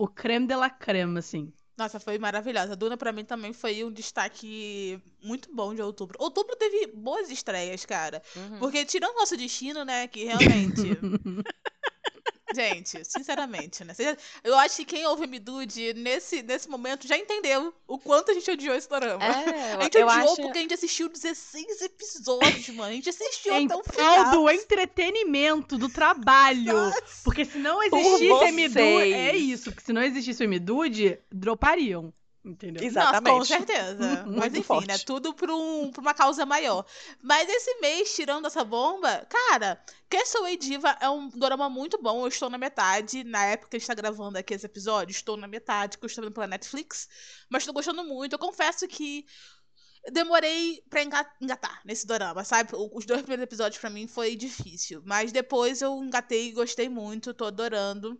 o 0.00 0.08
creme 0.08 0.46
de 0.46 0.56
la 0.56 0.70
creme, 0.70 1.18
assim. 1.18 1.52
Nossa, 1.76 2.00
foi 2.00 2.18
maravilhosa. 2.18 2.72
A 2.72 2.74
Duna, 2.74 2.96
pra 2.96 3.12
mim, 3.12 3.22
também 3.22 3.52
foi 3.52 3.84
um 3.84 3.92
destaque 3.92 4.98
muito 5.22 5.54
bom 5.54 5.74
de 5.74 5.82
outubro. 5.82 6.16
Outubro 6.18 6.56
teve 6.56 6.86
boas 6.94 7.30
estreias, 7.30 7.84
cara. 7.84 8.22
Uhum. 8.34 8.58
Porque, 8.58 8.84
tirando 8.86 9.14
nosso 9.16 9.36
destino, 9.36 9.84
né, 9.84 10.08
que 10.08 10.24
realmente. 10.24 10.82
Gente, 12.54 13.04
sinceramente, 13.04 13.84
né? 13.84 13.94
Eu 14.42 14.56
acho 14.58 14.76
que 14.76 14.84
quem 14.84 15.06
ouve 15.06 15.26
Midude 15.26 15.94
nesse, 15.94 16.42
nesse 16.42 16.68
momento 16.68 17.06
já 17.06 17.16
entendeu 17.16 17.72
o 17.86 17.98
quanto 17.98 18.30
a 18.30 18.34
gente 18.34 18.50
odiou 18.50 18.74
esse 18.74 18.88
dorama. 18.88 19.24
É, 19.24 19.74
a 19.74 19.82
gente 19.82 19.98
odiou 19.98 20.08
acho... 20.08 20.36
porque 20.36 20.58
a 20.58 20.62
gente 20.62 20.74
assistiu 20.74 21.08
16 21.08 21.82
episódios, 21.82 22.68
mano. 22.70 22.90
A 22.90 22.92
gente 22.92 23.08
assistiu 23.08 23.54
Em 23.54 23.66
até 23.66 23.76
o 23.76 23.82
prol 23.82 23.94
final. 24.14 24.30
do 24.32 24.50
entretenimento, 24.50 25.78
do 25.78 25.88
trabalho. 25.88 26.92
Porque 27.24 27.44
se 27.44 27.58
não 27.58 27.82
existisse 27.82 28.28
vocês. 28.28 28.48
Emidude, 28.48 29.12
é 29.12 29.36
isso. 29.36 29.70
Porque 29.70 29.84
se 29.84 29.92
não 29.92 30.02
existisse 30.02 30.42
o 30.42 30.44
Emidude, 30.44 31.18
dropariam. 31.30 32.12
Entendeu? 32.42 32.82
Exatamente. 32.82 33.38
Nossa, 33.38 33.58
com 33.58 33.66
certeza. 33.66 33.98
Mas 34.24 34.34
Muito 34.34 34.52
enfim, 34.56 34.62
forte. 34.62 34.88
né? 34.88 34.96
Tudo 34.98 35.34
pra, 35.34 35.54
um, 35.54 35.90
pra 35.90 36.00
uma 36.00 36.14
causa 36.14 36.46
maior. 36.46 36.86
Mas 37.22 37.46
esse 37.48 37.74
mês, 37.80 38.14
tirando 38.14 38.46
essa 38.46 38.64
bomba, 38.64 39.26
cara, 39.28 39.78
Castaway 40.08 40.56
Diva 40.56 40.96
é 41.00 41.08
um 41.10 41.28
dorama 41.28 41.68
muito 41.68 42.00
bom. 42.00 42.22
Eu 42.22 42.28
estou 42.28 42.48
na 42.48 42.56
metade. 42.56 43.24
Na 43.24 43.44
época 43.44 43.68
que 43.70 43.76
a 43.76 43.78
gente 43.78 43.86
tá 43.88 43.94
gravando 43.94 44.38
aqui 44.38 44.54
esse 44.54 44.64
episódio, 44.64 45.12
estou 45.12 45.36
na 45.36 45.46
metade, 45.46 45.98
que 45.98 46.04
eu 46.04 46.06
estou 46.06 46.24
vendo 46.24 46.32
pela 46.32 46.46
Netflix. 46.46 47.08
Mas 47.50 47.66
tô 47.66 47.74
gostando 47.74 48.02
muito. 48.04 48.32
Eu 48.32 48.38
confesso 48.38 48.88
que 48.88 49.26
demorei 50.10 50.82
pra 50.88 51.02
enga- 51.02 51.30
engatar 51.42 51.82
nesse 51.84 52.06
dorama, 52.06 52.42
sabe? 52.42 52.70
Os 52.74 53.04
dois 53.04 53.20
primeiros 53.20 53.44
episódios 53.44 53.78
pra 53.78 53.90
mim 53.90 54.06
foi 54.06 54.34
difícil. 54.34 55.02
Mas 55.04 55.30
depois 55.30 55.82
eu 55.82 56.02
engatei 56.02 56.48
e 56.48 56.52
gostei 56.52 56.88
muito. 56.88 57.34
Tô 57.34 57.44
adorando 57.44 58.18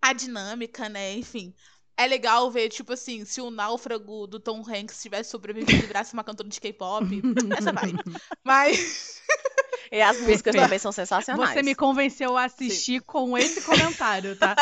a 0.00 0.12
dinâmica, 0.12 0.88
né? 0.88 1.14
Enfim. 1.14 1.52
É 2.00 2.06
legal 2.06 2.50
ver, 2.50 2.70
tipo 2.70 2.94
assim, 2.94 3.26
se 3.26 3.42
o 3.42 3.50
náufrago 3.50 4.26
do 4.26 4.40
Tom 4.40 4.64
Hanks 4.66 5.02
tivesse 5.02 5.28
sobrevivido 5.28 5.84
e 5.84 5.86
virasse 5.86 6.14
uma 6.14 6.24
cantora 6.24 6.48
de 6.48 6.58
K-pop. 6.58 7.04
Essa 7.58 7.72
vai. 7.72 7.92
Mas. 8.42 9.20
E 9.92 10.00
as 10.00 10.18
músicas 10.18 10.42
Perfeito. 10.42 10.62
também 10.62 10.78
são 10.78 10.92
sensacionais. 10.92 11.50
Você 11.50 11.64
me 11.64 11.74
convenceu 11.74 12.36
a 12.36 12.44
assistir 12.44 13.00
com 13.00 13.36
esse 13.36 13.60
comentário, 13.62 14.36
tá? 14.36 14.54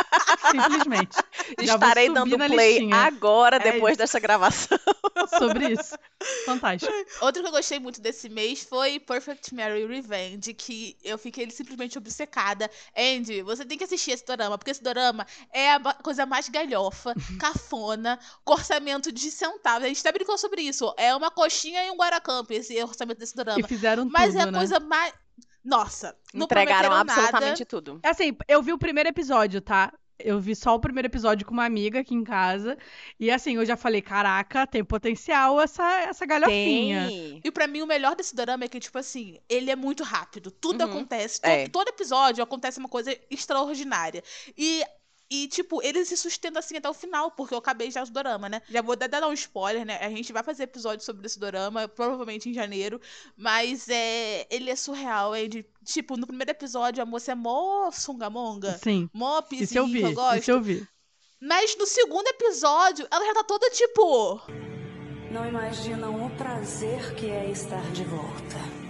Simplesmente. 0.50 1.18
Já 1.62 1.74
Estarei 1.74 2.08
dando 2.12 2.36
play 2.36 2.78
listinha. 2.78 2.96
agora, 2.96 3.56
É 3.56 3.72
depois 3.72 3.92
isso. 3.92 3.98
dessa 3.98 4.18
gravação. 4.20 4.78
Sobre 5.38 5.72
isso. 5.72 5.96
Fantástico. 6.44 6.92
Outro 7.20 7.42
que 7.42 7.48
eu 7.48 7.52
gostei 7.52 7.78
muito 7.78 8.00
desse 8.00 8.28
mês 8.28 8.62
foi 8.64 8.98
Perfect 9.00 9.54
Mary 9.54 9.86
Revenge, 9.86 10.54
que 10.54 10.96
eu 11.02 11.18
fiquei 11.18 11.50
simplesmente 11.50 11.98
obcecada. 11.98 12.70
Andy, 12.96 13.42
você 13.42 13.64
tem 13.64 13.76
que 13.76 13.84
assistir 13.84 14.12
esse 14.12 14.24
dorama, 14.24 14.56
porque 14.56 14.70
esse 14.70 14.82
dorama 14.82 15.26
é 15.52 15.72
a 15.72 15.80
coisa 15.94 16.24
mais 16.24 16.48
galhofa, 16.48 17.14
cafona, 17.40 18.18
com 18.44 18.52
orçamento 18.54 19.10
de 19.12 19.30
centavos. 19.30 19.84
A 19.84 19.88
gente 19.88 20.00
até 20.00 20.12
brincou 20.12 20.38
sobre 20.38 20.62
isso. 20.62 20.92
É 20.96 21.14
uma 21.14 21.30
coxinha 21.30 21.84
e 21.84 21.90
um 21.90 21.96
guaracamp, 21.96 22.50
esse 22.50 22.80
orçamento 22.82 23.18
desse 23.18 23.34
E 23.34 23.36
dorama. 23.36 23.68
fizeram 23.68 24.04
Mas 24.06 24.28
tudo, 24.32 24.38
é 24.38 24.42
a 24.42 24.46
né? 24.50 24.58
coisa 24.58 24.80
mais. 24.80 25.12
Nossa, 25.64 26.16
não 26.32 26.44
Entregaram 26.44 26.92
absolutamente 26.92 27.60
nada. 27.60 27.64
tudo. 27.66 28.00
Assim, 28.02 28.34
eu 28.46 28.62
vi 28.62 28.72
o 28.72 28.78
primeiro 28.78 29.08
episódio, 29.10 29.60
tá? 29.60 29.92
Eu 30.18 30.40
vi 30.40 30.54
só 30.56 30.74
o 30.74 30.80
primeiro 30.80 31.06
episódio 31.06 31.46
com 31.46 31.52
uma 31.52 31.64
amiga 31.64 32.00
aqui 32.00 32.14
em 32.14 32.24
casa. 32.24 32.76
E 33.20 33.30
assim, 33.30 33.54
eu 33.56 33.64
já 33.64 33.76
falei, 33.76 34.02
caraca, 34.02 34.66
tem 34.66 34.82
potencial 34.84 35.60
essa, 35.60 35.84
essa 36.02 36.26
galhofinha. 36.26 37.06
Tem. 37.08 37.40
E 37.44 37.50
pra 37.52 37.66
mim, 37.68 37.82
o 37.82 37.86
melhor 37.86 38.16
desse 38.16 38.34
dorama 38.34 38.64
é 38.64 38.68
que, 38.68 38.80
tipo 38.80 38.98
assim, 38.98 39.38
ele 39.48 39.70
é 39.70 39.76
muito 39.76 40.02
rápido. 40.02 40.50
Tudo 40.50 40.82
Uhum. 40.84 40.90
acontece. 40.90 41.40
É. 41.42 41.68
Todo 41.68 41.88
episódio 41.88 42.42
acontece 42.42 42.78
uma 42.80 42.88
coisa 42.88 43.16
extraordinária. 43.30 44.22
E, 44.56 44.82
e, 45.30 45.46
tipo, 45.48 45.82
ele 45.82 46.04
se 46.04 46.16
sustenta 46.16 46.58
assim 46.58 46.76
até 46.76 46.88
o 46.88 46.94
final, 46.94 47.30
porque 47.30 47.52
eu 47.52 47.58
acabei 47.58 47.90
já 47.90 48.02
o 48.02 48.10
dorama, 48.10 48.48
né? 48.48 48.62
Já 48.68 48.80
vou 48.80 48.96
dar, 48.96 49.08
dar 49.08 49.28
um 49.28 49.32
spoiler, 49.32 49.84
né? 49.84 49.98
A 49.98 50.08
gente 50.08 50.32
vai 50.32 50.42
fazer 50.42 50.62
episódio 50.62 51.04
sobre 51.04 51.26
esse 51.26 51.38
dorama, 51.38 51.86
provavelmente 51.86 52.48
em 52.48 52.54
janeiro. 52.54 53.00
Mas 53.36 53.88
é. 53.88 54.46
Ele 54.50 54.70
é 54.70 54.76
surreal. 54.76 55.34
É 55.34 55.46
de, 55.46 55.66
tipo, 55.84 56.16
no 56.16 56.26
primeiro 56.26 56.50
episódio, 56.50 57.02
a 57.02 57.06
moça 57.06 57.32
é 57.32 57.34
mó 57.34 57.90
sungamonga. 57.90 58.78
Sim. 58.78 59.10
Mó 59.12 59.40
Isso 59.52 59.76
eu 59.78 59.84
pizinho 59.84 59.86
vi. 59.86 59.98
que 60.00 60.04
eu 60.06 60.14
gosto. 60.14 60.38
Isso 60.40 60.50
eu 60.50 60.62
vi. 60.62 60.88
Mas 61.40 61.76
no 61.76 61.86
segundo 61.86 62.26
episódio, 62.28 63.06
ela 63.10 63.26
já 63.26 63.34
tá 63.34 63.44
toda 63.44 63.70
tipo. 63.70 64.40
Não 65.30 65.46
imaginam 65.46 66.24
o 66.24 66.30
prazer 66.36 67.14
que 67.14 67.28
é 67.28 67.50
estar 67.50 67.82
de 67.92 68.02
volta. 68.04 68.87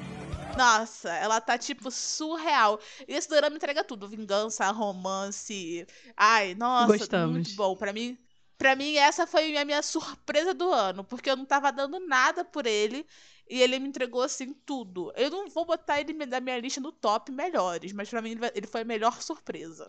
Nossa, 0.59 1.11
ela 1.15 1.41
tá, 1.41 1.57
tipo, 1.57 1.91
surreal. 1.91 2.81
E 3.07 3.15
esse 3.15 3.29
drama 3.29 3.57
entrega 3.57 3.85
tudo: 3.85 4.09
vingança, 4.09 4.71
romance. 4.71 5.87
Ai, 6.17 6.55
nossa, 6.55 6.97
Gostamos. 6.99 7.31
muito 7.33 7.51
bom. 7.55 7.77
Pra 7.77 7.93
mim, 7.93 8.19
pra 8.57 8.75
mim, 8.75 8.97
essa 8.97 9.27
foi 9.27 9.57
a 9.57 9.65
minha 9.65 9.83
surpresa 9.83 10.53
do 10.55 10.73
ano, 10.73 11.05
porque 11.05 11.31
eu 11.31 11.37
não 11.37 11.45
tava 11.45 11.71
dando 11.73 12.01
nada 12.01 12.45
por 12.45 12.67
ele. 12.67 13.07
E 13.51 13.63
ele 13.63 13.79
me 13.79 13.89
entregou, 13.89 14.23
assim, 14.23 14.53
tudo. 14.67 15.13
Eu 15.17 15.31
não 15.31 15.49
vou 15.49 15.65
botar 15.65 16.01
ele 16.01 16.13
na 16.27 16.41
minha 16.41 16.59
lista 16.59 16.81
no 16.81 16.93
top 16.93 17.33
melhores, 17.33 17.93
mas 17.93 18.09
pra 18.09 18.21
mim 18.21 18.39
ele 18.55 18.67
foi 18.67 18.83
a 18.83 18.85
melhor 18.85 19.21
surpresa. 19.23 19.89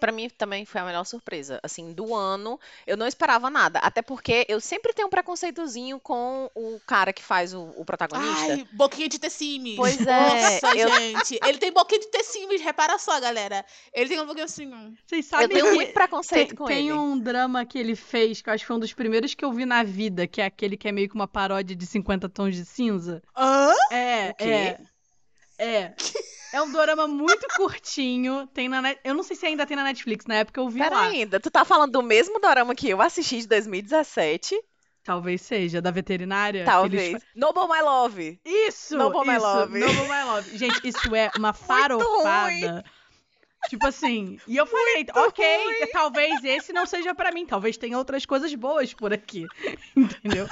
Pra 0.00 0.12
mim 0.12 0.28
também 0.30 0.64
foi 0.64 0.80
a 0.80 0.84
melhor 0.84 1.04
surpresa. 1.04 1.58
Assim, 1.62 1.92
do 1.92 2.14
ano, 2.14 2.58
eu 2.86 2.96
não 2.96 3.06
esperava 3.06 3.50
nada. 3.50 3.78
Até 3.80 4.00
porque 4.00 4.46
eu 4.48 4.60
sempre 4.60 4.92
tenho 4.92 5.08
um 5.08 5.10
preconceitozinho 5.10 5.98
com 5.98 6.48
o 6.54 6.80
cara 6.86 7.12
que 7.12 7.22
faz 7.22 7.52
o, 7.52 7.72
o 7.76 7.84
protagonista. 7.84 8.52
Ai, 8.52 8.66
boquinha 8.72 9.08
de 9.08 9.18
tecimes. 9.18 9.76
Pois 9.76 10.00
é, 10.06 10.60
Nossa, 10.60 10.76
eu- 10.76 10.88
gente. 10.88 11.38
Ele 11.44 11.58
tem 11.58 11.72
boquinha 11.72 12.00
de 12.00 12.06
tecimes, 12.08 12.60
repara 12.62 12.96
só, 12.98 13.18
galera. 13.20 13.64
Ele 13.92 14.08
tem 14.08 14.20
um 14.20 14.26
boquinha 14.26 14.44
assim. 14.44 14.68
Vocês 15.06 15.24
eu 15.26 15.30
sabem 15.30 15.48
tenho 15.48 15.66
que 15.66 15.74
muito 15.74 15.92
preconceito 15.92 16.48
tem, 16.48 16.56
com 16.56 16.64
tem 16.66 16.88
ele. 16.90 16.92
um 16.92 17.18
drama 17.18 17.64
que 17.66 17.78
ele 17.78 17.96
fez, 17.96 18.40
que 18.40 18.48
eu 18.48 18.54
acho 18.54 18.62
que 18.62 18.68
foi 18.68 18.76
um 18.76 18.80
dos 18.80 18.92
primeiros 18.92 19.34
que 19.34 19.44
eu 19.44 19.52
vi 19.52 19.66
na 19.66 19.82
vida, 19.82 20.26
que 20.28 20.40
é 20.40 20.44
aquele 20.46 20.76
que 20.76 20.86
é 20.86 20.92
meio 20.92 21.08
que 21.08 21.14
uma 21.14 21.26
paródia 21.28 21.74
de 21.74 21.86
50 21.86 22.28
tons 22.28 22.54
de 22.54 22.64
cinza. 22.64 22.87
Hã? 23.36 23.72
É, 23.90 24.34
é. 24.38 24.80
É. 25.58 25.94
É 26.52 26.62
um 26.62 26.70
dorama 26.70 27.06
muito 27.06 27.46
curtinho. 27.56 28.46
Tem 28.54 28.68
na 28.68 28.80
net... 28.80 29.00
Eu 29.04 29.14
não 29.14 29.22
sei 29.22 29.36
se 29.36 29.46
ainda 29.46 29.66
tem 29.66 29.76
na 29.76 29.84
Netflix. 29.84 30.24
Na 30.26 30.36
época 30.36 30.60
eu 30.60 30.68
vi 30.68 30.78
Pera 30.78 30.94
lá. 30.94 31.02
ainda, 31.02 31.40
tu 31.40 31.50
tá 31.50 31.64
falando 31.64 31.92
do 31.92 32.02
mesmo 32.02 32.40
dorama 32.40 32.74
que 32.74 32.88
eu 32.88 33.02
assisti 33.02 33.38
de 33.40 33.48
2017? 33.48 34.58
Talvez 35.04 35.40
seja, 35.42 35.80
da 35.80 35.90
veterinária. 35.90 36.64
que 36.64 36.70
eles 36.70 37.12
Talvez. 37.12 37.22
Noble 37.34 37.66
My 37.66 37.82
Love. 37.82 38.40
Isso! 38.44 38.96
Noble 38.96 39.26
My 39.26 39.36
isso, 39.36 39.46
Love. 39.46 39.78
Noble 39.78 40.02
My 40.02 40.24
Love. 40.24 40.58
Gente, 40.58 40.80
isso 40.86 41.14
é 41.14 41.30
uma 41.36 41.52
farofada. 41.54 42.84
Tipo 43.68 43.88
assim, 43.88 44.38
e 44.46 44.56
eu 44.56 44.66
falei, 44.66 45.04
ok, 45.14 45.86
talvez 45.92 46.44
esse 46.44 46.72
não 46.72 46.86
seja 46.86 47.12
pra 47.14 47.32
mim, 47.32 47.44
talvez 47.44 47.76
tenha 47.76 47.98
outras 47.98 48.24
coisas 48.24 48.54
boas 48.54 48.94
por 48.94 49.12
aqui, 49.12 49.46
entendeu? 49.96 50.46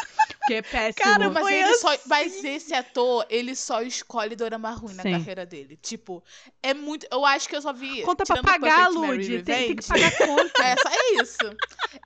Porque 0.47 0.55
é 0.55 0.63
péssimo. 0.63 0.95
Cara, 1.05 1.29
Mas, 1.29 1.47
ele 1.49 1.75
só, 1.75 1.89
assim. 1.89 2.03
mas 2.07 2.45
esse 2.45 2.73
ator, 2.73 3.27
ele 3.29 3.57
só 3.57 3.83
escolhe 3.83 4.37
dorama 4.37 4.71
ruim 4.71 4.95
na 4.95 5.03
Sim. 5.03 5.11
carreira 5.11 5.45
dele. 5.45 5.77
Tipo, 5.83 6.23
é 6.63 6.73
muito. 6.73 7.05
Eu 7.11 7.25
acho 7.27 7.49
que 7.49 7.57
eu 7.57 7.61
só 7.63 7.73
vi. 7.73 8.03
Conta 8.03 8.25
pra 8.25 8.41
pagar, 8.43 8.89
Lud, 8.89 9.43
tem, 9.43 9.67
tem 9.67 9.77
que 9.77 9.85
pagar 9.87 10.17
conta. 10.17 10.63
É, 10.63 10.77
só 10.77 10.89
é 10.89 11.23
isso. 11.23 11.57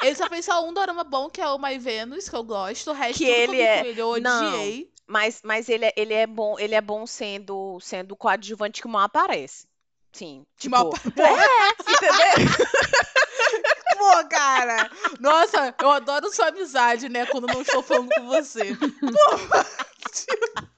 Ele 0.02 0.16
só 0.16 0.26
fez 0.28 0.44
só 0.46 0.66
um 0.66 0.72
dorama 0.72 1.04
bom, 1.04 1.28
que 1.28 1.40
é 1.40 1.46
o 1.48 1.58
My 1.58 1.78
Venus, 1.78 2.30
que 2.30 2.34
eu 2.36 2.42
gosto. 2.42 2.90
O 2.90 2.94
resto 2.94 3.18
Que 3.18 3.24
ele 3.26 3.60
é- 3.60 3.86
ele, 3.86 4.00
eu 4.00 4.18
Não. 4.20 4.54
odiei. 4.54 4.90
Mas, 5.06 5.40
mas 5.44 5.68
ele, 5.68 5.84
é, 5.84 5.92
ele 5.96 6.14
é 6.14 6.26
bom, 6.26 6.58
ele 6.58 6.74
é 6.74 6.80
bom 6.80 7.06
sendo, 7.06 7.78
sendo 7.80 8.16
coadjuvante 8.16 8.80
que 8.80 8.88
mal 8.88 9.02
aparece. 9.02 9.66
Sim. 10.12 10.44
Tipo, 10.56 10.70
Mal- 10.76 10.92
é, 11.16 11.92
entendeu? 11.92 12.66
Pô, 14.10 14.28
cara! 14.28 14.90
Nossa, 15.20 15.72
eu 15.80 15.88
adoro 15.88 16.32
sua 16.32 16.48
amizade, 16.48 17.08
né? 17.08 17.26
Quando 17.26 17.46
não 17.46 17.62
estou 17.62 17.80
falando 17.80 18.08
com 18.12 18.26
você. 18.26 18.76
Tipo, 20.12 20.70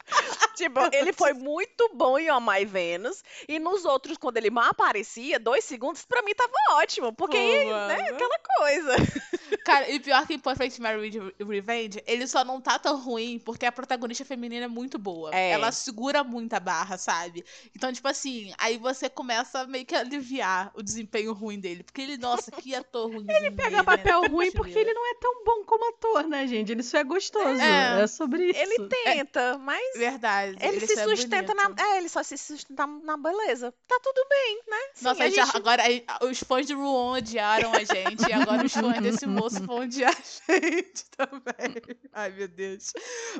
ele 0.92 1.12
foi 1.12 1.32
muito 1.32 1.90
bom 1.94 2.18
em 2.18 2.30
Oh 2.30 2.40
My 2.40 2.64
Venus. 2.64 3.22
E 3.48 3.58
nos 3.58 3.84
outros, 3.84 4.16
quando 4.16 4.36
ele 4.36 4.50
mal 4.50 4.70
aparecia, 4.70 5.38
dois 5.38 5.64
segundos, 5.64 6.04
pra 6.04 6.22
mim 6.22 6.34
tava 6.34 6.52
ótimo. 6.72 7.12
Porque, 7.12 7.36
Pô, 7.36 7.70
né, 7.88 8.08
aquela 8.08 8.38
coisa. 8.58 8.92
Cara, 9.64 9.88
e 9.90 10.00
pior 10.00 10.26
que 10.26 10.34
em 10.34 10.38
Perfect 10.38 10.80
Mary 10.80 11.10
Re- 11.10 11.44
Revenge, 11.44 12.02
ele 12.06 12.26
só 12.26 12.44
não 12.44 12.60
tá 12.60 12.78
tão 12.78 12.98
ruim 12.98 13.38
porque 13.38 13.64
a 13.66 13.72
protagonista 13.72 14.24
feminina 14.24 14.64
é 14.64 14.68
muito 14.68 14.98
boa. 14.98 15.30
É. 15.34 15.50
Ela 15.50 15.70
segura 15.70 16.24
muito 16.24 16.52
a 16.54 16.60
barra, 16.60 16.96
sabe? 16.98 17.44
Então, 17.76 17.92
tipo 17.92 18.08
assim, 18.08 18.52
aí 18.58 18.78
você 18.78 19.08
começa 19.08 19.66
meio 19.66 19.84
que 19.86 19.94
a 19.94 20.00
aliviar 20.00 20.70
o 20.74 20.82
desempenho 20.82 21.32
ruim 21.32 21.60
dele. 21.60 21.82
Porque 21.82 22.00
ele, 22.02 22.16
nossa, 22.16 22.50
que 22.50 22.74
ator 22.74 23.10
ruim. 23.10 23.26
Ele 23.28 23.50
pega 23.50 23.84
papel 23.84 24.22
ruim 24.28 24.50
porque 24.52 24.78
ele 24.78 24.92
não 24.92 25.10
é 25.10 25.14
tão 25.14 25.44
bom 25.44 25.64
como 25.64 25.88
ator, 25.90 26.28
né, 26.28 26.46
gente? 26.46 26.72
Ele 26.72 26.82
só 26.82 26.98
é 26.98 27.04
gostoso. 27.04 27.60
É. 27.60 28.02
É, 28.02 28.06
sobre 28.06 28.46
isso. 28.50 28.60
Ele 28.60 28.88
tenta, 28.88 29.58
mas 29.58 29.82
Verdade. 29.96 30.41
Ele, 30.48 30.80
se 30.86 30.94
só 30.94 31.00
é 31.00 31.16
sustenta 31.16 31.54
bonito. 31.54 31.76
na. 31.76 31.84
É, 31.94 31.98
ele 31.98 32.08
só 32.08 32.22
se 32.22 32.36
sustenta 32.38 32.86
na 32.86 33.16
beleza. 33.16 33.72
Tá 33.86 33.98
tudo 34.02 34.26
bem, 34.28 34.62
né? 34.68 34.76
Sim, 34.94 35.04
Nossa, 35.04 35.24
a 35.24 35.28
gente- 35.28 35.56
agora 35.56 35.82
os 36.22 36.38
fãs 36.40 36.66
de 36.66 36.74
Ruon 36.74 37.12
odiaram 37.18 37.72
a 37.72 37.84
gente. 37.84 38.28
e 38.28 38.32
agora 38.32 38.64
os 38.64 38.72
fãs 38.72 39.00
desse 39.00 39.26
moço 39.26 39.64
vão 39.66 39.80
odiar 39.80 40.10
a 40.16 40.52
gente 40.60 41.04
também. 41.16 41.98
Ai, 42.12 42.30
meu 42.30 42.48
Deus. 42.48 42.92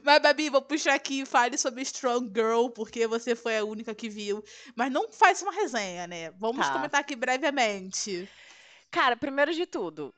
Mas, 0.03 0.23
Babi, 0.23 0.49
vou 0.51 0.63
puxar 0.63 0.95
aqui 0.95 1.21
e 1.23 1.27
fale 1.27 1.57
sobre 1.59 1.83
Strong 1.83 2.31
Girl, 2.35 2.69
porque 2.69 3.07
você 3.07 3.35
foi 3.35 3.59
a 3.59 3.65
única 3.65 3.95
que 3.95 4.09
viu. 4.09 4.43
Mas 4.75 4.91
não 4.93 5.11
faz 5.13 5.43
uma 5.43 5.53
resenha, 5.53 6.07
né? 6.07 6.31
Vamos 6.39 6.67
Tá. 6.67 6.73
comentar 6.73 7.01
aqui 7.01 7.15
brevemente. 7.17 8.29
Cara, 8.91 9.17
primeiro 9.17 9.55
de 9.55 9.65
tudo, 9.67 10.15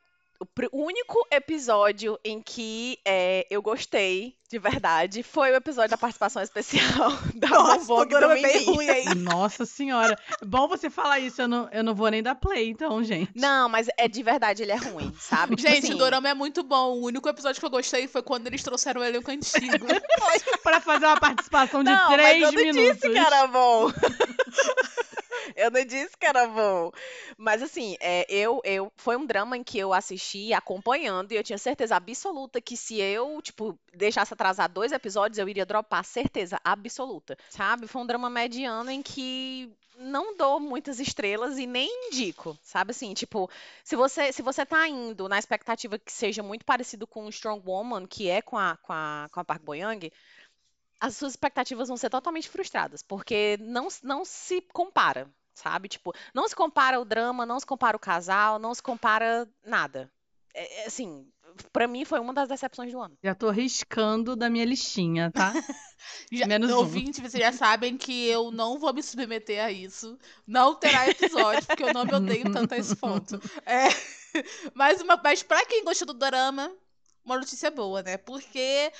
o 0.72 0.84
único 0.84 1.26
episódio 1.30 2.18
em 2.24 2.40
que 2.40 2.98
é, 3.04 3.46
eu 3.50 3.62
gostei 3.62 4.36
de 4.50 4.58
verdade 4.58 5.22
foi 5.22 5.50
o 5.50 5.56
episódio 5.56 5.90
da 5.90 5.96
participação 5.96 6.42
especial 6.42 7.10
da 7.34 7.48
Nossa, 7.48 7.78
Vovó 7.78 8.02
o 8.02 8.04
dorama 8.04 8.38
é 8.38 8.42
bem 8.42 8.64
ruim 8.64 8.88
aí. 8.88 9.04
Nossa 9.16 9.64
senhora. 9.64 10.16
Bom 10.44 10.68
você 10.68 10.88
falar 10.90 11.18
isso, 11.18 11.42
eu 11.42 11.48
não, 11.48 11.68
eu 11.70 11.82
não 11.82 11.94
vou 11.94 12.08
nem 12.08 12.22
dar 12.22 12.34
play, 12.34 12.68
então, 12.68 13.02
gente. 13.02 13.32
Não, 13.34 13.68
mas 13.68 13.88
é 13.96 14.06
de 14.06 14.22
verdade, 14.22 14.62
ele 14.62 14.72
é 14.72 14.76
ruim, 14.76 15.12
sabe? 15.18 15.56
Tipo 15.56 15.68
Gente, 15.68 15.84
assim, 15.86 15.94
o 15.94 15.98
Dorama 15.98 16.28
é 16.28 16.34
muito 16.34 16.62
bom. 16.62 16.92
O 16.98 17.04
único 17.06 17.28
episódio 17.28 17.58
que 17.58 17.66
eu 17.66 17.70
gostei 17.70 18.06
foi 18.06 18.22
quando 18.22 18.46
eles 18.46 18.62
trouxeram 18.62 19.00
o 19.00 19.04
elenco 19.04 19.30
antigo. 19.30 19.86
Pra 20.62 20.80
fazer 20.80 21.06
uma 21.06 21.18
participação 21.18 21.82
de 21.82 21.90
não, 21.90 22.12
três 22.12 22.40
mas 22.40 22.42
eu 22.42 22.52
não 22.52 22.72
minutos. 22.72 22.94
disse 22.94 23.10
que 23.10 23.18
era 23.18 23.46
bom. 23.46 23.90
Eu 25.56 25.70
não 25.70 25.84
disse 25.84 26.16
que 26.16 26.26
era 26.26 26.46
bom. 26.46 26.90
Mas 27.36 27.62
assim, 27.62 27.96
é, 28.00 28.26
eu, 28.28 28.60
eu 28.64 28.92
foi 28.96 29.16
um 29.16 29.26
drama 29.26 29.56
em 29.56 29.64
que 29.64 29.78
eu 29.78 29.92
assisti 29.92 30.52
acompanhando 30.52 31.32
e 31.32 31.36
eu 31.36 31.44
tinha 31.44 31.58
certeza 31.58 31.96
absoluta 31.96 32.60
que 32.60 32.76
se 32.76 33.00
eu, 33.00 33.40
tipo, 33.42 33.78
deixasse 33.92 34.32
atrasar 34.32 34.70
dois 34.70 34.92
episódios, 34.92 35.38
eu 35.38 35.48
iria 35.48 35.66
dropar, 35.66 36.04
certeza 36.04 36.60
absoluta. 36.64 37.36
Sabe? 37.48 37.86
Foi 37.86 38.02
um 38.02 38.06
drama 38.06 38.30
mediano 38.30 38.90
em 38.90 39.02
que 39.02 39.72
não 39.98 40.36
dou 40.36 40.58
muitas 40.58 40.98
estrelas 40.98 41.58
e 41.58 41.66
nem 41.66 42.08
indico, 42.08 42.58
sabe 42.62 42.90
assim, 42.90 43.14
tipo, 43.14 43.48
se 43.82 43.94
você 43.94 44.32
se 44.32 44.42
você 44.42 44.66
tá 44.66 44.88
indo 44.88 45.28
na 45.28 45.38
expectativa 45.38 45.98
que 45.98 46.12
seja 46.12 46.42
muito 46.42 46.64
parecido 46.64 47.06
com 47.06 47.28
Strong 47.28 47.62
Woman, 47.64 48.06
que 48.06 48.28
é 48.28 48.42
com 48.42 48.58
a 48.58 48.76
com 48.82 48.92
a, 48.92 49.28
com 49.30 49.40
a 49.40 49.44
Park 49.44 49.62
Bo-young, 49.62 50.10
as 51.04 51.16
suas 51.16 51.32
expectativas 51.32 51.88
vão 51.88 51.98
ser 51.98 52.08
totalmente 52.08 52.48
frustradas, 52.48 53.02
porque 53.02 53.58
não, 53.60 53.88
não 54.02 54.24
se 54.24 54.62
compara, 54.72 55.28
sabe? 55.54 55.86
Tipo, 55.86 56.14
não 56.32 56.48
se 56.48 56.56
compara 56.56 56.98
o 56.98 57.04
drama, 57.04 57.44
não 57.44 57.60
se 57.60 57.66
compara 57.66 57.94
o 57.94 58.00
casal, 58.00 58.58
não 58.58 58.74
se 58.74 58.82
compara 58.82 59.46
nada. 59.66 60.10
É, 60.54 60.82
é, 60.82 60.86
assim, 60.86 61.26
pra 61.70 61.86
mim 61.86 62.06
foi 62.06 62.20
uma 62.20 62.32
das 62.32 62.48
decepções 62.48 62.90
do 62.90 62.98
ano. 62.98 63.18
Já 63.22 63.34
tô 63.34 63.50
riscando 63.50 64.34
da 64.34 64.48
minha 64.48 64.64
listinha, 64.64 65.30
tá? 65.30 65.52
Já, 66.32 66.46
Menos 66.46 66.70
um. 66.70 66.78
ouvinte, 66.78 67.20
vocês 67.20 67.42
já 67.42 67.50
sabem 67.52 67.96
que 67.96 68.26
eu 68.26 68.50
não 68.50 68.78
vou 68.78 68.92
me 68.92 69.02
submeter 69.02 69.62
a 69.64 69.70
isso. 69.72 70.18
Não 70.46 70.74
terá 70.74 71.08
episódio, 71.08 71.66
porque 71.66 71.82
eu 71.82 71.94
não 71.94 72.04
me 72.04 72.14
odeio 72.14 72.52
tanto 72.52 72.72
a 72.74 72.78
esse 72.78 72.94
ponto. 72.96 73.40
É, 73.64 73.88
mas, 74.74 75.00
uma, 75.00 75.18
mas 75.22 75.42
pra 75.42 75.64
quem 75.64 75.82
gostou 75.84 76.06
do 76.06 76.14
dorama, 76.14 76.70
uma 77.24 77.38
notícia 77.38 77.70
boa, 77.70 78.02
né? 78.02 78.16
Porque 78.18 78.92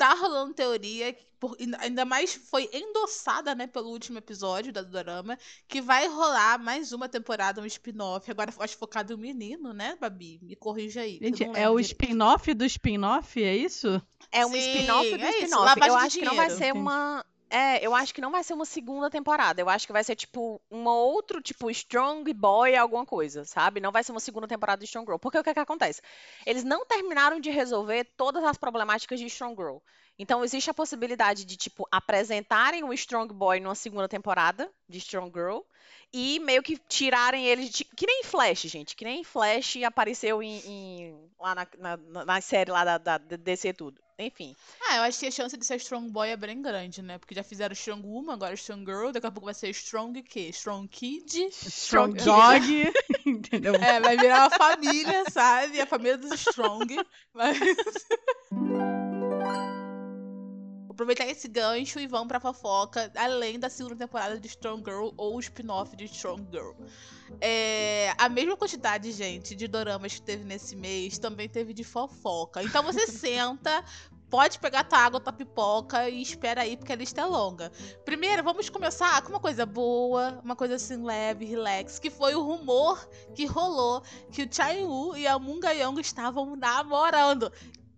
tá 0.00 0.14
rolando 0.14 0.54
teoria, 0.54 1.14
por- 1.38 1.54
ainda 1.78 2.06
mais 2.06 2.34
foi 2.34 2.70
endossada, 2.72 3.54
né, 3.54 3.66
pelo 3.66 3.90
último 3.90 4.16
episódio 4.16 4.72
da 4.72 4.80
dorama, 4.80 5.38
que 5.68 5.82
vai 5.82 6.08
rolar 6.08 6.58
mais 6.58 6.90
uma 6.92 7.06
temporada, 7.06 7.60
um 7.60 7.66
spin-off, 7.66 8.30
agora 8.30 8.50
acho 8.60 8.78
focado 8.78 9.12
em 9.12 9.16
um 9.16 9.18
menino, 9.18 9.74
né, 9.74 9.98
Babi? 10.00 10.40
Me 10.42 10.56
corrija 10.56 11.02
aí. 11.02 11.18
Gente, 11.20 11.44
é 11.54 11.68
o 11.68 11.78
spin-off 11.78 12.54
do 12.54 12.64
spin-off, 12.64 13.42
é 13.42 13.54
isso? 13.54 14.00
É 14.32 14.46
um 14.46 14.56
spin-off 14.56 15.10
do 15.18 15.22
é 15.22 15.30
spin-off. 15.32 15.80
Eu 15.86 15.94
acho 15.96 16.18
que 16.18 16.24
não 16.24 16.34
vai 16.34 16.48
dinheiro. 16.48 16.64
ser 16.64 16.72
uma. 16.72 17.22
É, 17.52 17.84
eu 17.84 17.92
acho 17.96 18.14
que 18.14 18.20
não 18.20 18.30
vai 18.30 18.44
ser 18.44 18.54
uma 18.54 18.64
segunda 18.64 19.10
temporada. 19.10 19.60
Eu 19.60 19.68
acho 19.68 19.84
que 19.84 19.92
vai 19.92 20.04
ser, 20.04 20.14
tipo, 20.14 20.60
um 20.70 20.84
outro, 20.86 21.40
tipo, 21.42 21.68
Strong 21.70 22.32
Boy, 22.32 22.76
alguma 22.76 23.04
coisa, 23.04 23.44
sabe? 23.44 23.80
Não 23.80 23.90
vai 23.90 24.04
ser 24.04 24.12
uma 24.12 24.20
segunda 24.20 24.46
temporada 24.46 24.78
de 24.78 24.84
Strong 24.84 25.06
Girl. 25.06 25.18
Porque 25.18 25.36
o 25.38 25.42
que, 25.42 25.50
é 25.50 25.54
que 25.54 25.58
acontece? 25.60 26.00
Eles 26.46 26.62
não 26.62 26.86
terminaram 26.86 27.40
de 27.40 27.50
resolver 27.50 28.04
todas 28.16 28.44
as 28.44 28.56
problemáticas 28.56 29.18
de 29.18 29.26
Strong 29.26 29.56
Girl. 29.56 29.78
Então, 30.16 30.44
existe 30.44 30.70
a 30.70 30.74
possibilidade 30.74 31.44
de, 31.44 31.56
tipo, 31.56 31.88
apresentarem 31.90 32.84
o 32.84 32.92
Strong 32.92 33.34
Boy 33.34 33.58
numa 33.58 33.74
segunda 33.74 34.08
temporada 34.08 34.70
de 34.88 34.98
Strong 34.98 35.32
Girl 35.34 35.60
e 36.12 36.38
meio 36.40 36.62
que 36.62 36.76
tirarem 36.76 37.46
ele. 37.46 37.68
de- 37.68 37.84
Que 37.84 38.06
nem 38.06 38.22
Flash, 38.22 38.60
gente. 38.62 38.94
Que 38.94 39.04
nem 39.04 39.24
Flash 39.24 39.76
apareceu 39.84 40.40
em, 40.42 40.58
em- 40.66 41.30
lá 41.38 41.54
na, 41.54 41.66
na, 41.78 42.24
na- 42.24 42.40
série 42.40 42.70
lá 42.70 42.84
da 42.84 42.98
da 42.98 43.18
DC 43.18 43.72
tudo. 43.72 44.00
Enfim. 44.20 44.54
Ah, 44.88 44.98
eu 44.98 45.02
acho 45.02 45.18
que 45.18 45.26
a 45.26 45.30
chance 45.30 45.56
de 45.56 45.64
ser 45.64 45.76
Strong 45.76 46.10
Boy 46.10 46.28
é 46.28 46.36
bem 46.36 46.60
grande, 46.60 47.02
né? 47.02 47.18
Porque 47.18 47.34
já 47.34 47.42
fizeram 47.42 47.72
Strong 47.72 48.06
Woman, 48.06 48.34
agora 48.34 48.54
Strong 48.54 48.84
Girl, 48.84 49.10
daqui 49.10 49.26
a 49.26 49.30
pouco 49.30 49.46
vai 49.46 49.54
ser 49.54 49.70
Strong 49.70 50.22
quê? 50.22 50.48
Strong 50.50 50.88
Kid. 50.88 51.48
Strong 51.50 52.14
Kid. 52.14 52.24
Dog, 52.24 52.92
entendeu? 53.26 53.74
É, 53.74 54.00
vai 54.00 54.16
virar 54.16 54.48
uma 54.48 54.50
família, 54.50 55.24
sabe? 55.30 55.80
A 55.80 55.86
família 55.86 56.18
dos 56.18 56.32
Strong. 56.32 56.98
Mas... 57.32 57.58
aproveitar 61.00 61.26
esse 61.26 61.48
gancho 61.48 61.98
e 61.98 62.06
vamos 62.06 62.28
pra 62.28 62.38
fofoca, 62.38 63.10
além 63.16 63.58
da 63.58 63.70
segunda 63.70 63.96
temporada 63.96 64.38
de 64.38 64.46
Strong 64.48 64.84
Girl 64.84 65.08
ou 65.16 65.36
o 65.36 65.40
spin-off 65.40 65.96
de 65.96 66.04
Strong 66.04 66.46
Girl. 66.52 66.72
É, 67.40 68.12
a 68.18 68.28
mesma 68.28 68.54
quantidade, 68.54 69.10
gente, 69.10 69.54
de 69.54 69.66
doramas 69.66 70.16
que 70.16 70.22
teve 70.22 70.44
nesse 70.44 70.76
mês 70.76 71.18
também 71.18 71.48
teve 71.48 71.72
de 71.72 71.84
fofoca. 71.84 72.62
Então 72.62 72.82
você 72.82 73.06
senta, 73.08 73.82
pode 74.28 74.58
pegar 74.58 74.84
tua 74.84 74.98
água, 74.98 75.20
tua 75.20 75.32
pipoca 75.32 76.06
e 76.10 76.20
espera 76.20 76.60
aí, 76.60 76.76
porque 76.76 76.92
a 76.92 76.96
lista 76.96 77.22
é 77.22 77.24
longa. 77.24 77.72
Primeiro, 78.04 78.44
vamos 78.44 78.68
começar 78.68 79.22
com 79.22 79.30
uma 79.30 79.40
coisa 79.40 79.64
boa, 79.64 80.38
uma 80.44 80.54
coisa 80.54 80.74
assim 80.74 81.02
leve, 81.02 81.46
relax, 81.46 81.98
que 81.98 82.10
foi 82.10 82.34
o 82.34 82.42
rumor 82.42 83.08
que 83.34 83.46
rolou 83.46 84.02
que 84.30 84.42
o 84.42 84.48
Chai 84.54 84.84
Wu 84.84 85.16
e 85.16 85.26
a 85.26 85.38
Moon 85.38 85.60
Ga-young 85.60 85.98
estavam 85.98 86.54
namorando. 86.56 87.50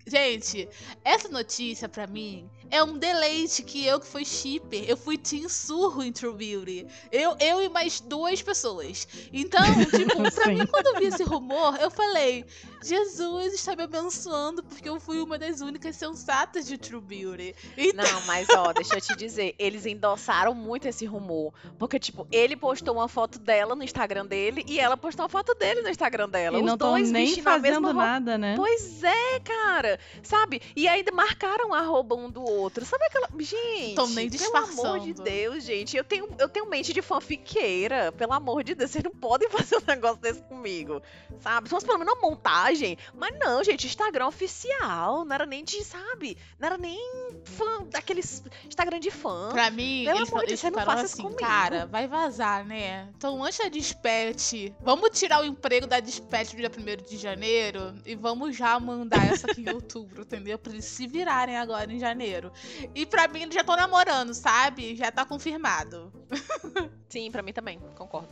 Gente, 0.06 0.68
essa 1.04 1.28
notícia 1.28 1.88
pra 1.88 2.06
mim 2.08 2.50
é 2.72 2.82
um 2.82 2.96
deleite 2.96 3.62
que 3.62 3.86
eu 3.86 4.00
que 4.00 4.06
fui 4.06 4.24
shipper, 4.24 4.82
eu 4.88 4.96
fui 4.96 5.18
Team 5.18 5.46
Surro 5.46 6.02
em 6.02 6.10
True 6.10 6.32
Beauty. 6.32 6.86
Eu, 7.12 7.36
eu 7.38 7.60
e 7.62 7.68
mais 7.68 8.00
duas 8.00 8.40
pessoas. 8.40 9.06
Então, 9.30 9.60
tipo, 9.94 10.34
pra 10.34 10.46
mim, 10.46 10.66
quando 10.66 10.86
eu 10.86 10.96
vi 10.98 11.04
esse 11.04 11.22
rumor, 11.22 11.76
eu 11.76 11.90
falei, 11.90 12.46
Jesus 12.82 13.54
está 13.54 13.76
me 13.76 13.82
abençoando 13.84 14.62
porque 14.62 14.88
eu 14.88 14.98
fui 14.98 15.20
uma 15.20 15.38
das 15.38 15.60
únicas 15.60 15.96
sensatas 15.96 16.66
de 16.66 16.76
True 16.76 17.00
Beauty. 17.00 17.54
Então, 17.76 18.04
Não, 18.04 18.26
mas 18.26 18.48
ó, 18.50 18.72
deixa 18.72 18.96
eu 18.96 19.00
te 19.00 19.16
dizer, 19.16 19.54
eles 19.58 19.86
endossaram 19.86 20.54
muito 20.54 20.86
esse 20.88 21.06
rumor. 21.06 21.52
Porque, 21.78 21.98
tipo, 21.98 22.26
ele 22.30 22.56
postou 22.56 22.94
uma 22.94 23.08
foto 23.08 23.38
dela 23.38 23.74
no 23.74 23.84
Instagram 23.84 24.26
dele 24.26 24.64
e 24.66 24.78
ela 24.80 24.96
postou 24.96 25.24
uma 25.24 25.28
foto 25.28 25.54
dele 25.54 25.82
no 25.82 25.88
Instagram 25.88 26.28
dela. 26.28 26.58
E 26.58 26.60
Os 26.60 26.66
não 26.66 26.74
estão 26.74 26.90
dois 26.90 27.10
nem 27.10 27.40
fazendo 27.40 27.92
nada, 27.92 28.36
né? 28.36 28.54
Pois 28.56 29.02
é, 29.02 29.40
cara. 29.40 29.98
Sabe? 30.22 30.60
E 30.74 30.88
ainda 30.88 31.12
marcaram 31.12 31.72
a 31.72 31.78
arroba 31.78 32.14
um 32.14 32.30
do 32.30 32.42
outro. 32.42 32.84
Sabe 32.84 33.04
aquela. 33.04 33.28
Gente. 33.38 33.94
Tão 33.94 34.08
nem 34.08 34.30
Pelo 34.30 34.56
amor 34.56 35.00
de. 35.00 35.12
Deus, 35.12 35.64
gente. 35.64 35.96
Eu 35.96 36.04
tenho, 36.04 36.28
eu 36.38 36.48
tenho 36.48 36.68
mente 36.68 36.92
de 36.92 37.02
fanfiqueira. 37.02 38.12
Pelo 38.12 38.32
amor 38.32 38.64
de 38.64 38.74
Deus, 38.74 38.90
vocês 38.90 39.04
não 39.04 39.10
podem 39.10 39.48
fazer 39.50 39.76
um 39.76 39.82
negócio 39.86 40.18
desse 40.18 40.42
comigo. 40.42 41.02
Sabe? 41.40 41.68
Se 41.68 41.70
fosse 41.70 41.86
pelo 41.86 41.98
menos 41.98 42.14
uma 42.14 42.30
montagem. 42.30 42.71
Mas 43.14 43.38
não, 43.38 43.62
gente. 43.62 43.86
Instagram 43.86 44.26
oficial. 44.26 45.24
Não 45.24 45.34
era 45.34 45.46
nem 45.46 45.64
de, 45.64 45.82
sabe? 45.84 46.36
Não 46.58 46.66
era 46.66 46.78
nem 46.78 46.98
fã 47.44 47.84
daqueles 47.84 48.42
Instagram 48.66 49.00
de 49.00 49.10
fã. 49.10 49.50
Pra 49.52 49.70
mim, 49.70 50.04
Pelo 50.04 50.18
eles, 50.18 50.28
amor 50.28 50.40
de 50.42 50.48
Deus, 50.48 50.62
não 50.62 50.84
faça 50.84 51.02
assim, 51.04 51.22
comigo. 51.22 51.40
cara, 51.40 51.86
vai 51.86 52.06
vazar, 52.06 52.64
né? 52.64 53.08
Então, 53.16 53.42
antes 53.44 53.58
da 53.58 53.68
despete, 53.68 54.74
vamos 54.80 55.10
tirar 55.18 55.40
o 55.42 55.44
emprego 55.44 55.86
da 55.86 56.00
despete 56.00 56.56
do 56.56 56.58
dia 56.58 56.70
1 56.70 57.08
de 57.08 57.16
janeiro 57.16 57.94
e 58.04 58.14
vamos 58.14 58.56
já 58.56 58.78
mandar 58.80 59.24
essa 59.32 59.50
aqui 59.50 59.62
em 59.62 59.70
outubro, 59.74 60.22
entendeu? 60.22 60.58
Pra 60.58 60.72
eles 60.72 60.84
se 60.84 61.06
virarem 61.06 61.56
agora 61.56 61.92
em 61.92 61.98
janeiro. 61.98 62.52
E 62.94 63.04
pra 63.06 63.28
mim, 63.28 63.50
já 63.52 63.60
estão 63.60 63.76
namorando, 63.76 64.34
sabe? 64.34 64.96
Já 64.96 65.10
tá 65.10 65.24
confirmado. 65.24 66.12
Sim, 67.08 67.30
pra 67.30 67.42
mim 67.42 67.52
também. 67.52 67.78
Concordo. 67.96 68.28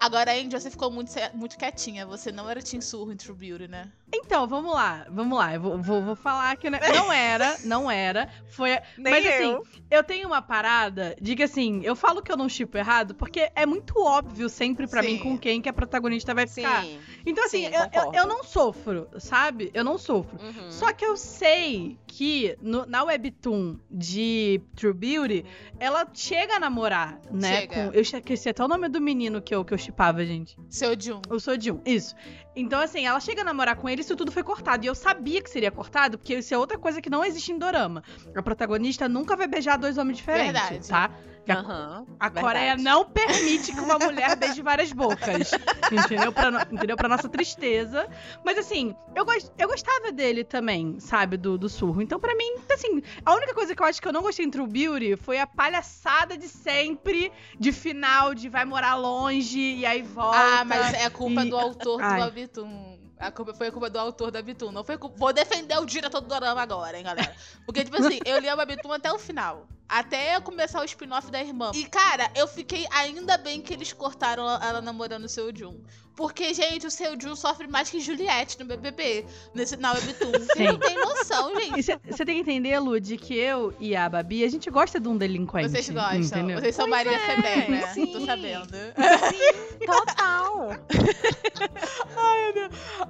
Agora, 0.00 0.32
Andy, 0.32 0.58
você 0.58 0.70
ficou 0.70 0.90
muito, 0.90 1.12
muito 1.34 1.56
quietinha. 1.58 2.06
Você 2.06 2.32
não 2.32 2.48
era 2.48 2.62
Team 2.62 2.80
Surro 2.80 3.12
em 3.12 3.16
True 3.16 3.36
Beauty, 3.36 3.68
né? 3.68 3.92
Então, 4.12 4.46
vamos 4.46 4.72
lá, 4.72 5.04
vamos 5.10 5.36
lá. 5.36 5.54
Eu 5.54 5.60
vou, 5.60 5.78
vou, 5.82 6.02
vou 6.02 6.16
falar 6.16 6.56
que 6.56 6.70
né, 6.70 6.78
não 6.94 7.12
era, 7.12 7.56
não 7.64 7.90
era. 7.90 8.28
Foi. 8.48 8.70
Nem 8.96 9.12
mas 9.12 9.24
eu. 9.24 9.32
assim, 9.32 9.62
eu 9.90 10.04
tenho 10.04 10.28
uma 10.28 10.40
parada 10.40 11.16
de 11.20 11.34
que 11.34 11.42
assim, 11.42 11.80
eu 11.82 11.96
falo 11.96 12.22
que 12.22 12.30
eu 12.30 12.36
não 12.36 12.48
chipo 12.48 12.78
errado, 12.78 13.14
porque 13.14 13.50
é 13.54 13.66
muito 13.66 14.00
óbvio 14.00 14.48
sempre 14.48 14.86
pra 14.86 15.02
mim 15.02 15.18
com 15.18 15.36
quem 15.36 15.60
que 15.60 15.68
a 15.68 15.72
protagonista 15.72 16.32
vai 16.34 16.46
ficar. 16.46 16.84
Sim. 16.84 16.98
Então, 17.26 17.44
assim, 17.44 17.66
sim, 17.66 17.72
eu, 17.74 18.02
eu, 18.04 18.12
eu 18.12 18.26
não 18.26 18.44
sofro, 18.44 19.08
sabe? 19.18 19.70
Eu 19.74 19.82
não 19.84 19.98
sofro. 19.98 20.38
Uhum. 20.40 20.70
Só 20.70 20.92
que 20.92 21.04
eu 21.04 21.16
sei 21.16 21.98
que 22.06 22.56
no- 22.62 22.86
na 22.86 23.02
webtoon 23.02 23.76
de 23.90 24.60
True 24.76 24.92
Beauty, 24.94 25.44
ela 25.80 26.06
chega 26.14 26.54
a 26.56 26.60
namorar, 26.60 27.18
né? 27.30 27.60
Chega. 27.62 27.74
com- 27.74 27.92
eu 27.92 28.00
esqueci 28.00 28.48
até 28.48 28.64
o 28.64 28.68
nome 28.68 28.88
do 28.88 29.00
menino 29.00 29.42
que 29.42 29.54
eu, 29.54 29.64
que 29.64 29.74
eu 29.74 29.78
chipava, 29.78 30.24
gente. 30.24 30.56
Seu 30.70 30.98
Jun. 30.98 31.20
Eu 31.28 31.40
sou 31.40 31.56
de 31.56 31.72
um, 31.72 31.80
isso. 31.84 32.14
Então, 32.56 32.80
assim, 32.80 33.06
ela 33.06 33.20
chega 33.20 33.42
a 33.42 33.44
namorar 33.44 33.76
com 33.76 33.86
ele 33.88 34.00
e 34.00 34.04
isso 34.04 34.16
tudo 34.16 34.32
foi 34.32 34.42
cortado. 34.42 34.84
E 34.84 34.88
eu 34.88 34.94
sabia 34.94 35.42
que 35.42 35.50
seria 35.50 35.70
cortado, 35.70 36.16
porque 36.16 36.34
isso 36.38 36.54
é 36.54 36.58
outra 36.58 36.78
coisa 36.78 37.02
que 37.02 37.10
não 37.10 37.22
existe 37.22 37.52
em 37.52 37.58
Dorama. 37.58 38.02
A 38.34 38.42
protagonista 38.42 39.06
nunca 39.08 39.36
vai 39.36 39.46
beijar 39.46 39.76
dois 39.76 39.98
homens 39.98 40.16
diferentes, 40.16 40.52
Verdade. 40.52 40.88
tá? 40.88 41.10
Que 41.46 41.52
a, 41.52 42.02
a. 42.18 42.30
Coreia 42.30 42.76
não 42.76 43.04
permite 43.04 43.72
que 43.72 43.80
uma 43.80 43.98
mulher 43.98 44.34
beije 44.36 44.60
várias 44.62 44.92
bocas. 44.92 45.52
entendeu? 45.92 46.32
Pra, 46.32 46.50
no- 46.50 46.60
entendeu? 46.60 46.96
Pra 46.96 47.08
nossa 47.08 47.28
tristeza. 47.28 48.08
Mas 48.44 48.58
assim, 48.58 48.94
eu, 49.14 49.24
gos- 49.24 49.50
eu 49.56 49.68
gostava 49.68 50.10
dele 50.10 50.42
também, 50.42 50.98
sabe? 50.98 51.36
Do, 51.36 51.56
do 51.56 51.68
surro. 51.68 52.02
Então, 52.02 52.18
pra 52.18 52.34
mim, 52.34 52.56
assim, 52.72 53.00
a 53.24 53.32
única 53.34 53.54
coisa 53.54 53.74
que 53.76 53.80
eu 53.80 53.86
acho 53.86 54.02
que 54.02 54.08
eu 54.08 54.12
não 54.12 54.22
gostei 54.22 54.44
em 54.44 54.50
True 54.50 54.66
Beauty 54.66 55.16
foi 55.16 55.38
a 55.38 55.46
palhaçada 55.46 56.36
de 56.36 56.48
sempre, 56.48 57.30
de 57.58 57.70
final, 57.72 58.34
de 58.34 58.48
vai 58.48 58.64
morar 58.64 58.96
longe 58.96 59.58
e 59.60 59.86
aí 59.86 60.02
volta. 60.02 60.36
Ah, 60.38 60.64
mas 60.64 60.94
é 60.94 61.08
culpa 61.10 61.42
e- 61.44 61.48
do 61.50 61.56
autor 61.56 61.98
do 61.98 62.04
Ai. 62.04 62.22
Webtoon. 62.22 62.96
A 63.18 63.30
culpa 63.30 63.54
foi 63.54 63.68
a 63.68 63.72
culpa 63.72 63.88
do 63.88 63.98
autor 63.98 64.30
da 64.30 64.40
Webtoon. 64.40 64.72
Não 64.72 64.84
foi 64.84 64.98
culpa... 64.98 65.16
Vou 65.16 65.32
defender 65.32 65.78
o 65.78 65.86
diretor 65.86 66.20
do 66.20 66.26
Dorama 66.28 66.60
agora, 66.60 66.98
hein, 66.98 67.04
galera. 67.04 67.32
Porque, 67.64 67.82
tipo 67.84 67.96
assim, 67.96 68.18
eu 68.26 68.38
li 68.40 68.48
a 68.48 68.54
Webtoon 68.54 68.92
até 68.92 69.10
o 69.12 69.18
final. 69.18 69.66
Até 69.88 70.40
começar 70.40 70.80
o 70.80 70.84
spin-off 70.84 71.30
da 71.30 71.40
irmã. 71.40 71.70
E, 71.74 71.86
cara, 71.86 72.30
eu 72.34 72.48
fiquei 72.48 72.86
ainda 72.90 73.38
bem 73.38 73.60
que 73.60 73.72
eles 73.72 73.92
cortaram 73.92 74.44
ela 74.62 74.80
namorando 74.80 75.24
o 75.24 75.28
seu 75.28 75.54
Jun. 75.54 75.80
Porque, 76.16 76.54
gente, 76.54 76.86
o 76.86 76.90
seu 76.90 77.20
Jun 77.20 77.36
sofre 77.36 77.66
mais 77.66 77.90
que 77.90 78.00
Juliette 78.00 78.58
no 78.58 78.64
BBB. 78.64 79.26
Nesse, 79.54 79.76
na 79.76 79.92
Webtoon. 79.92 80.32
Você 80.40 80.54
Sim. 80.54 80.64
não 80.64 80.78
tem 80.78 80.94
noção, 80.96 81.60
gente. 81.60 82.00
Você 82.08 82.24
tem 82.24 82.36
que 82.36 82.40
entender, 82.40 82.78
Lu, 82.78 82.98
de 82.98 83.18
que 83.18 83.36
eu 83.36 83.74
e 83.78 83.94
a 83.94 84.08
Babi, 84.08 84.42
a 84.42 84.48
gente 84.48 84.70
gosta 84.70 84.98
de 84.98 85.08
um 85.08 85.16
delinquente. 85.16 85.68
Vocês 85.68 85.90
gostam. 85.90 86.20
Entendeu? 86.20 86.58
Vocês 86.58 86.74
são 86.74 86.88
Pois 86.88 87.04
Maria 87.04 87.18
é, 87.18 87.68
né? 87.68 87.86
sim. 87.92 88.06
Tô 88.06 88.24
sabendo. 88.24 88.72
Total. 89.84 90.70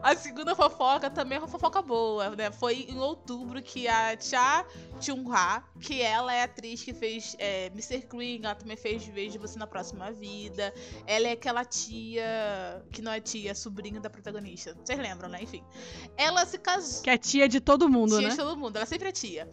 A 0.02 0.16
segunda 0.16 0.54
fofoca 0.54 1.08
também 1.08 1.36
é 1.36 1.40
uma 1.40 1.48
fofoca 1.48 1.80
boa, 1.82 2.30
né? 2.30 2.50
Foi 2.50 2.86
em 2.88 2.98
outubro 2.98 3.62
que 3.62 3.86
a 3.86 4.18
Cha 4.18 4.64
Chung-ha, 5.00 5.62
que 5.80 6.02
ela 6.02 6.32
é 6.32 6.42
a 6.42 6.44
atriz 6.44 6.82
que 6.82 6.92
fez 6.92 7.36
é, 7.38 7.66
Mr. 7.66 8.06
Green, 8.06 8.40
ela 8.42 8.54
também 8.54 8.76
fez 8.76 9.04
Vejo 9.06 9.38
Você 9.38 9.58
na 9.58 9.66
Próxima 9.66 10.10
Vida. 10.10 10.72
Ela 11.06 11.28
é 11.28 11.32
aquela 11.32 11.64
tia, 11.64 12.82
que 12.96 13.02
não 13.02 13.12
é 13.12 13.20
tia, 13.20 13.50
é 13.50 13.54
sobrinha 13.54 14.00
da 14.00 14.08
protagonista. 14.08 14.74
Vocês 14.82 14.98
lembram, 14.98 15.28
né? 15.28 15.42
Enfim. 15.42 15.62
Ela 16.16 16.46
se 16.46 16.56
casou. 16.56 17.02
Que 17.02 17.10
é 17.10 17.18
tia 17.18 17.46
de 17.46 17.60
todo 17.60 17.90
mundo, 17.90 18.16
tia 18.16 18.28
né? 18.28 18.30
de 18.30 18.36
todo 18.36 18.56
mundo, 18.56 18.76
ela 18.76 18.86
sempre 18.86 19.10
é 19.10 19.12
tia. 19.12 19.46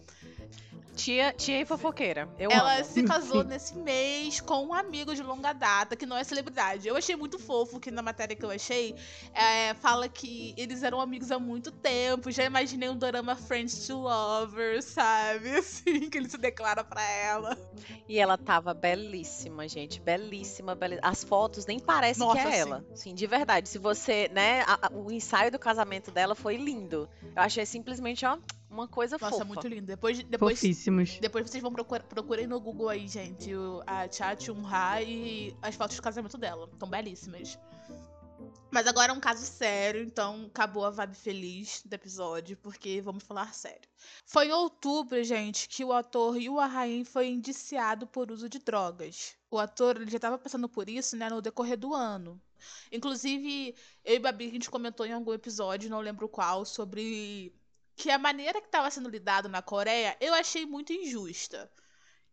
Tia, 0.96 1.34
tia 1.34 1.60
e 1.62 1.66
fofoqueira. 1.66 2.30
Eu 2.38 2.52
ela 2.52 2.76
amo. 2.78 2.86
se 2.86 3.04
casou 3.04 3.44
nesse 3.44 3.76
mês 3.76 4.40
com 4.40 4.68
um 4.68 4.74
amigo 4.74 5.14
de 5.16 5.24
longa 5.24 5.52
data, 5.54 5.96
que 5.96 6.06
não 6.06 6.16
é 6.16 6.24
celebridade. 6.24 6.88
Eu 6.88 6.96
achei 6.96 7.16
muito 7.16 7.40
fofo 7.40 7.80
que 7.80 7.90
na 7.92 8.02
matéria 8.02 8.36
que 8.36 8.46
eu 8.46 8.52
achei, 8.52 8.96
é, 9.34 9.74
fala 9.76 10.08
que 10.08 10.54
eles 10.56 10.84
eram 10.84 11.02
amigos 11.02 11.32
há 11.32 11.40
muito 11.40 11.72
tempo. 11.72 12.32
Já 12.32 12.44
imaginei 12.44 12.90
um 12.90 12.96
drama 12.98 13.36
Friends 13.36 13.88
to 13.88 13.98
Lovers, 13.98 14.86
sabe? 14.86 15.50
Assim, 15.58 16.10
que 16.10 16.18
ele 16.18 16.30
se 16.30 16.38
declara 16.38 16.84
pra 16.84 17.02
ela. 17.10 17.58
E 18.08 18.20
ela 18.20 18.38
tava 18.38 18.74
belíssima, 18.74 19.68
gente. 19.68 20.00
Belíssima, 20.00 20.76
belíssima. 20.76 21.08
As 21.10 21.24
fotos 21.24 21.66
nem 21.66 21.80
parecem 21.80 22.26
Nossa, 22.26 22.40
que 22.42 22.48
é 22.48 22.52
sim. 22.52 22.58
ela. 22.60 22.86
Sim, 22.94 23.14
de 23.16 23.26
verdade. 23.28 23.68
Se 23.68 23.78
você, 23.78 24.30
né, 24.34 24.62
a- 24.68 24.88
a- 24.88 24.92
o 24.94 25.12
ensaio 25.12 25.52
do 25.52 25.58
casamento 25.60 26.12
dela 26.12 26.36
foi 26.36 26.56
lindo. 26.58 27.10
Eu 27.36 27.42
achei 27.42 27.66
simplesmente, 27.66 28.26
ó, 28.26 28.38
uma 28.74 28.88
coisa 28.88 29.18
Nossa, 29.20 29.36
fofa. 29.38 29.46
muito 29.46 29.68
lindo. 29.68 29.86
Depois, 29.86 30.24
depois, 30.24 30.60
Fofíssimos. 30.60 31.20
depois 31.20 31.50
vocês 31.50 31.62
vão 31.62 31.72
procurar, 31.72 32.04
procurem 32.04 32.48
no 32.48 32.60
Google 32.60 32.90
aí, 32.90 33.08
gente, 33.08 33.52
a 33.86 34.12
Cha 34.12 34.38
Chung-ha 34.38 35.02
e 35.02 35.56
as 35.62 35.76
fotos 35.76 35.96
do 35.96 36.02
casamento 36.02 36.38
dela. 36.38 36.70
Estão 36.72 36.90
belíssimas. 36.90 37.58
Mas 38.72 38.88
agora 38.88 39.12
é 39.12 39.16
um 39.16 39.20
caso 39.20 39.46
sério, 39.46 40.02
então 40.02 40.48
acabou 40.48 40.84
a 40.84 40.90
vibe 40.90 41.16
feliz 41.16 41.84
do 41.86 41.94
episódio, 41.94 42.58
porque 42.58 43.00
vamos 43.02 43.24
falar 43.24 43.54
sério. 43.54 43.88
Foi 44.26 44.48
em 44.48 44.52
outubro, 44.52 45.24
gente, 45.24 45.70
que 45.70 45.86
o 45.86 45.94
ator 45.94 46.36
Yu 46.42 46.60
Ahain 46.60 47.06
foi 47.06 47.28
indiciado 47.28 48.08
por 48.08 48.32
uso 48.32 48.50
de 48.50 48.58
drogas. 48.58 49.36
O 49.52 49.60
ator 49.60 49.98
ele 49.98 50.10
já 50.10 50.18
estava 50.18 50.40
passando 50.40 50.68
por 50.68 50.90
isso, 50.90 51.16
né, 51.16 51.30
no 51.30 51.40
decorrer 51.40 51.78
do 51.78 51.94
ano. 51.94 52.42
Inclusive, 52.92 53.76
eu 54.04 54.16
e 54.16 54.20
Babi, 54.20 54.48
a 54.48 54.52
gente 54.52 54.72
comentou 54.72 55.06
em 55.06 55.14
algum 55.14 55.34
episódio, 55.34 55.90
não 55.90 56.00
lembro 56.00 56.28
qual, 56.28 56.66
sobre 56.66 57.54
que 57.96 58.10
a 58.10 58.18
maneira 58.18 58.60
que 58.60 58.68
estava 58.68 58.90
sendo 58.90 59.10
lidado 59.10 59.48
na 59.50 59.62
Coreia, 59.62 60.18
eu 60.20 60.34
achei 60.34 60.66
muito 60.66 60.94
injusta. 60.94 61.72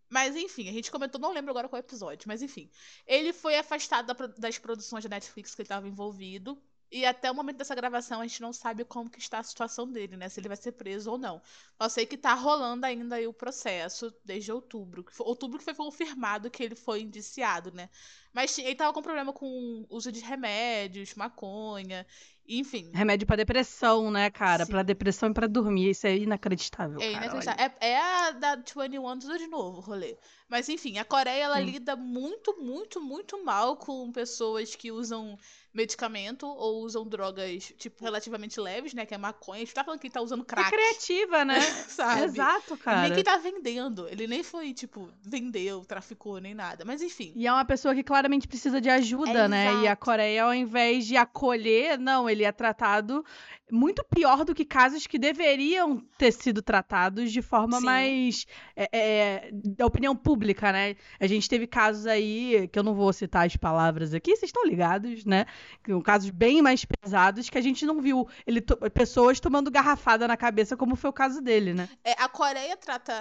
Mas 0.08 0.34
enfim, 0.34 0.68
a 0.68 0.72
gente 0.72 0.90
comentou, 0.90 1.20
não 1.20 1.32
lembro 1.32 1.50
agora 1.52 1.68
qual 1.68 1.78
episódio, 1.78 2.26
mas 2.26 2.42
enfim. 2.42 2.68
Ele 3.06 3.32
foi 3.32 3.56
afastado 3.56 4.12
das 4.36 4.58
produções 4.58 5.04
da 5.04 5.10
Netflix 5.10 5.54
que 5.54 5.62
ele 5.62 5.66
estava 5.66 5.86
envolvido. 5.86 6.60
E 6.92 7.06
até 7.06 7.30
o 7.30 7.34
momento 7.34 7.58
dessa 7.58 7.74
gravação 7.76 8.20
a 8.20 8.26
gente 8.26 8.42
não 8.42 8.52
sabe 8.52 8.84
como 8.84 9.08
que 9.08 9.20
está 9.20 9.38
a 9.38 9.44
situação 9.44 9.88
dele, 9.88 10.16
né? 10.16 10.28
Se 10.28 10.40
ele 10.40 10.48
vai 10.48 10.56
ser 10.56 10.72
preso 10.72 11.12
ou 11.12 11.16
não. 11.16 11.40
Só 11.80 11.88
sei 11.88 12.04
que 12.04 12.16
tá 12.16 12.34
rolando 12.34 12.84
ainda 12.84 13.14
aí 13.14 13.28
o 13.28 13.32
processo 13.32 14.12
desde 14.24 14.50
outubro. 14.50 15.04
Outubro 15.20 15.58
que 15.58 15.64
foi 15.64 15.74
confirmado 15.74 16.50
que 16.50 16.64
ele 16.64 16.74
foi 16.74 17.02
indiciado, 17.02 17.70
né? 17.70 17.88
Mas 18.32 18.56
ele 18.58 18.74
tava 18.74 18.92
com 18.92 19.02
problema 19.02 19.32
com 19.32 19.84
uso 19.88 20.12
de 20.12 20.20
remédios, 20.20 21.14
maconha. 21.14 22.06
Enfim. 22.48 22.90
Remédio 22.92 23.26
pra 23.26 23.36
depressão, 23.36 24.10
né, 24.10 24.28
cara? 24.28 24.64
Sim. 24.64 24.72
Pra 24.72 24.82
depressão 24.82 25.30
e 25.30 25.34
pra 25.34 25.46
dormir. 25.46 25.90
Isso 25.90 26.06
é 26.06 26.16
inacreditável. 26.16 27.00
É 27.00 27.12
cara, 27.12 27.24
inacreditável. 27.24 27.72
É, 27.80 27.88
é 27.90 28.00
a 28.00 28.30
da 28.32 28.56
21 28.56 29.18
tudo 29.20 29.38
de 29.38 29.46
novo, 29.46 29.78
o 29.78 29.80
rolê. 29.80 30.16
Mas 30.48 30.68
enfim, 30.68 30.98
a 30.98 31.04
Coreia 31.04 31.44
ela 31.44 31.58
Sim. 31.58 31.66
lida 31.66 31.94
muito, 31.94 32.60
muito, 32.60 33.00
muito 33.00 33.44
mal 33.44 33.76
com 33.76 34.10
pessoas 34.10 34.74
que 34.74 34.90
usam 34.90 35.38
medicamento 35.72 36.44
ou 36.44 36.82
usam 36.82 37.06
drogas, 37.06 37.72
tipo, 37.78 38.02
relativamente 38.02 38.58
leves, 38.58 38.92
né? 38.92 39.06
Que 39.06 39.14
é 39.14 39.18
maconha. 39.18 39.58
A 39.58 39.64
gente 39.64 39.72
tá 39.72 39.84
falando 39.84 40.00
que 40.00 40.08
ele 40.08 40.14
tá 40.14 40.20
usando 40.20 40.44
crack. 40.44 40.68
Recreativa, 40.68 41.44
né? 41.44 41.60
sabe? 41.88 42.24
Exato, 42.24 42.76
cara. 42.76 43.02
Nem 43.02 43.14
quem 43.14 43.22
tá 43.22 43.36
vendendo. 43.36 44.08
Ele 44.08 44.26
nem 44.26 44.42
foi, 44.42 44.74
tipo, 44.74 45.08
vendeu, 45.22 45.84
traficou, 45.84 46.40
nem 46.40 46.52
nada. 46.52 46.84
Mas 46.84 47.00
enfim. 47.00 47.32
E 47.36 47.46
é 47.46 47.52
uma 47.52 47.64
pessoa 47.64 47.94
que 47.94 48.02
claramente 48.20 48.46
precisa 48.46 48.80
de 48.80 48.90
ajuda, 48.90 49.30
É, 49.30 49.48
né? 49.48 49.64
E 49.66 49.68
a 49.78 49.82
exato. 49.82 50.04
Coreia, 50.04 50.44
ao 50.44 50.54
invés 50.54 51.06
de 51.06 51.16
acolher, 51.16 51.98
não, 51.98 52.28
ele 52.28 52.44
é 52.44 52.52
tratado 52.52 53.24
muito 53.70 54.04
pior 54.04 54.44
do 54.44 54.54
que 54.54 54.64
casos 54.64 55.06
que 55.06 55.18
deveriam 55.18 56.00
ter 56.18 56.32
sido 56.32 56.62
tratados 56.62 57.32
de 57.32 57.42
forma 57.42 57.78
Sim. 57.78 57.84
mais 57.84 58.46
é, 58.76 58.88
é, 58.92 59.50
da 59.52 59.86
opinião 59.86 60.14
pública, 60.14 60.72
né? 60.72 60.96
A 61.18 61.26
gente 61.26 61.48
teve 61.48 61.66
casos 61.66 62.06
aí, 62.06 62.68
que 62.72 62.78
eu 62.78 62.82
não 62.82 62.94
vou 62.94 63.12
citar 63.12 63.46
as 63.46 63.56
palavras 63.56 64.14
aqui, 64.14 64.30
vocês 64.36 64.48
estão 64.48 64.64
ligados, 64.64 65.24
né? 65.24 65.46
Que 65.82 65.90
são 65.90 66.00
casos 66.00 66.30
bem 66.30 66.62
mais 66.62 66.84
pesados 66.84 67.48
que 67.48 67.58
a 67.58 67.60
gente 67.60 67.84
não 67.86 68.00
viu 68.00 68.28
ele 68.46 68.60
to- 68.60 68.76
pessoas 68.90 69.40
tomando 69.40 69.70
garrafada 69.70 70.26
na 70.26 70.36
cabeça, 70.36 70.76
como 70.76 70.96
foi 70.96 71.10
o 71.10 71.12
caso 71.12 71.40
dele, 71.40 71.74
né? 71.74 71.88
É, 72.04 72.12
a 72.12 72.28
Coreia 72.28 72.76
trata 72.76 73.12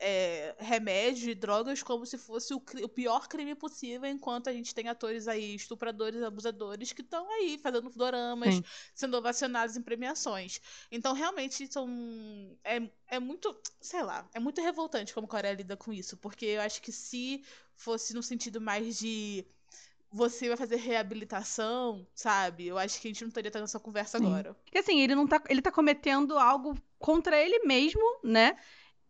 é, 0.00 0.54
remédio 0.58 1.30
e 1.30 1.34
drogas 1.34 1.82
como 1.82 2.06
se 2.06 2.18
fosse 2.18 2.54
o, 2.54 2.62
o 2.82 2.88
pior 2.88 3.28
crime 3.28 3.54
possível, 3.54 4.08
enquanto 4.08 4.48
a 4.48 4.52
gente 4.52 4.74
tem 4.74 4.88
atores 4.88 5.28
aí, 5.28 5.54
estupradores, 5.54 6.22
abusadores, 6.22 6.92
que 6.92 7.02
estão 7.02 7.30
aí 7.30 7.58
fazendo 7.62 7.90
doramas, 7.90 8.54
Sim. 8.54 8.64
sendo 8.94 9.16
ovacionados 9.16 9.71
em 9.76 9.82
premiações. 9.82 10.60
Então, 10.90 11.12
realmente, 11.12 11.70
são. 11.72 11.88
É, 12.64 12.80
é 13.08 13.20
muito. 13.20 13.56
Sei 13.80 14.02
lá, 14.02 14.28
é 14.34 14.40
muito 14.40 14.60
revoltante 14.60 15.12
como 15.14 15.26
a 15.26 15.30
Coreia 15.30 15.54
lida 15.54 15.76
com 15.76 15.92
isso, 15.92 16.16
porque 16.16 16.46
eu 16.46 16.60
acho 16.60 16.80
que 16.82 16.92
se 16.92 17.44
fosse 17.76 18.14
no 18.14 18.22
sentido 18.22 18.60
mais 18.60 18.98
de. 18.98 19.44
Você 20.14 20.48
vai 20.48 20.58
fazer 20.58 20.76
reabilitação, 20.76 22.06
sabe? 22.14 22.66
Eu 22.66 22.76
acho 22.76 23.00
que 23.00 23.08
a 23.08 23.10
gente 23.10 23.22
não 23.22 23.28
estaria 23.28 23.50
tendo 23.50 23.64
essa 23.64 23.80
conversa 23.80 24.18
Sim. 24.18 24.26
agora. 24.26 24.54
Porque 24.54 24.78
assim, 24.78 25.00
ele 25.00 25.14
não 25.14 25.26
tá, 25.26 25.42
ele 25.48 25.62
tá 25.62 25.72
cometendo 25.72 26.38
algo 26.38 26.76
contra 26.98 27.40
ele 27.40 27.60
mesmo, 27.60 28.02
né? 28.22 28.56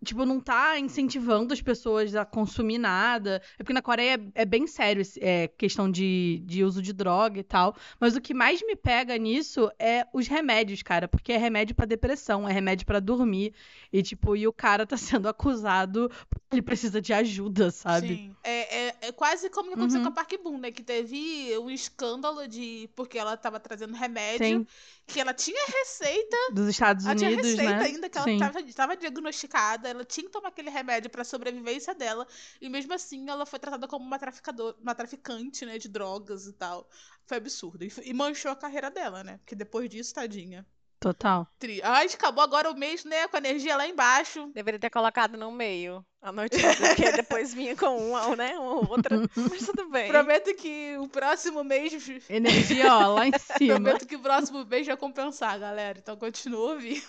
Tipo, 0.04 0.24
não 0.26 0.40
tá 0.40 0.78
incentivando 0.78 1.52
as 1.54 1.62
pessoas 1.62 2.14
a 2.16 2.24
consumir 2.24 2.78
nada. 2.78 3.40
É 3.58 3.62
porque 3.62 3.72
na 3.72 3.80
Coreia 3.82 4.20
é, 4.34 4.42
é 4.42 4.44
bem 4.44 4.66
sério 4.66 5.00
esse- 5.02 5.20
é, 5.22 5.46
questão 5.46 5.90
de, 5.90 6.42
de 6.44 6.64
uso 6.64 6.82
de 6.82 6.92
droga 6.92 7.38
e 7.38 7.42
tal. 7.44 7.76
Mas 8.00 8.16
o 8.16 8.20
que 8.20 8.34
mais 8.34 8.60
me 8.66 8.74
pega 8.74 9.16
nisso 9.16 9.70
é 9.78 10.06
os 10.12 10.26
remédios, 10.26 10.82
cara. 10.82 11.06
Porque 11.06 11.32
é 11.32 11.36
remédio 11.36 11.74
pra 11.76 11.86
depressão, 11.86 12.48
é 12.48 12.52
remédio 12.52 12.84
pra 12.84 12.98
dormir. 12.98 13.54
E, 13.92 14.02
tipo, 14.02 14.34
e 14.34 14.46
o 14.48 14.52
cara 14.52 14.84
tá 14.86 14.96
sendo 15.20 15.28
acusado 15.28 16.10
porque 16.28 16.42
ele 16.52 16.62
precisa 16.62 17.00
de 17.00 17.12
ajuda, 17.12 17.70
sabe? 17.70 18.08
Sim. 18.08 18.36
É, 18.42 18.86
é, 18.88 18.94
é 19.02 19.12
quase 19.12 19.48
como 19.50 19.68
que 19.68 19.74
aconteceu 19.74 20.00
Uhum. 20.00 20.06
com 20.06 20.12
a 20.12 20.14
Park 20.14 20.32
Boon, 20.42 20.58
né? 20.58 20.70
Que 20.72 20.82
teve 20.82 21.56
um 21.58 21.70
escândalo 21.70 22.48
de. 22.48 22.90
Porque 22.96 23.16
ela 23.18 23.36
tava 23.36 23.60
trazendo 23.60 23.94
remédio. 23.94 24.46
Sim. 24.46 24.66
Que 25.06 25.20
ela 25.20 25.34
tinha 25.34 25.64
receita. 25.66 26.36
Dos 26.52 26.68
Estados 26.68 27.04
Ela 27.04 27.14
tinha 27.14 27.30
Unidos, 27.30 27.50
receita 27.50 27.76
né? 27.76 27.84
ainda, 27.84 28.08
que 28.08 28.16
ela 28.18 28.24
Sim. 28.26 28.38
tava, 28.38 28.72
tava 28.72 28.96
diagnosticada. 28.96 29.88
Ela 29.88 30.04
tinha 30.04 30.24
que 30.26 30.32
tomar 30.32 30.48
aquele 30.48 30.70
remédio 30.70 31.10
pra 31.10 31.24
sobrevivência 31.24 31.94
dela. 31.94 32.26
E 32.60 32.68
mesmo 32.68 32.94
assim, 32.94 33.28
ela 33.28 33.44
foi 33.44 33.58
tratada 33.58 33.86
como 33.88 34.04
uma, 34.04 34.18
traficador, 34.18 34.76
uma 34.80 34.94
traficante, 34.94 35.66
né? 35.66 35.78
De 35.78 35.88
drogas 35.88 36.46
e 36.46 36.52
tal. 36.52 36.88
Foi 37.26 37.36
absurdo. 37.38 37.84
E, 37.84 37.92
e 38.04 38.12
manchou 38.14 38.50
a 38.50 38.56
carreira 38.56 38.90
dela, 38.90 39.22
né? 39.24 39.38
Porque 39.38 39.54
depois 39.54 39.88
disso, 39.90 40.14
tadinha. 40.14 40.66
Total. 41.02 41.48
Tri. 41.58 41.80
Ai, 41.82 42.06
acabou 42.06 42.44
agora 42.44 42.70
o 42.70 42.78
mês, 42.78 43.04
né? 43.04 43.26
Com 43.26 43.36
a 43.36 43.40
energia 43.40 43.76
lá 43.76 43.88
embaixo. 43.88 44.48
Deveria 44.54 44.78
ter 44.78 44.88
colocado 44.88 45.36
no 45.36 45.50
meio 45.50 46.04
a 46.20 46.30
notícia, 46.30 46.68
porque 46.78 47.10
depois 47.10 47.52
vinha 47.52 47.74
com 47.76 47.96
uma, 47.96 48.36
né? 48.36 48.56
Uma 48.56 48.88
outra. 48.88 49.18
Mas 49.34 49.66
tudo 49.66 49.90
bem. 49.90 50.08
Prometo 50.08 50.54
que 50.54 50.96
o 50.98 51.08
próximo 51.08 51.64
mês 51.64 51.92
Energia, 52.30 52.94
ó, 52.94 53.14
lá 53.14 53.26
em 53.26 53.32
cima. 53.58 53.74
Prometo 53.74 54.06
que 54.06 54.14
o 54.14 54.20
próximo 54.20 54.64
mês 54.64 54.86
vai 54.86 54.96
compensar, 54.96 55.58
galera. 55.58 55.98
Então 55.98 56.16
continua 56.16 56.74
ouvindo. 56.74 57.02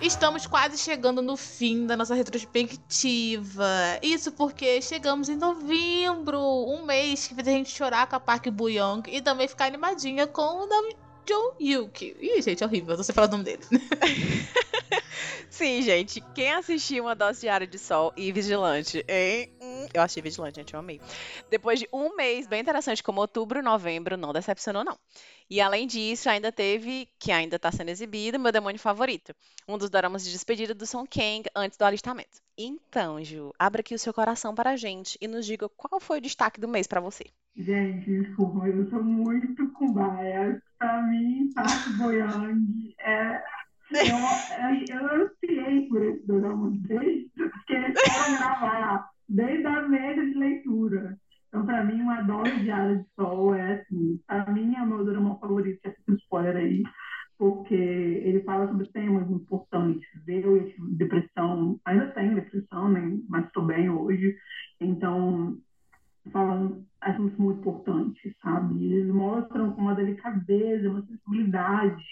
Estamos 0.00 0.46
quase 0.46 0.78
chegando 0.78 1.20
no 1.20 1.36
fim 1.36 1.84
da 1.84 1.96
nossa 1.96 2.14
retrospectiva. 2.14 3.68
Isso 4.00 4.30
porque 4.30 4.80
chegamos 4.80 5.28
em 5.28 5.34
novembro, 5.34 6.40
um 6.40 6.84
mês 6.86 7.26
que 7.26 7.34
fez 7.34 7.48
a 7.48 7.50
gente 7.50 7.70
chorar 7.70 8.06
com 8.06 8.14
a 8.14 8.20
Park 8.20 8.46
Bo-young 8.46 9.02
e 9.08 9.20
também 9.20 9.48
ficar 9.48 9.64
animadinha 9.66 10.26
com 10.26 10.62
o 10.62 10.66
Nam 10.66 10.90
Jong 11.26 11.56
Yuki. 11.60 12.16
Ih, 12.20 12.40
gente, 12.40 12.62
é 12.62 12.66
horrível, 12.66 12.92
eu 12.92 12.96
não 12.96 13.04
sei 13.04 13.12
falar 13.12 13.26
o 13.26 13.32
nome 13.32 13.44
dele. 13.44 13.62
Sim, 15.50 15.82
gente. 15.82 16.20
Quem 16.34 16.52
assistiu 16.52 17.04
Uma 17.04 17.14
Dose 17.14 17.40
Diária 17.40 17.66
de 17.66 17.78
Sol 17.78 18.12
e 18.16 18.30
Vigilante, 18.32 19.04
hein? 19.08 19.50
Eu 19.92 20.02
achei 20.02 20.22
Vigilante, 20.22 20.56
gente, 20.56 20.74
eu 20.74 20.80
amei. 20.80 21.00
Depois 21.50 21.78
de 21.78 21.88
um 21.92 22.14
mês 22.16 22.46
bem 22.46 22.60
interessante, 22.60 23.02
como 23.02 23.20
outubro, 23.20 23.62
novembro, 23.62 24.16
não 24.16 24.32
decepcionou, 24.32 24.84
não. 24.84 24.98
E 25.50 25.60
além 25.60 25.86
disso, 25.86 26.28
ainda 26.28 26.52
teve, 26.52 27.08
que 27.18 27.32
ainda 27.32 27.56
está 27.56 27.72
sendo 27.72 27.88
exibido, 27.88 28.38
Meu 28.38 28.52
Demônio 28.52 28.78
Favorito. 28.78 29.34
Um 29.66 29.78
dos 29.78 29.88
doramas 29.88 30.22
de 30.22 30.30
despedida 30.30 30.74
do 30.74 30.86
Song 30.86 31.08
Kang 31.08 31.44
antes 31.56 31.78
do 31.78 31.84
alistamento. 31.84 32.42
Então, 32.56 33.22
Ju, 33.24 33.52
abra 33.58 33.80
aqui 33.80 33.94
o 33.94 33.98
seu 33.98 34.12
coração 34.12 34.54
para 34.54 34.70
a 34.70 34.76
gente 34.76 35.16
e 35.20 35.26
nos 35.26 35.46
diga 35.46 35.68
qual 35.68 35.98
foi 36.00 36.18
o 36.18 36.20
destaque 36.20 36.60
do 36.60 36.68
mês 36.68 36.86
para 36.86 37.00
você. 37.00 37.24
Gente, 37.56 38.10
desculpa, 38.20 38.66
eu 38.68 38.88
sou 38.90 39.02
muito 39.02 39.68
cobaia. 39.72 40.62
Pra 40.78 41.02
mim, 41.02 41.50
Park 41.54 41.88
Boyang 41.96 42.94
é. 43.00 43.42
Eu, 43.98 44.96
eu, 44.96 45.00
eu 45.00 45.22
ansiei 45.22 45.88
por 45.88 46.04
esse 46.04 46.26
programa 46.26 46.70
desde 46.86 47.30
que 47.66 47.72
eles 47.72 47.94
foram 48.00 48.38
gravar, 48.38 49.10
desde 49.28 49.66
a 49.66 49.88
média 49.88 50.24
de 50.24 50.34
leitura. 50.34 51.18
Então, 51.48 51.64
pra 51.64 51.84
mim, 51.84 52.02
uma 52.02 52.22
dose 52.22 52.60
diária 52.60 52.96
de 52.96 53.06
sol 53.14 53.54
é 53.54 53.74
assim. 53.74 54.20
Pra 54.26 54.50
mim, 54.52 54.74
é 54.74 54.82
o 54.82 54.86
meu 54.86 55.04
drama 55.04 55.38
favorito, 55.38 55.80
já 55.84 55.90
fiz 55.92 56.04
um 56.08 56.14
spoiler 56.14 56.56
aí, 56.56 56.82
porque 57.38 57.74
ele 57.74 58.42
fala 58.42 58.68
sobre 58.68 58.86
temas 58.88 59.30
importantes. 59.30 60.08
Eu, 60.26 60.56
eu 60.56 60.68
tive 60.68 60.94
depressão, 60.94 61.80
ainda 61.84 62.08
tenho 62.08 62.34
depressão, 62.34 62.90
né? 62.90 63.18
mas 63.28 63.46
estou 63.46 63.64
bem 63.64 63.88
hoje. 63.88 64.36
Então, 64.80 65.58
falando 66.30 66.84
assuntos 67.00 67.38
muito 67.38 67.60
importantes, 67.60 68.34
sabe? 68.42 68.84
Eles 68.84 69.12
mostram 69.12 69.72
com 69.72 69.82
uma 69.82 69.94
delicadeza, 69.94 70.90
uma 70.90 71.02
sensibilidade. 71.06 72.04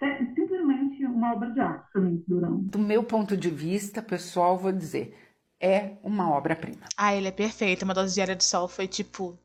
É 0.00 0.24
simplesmente 0.34 1.04
uma 1.04 1.34
obra 1.34 1.50
de 1.50 1.60
arte 1.60 1.92
para 1.92 2.00
mim, 2.00 2.24
Durão. 2.26 2.62
Do 2.62 2.78
meu 2.78 3.02
ponto 3.30 3.36
de 3.36 3.50
vista, 3.50 4.02
pessoal, 4.02 4.58
vou 4.58 4.72
dizer, 4.72 5.16
é 5.60 5.96
uma 6.02 6.30
obra-prima. 6.30 6.88
Ah, 6.96 7.14
ele 7.14 7.28
é 7.28 7.32
perfeito. 7.32 7.84
Uma 7.84 7.94
dose 7.94 8.14
diária 8.14 8.34
de 8.34 8.44
sol 8.44 8.66
foi 8.66 8.88
tipo. 8.88 9.38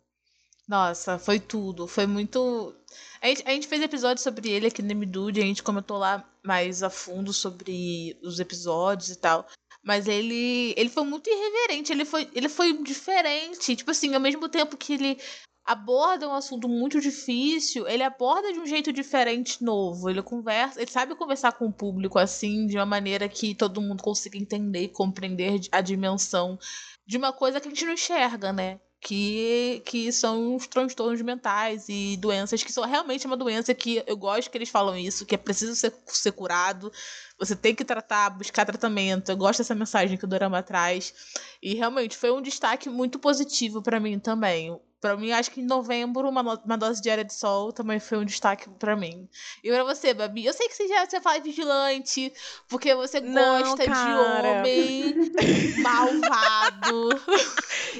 Nossa, 0.67 1.19
foi 1.19 1.39
tudo. 1.39 1.87
Foi 1.87 2.07
muito. 2.07 2.75
A 3.21 3.27
gente, 3.27 3.43
a 3.45 3.51
gente 3.51 3.67
fez 3.67 3.81
episódio 3.81 4.23
sobre 4.23 4.49
ele 4.49 4.67
aqui 4.67 4.81
no 4.81 4.87
Nemidude, 4.87 5.41
a 5.41 5.45
gente 5.45 5.61
comentou 5.61 5.97
lá 5.97 6.27
mais 6.43 6.81
a 6.81 6.89
fundo 6.89 7.31
sobre 7.33 8.17
os 8.23 8.39
episódios 8.39 9.09
e 9.09 9.15
tal. 9.15 9.45
Mas 9.83 10.07
ele, 10.07 10.73
ele 10.75 10.89
foi 10.89 11.03
muito 11.03 11.29
irreverente, 11.29 11.91
ele 11.91 12.05
foi, 12.05 12.27
ele 12.33 12.49
foi 12.49 12.81
diferente. 12.81 13.75
Tipo 13.75 13.91
assim, 13.91 14.15
ao 14.15 14.19
mesmo 14.19 14.49
tempo 14.49 14.77
que 14.77 14.93
ele 14.93 15.19
aborda 15.65 16.29
um 16.29 16.33
assunto 16.33 16.69
muito 16.69 17.01
difícil, 17.01 17.87
ele 17.87 18.03
aborda 18.03 18.53
de 18.53 18.59
um 18.59 18.65
jeito 18.67 18.93
diferente, 18.93 19.63
novo. 19.63 20.09
Ele 20.09 20.21
conversa, 20.21 20.79
ele 20.79 20.91
sabe 20.91 21.15
conversar 21.15 21.53
com 21.53 21.65
o 21.65 21.73
público 21.73 22.19
assim, 22.19 22.67
de 22.67 22.77
uma 22.77 22.85
maneira 22.85 23.27
que 23.27 23.55
todo 23.55 23.81
mundo 23.81 24.03
consiga 24.03 24.37
entender 24.37 24.83
e 24.83 24.89
compreender 24.89 25.61
a 25.71 25.81
dimensão 25.81 26.59
de 27.07 27.17
uma 27.17 27.33
coisa 27.33 27.59
que 27.59 27.67
a 27.67 27.71
gente 27.71 27.85
não 27.85 27.93
enxerga, 27.93 28.53
né? 28.53 28.79
Que, 29.01 29.83
que 29.85 30.11
são 30.11 30.55
os 30.55 30.65
transtornos 30.65 31.21
mentais 31.21 31.85
e 31.89 32.17
doenças 32.17 32.63
que 32.63 32.71
são 32.71 32.83
realmente 32.85 33.27
uma 33.27 33.37
doença 33.37 33.73
que 33.73 34.03
eu 34.07 34.17
gosto 34.17 34.49
que 34.49 34.57
eles 34.57 34.69
falam 34.69 34.97
isso, 34.97 35.27
que 35.27 35.35
é 35.35 35.37
preciso 35.37 35.75
ser, 35.75 35.93
ser 36.07 36.31
curado, 36.31 36.91
você 37.37 37.55
tem 37.55 37.75
que 37.75 37.85
tratar, 37.85 38.31
buscar 38.31 38.65
tratamento. 38.65 39.29
Eu 39.29 39.37
gosto 39.37 39.59
dessa 39.59 39.75
mensagem 39.75 40.17
que 40.17 40.25
o 40.25 40.27
Dorama 40.27 40.63
traz. 40.63 41.13
E 41.61 41.75
realmente 41.75 42.17
foi 42.17 42.31
um 42.31 42.41
destaque 42.41 42.89
muito 42.89 43.19
positivo 43.19 43.81
para 43.81 43.99
mim 43.99 44.17
também. 44.17 44.75
Pra 45.01 45.15
mim, 45.15 45.31
acho 45.31 45.51
que 45.51 45.61
em 45.61 45.65
novembro, 45.65 46.27
uma, 46.27 46.41
uma 46.41 46.77
dose 46.77 47.01
diária 47.01 47.23
de 47.23 47.33
sol 47.33 47.71
também 47.71 47.99
foi 47.99 48.17
um 48.17 48.25
destaque 48.25 48.69
pra 48.79 48.95
mim. 48.95 49.29
E 49.63 49.69
pra 49.69 49.83
você, 49.83 50.13
Babi? 50.13 50.45
Eu 50.45 50.53
sei 50.53 50.67
que 50.67 50.73
você 50.73 50.87
já 50.87 51.05
você 51.05 51.21
fala 51.21 51.39
vigilante, 51.39 52.33
porque 52.67 52.95
você 52.95 53.19
Não, 53.19 53.61
gosta 53.61 53.85
cara. 53.85 54.03
de 54.03 54.15
homem 54.15 55.15
malvado. 55.81 57.09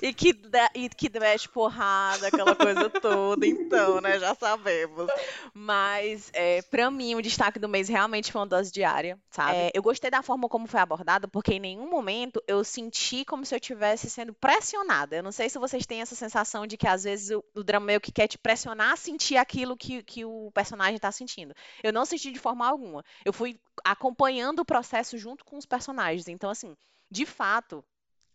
E 0.01 0.13
que, 0.13 0.35
e 0.73 0.89
que 0.89 1.19
mete 1.19 1.47
porrada, 1.49 2.27
aquela 2.27 2.55
coisa 2.55 2.89
toda, 2.89 3.45
então, 3.45 4.01
né? 4.01 4.19
Já 4.19 4.33
sabemos. 4.35 5.09
Mas, 5.53 6.29
é, 6.33 6.61
pra 6.63 6.89
mim, 6.91 7.15
o 7.15 7.21
destaque 7.21 7.59
do 7.59 7.69
mês 7.69 7.87
realmente 7.87 8.31
foi 8.31 8.41
uma 8.41 8.47
dose 8.47 8.71
diária, 8.71 9.17
sabe? 9.29 9.55
É, 9.57 9.71
eu 9.73 9.81
gostei 9.81 10.09
da 10.09 10.21
forma 10.21 10.49
como 10.49 10.67
foi 10.67 10.79
abordado, 10.79 11.27
porque 11.27 11.53
em 11.53 11.59
nenhum 11.59 11.89
momento 11.89 12.41
eu 12.47 12.63
senti 12.63 13.23
como 13.25 13.45
se 13.45 13.53
eu 13.53 13.57
estivesse 13.57 14.09
sendo 14.09 14.33
pressionada. 14.33 15.15
Eu 15.15 15.23
não 15.23 15.31
sei 15.31 15.49
se 15.49 15.57
vocês 15.59 15.85
têm 15.85 16.01
essa 16.01 16.15
sensação 16.15 16.67
de 16.67 16.77
que 16.77 16.84
às 16.87 17.03
vezes 17.03 17.31
o, 17.31 17.43
o 17.55 17.63
drama 17.63 17.87
meio 17.87 18.01
que 18.01 18.11
quer 18.11 18.27
te 18.27 18.37
pressionar 18.37 18.93
a 18.93 18.95
sentir 18.95 19.37
aquilo 19.37 19.77
que, 19.77 20.03
que 20.03 20.25
o 20.25 20.51
personagem 20.53 20.99
tá 20.99 21.11
sentindo. 21.11 21.53
Eu 21.83 21.93
não 21.93 22.05
senti 22.05 22.31
de 22.31 22.39
forma 22.39 22.67
alguma. 22.67 23.03
Eu 23.23 23.33
fui 23.33 23.59
acompanhando 23.83 24.59
o 24.59 24.65
processo 24.65 25.17
junto 25.17 25.45
com 25.45 25.57
os 25.57 25.65
personagens. 25.65 26.27
Então, 26.27 26.49
assim, 26.49 26.75
de 27.09 27.25
fato, 27.25 27.83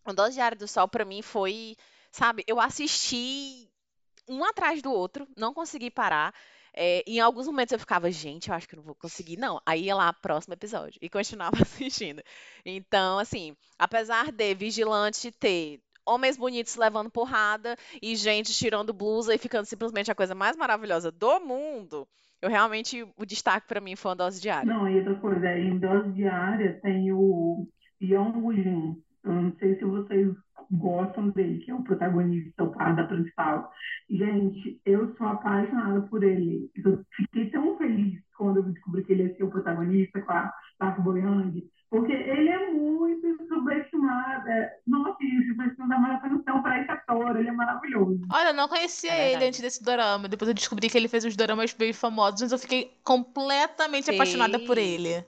o 0.07 0.13
Dose 0.13 0.35
Diária 0.35 0.57
do 0.57 0.69
Sol 0.69 0.89
pra 0.89 1.05
mim 1.05 1.23
foi, 1.23 1.77
sabe, 2.11 2.45
eu 2.47 2.61
assisti 2.61 3.69
um 4.29 4.45
atrás 4.45 4.81
do 4.81 4.93
outro, 4.93 5.27
não 5.37 5.53
consegui 5.53 5.91
parar. 5.91 6.35
É, 6.73 7.03
em 7.07 7.19
alguns 7.19 7.47
momentos 7.47 7.73
eu 7.73 7.79
ficava, 7.81 8.11
gente, 8.11 8.49
eu 8.49 8.55
acho 8.55 8.69
que 8.69 8.77
não 8.77 8.83
vou 8.83 8.95
conseguir, 8.95 9.37
não. 9.37 9.61
Aí 9.67 9.85
ia 9.85 9.95
lá, 9.95 10.13
próximo 10.13 10.55
episódio, 10.55 10.99
e 11.03 11.11
continuava 11.11 11.57
assistindo. 11.63 12.23
Então, 12.65 13.19
assim, 13.19 13.57
apesar 13.79 14.31
de 14.31 14.55
Vigilante 14.55 15.33
ter 15.33 15.81
homens 16.11 16.37
bonitos 16.37 16.77
levando 16.77 17.11
porrada 17.11 17.77
e 18.03 18.17
gente 18.17 18.53
tirando 18.53 18.93
blusa 18.93 19.35
e 19.35 19.39
ficando 19.39 19.65
simplesmente 19.65 20.11
a 20.11 20.15
coisa 20.15 20.35
mais 20.35 20.57
maravilhosa 20.57 21.11
do 21.11 21.41
mundo, 21.41 22.07
eu 22.43 22.49
realmente, 22.49 23.07
o 23.17 23.27
destaque 23.27 23.69
pra 23.69 23.81
mim 23.81 23.97
foi 23.97 24.11
uma 24.11 24.17
dose 24.17 24.41
diária. 24.41 24.73
Não, 24.73 24.89
e 24.89 24.99
outra 24.99 25.15
coisa, 25.17 25.59
em 25.59 25.79
dose 25.79 26.11
diária 26.13 26.81
tem 26.83 27.13
o 27.13 27.67
Young 28.01 28.55
Jin. 28.55 29.03
Eu 29.23 29.33
não 29.33 29.53
sei 29.59 29.77
se 29.79 29.85
vocês 29.85 30.35
gostam 30.71 31.29
dele, 31.31 31.59
que 31.63 31.71
é 31.71 31.75
o 31.75 31.83
protagonista, 31.83 32.65
o 32.65 32.73
par 32.73 32.97
da 32.97 33.05
principal. 33.05 33.71
Gente, 34.09 34.81
eu 34.87 35.15
sou 35.17 35.27
apaixonada 35.27 36.01
por 36.03 36.23
ele. 36.23 36.71
Eu 36.77 37.05
fiquei 37.15 37.51
tão 37.51 37.77
feliz 37.77 38.21
quando 38.37 38.59
eu 38.59 38.63
descobri 38.63 39.05
que 39.05 39.13
ele 39.13 39.25
ia 39.25 39.37
ser 39.37 39.45
o 39.45 39.51
protagonista 39.51 40.23
com 40.23 40.33
a 40.33 40.51
Park 40.79 41.01
Bo-young, 41.01 41.63
porque 41.91 42.13
ele 42.13 42.49
é 42.49 42.71
muito 42.71 43.27
subestimado. 43.49 44.49
É- 44.49 44.79
Nossa, 44.87 45.19
dar 45.89 45.99
mais 45.99 46.25
atenção 46.25 46.63
para 46.63 46.81
esse 46.81 46.91
ator, 46.91 47.37
ele 47.37 47.49
é 47.49 47.53
maravilhoso. 47.53 48.21
Olha, 48.33 48.49
eu 48.51 48.55
não 48.55 48.69
conhecia 48.69 49.13
É 49.13 49.33
ele 49.33 49.45
antes 49.45 49.61
desse 49.61 49.83
dorama. 49.83 50.29
Depois 50.29 50.49
eu 50.49 50.55
descobri 50.55 50.89
que 50.89 50.97
ele 50.97 51.09
fez 51.09 51.25
uns 51.25 51.35
doramas 51.35 51.73
bem 51.73 51.93
famosos, 51.93 52.43
mas 52.43 52.53
eu 52.53 52.59
fiquei 52.59 52.97
completamente 53.03 54.09
apaixonada 54.11 54.59
por 54.61 54.79
ele. 54.79 55.27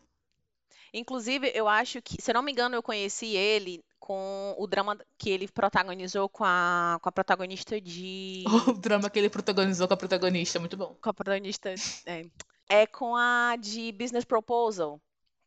Inclusive, 0.94 1.50
eu 1.54 1.66
acho 1.66 2.00
que, 2.00 2.20
se 2.20 2.30
eu 2.30 2.34
não 2.34 2.42
me 2.42 2.52
engano, 2.52 2.76
eu 2.76 2.82
conheci 2.82 3.34
ele 3.34 3.82
com 3.98 4.54
o 4.58 4.66
drama 4.66 4.98
que 5.16 5.30
ele 5.30 5.48
protagonizou 5.48 6.28
com 6.28 6.44
a, 6.44 6.98
com 7.02 7.08
a 7.08 7.12
protagonista 7.12 7.80
de. 7.80 8.44
O 8.68 8.74
drama 8.74 9.08
que 9.08 9.18
ele 9.18 9.30
protagonizou 9.30 9.88
com 9.88 9.94
a 9.94 9.96
protagonista, 9.96 10.60
muito 10.60 10.76
bom. 10.76 10.96
Com 11.00 11.10
a 11.10 11.14
protagonista. 11.14 11.74
É, 12.06 12.24
é 12.68 12.86
com 12.86 13.16
a 13.16 13.56
de 13.56 13.90
Business 13.92 14.24
Proposal. 14.24 15.00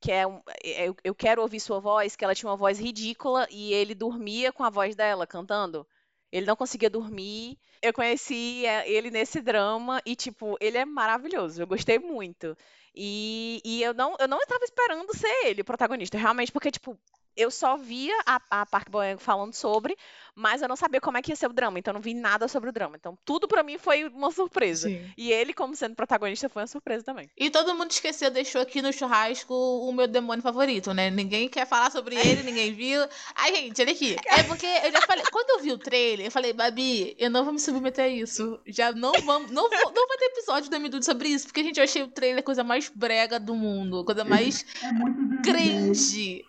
Que 0.05 0.11
é, 0.11 0.27
um, 0.27 0.41
é- 0.63 0.87
eu, 0.87 0.95
eu 1.03 1.15
quero 1.15 1.41
ouvir 1.41 1.59
sua 1.59 1.79
voz, 1.79 2.15
que 2.15 2.23
ela 2.23 2.35
tinha 2.35 2.49
uma 2.49 2.57
voz 2.57 2.79
ridícula 2.79 3.47
e 3.51 3.73
ele 3.73 3.95
dormia 3.95 4.51
com 4.51 4.63
a 4.63 4.69
voz 4.69 4.95
dela 4.95 5.25
cantando. 5.27 5.87
Ele 6.31 6.45
não 6.45 6.55
conseguia 6.55 6.89
dormir. 6.89 7.57
Eu 7.81 7.93
conheci 7.93 8.65
é, 8.65 8.89
ele 8.89 9.09
nesse 9.09 9.41
drama 9.41 10.01
e, 10.05 10.15
tipo, 10.15 10.57
ele 10.59 10.77
é 10.77 10.85
maravilhoso. 10.85 11.61
Eu 11.61 11.67
gostei 11.67 11.97
muito. 11.99 12.55
E, 12.95 13.61
e 13.65 13.81
eu 13.83 13.93
não, 13.93 14.15
eu 14.19 14.27
não 14.27 14.39
estava 14.39 14.63
esperando 14.63 15.15
ser 15.17 15.45
ele 15.47 15.61
o 15.61 15.65
protagonista, 15.65 16.17
realmente, 16.17 16.51
porque, 16.51 16.71
tipo, 16.71 16.97
eu 17.35 17.51
só 17.51 17.77
via 17.77 18.15
a, 18.25 18.41
a 18.49 18.65
Park 18.65 18.89
Bo-young 18.89 19.17
falando 19.17 19.53
sobre, 19.53 19.97
mas 20.35 20.61
eu 20.61 20.67
não 20.67 20.75
sabia 20.75 20.99
como 20.99 21.17
é 21.17 21.21
que 21.21 21.31
ia 21.31 21.35
ser 21.35 21.49
o 21.49 21.53
drama, 21.53 21.79
então 21.79 21.91
eu 21.91 21.95
não 21.95 22.01
vi 22.01 22.13
nada 22.13 22.47
sobre 22.47 22.69
o 22.69 22.73
drama. 22.73 22.97
Então, 22.97 23.17
tudo 23.23 23.47
pra 23.47 23.63
mim 23.63 23.77
foi 23.77 24.05
uma 24.05 24.31
surpresa. 24.31 24.89
Sim. 24.89 25.01
E 25.17 25.31
ele, 25.31 25.53
como 25.53 25.75
sendo 25.75 25.95
protagonista, 25.95 26.49
foi 26.49 26.61
uma 26.61 26.67
surpresa 26.67 27.05
também. 27.05 27.29
E 27.37 27.49
todo 27.49 27.73
mundo 27.73 27.91
esqueceu, 27.91 28.29
deixou 28.29 28.61
aqui 28.61 28.81
no 28.81 28.91
churrasco 28.91 29.53
o 29.53 29.91
meu 29.93 30.07
demônio 30.07 30.43
favorito, 30.43 30.93
né? 30.93 31.09
Ninguém 31.09 31.47
quer 31.47 31.65
falar 31.65 31.89
sobre 31.89 32.15
ele, 32.15 32.43
ninguém 32.43 32.73
viu. 32.73 33.01
Ai, 33.33 33.55
gente, 33.55 33.81
olha 33.81 33.91
aqui. 33.91 34.15
É 34.25 34.43
porque 34.43 34.65
eu 34.65 34.91
já 34.91 35.01
falei, 35.01 35.23
quando 35.31 35.49
eu 35.51 35.59
vi 35.59 35.71
o 35.71 35.77
trailer, 35.77 36.27
eu 36.27 36.31
falei, 36.31 36.51
Babi, 36.51 37.15
eu 37.17 37.29
não 37.29 37.43
vou 37.43 37.53
me 37.53 37.59
submeter 37.59 38.05
a 38.05 38.09
isso. 38.09 38.59
Já 38.67 38.91
não 38.91 39.13
vamos, 39.25 39.51
não, 39.51 39.69
vou, 39.69 39.91
não 39.93 40.07
vai 40.07 40.17
ter 40.17 40.25
episódio 40.25 40.69
da 40.69 40.77
Midude 40.77 41.05
sobre 41.05 41.29
isso, 41.29 41.45
porque, 41.45 41.63
gente, 41.63 41.77
eu 41.77 41.83
achei 41.83 42.03
o 42.03 42.07
trailer 42.07 42.39
a 42.39 42.43
coisa 42.43 42.63
mais 42.63 42.89
brega 42.89 43.39
do 43.39 43.55
mundo, 43.55 43.99
a 43.99 44.05
coisa 44.05 44.25
mais 44.25 44.65
É 44.83 44.91
muito 44.91 45.21
do 45.21 45.41
cringe. 45.41 46.45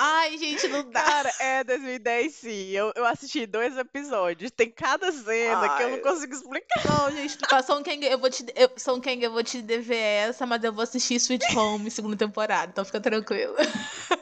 Ai, 0.00 0.38
gente, 0.38 0.68
não 0.68 0.88
dá. 0.88 1.02
Cara, 1.02 1.30
é 1.40 1.64
2010 1.64 2.34
sim. 2.34 2.70
Eu, 2.70 2.92
eu 2.94 3.04
assisti 3.04 3.46
dois 3.46 3.76
episódios. 3.76 4.52
Tem 4.52 4.70
cada 4.70 5.10
cena 5.10 5.68
que 5.76 5.82
eu 5.82 5.88
não 5.88 5.96
Ai. 5.96 6.02
consigo 6.02 6.34
explicar. 6.34 6.86
Não, 6.86 7.10
gente, 7.10 7.38
tá, 7.38 7.62
Song 7.62 7.82
Kang, 7.82 8.06
eu 8.06 8.18
vou 8.18 8.30
te, 8.30 8.46
eu, 8.54 8.70
Song 8.76 9.00
Kang, 9.00 9.20
eu 9.22 9.32
vou 9.32 9.42
te 9.42 9.60
dever 9.60 10.28
essa, 10.28 10.46
mas 10.46 10.62
eu 10.62 10.72
vou 10.72 10.84
assistir 10.84 11.16
Sweet 11.16 11.56
Home 11.56 11.90
segunda 11.90 12.16
temporada, 12.16 12.70
então 12.70 12.84
fica 12.84 13.00
tranquilo. 13.00 13.54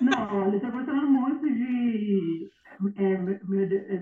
Não, 0.01 0.44
olha, 0.44 0.57
eu 0.57 0.61
tô 0.61 0.70
gostando 0.70 1.07
muito 1.07 1.47
de 1.47 2.51
é, 2.97 3.19
meu, 3.19 3.65
é, 3.65 3.98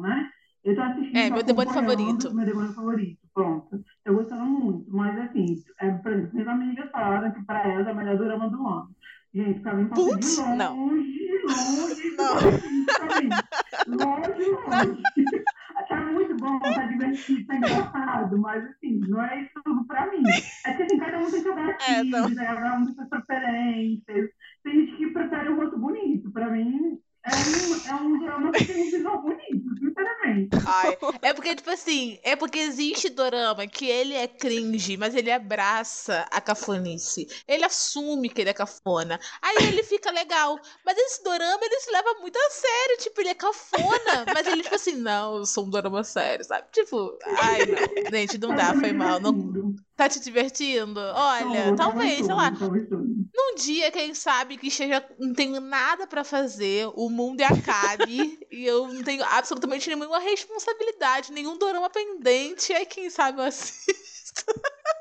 né? 0.00 0.30
Eu 0.62 0.74
tô 0.74 0.82
assistindo. 0.82 1.16
É, 1.16 1.30
meu 1.30 1.42
demônio 1.42 1.72
favorito. 1.72 2.34
Meu 2.34 2.46
demônio 2.46 2.72
favorito, 2.72 3.18
pronto. 3.34 3.82
Tô 4.04 4.14
gostando 4.14 4.44
muito, 4.44 4.90
mas 4.92 5.18
assim, 5.18 5.62
é, 5.80 5.90
por 5.90 6.12
exemplo, 6.12 6.30
minhas 6.34 6.48
amigas 6.48 6.90
falaram 6.90 7.32
que 7.32 7.42
pra 7.44 7.66
elas 7.68 7.86
é 7.86 7.92
o 7.92 7.96
melhor 7.96 8.18
drama 8.18 8.48
do 8.48 8.66
ano. 8.66 8.88
Gente, 9.32 9.60
passa 9.60 9.76
de 9.84 9.88
Putz, 9.94 10.38
longe, 10.38 10.56
não. 10.56 10.76
longe, 10.76 11.20
Não. 12.18 12.34
longe. 12.34 13.44
Longe, 13.86 14.44
longe. 14.50 15.44
Tá 15.88 15.96
muito 16.12 16.36
bom, 16.36 16.58
tá 16.60 16.86
divertido, 16.86 17.46
tá 17.46 17.56
engraçado, 17.56 18.38
mas 18.38 18.64
assim, 18.64 18.98
não 19.08 19.24
é 19.24 19.42
isso 19.42 19.60
tudo 19.64 19.84
pra 19.86 20.10
mim. 20.10 20.22
É 20.66 20.72
que 20.74 20.82
assim, 20.82 20.98
cada 20.98 21.18
um 21.18 21.30
tem 21.30 21.42
seu 21.42 21.52
É, 21.58 21.66
gatilho, 21.66 22.36
cada 22.36 22.74
um 22.76 22.84
tem 22.86 22.94
suas 22.94 23.08
preferências. 23.08 24.30
Tem 24.62 24.74
gente 24.86 24.96
que 24.96 25.10
prefere 25.10 25.48
o 25.48 25.56
rosto 25.56 25.78
bonito. 25.78 26.30
Pra 26.32 26.50
mim, 26.50 26.98
é 27.24 27.30
um, 27.30 27.88
é 27.88 27.94
um 28.02 28.18
drama 28.18 28.52
que 28.52 28.64
tem 28.64 28.82
um 28.82 28.90
visual 28.90 29.22
bonito, 29.22 29.78
sinceramente. 29.78 30.48
Ai, 30.66 30.98
é 31.22 31.34
porque, 31.34 31.54
tipo 31.54 31.70
assim, 31.70 32.18
é 32.22 32.34
porque 32.34 32.58
existe 32.58 33.10
dorama 33.10 33.66
que 33.66 33.86
ele 33.86 34.14
é 34.14 34.26
cringe, 34.26 34.96
mas 34.96 35.14
ele 35.14 35.30
abraça 35.30 36.26
a 36.30 36.40
cafonice. 36.40 37.28
Ele 37.46 37.64
assume 37.64 38.30
que 38.30 38.40
ele 38.40 38.50
é 38.50 38.54
cafona. 38.54 39.20
Aí 39.42 39.68
ele 39.68 39.82
fica 39.82 40.10
legal. 40.10 40.58
Mas 40.84 40.96
esse 40.96 41.22
dorama, 41.22 41.60
ele 41.62 41.80
se 41.80 41.90
leva 41.90 42.14
muito 42.20 42.36
a 42.36 42.50
sério. 42.50 42.96
Tipo, 43.00 43.20
ele 43.20 43.30
é 43.30 43.34
cafona. 43.34 44.24
Mas 44.32 44.46
ele, 44.46 44.62
tipo 44.62 44.74
assim, 44.74 44.96
não, 44.96 45.36
eu 45.36 45.46
sou 45.46 45.66
um 45.66 45.70
dorama 45.70 46.02
sério, 46.02 46.44
sabe? 46.44 46.68
Tipo, 46.72 47.18
ai, 47.38 47.66
não. 47.66 48.10
Gente, 48.10 48.38
não 48.38 48.54
dá, 48.54 48.74
foi 48.74 48.92
mal. 48.92 49.20
Não... 49.20 49.74
Tá 50.00 50.08
te 50.08 50.18
divertindo? 50.18 50.98
Olha, 50.98 51.76
talvez, 51.76 52.24
sei 52.24 52.34
lá. 52.34 52.50
Num 52.50 53.54
dia, 53.54 53.90
quem 53.90 54.14
sabe, 54.14 54.56
que 54.56 54.68
esteja, 54.68 55.06
não 55.18 55.34
tenho 55.34 55.60
nada 55.60 56.06
pra 56.06 56.24
fazer, 56.24 56.90
o 56.94 57.10
mundo 57.10 57.42
acabe 57.42 58.38
e 58.50 58.64
eu 58.64 58.88
não 58.88 59.02
tenho 59.02 59.22
absolutamente 59.22 59.94
nenhuma 59.94 60.18
responsabilidade, 60.18 61.32
nenhum 61.32 61.58
dorama 61.58 61.90
pendente, 61.90 62.72
aí 62.72 62.86
quem 62.86 63.10
sabe 63.10 63.40
eu 63.40 63.44
assisto. 63.44 64.46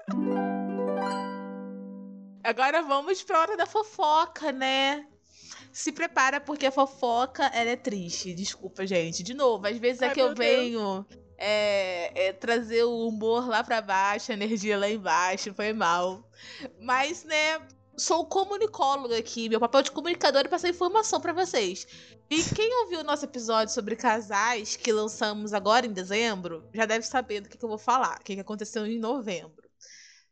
Agora 2.44 2.82
vamos 2.82 3.24
pra 3.24 3.40
hora 3.40 3.56
da 3.56 3.66
fofoca, 3.66 4.52
né? 4.52 5.08
Se 5.72 5.94
prepara 5.94 6.42
porque 6.42 6.66
a 6.66 6.72
fofoca, 6.72 7.46
ela 7.54 7.70
é 7.70 7.78
triste. 7.78 8.34
Desculpa, 8.34 8.86
gente. 8.86 9.24
De 9.24 9.34
novo, 9.34 9.66
às 9.66 9.78
vezes 9.78 10.02
é 10.02 10.08
Ai, 10.08 10.14
que 10.14 10.22
eu 10.22 10.34
Deus. 10.34 10.38
venho 10.38 11.06
é, 11.40 12.28
é, 12.28 12.34
trazer 12.34 12.84
o 12.84 13.08
humor 13.08 13.48
lá 13.48 13.64
pra 13.64 13.82
baixo, 13.82 14.32
a 14.32 14.36
energia 14.36 14.78
lá 14.78 14.90
embaixo, 14.90 15.54
foi 15.54 15.72
mal. 15.72 16.22
Mas, 16.82 17.24
né, 17.24 17.62
sou 17.98 18.26
comunicóloga 18.26 19.18
aqui. 19.18 19.48
Meu 19.48 19.60
papel 19.60 19.84
de 19.84 19.92
comunicador 19.92 20.42
é 20.42 20.50
passar 20.50 20.68
informação 20.68 21.22
pra 21.22 21.32
vocês. 21.32 21.88
E 22.30 22.44
quem 22.44 22.82
ouviu 22.84 23.00
o 23.00 23.04
nosso 23.04 23.24
episódio 23.24 23.74
sobre 23.74 23.96
casais 23.96 24.76
que 24.76 24.92
lançamos 24.92 25.54
agora 25.54 25.86
em 25.86 25.94
dezembro, 25.94 26.68
já 26.74 26.86
deve 26.86 27.06
saber 27.06 27.40
do 27.40 27.50
que, 27.50 27.58
que 27.58 27.64
eu 27.64 27.70
vou 27.70 27.78
falar, 27.78 28.18
o 28.20 28.24
que, 28.24 28.36
que 28.36 28.42
aconteceu 28.42 28.86
em 28.86 29.00
novembro. 29.00 29.70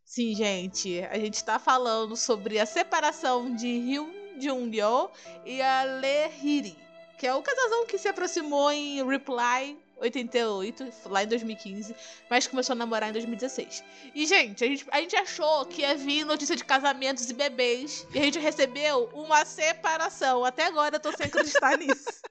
Sim, 0.04 0.36
gente, 0.36 1.02
a 1.10 1.18
gente 1.18 1.44
tá 1.44 1.58
falando 1.58 2.16
sobre 2.16 2.60
a 2.60 2.66
separação 2.66 3.56
de 3.56 3.68
Hyun 3.68 4.12
Jung-yo 4.40 5.10
e 5.46 5.62
a 5.62 5.84
Lee 5.84 6.32
Hiri, 6.42 6.78
que 7.18 7.26
é 7.26 7.34
o 7.34 7.42
casalzão 7.42 7.88
que 7.88 7.98
se 7.98 8.08
aproximou 8.08 8.72
em 8.72 9.06
Reply 9.06 9.78
88, 10.00 10.88
lá 11.06 11.24
em 11.24 11.28
2015, 11.28 11.96
mas 12.30 12.48
começou 12.48 12.74
a 12.74 12.76
namorar 12.76 13.10
em 13.10 13.14
2016. 13.14 13.84
E, 14.14 14.26
gente, 14.26 14.64
a 14.64 14.68
gente, 14.68 14.86
a 14.92 15.02
gente 15.02 15.16
achou 15.16 15.66
que 15.66 15.82
ia 15.82 15.96
vir 15.96 16.26
notícia 16.26 16.56
de 16.56 16.64
casamentos 16.64 17.30
e 17.30 17.34
bebês, 17.34 18.06
e 18.14 18.20
a 18.20 18.24
gente 18.24 18.40
recebeu 18.40 19.10
uma 19.14 19.46
separação. 19.46 20.46
Até 20.46 20.66
agora 20.66 20.96
eu 20.96 21.00
tô 21.00 21.12
sem 21.12 21.26
acreditar 21.26 21.78
nisso. 21.80 22.22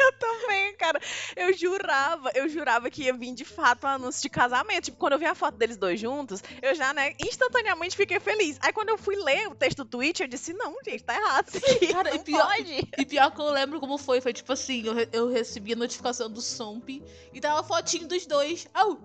Eu 0.10 0.12
também, 0.12 0.74
cara. 0.76 1.00
Eu 1.36 1.52
jurava, 1.52 2.30
eu 2.34 2.48
jurava 2.48 2.90
que 2.90 3.04
ia 3.04 3.12
vir 3.12 3.34
de 3.34 3.44
fato 3.44 3.86
um 3.86 3.90
anúncio 3.90 4.22
de 4.22 4.30
casamento. 4.30 4.84
Tipo, 4.84 4.96
quando 4.96 5.12
eu 5.12 5.18
vi 5.18 5.26
a 5.26 5.34
foto 5.34 5.56
deles 5.56 5.76
dois 5.76 6.00
juntos, 6.00 6.42
eu 6.62 6.74
já, 6.74 6.92
né, 6.94 7.14
instantaneamente 7.20 7.96
fiquei 7.96 8.18
feliz. 8.18 8.58
Aí 8.60 8.72
quando 8.72 8.88
eu 8.88 8.98
fui 8.98 9.16
ler 9.16 9.48
o 9.48 9.54
texto 9.54 9.78
do 9.78 9.84
Twitter, 9.84 10.24
eu 10.24 10.30
disse, 10.30 10.52
não, 10.52 10.74
gente, 10.84 11.04
tá 11.04 11.14
errado 11.14 11.48
isso 11.48 11.58
aqui. 11.58 11.92
Cara, 11.92 12.14
e 12.14 12.18
pior, 12.18 12.46
pode. 12.46 12.88
e 12.98 13.06
pior 13.06 13.30
que 13.30 13.40
eu 13.40 13.50
lembro 13.50 13.80
como 13.80 13.98
foi. 13.98 14.20
Foi 14.20 14.32
tipo 14.32 14.52
assim, 14.52 14.86
eu, 14.86 14.94
eu 15.12 15.28
recebi 15.28 15.72
a 15.74 15.76
notificação 15.76 16.30
do 16.30 16.40
Somp 16.40 16.88
e 16.88 17.40
tava 17.40 17.60
a 17.60 17.64
fotinho 17.64 18.08
dos 18.08 18.26
dois. 18.26 18.66
Au! 18.74 18.98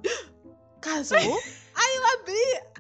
Casou? 0.86 1.18
Aí 1.76 1.96
eu 1.98 2.06
abri. 2.14 2.76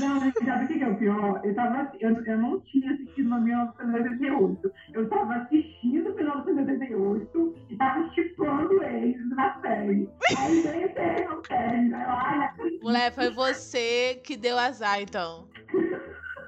Não, 0.00 0.20
mas 0.20 0.32
sabe 0.32 0.64
o 0.64 0.68
que 0.68 0.82
é 0.82 0.88
o 0.88 0.96
pior? 0.96 1.40
Eu, 1.44 1.54
tava, 1.54 1.92
eu, 2.00 2.24
eu 2.24 2.38
não 2.38 2.60
tinha 2.60 2.92
assistido 2.92 3.28
no 3.28 3.40
1988. 3.40 4.72
Eu 4.94 5.08
tava 5.10 5.34
assistindo 5.34 6.14
1988 6.14 7.54
e 7.68 7.76
tava 7.76 8.08
chipando 8.14 8.82
eles 8.84 9.28
na 9.30 9.60
série. 9.60 10.08
Aí 10.38 10.66
erro, 10.96 11.42
série. 11.46 11.94
Ai, 11.94 12.38
acredito. 12.44 12.82
Mulher, 12.82 13.12
foi 13.12 13.30
você 13.30 14.20
que 14.24 14.36
deu 14.36 14.58
azar, 14.58 15.02
então. 15.02 15.48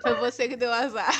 Foi 0.01 0.15
você 0.15 0.49
que 0.49 0.57
deu 0.57 0.73
azar. 0.73 1.12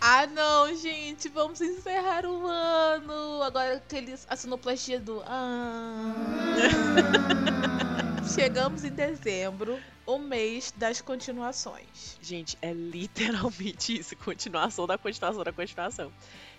Ah, 0.00 0.26
não, 0.26 0.74
gente, 0.74 1.28
vamos 1.28 1.60
encerrar 1.60 2.24
o 2.24 2.46
ano. 2.46 3.42
Agora 3.42 3.76
aqueles 3.76 4.26
a 4.30 4.36
sonoplastia 4.36 4.98
do. 4.98 5.22
Ah. 5.26 6.14
Chegamos 8.34 8.84
em 8.84 8.90
dezembro, 8.90 9.78
o 10.06 10.18
mês 10.18 10.72
das 10.76 11.00
continuações. 11.00 12.16
Gente, 12.22 12.56
é 12.62 12.72
literalmente 12.72 13.98
isso. 13.98 14.16
Continuação 14.16 14.86
da 14.86 14.96
continuação 14.96 15.42
da 15.44 15.52
continuação. 15.52 16.12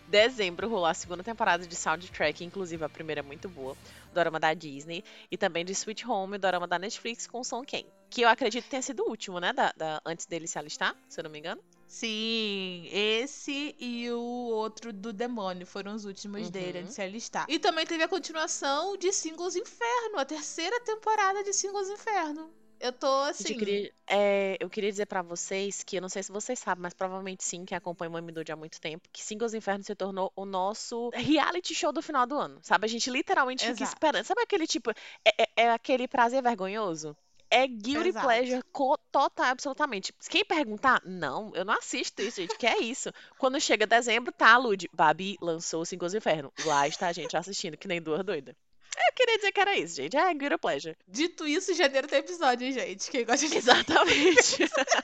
Dezembro 0.07 0.67
rolou 0.67 0.85
a 0.85 0.93
segunda 0.93 1.23
temporada 1.23 1.65
de 1.65 1.75
Soundtrack, 1.75 2.43
inclusive 2.43 2.83
a 2.83 2.89
primeira 2.89 3.21
é 3.21 3.23
muito 3.23 3.47
boa, 3.47 3.71
o 4.11 4.13
dorama 4.13 4.39
da 4.39 4.53
Disney, 4.53 5.05
e 5.31 5.37
também 5.37 5.63
de 5.63 5.71
Sweet 5.71 6.05
Home, 6.05 6.35
o 6.35 6.39
dorama 6.39 6.67
da 6.67 6.77
Netflix 6.77 7.25
com 7.25 7.41
Son 7.43 7.63
Ken. 7.63 7.85
Que 8.09 8.21
eu 8.21 8.27
acredito 8.27 8.65
tenha 8.67 8.81
sido 8.81 9.03
o 9.03 9.09
último, 9.09 9.39
né? 9.39 9.53
Da, 9.53 9.71
da- 9.77 10.01
antes 10.05 10.25
dele 10.25 10.47
se 10.47 10.59
alistar, 10.59 10.93
se 11.07 11.19
eu 11.19 11.23
não 11.23 11.31
me 11.31 11.39
engano. 11.39 11.61
Sim, 11.91 12.87
esse 12.89 13.75
e 13.77 14.09
o 14.11 14.17
outro 14.21 14.93
do 14.93 15.11
demônio 15.11 15.67
foram 15.67 15.93
os 15.93 16.05
últimos 16.05 16.49
dele 16.49 16.77
Uhum. 16.77 16.79
antes 16.83 16.89
de 16.91 16.95
se 16.95 17.01
alistar. 17.01 17.45
E 17.49 17.59
também 17.59 17.85
teve 17.85 18.01
a 18.01 18.07
continuação 18.07 18.95
de 18.95 19.11
Singles 19.11 19.57
Inferno, 19.57 20.17
a 20.17 20.23
terceira 20.23 20.79
temporada 20.81 21.43
de 21.43 21.51
Singles 21.51 21.89
Inferno. 21.89 22.49
Eu 22.79 22.93
tô 22.93 23.07
assim. 23.23 23.51
eu, 23.53 23.59
queria, 23.59 23.93
é, 24.07 24.57
eu 24.59 24.69
queria 24.69 24.89
dizer 24.89 25.05
pra 25.05 25.21
vocês 25.21 25.83
que 25.83 25.97
eu 25.97 26.01
não 26.01 26.07
sei 26.07 26.23
se 26.23 26.31
vocês 26.31 26.57
sabem, 26.57 26.81
mas 26.81 26.93
provavelmente 26.93 27.43
sim, 27.43 27.65
que 27.65 27.75
acompanha 27.75 28.09
o 28.09 28.13
Mamidude 28.13 28.53
há 28.53 28.55
muito 28.55 28.79
tempo, 28.79 29.09
que 29.11 29.21
Singles 29.21 29.53
Inferno 29.53 29.83
se 29.83 29.93
tornou 29.93 30.31
o 30.33 30.45
nosso 30.45 31.09
reality 31.13 31.75
show 31.75 31.91
do 31.91 32.01
final 32.01 32.25
do 32.25 32.35
ano. 32.37 32.57
Sabe? 32.63 32.85
A 32.85 32.89
gente 32.89 33.09
literalmente 33.11 33.63
fica 33.65 33.73
Exato. 33.83 33.91
esperando. 33.93 34.23
Sabe 34.23 34.41
aquele 34.43 34.65
tipo. 34.65 34.91
É, 35.25 35.43
é- 35.43 35.47
é 35.65 35.69
aquele 35.71 36.07
prazer 36.07 36.41
vergonhoso? 36.41 37.15
É 37.53 37.67
guilty 37.67 38.09
Exato. 38.09 38.25
pleasure 38.25 38.63
total, 39.11 39.45
absolutamente. 39.47 40.13
Quem 40.29 40.45
perguntar, 40.45 41.01
não, 41.05 41.51
eu 41.53 41.65
não 41.65 41.73
assisto 41.73 42.21
isso, 42.21 42.39
gente. 42.39 42.57
Que 42.57 42.65
é 42.65 42.79
isso? 42.79 43.11
Quando 43.37 43.59
chega 43.59 43.85
dezembro, 43.85 44.31
tá, 44.31 44.57
Lud. 44.57 44.89
Babi 44.93 45.37
lançou 45.41 45.83
Singles 45.83 46.13
Inferno. 46.13 46.51
Lá 46.65 46.87
está 46.87 47.09
a 47.09 47.13
gente 47.13 47.35
assistindo, 47.35 47.75
que 47.75 47.89
nem 47.89 48.01
duas 48.01 48.23
doidas. 48.23 48.55
Eu 48.97 49.13
queria 49.13 49.35
dizer 49.35 49.51
que 49.51 49.59
era 49.59 49.77
isso, 49.77 49.95
gente. 49.95 50.15
É 50.15 50.33
guilty 50.33 50.57
pleasure. 50.57 50.97
Dito 51.05 51.45
isso, 51.45 51.73
janeiro 51.73 52.07
tem 52.07 52.19
episódio, 52.19 52.65
hein, 52.65 52.71
gente? 52.71 53.11
Quem 53.11 53.25
gosta 53.25 53.45
de 53.45 53.57
Exatamente. 53.57 54.57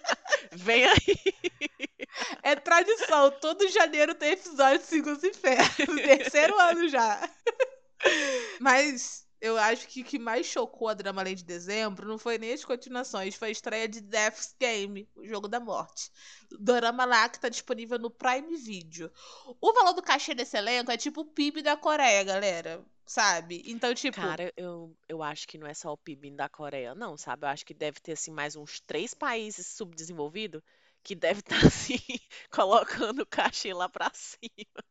Vem 0.54 0.86
aí. 0.86 1.18
É 2.44 2.56
tradição, 2.56 3.30
todo 3.42 3.68
janeiro 3.68 4.16
tem 4.16 4.32
episódio 4.32 4.80
de 4.80 4.86
Singles 4.86 5.24
Inferno. 5.24 5.96
Terceiro 6.02 6.58
ano 6.60 6.88
já. 6.88 7.30
Mas 8.62 9.27
eu 9.40 9.58
acho 9.58 9.88
que 9.88 10.02
o 10.02 10.06
que 10.06 10.18
mais 10.18 10.46
chocou 10.46 10.90
a 10.90 10.94
Drama 10.94 11.22
Além 11.22 11.36
de 11.36 11.44
dezembro 11.44 12.08
não 12.08 12.18
foi 12.18 12.38
nem 12.38 12.54
as 12.54 12.66
continuações, 12.66 13.36
foi 13.36 13.50
a 13.50 13.52
estreia 13.52 13.88
de 13.88 14.02
Death's 14.02 14.56
Game, 14.60 15.08
o 15.16 15.26
jogo 15.26 15.48
da 15.48 15.60
morte. 15.60 16.12
Dorama 16.60 17.06
lá 17.06 17.30
que 17.30 17.40
tá 17.40 17.50
disponível 17.50 18.00
no 18.00 18.10
Prime 18.10 18.56
Video. 18.56 19.12
O 19.62 19.74
valor 19.74 19.94
do 19.94 20.02
cachê 20.02 20.34
desse 20.34 20.58
elenco 20.58 20.92
é 20.92 20.98
tipo 20.98 21.22
o 21.22 21.26
PIB 21.26 21.62
da 21.62 21.78
Coreia, 21.78 22.24
galera. 22.24 22.84
Sabe? 23.06 23.64
Então, 23.66 23.94
tipo. 23.94 24.18
Cara, 24.18 24.52
eu, 24.58 24.94
eu 25.08 25.24
acho 25.24 25.48
que 25.48 25.58
não 25.58 25.66
é 25.66 25.74
só 25.74 25.94
o 25.94 25.98
PIB 25.98 26.32
da 26.32 26.50
Coreia, 26.50 26.94
não, 26.94 27.16
sabe? 27.16 27.46
Eu 27.46 27.50
acho 27.50 27.66
que 27.66 27.74
deve 27.74 28.02
ter, 28.02 28.14
assim, 28.14 28.32
mais 28.32 28.58
uns 28.58 28.82
três 28.82 29.14
países 29.14 29.66
subdesenvolvidos 29.68 30.62
que 31.02 31.16
deve 31.16 31.40
estar, 31.40 31.56
assim, 31.66 32.00
colocando 32.52 33.22
o 33.22 33.26
cachê 33.26 33.74
lá 33.74 33.88
pra 33.88 34.12
cima. 34.14 34.84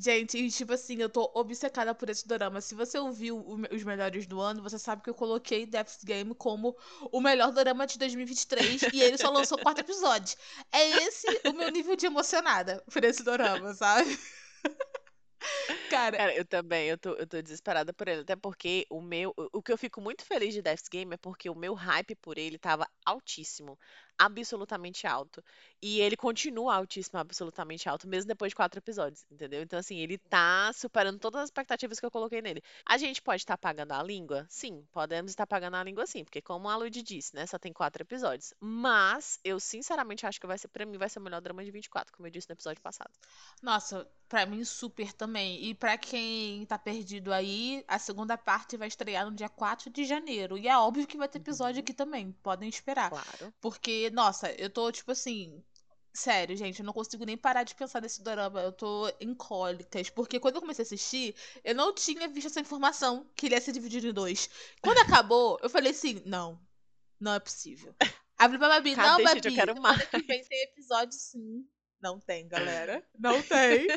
Gente, 0.00 0.38
e 0.38 0.48
tipo 0.48 0.72
assim, 0.72 1.02
eu 1.02 1.08
tô 1.08 1.28
obcecada 1.34 1.92
por 1.92 2.08
esse 2.08 2.26
dorama. 2.26 2.60
Se 2.60 2.72
você 2.72 2.96
ouviu 2.98 3.44
os 3.68 3.82
melhores 3.82 4.28
do 4.28 4.40
ano, 4.40 4.62
você 4.62 4.78
sabe 4.78 5.02
que 5.02 5.10
eu 5.10 5.14
coloquei 5.14 5.66
Death's 5.66 6.04
Game 6.04 6.32
como 6.36 6.76
o 7.10 7.20
melhor 7.20 7.50
dorama 7.50 7.84
de 7.84 7.98
2023 7.98 8.82
e 8.94 9.02
ele 9.02 9.18
só 9.18 9.28
lançou 9.28 9.58
quatro 9.58 9.82
episódios. 9.82 10.36
É 10.70 11.02
esse 11.02 11.26
o 11.48 11.52
meu 11.52 11.68
nível 11.72 11.96
de 11.96 12.06
emocionada 12.06 12.80
por 12.92 13.02
esse 13.02 13.24
dorama, 13.24 13.74
sabe? 13.74 14.16
Cara, 15.90 16.16
Cara, 16.16 16.36
eu 16.36 16.44
também, 16.44 16.88
eu 16.88 16.98
tô, 16.98 17.14
eu 17.14 17.26
tô 17.26 17.40
desesperada 17.42 17.92
por 17.92 18.06
ele, 18.06 18.20
até 18.20 18.36
porque 18.36 18.86
o 18.90 19.00
meu, 19.00 19.32
o 19.52 19.62
que 19.62 19.72
eu 19.72 19.78
fico 19.78 20.00
muito 20.00 20.24
feliz 20.24 20.54
de 20.54 20.62
Death's 20.62 20.88
Game 20.88 21.14
é 21.14 21.16
porque 21.16 21.50
o 21.50 21.54
meu 21.54 21.74
hype 21.74 22.14
por 22.16 22.38
ele 22.38 22.58
tava 22.58 22.86
altíssimo, 23.04 23.78
absolutamente 24.18 25.06
alto, 25.06 25.42
e 25.80 26.00
ele 26.00 26.16
continua 26.16 26.74
altíssimo, 26.74 27.18
absolutamente 27.18 27.88
alto, 27.88 28.08
mesmo 28.08 28.28
depois 28.28 28.50
de 28.50 28.56
quatro 28.56 28.78
episódios, 28.78 29.24
entendeu? 29.30 29.62
Então, 29.62 29.78
assim, 29.78 29.98
ele 29.98 30.18
tá 30.18 30.70
superando 30.74 31.18
todas 31.18 31.42
as 31.42 31.48
expectativas 31.48 32.00
que 32.00 32.06
eu 32.06 32.10
coloquei 32.10 32.42
nele. 32.42 32.62
A 32.84 32.98
gente 32.98 33.22
pode 33.22 33.42
estar 33.42 33.56
pagando 33.56 33.92
a 33.92 34.02
língua? 34.02 34.46
Sim, 34.48 34.84
podemos 34.92 35.30
estar 35.30 35.46
pagando 35.46 35.76
a 35.76 35.84
língua 35.84 36.06
sim, 36.06 36.24
porque 36.24 36.42
como 36.42 36.68
a 36.68 36.76
Lud 36.76 37.02
disse, 37.02 37.34
né, 37.34 37.46
só 37.46 37.58
tem 37.58 37.72
quatro 37.72 38.02
episódios, 38.02 38.52
mas 38.60 39.38
eu 39.44 39.60
sinceramente 39.60 40.26
acho 40.26 40.40
que 40.40 40.46
vai 40.46 40.58
ser, 40.58 40.68
pra 40.68 40.84
mim, 40.86 40.98
vai 40.98 41.08
ser 41.08 41.18
o 41.18 41.22
melhor 41.22 41.40
drama 41.40 41.64
de 41.64 41.70
24, 41.70 42.12
como 42.12 42.26
eu 42.26 42.30
disse 42.30 42.48
no 42.48 42.54
episódio 42.54 42.82
passado. 42.82 43.10
nossa, 43.62 44.06
pra 44.28 44.46
mim 44.46 44.64
super 44.64 45.12
também. 45.12 45.64
E 45.64 45.74
pra 45.74 45.96
quem 45.98 46.64
tá 46.66 46.78
perdido 46.78 47.32
aí, 47.32 47.84
a 47.88 47.98
segunda 47.98 48.36
parte 48.36 48.76
vai 48.76 48.88
estrear 48.88 49.24
no 49.24 49.34
dia 49.34 49.48
4 49.48 49.90
de 49.90 50.04
janeiro. 50.04 50.56
E 50.58 50.68
é 50.68 50.76
óbvio 50.78 51.06
que 51.06 51.16
vai 51.16 51.28
ter 51.28 51.38
episódio 51.38 51.80
aqui 51.80 51.92
também, 51.94 52.32
podem 52.42 52.68
esperar. 52.68 53.10
Claro. 53.10 53.52
Porque, 53.60 54.07
nossa, 54.10 54.50
eu 54.52 54.70
tô 54.70 54.90
tipo 54.92 55.12
assim. 55.12 55.62
Sério, 56.12 56.56
gente, 56.56 56.80
eu 56.80 56.86
não 56.86 56.92
consigo 56.92 57.24
nem 57.24 57.36
parar 57.36 57.62
de 57.62 57.74
pensar 57.74 58.00
nesse 58.02 58.22
dorama. 58.22 58.60
Eu 58.60 58.72
tô 58.72 59.08
em 59.20 59.32
cólicas. 59.34 60.10
Porque 60.10 60.40
quando 60.40 60.56
eu 60.56 60.60
comecei 60.60 60.82
a 60.82 60.86
assistir, 60.86 61.34
eu 61.62 61.74
não 61.74 61.94
tinha 61.94 62.26
visto 62.26 62.48
essa 62.48 62.60
informação 62.60 63.30
que 63.36 63.46
ele 63.46 63.54
ia 63.54 63.60
ser 63.60 63.72
dividido 63.72 64.08
em 64.08 64.12
dois. 64.12 64.50
Quando 64.82 64.98
acabou, 64.98 65.58
eu 65.62 65.70
falei 65.70 65.92
assim: 65.92 66.20
não, 66.26 66.60
não 67.20 67.34
é 67.34 67.38
possível. 67.40 67.94
Abri 68.36 68.58
pra 68.58 68.68
Babi, 68.68 68.96
não, 68.96 69.04
Cadê, 69.04 69.24
Babi. 69.24 69.36
gente? 69.36 69.48
Eu 69.48 69.54
quero 69.54 69.74
semana 69.74 70.06
que 70.06 70.18
vem 70.22 70.44
tem 70.44 70.62
episódio 70.62 71.18
sim. 71.18 71.66
Não 72.00 72.20
tem, 72.20 72.46
galera. 72.48 73.04
Não 73.18 73.42
tem. 73.42 73.88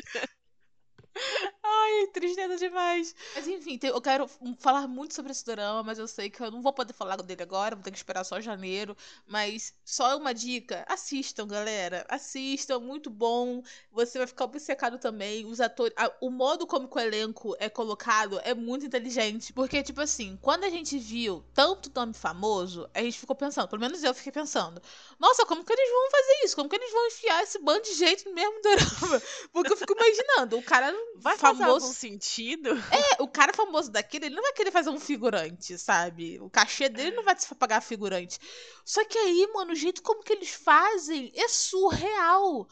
Ai, 1.64 2.06
tristeza 2.08 2.56
demais. 2.56 3.14
Mas 3.34 3.46
enfim, 3.46 3.78
eu 3.82 4.00
quero 4.00 4.28
falar 4.58 4.86
muito 4.88 5.14
sobre 5.14 5.32
esse 5.32 5.44
drama, 5.44 5.82
mas 5.82 5.98
eu 5.98 6.08
sei 6.08 6.30
que 6.30 6.40
eu 6.40 6.50
não 6.50 6.62
vou 6.62 6.72
poder 6.72 6.92
falar 6.92 7.16
dele 7.16 7.42
agora, 7.42 7.76
vou 7.76 7.84
ter 7.84 7.90
que 7.90 7.96
esperar 7.96 8.24
só 8.24 8.40
janeiro. 8.40 8.96
Mas 9.26 9.74
só 9.84 10.16
uma 10.16 10.32
dica: 10.32 10.84
assistam, 10.88 11.46
galera. 11.46 12.04
Assistam, 12.08 12.78
muito 12.80 13.10
bom. 13.10 13.62
Você 13.90 14.18
vai 14.18 14.26
ficar 14.26 14.44
obcecado 14.44 14.98
também. 14.98 15.44
Os 15.46 15.60
atores. 15.60 15.94
o 16.20 16.30
modo 16.30 16.66
como 16.66 16.88
o 16.92 17.00
elenco 17.00 17.54
é 17.58 17.68
colocado 17.68 18.40
é 18.44 18.54
muito 18.54 18.86
inteligente. 18.86 19.52
Porque, 19.52 19.82
tipo 19.82 20.00
assim, 20.00 20.38
quando 20.40 20.64
a 20.64 20.70
gente 20.70 20.98
viu 20.98 21.44
tanto 21.54 21.90
nome 21.94 22.14
famoso, 22.14 22.88
a 22.94 23.02
gente 23.02 23.18
ficou 23.18 23.36
pensando, 23.36 23.68
pelo 23.68 23.80
menos 23.80 24.02
eu 24.02 24.14
fiquei 24.14 24.32
pensando, 24.32 24.80
nossa, 25.18 25.44
como 25.46 25.64
que 25.64 25.72
eles 25.72 25.90
vão 25.90 26.10
fazer 26.10 26.44
isso? 26.44 26.56
Como 26.56 26.68
que 26.68 26.76
eles 26.76 26.92
vão 26.92 27.06
enfiar 27.06 27.42
esse 27.42 27.58
bando 27.58 27.82
de 27.82 27.94
gente 27.94 28.24
no 28.26 28.34
mesmo 28.34 28.60
drama? 28.62 29.22
Porque 29.52 29.72
eu 29.72 29.76
fico 29.76 29.94
imaginando, 29.94 30.58
o 30.58 30.62
cara 30.62 30.92
Vai 31.16 31.36
fazer 31.38 31.64
famoso. 31.64 31.84
algum 31.86 31.94
sentido? 31.94 32.70
É, 32.90 33.22
o 33.22 33.28
cara 33.28 33.52
famoso 33.52 33.90
daquele, 33.90 34.26
ele 34.26 34.34
não 34.34 34.42
vai 34.42 34.52
querer 34.52 34.70
fazer 34.70 34.90
um 34.90 34.98
figurante, 35.00 35.78
sabe? 35.78 36.40
O 36.40 36.50
cachê 36.50 36.88
dele 36.88 37.14
não 37.16 37.22
vai 37.24 37.36
pagar 37.58 37.80
figurante. 37.80 38.38
Só 38.84 39.04
que 39.04 39.18
aí, 39.18 39.48
mano, 39.54 39.72
o 39.72 39.76
jeito 39.76 40.02
como 40.02 40.22
que 40.22 40.32
eles 40.32 40.50
fazem 40.50 41.32
é 41.34 41.48
surreal. 41.48 42.68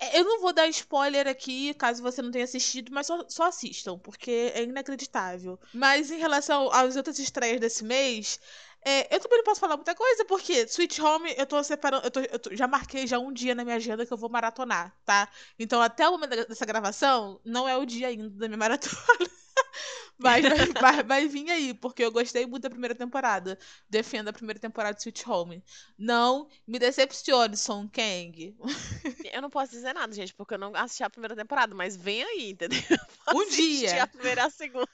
É, 0.00 0.20
Eu 0.20 0.24
não 0.24 0.40
vou 0.40 0.52
dar 0.52 0.68
spoiler 0.68 1.26
aqui, 1.26 1.74
caso 1.74 2.02
você 2.02 2.22
não 2.22 2.30
tenha 2.30 2.44
assistido, 2.44 2.92
mas 2.92 3.06
só, 3.06 3.24
só 3.28 3.44
assistam, 3.44 3.98
porque 3.98 4.52
é 4.54 4.62
inacreditável. 4.62 5.58
Mas 5.72 6.10
em 6.10 6.18
relação 6.18 6.70
às 6.72 6.96
outras 6.96 7.18
estreias 7.18 7.60
desse 7.60 7.84
mês, 7.84 8.38
é, 8.84 9.14
eu 9.14 9.20
também 9.20 9.38
não 9.38 9.44
posso 9.44 9.60
falar 9.60 9.76
muita 9.76 9.94
coisa, 9.94 10.24
porque 10.24 10.62
Sweet 10.68 11.00
Home 11.02 11.34
eu 11.36 11.46
tô 11.46 11.62
separando. 11.62 12.06
Eu, 12.06 12.10
tô- 12.10 12.20
eu 12.20 12.38
tô- 12.38 12.54
já 12.56 12.66
marquei 12.68 13.06
já 13.06 13.18
um 13.18 13.32
dia 13.32 13.54
na 13.54 13.64
minha 13.64 13.76
agenda 13.76 14.06
que 14.06 14.12
eu 14.12 14.16
vou 14.16 14.30
maratonar, 14.30 14.94
tá? 15.04 15.28
Então 15.58 15.80
até 15.82 16.08
o 16.08 16.12
momento 16.12 16.46
dessa 16.48 16.64
gravação, 16.66 17.40
não 17.44 17.68
é 17.68 17.76
o 17.76 17.84
dia 17.84 18.08
ainda 18.08 18.30
da 18.30 18.48
minha 18.48 18.58
maratona. 18.58 18.98
Mas 20.18 20.42
vai, 20.44 20.66
vai, 20.80 21.02
vai 21.04 21.28
vir 21.28 21.48
aí, 21.50 21.74
porque 21.74 22.02
eu 22.02 22.10
gostei 22.10 22.44
muito 22.46 22.62
da 22.64 22.70
primeira 22.70 22.94
temporada. 22.94 23.58
Defendo 23.88 24.28
a 24.28 24.32
primeira 24.32 24.58
temporada 24.58 24.94
de 24.94 25.00
Sweet 25.02 25.28
Home. 25.28 25.62
Não 25.96 26.48
me 26.66 26.78
decepcione, 26.78 27.56
Song 27.56 27.88
Kang. 27.88 28.56
Eu 29.32 29.42
não 29.42 29.50
posso 29.50 29.72
dizer 29.72 29.92
nada, 29.92 30.12
gente, 30.12 30.34
porque 30.34 30.54
eu 30.54 30.58
não 30.58 30.74
assisti 30.74 31.02
a 31.04 31.10
primeira 31.10 31.36
temporada, 31.36 31.74
mas 31.74 31.94
vem 31.96 32.22
aí, 32.22 32.50
entendeu? 32.50 32.80
Um 33.34 33.46
dia. 33.48 34.02
a 34.02 34.06
primeira 34.06 34.40
e 34.42 34.44
a 34.44 34.50
segunda. 34.50 34.88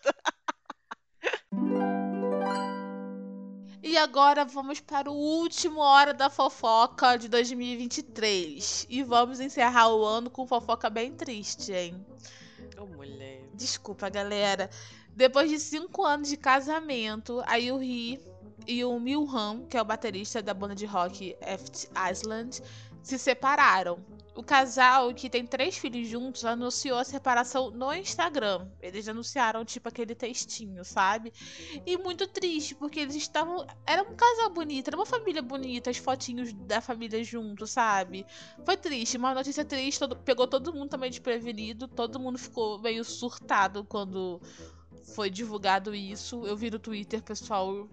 E 3.86 3.98
agora 3.98 4.47
vamos 4.47 4.81
para 4.81 5.11
o 5.11 5.15
último 5.15 5.78
Hora 5.78 6.15
da 6.15 6.31
Fofoca 6.31 7.19
de 7.19 7.28
2023. 7.28 8.86
E 8.89 9.02
vamos 9.02 9.40
encerrar 9.40 9.89
o 9.89 10.02
ano 10.02 10.31
com 10.31 10.47
fofoca 10.47 10.89
bem 10.89 11.12
triste, 11.12 11.70
hein? 11.70 12.02
Ô, 12.78 12.86
mulher. 12.86 13.43
Desculpa, 13.52 14.09
galera. 14.09 14.70
Depois 15.11 15.51
de 15.51 15.61
cinco 15.61 16.02
anos 16.02 16.31
de 16.31 16.39
casamento, 16.39 17.43
a 17.47 17.56
Yuri 17.56 18.19
e 18.66 18.82
o 18.86 18.98
Milham, 18.98 19.66
que 19.69 19.77
é 19.77 19.82
o 19.82 19.85
baterista 19.85 20.40
da 20.40 20.55
banda 20.55 20.74
de 20.74 20.86
rock 20.86 21.36
Eft 21.43 21.86
Island, 22.11 22.62
se 23.02 23.19
separaram. 23.19 23.98
O 24.36 24.43
casal, 24.43 25.15
que 25.15 25.31
tem 25.31 25.47
três 25.47 25.77
filhos 25.78 26.09
juntos, 26.09 26.44
anunciou 26.44 26.98
a 26.98 27.05
separação 27.05 27.70
no 27.70 27.93
Instagram. 27.94 28.66
Eles 28.81 29.09
anunciaram, 29.09 29.65
tipo, 29.65 29.89
aquele 29.89 30.15
textinho, 30.15 30.85
sabe? 30.85 31.32
E 31.86 31.97
muito 31.97 32.27
triste, 32.27 32.74
porque 32.74 32.98
eles 33.01 33.15
estavam. 33.15 33.65
Era 33.86 34.02
um 34.02 34.15
casal 34.16 34.51
bonito, 34.51 34.89
era 34.89 34.97
uma 34.97 35.06
família 35.06 35.40
bonita, 35.40 35.89
as 35.90 35.98
fotinhos 35.98 36.52
da 36.52 36.81
família 36.81 37.23
junto, 37.23 37.65
sabe? 37.66 38.27
Foi 38.65 38.77
triste, 38.77 39.16
uma 39.16 39.32
notícia 39.35 39.65
triste, 39.65 40.01
todo- 40.01 40.16
pegou 40.16 40.47
todo 40.48 40.73
mundo 40.74 40.90
também 40.90 41.11
desprevenido, 41.11 41.86
todo 41.86 42.19
mundo 42.19 42.36
ficou 42.39 42.78
meio 42.81 43.05
surtado 43.05 43.85
quando 43.85 44.40
foi 45.15 45.31
divulgado 45.31 45.94
isso. 45.94 46.44
Eu 46.47 46.56
vi 46.56 46.70
no 46.70 46.78
Twitter, 46.78 47.23
pessoal. 47.23 47.89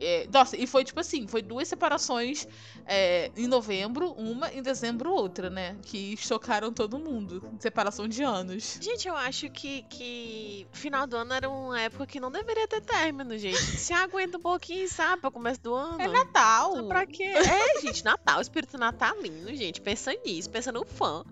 É, 0.00 0.28
nossa, 0.32 0.56
e 0.56 0.66
foi 0.66 0.84
tipo 0.84 1.00
assim, 1.00 1.26
foi 1.26 1.42
duas 1.42 1.68
separações 1.68 2.46
é, 2.86 3.30
em 3.36 3.46
novembro, 3.46 4.12
uma, 4.12 4.52
em 4.52 4.62
dezembro 4.62 5.10
outra, 5.12 5.50
né? 5.50 5.76
Que 5.82 6.16
chocaram 6.16 6.72
todo 6.72 6.98
mundo. 6.98 7.42
Separação 7.58 8.08
de 8.08 8.22
anos. 8.22 8.78
Gente, 8.80 9.08
eu 9.08 9.16
acho 9.16 9.50
que, 9.50 9.82
que 9.90 10.66
final 10.72 11.06
do 11.06 11.16
ano 11.16 11.32
era 11.34 11.48
uma 11.48 11.80
época 11.80 12.06
que 12.06 12.20
não 12.20 12.30
deveria 12.30 12.66
ter 12.66 12.80
término, 12.80 13.36
gente. 13.36 13.58
Se 13.58 13.92
aguenta 13.92 14.38
um 14.38 14.40
pouquinho, 14.40 14.88
sabe, 14.88 15.20
pro 15.20 15.30
começo 15.30 15.60
do 15.60 15.74
ano. 15.74 16.00
É 16.00 16.08
Natal! 16.08 16.72
Então, 16.72 16.88
Pra 16.88 17.06
quê? 17.06 17.24
É, 17.24 17.80
gente, 17.80 18.04
Natal, 18.04 18.40
espírito 18.40 18.78
natalino, 18.78 19.54
gente. 19.54 19.80
Pensa 19.80 20.12
nisso, 20.24 20.48
pensa 20.50 20.72
no 20.72 20.84
fã. 20.84 21.24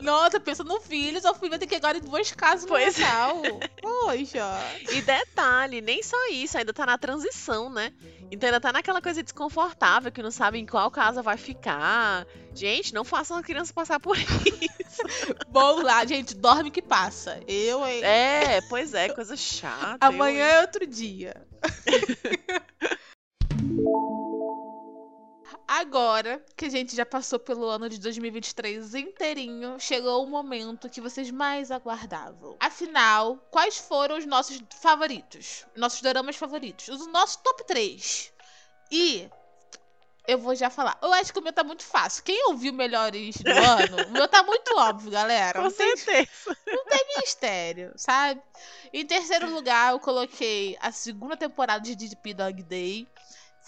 Nossa, 0.00 0.40
pensa 0.40 0.64
no 0.64 0.80
filho, 0.80 1.20
seu 1.20 1.34
filho 1.34 1.50
vai 1.50 1.58
ter 1.58 1.66
que 1.66 1.74
agora 1.74 1.98
em 1.98 2.00
duas 2.00 2.32
casas 2.32 2.62
no 2.62 2.68
Pois 2.68 2.98
é. 2.98 3.02
Natal. 3.02 3.42
Poxa. 3.80 4.44
E 4.92 5.02
detalhe, 5.02 5.80
nem 5.80 6.02
só 6.02 6.16
isso, 6.30 6.56
ainda 6.58 6.72
tá 6.72 6.86
na 6.86 6.98
transição, 6.98 7.70
né? 7.70 7.92
Então 8.30 8.48
ainda 8.48 8.60
tá 8.60 8.72
naquela 8.72 9.00
coisa 9.00 9.22
desconfortável 9.22 10.12
que 10.12 10.22
não 10.22 10.30
sabe 10.30 10.58
em 10.58 10.66
qual 10.66 10.90
casa 10.90 11.22
vai 11.22 11.36
ficar. 11.36 12.26
Gente, 12.54 12.92
não 12.92 13.04
façam 13.04 13.36
a 13.36 13.42
criança 13.42 13.72
passar 13.72 13.98
por 13.98 14.16
isso. 14.18 15.02
Bom 15.48 15.82
lá, 15.82 16.04
gente, 16.04 16.34
dorme 16.34 16.70
que 16.70 16.82
passa. 16.82 17.40
Eu, 17.46 17.86
hein? 17.86 18.02
É, 18.04 18.60
pois 18.68 18.94
é, 18.94 19.08
coisa 19.08 19.36
chata. 19.36 19.96
Amanhã 20.00 20.44
eu- 20.44 20.56
é 20.56 20.60
outro 20.60 20.86
dia. 20.86 21.34
Agora 25.68 26.42
que 26.56 26.64
a 26.64 26.70
gente 26.70 26.96
já 26.96 27.04
passou 27.04 27.38
pelo 27.38 27.66
ano 27.66 27.90
de 27.90 28.00
2023 28.00 28.94
inteirinho, 28.94 29.78
chegou 29.78 30.24
o 30.24 30.26
momento 30.26 30.88
que 30.88 30.98
vocês 30.98 31.30
mais 31.30 31.70
aguardavam. 31.70 32.56
Afinal, 32.58 33.36
quais 33.50 33.76
foram 33.76 34.16
os 34.16 34.24
nossos 34.24 34.58
favoritos? 34.80 35.66
Nossos 35.76 36.00
doramas 36.00 36.36
favoritos? 36.36 36.88
Os 36.88 37.06
nossos 37.08 37.36
top 37.36 37.66
3. 37.66 38.32
E 38.90 39.28
eu 40.26 40.38
vou 40.38 40.54
já 40.54 40.70
falar. 40.70 40.98
Eu 41.02 41.12
acho 41.12 41.32
que 41.32 41.38
o 41.38 41.42
meu 41.42 41.52
tá 41.52 41.62
muito 41.62 41.82
fácil. 41.84 42.22
Quem 42.24 42.48
ouviu 42.48 42.72
melhores 42.72 43.36
do 43.36 43.50
ano, 43.52 44.08
o 44.08 44.10
meu 44.10 44.26
tá 44.26 44.42
muito 44.42 44.74
óbvio, 44.74 45.10
galera. 45.10 45.58
Com 45.58 45.64
Não 45.66 45.70
tem 45.70 45.96
certeza. 45.98 46.56
não 46.66 46.84
tem 46.86 47.06
mistério, 47.18 47.92
sabe? 47.94 48.40
Em 48.90 49.04
terceiro 49.06 49.50
lugar, 49.50 49.92
eu 49.92 50.00
coloquei 50.00 50.78
a 50.80 50.90
segunda 50.92 51.36
temporada 51.36 51.80
de 51.82 51.94
DP 51.94 52.32
Dog 52.32 52.62
Day. 52.62 53.06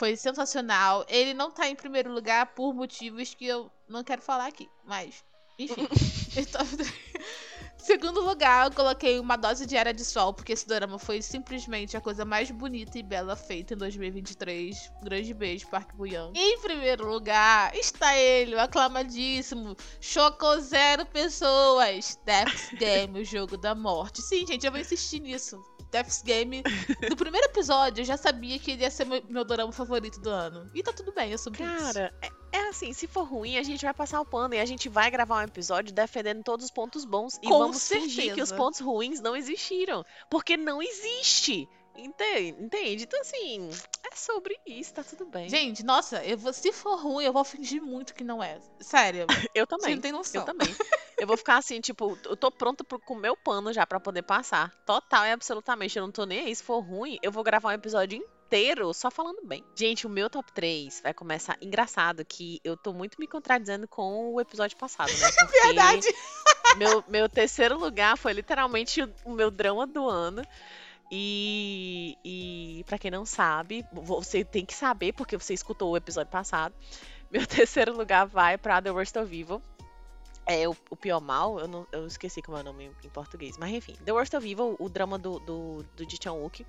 Foi 0.01 0.17
sensacional. 0.17 1.05
Ele 1.11 1.35
não 1.35 1.51
tá 1.51 1.69
em 1.69 1.77
primeiro 1.77 2.11
lugar 2.11 2.55
por 2.55 2.73
motivos 2.73 3.35
que 3.35 3.45
eu 3.45 3.71
não 3.87 4.03
quero 4.03 4.23
falar 4.23 4.47
aqui, 4.47 4.67
mas 4.83 5.23
enfim. 5.59 5.87
Então, 6.35 6.63
Segundo 7.77 8.21
lugar, 8.21 8.67
eu 8.67 8.73
coloquei 8.75 9.19
uma 9.19 9.37
dose 9.37 9.67
diária 9.67 9.93
de 9.93 10.05
sol, 10.05 10.33
porque 10.33 10.53
esse 10.53 10.67
drama 10.67 10.99
foi 10.99 11.21
simplesmente 11.21 11.97
a 11.97 12.01
coisa 12.01 12.25
mais 12.25 12.51
bonita 12.51 12.99
e 12.99 13.03
bela 13.03 13.35
feita 13.35 13.75
em 13.75 13.77
2023. 13.77 14.93
Um 15.01 15.05
grande 15.05 15.35
beijo, 15.35 15.67
Park 15.69 15.95
Bo-young. 15.95 16.33
Em 16.35 16.61
primeiro 16.61 17.11
lugar, 17.11 17.75
está 17.75 18.17
ele, 18.17 18.55
o 18.55 18.61
aclamadíssimo, 18.61 19.77
chocou 20.01 20.61
zero 20.61 21.05
pessoas. 21.07 22.19
Death's 22.25 22.71
Game, 22.79 23.21
o 23.21 23.25
jogo 23.25 23.57
da 23.57 23.75
morte. 23.75 24.23
Sim, 24.23 24.47
gente, 24.47 24.65
eu 24.65 24.73
vou 24.73 24.81
insistir 24.81 25.21
nisso. 25.21 25.63
Death's 25.91 26.23
Game, 26.23 26.63
no 27.09 27.17
primeiro 27.17 27.47
episódio, 27.47 28.03
eu 28.03 28.05
já 28.05 28.17
sabia 28.17 28.59
que 28.59 28.73
ele 28.73 28.83
ia 28.83 28.91
ser 28.91 29.05
meu, 29.05 29.23
meu 29.29 29.45
dorama 29.45 29.73
favorito 29.73 30.21
do 30.21 30.31
ano. 30.31 30.71
E 30.75 30.83
tá 30.83 30.93
tudo 30.93 31.13
bem, 31.13 31.31
eu 31.31 31.35
isso. 31.35 31.51
Cara, 31.51 32.13
é, 32.23 32.31
é 32.53 32.69
assim, 32.69 32.93
se 32.93 33.07
for 33.07 33.25
ruim, 33.25 33.59
a 33.59 33.63
gente 33.63 33.85
vai 33.85 33.95
passar 33.95 34.21
o 34.21 34.25
pano 34.25 34.55
e 34.55 34.61
a 34.61 34.65
gente 34.65 34.89
vai 34.89 35.11
gravar 35.11 35.39
um 35.41 35.45
episódio 35.45 35.93
defendendo 35.93 36.43
todos 36.43 36.67
os 36.67 36.71
pontos 36.71 37.05
bons 37.05 37.39
e 37.43 37.47
Com 37.47 37.59
vamos 37.59 37.89
fingir 37.89 38.35
que 38.35 38.43
os 38.43 38.49
certeza. 38.49 38.57
pontos 38.57 38.81
ruins 38.81 39.21
não 39.21 39.37
existiram. 39.37 40.05
Porque 40.31 40.57
não 40.57 40.83
existe. 40.83 41.69
Entende? 42.05 42.63
Entende? 42.63 43.05
Então, 43.05 43.21
assim, 43.21 43.71
é 44.11 44.17
sobre 44.17 44.57
isso, 44.67 44.95
tá 44.95 45.03
tudo 45.05 45.27
bem. 45.27 45.49
Gente, 45.49 45.85
nossa, 45.85 46.25
eu 46.25 46.37
vou- 46.39 46.53
se 46.53 46.73
for 46.73 46.97
ruim, 47.01 47.25
eu 47.25 47.33
vou 47.33 47.45
fingir 47.45 47.83
muito 47.83 48.15
que 48.15 48.25
não 48.25 48.43
é. 48.43 48.59
Sério. 48.81 49.27
eu 49.55 49.65
Você 49.65 49.77
também. 49.79 49.95
não 49.95 50.03
tem 50.03 50.13
noção. 50.13 50.43
Eu 50.43 50.47
também. 50.47 50.69
Eu 51.21 51.27
vou 51.27 51.37
ficar 51.37 51.59
assim, 51.59 51.83
tipo, 51.83 52.17
eu 52.25 52.35
tô 52.35 52.51
pronta 52.51 52.83
pro 52.83 52.99
comer 52.99 53.29
o 53.29 53.37
pano 53.37 53.75
já 53.75 53.87
pra 53.87 54.01
poder 54.01 54.23
passar. 54.23 54.71
Total 54.87 55.27
e 55.27 55.33
absolutamente. 55.33 55.99
Eu 55.99 56.05
não 56.07 56.11
tô 56.11 56.25
nem 56.25 56.41
aí. 56.47 56.57
Se 56.57 56.63
for 56.63 56.81
ruim, 56.81 57.19
eu 57.23 57.31
vou 57.31 57.45
gravar 57.45 57.69
um 57.69 57.73
episódio 57.73 58.17
inteiro 58.17 58.95
só 58.95 59.11
falando 59.11 59.43
bem. 59.45 59.63
Gente, 59.77 60.07
o 60.07 60.09
meu 60.09 60.31
top 60.31 60.51
3 60.55 61.03
vai 61.03 61.13
começar. 61.13 61.59
Engraçado 61.61 62.25
que 62.25 62.59
eu 62.65 62.75
tô 62.75 62.95
muito 62.95 63.21
me 63.21 63.27
contradizendo 63.27 63.87
com 63.87 64.33
o 64.33 64.41
episódio 64.41 64.79
passado, 64.79 65.13
né? 65.13 65.29
Porque 65.39 65.61
Verdade. 65.67 66.07
Meu, 66.79 67.05
meu 67.07 67.29
terceiro 67.29 67.79
lugar 67.79 68.17
foi 68.17 68.33
literalmente 68.33 69.03
o, 69.03 69.15
o 69.27 69.33
meu 69.33 69.51
drama 69.51 69.87
do 69.87 70.09
ano. 70.09 70.43
E, 71.11 72.17
e 72.25 72.85
para 72.85 72.99
quem 72.99 73.11
não 73.11 73.27
sabe, 73.27 73.85
você 73.93 74.45
tem 74.45 74.65
que 74.65 74.75
saber 74.75 75.13
porque 75.13 75.37
você 75.37 75.53
escutou 75.53 75.91
o 75.91 75.97
episódio 75.97 76.31
passado. 76.31 76.75
Meu 77.31 77.47
terceiro 77.47 77.97
lugar 77.97 78.27
vai 78.27 78.57
pra 78.57 78.81
The 78.81 78.91
Worst 78.91 79.17
of 79.17 79.41
Evil. 79.41 79.61
É 80.47 80.69
o, 80.69 80.77
o 80.89 80.97
pior 80.97 81.21
mal, 81.21 81.61
eu, 81.61 81.69
não, 81.69 81.87
eu 81.93 82.07
esqueci 82.07 82.43
como 82.43 82.59
é 82.59 82.61
o 82.61 82.65
nome 82.65 82.91
em, 83.05 83.09
português, 83.11 83.57
mas 83.57 83.73
enfim, 83.73 83.95
The 84.05 84.13
Worst 84.13 84.35
of 84.35 84.51
Evil, 84.51 84.75
o 84.81 84.89
drama 84.89 85.17
do, 85.17 85.39
do, 85.41 85.85
do 85.95 86.11
Ji 86.11 86.19
Chang-wook. 86.21 86.67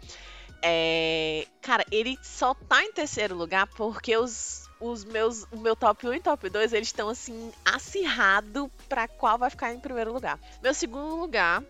É, 0.62 1.48
cara, 1.62 1.84
ele 1.92 2.18
só 2.22 2.54
tá 2.54 2.84
em 2.84 2.92
terceiro 2.92 3.36
lugar 3.36 3.66
porque 3.68 4.16
os, 4.16 4.70
os 4.80 5.04
meus, 5.04 5.44
o 5.52 5.58
meu 5.58 5.76
top 5.76 6.08
1 6.08 6.14
e 6.14 6.20
top 6.20 6.50
2, 6.50 6.74
eles 6.74 6.90
estão 6.90 7.10
assim, 7.10 7.52
acirrado 7.66 8.70
pra 8.88 9.08
qual 9.08 9.40
vai 9.40 9.50
ficar 9.50 9.74
em 9.74 9.80
primeiro 9.80 10.14
lugar. 10.14 10.40
Meu 10.62 10.74
segundo 10.74 11.16
lugar, 11.16 11.64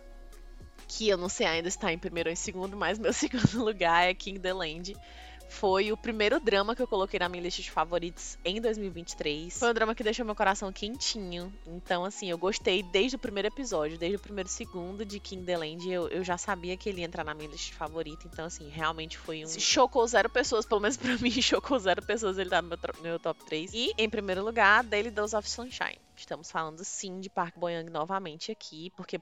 que 0.92 1.08
eu 1.08 1.18
não 1.18 1.30
sei 1.30 1.48
ainda 1.48 1.72
se 1.72 1.80
tá 1.80 1.92
em 1.92 1.98
primeiro 1.98 2.30
ou 2.30 2.34
em 2.34 2.36
segundo, 2.36 2.76
mas 2.76 3.00
meu 3.00 3.14
segundo 3.14 3.64
lugar 3.64 4.10
é 4.10 4.14
King 4.14 4.40
the 4.40 4.54
Land. 4.54 4.96
Foi 5.50 5.92
o 5.92 5.98
primeiro 5.98 6.40
drama 6.40 6.74
que 6.74 6.82
eu 6.82 6.88
coloquei 6.88 7.20
na 7.20 7.28
minha 7.28 7.44
lista 7.44 7.62
de 7.62 7.70
favoritos 7.70 8.38
em 8.44 8.62
2023. 8.62 9.60
Foi 9.60 9.70
um 9.70 9.74
drama 9.74 9.94
que 9.94 10.02
deixou 10.02 10.26
meu 10.26 10.34
coração 10.34 10.72
quentinho. 10.72 11.54
Então, 11.68 12.06
assim, 12.06 12.30
eu 12.30 12.38
gostei 12.38 12.82
desde 12.82 13.18
o 13.18 13.20
primeiro 13.20 13.50
episódio, 13.50 13.98
desde 13.98 14.16
o 14.16 14.20
primeiro 14.20 14.48
segundo 14.48 15.06
de 15.06 15.20
King 15.20 15.46
the 15.46 15.58
Land. 15.58 15.92
Eu, 15.92 16.08
eu 16.08 16.24
já 16.24 16.38
sabia 16.38 16.78
que 16.78 16.88
ele 16.88 17.02
ia 17.02 17.06
entrar 17.06 17.26
na 17.26 17.34
minha 17.34 17.50
lista 17.50 17.68
de 17.68 17.74
favorita. 17.74 18.30
Então, 18.32 18.46
assim, 18.46 18.70
realmente 18.70 19.18
foi 19.18 19.44
um. 19.44 19.50
Chocou 19.60 20.08
zero 20.08 20.30
pessoas, 20.30 20.66
pelo 20.66 20.80
menos 20.80 20.96
pra 20.96 21.16
mim, 21.20 21.32
chocou 21.42 21.78
zero 21.80 22.02
pessoas. 22.02 22.38
Ele 22.38 22.50
tá 22.50 22.62
no 22.62 22.70
meu, 22.70 22.80
meu 23.02 23.20
top 23.20 23.44
3. 23.44 23.74
E, 23.74 23.92
em 23.98 24.10
primeiro 24.10 24.44
lugar, 24.46 24.86
Daily 24.86 25.12
Dose 25.12 25.36
of 25.36 25.50
Sunshine. 25.50 26.00
Estamos 26.16 26.50
falando 26.50 26.84
sim 26.86 27.20
de 27.20 27.30
Park 27.30 27.58
Bo-young 27.58 27.90
novamente 27.90 28.54
aqui, 28.54 28.90
porque 28.96 29.20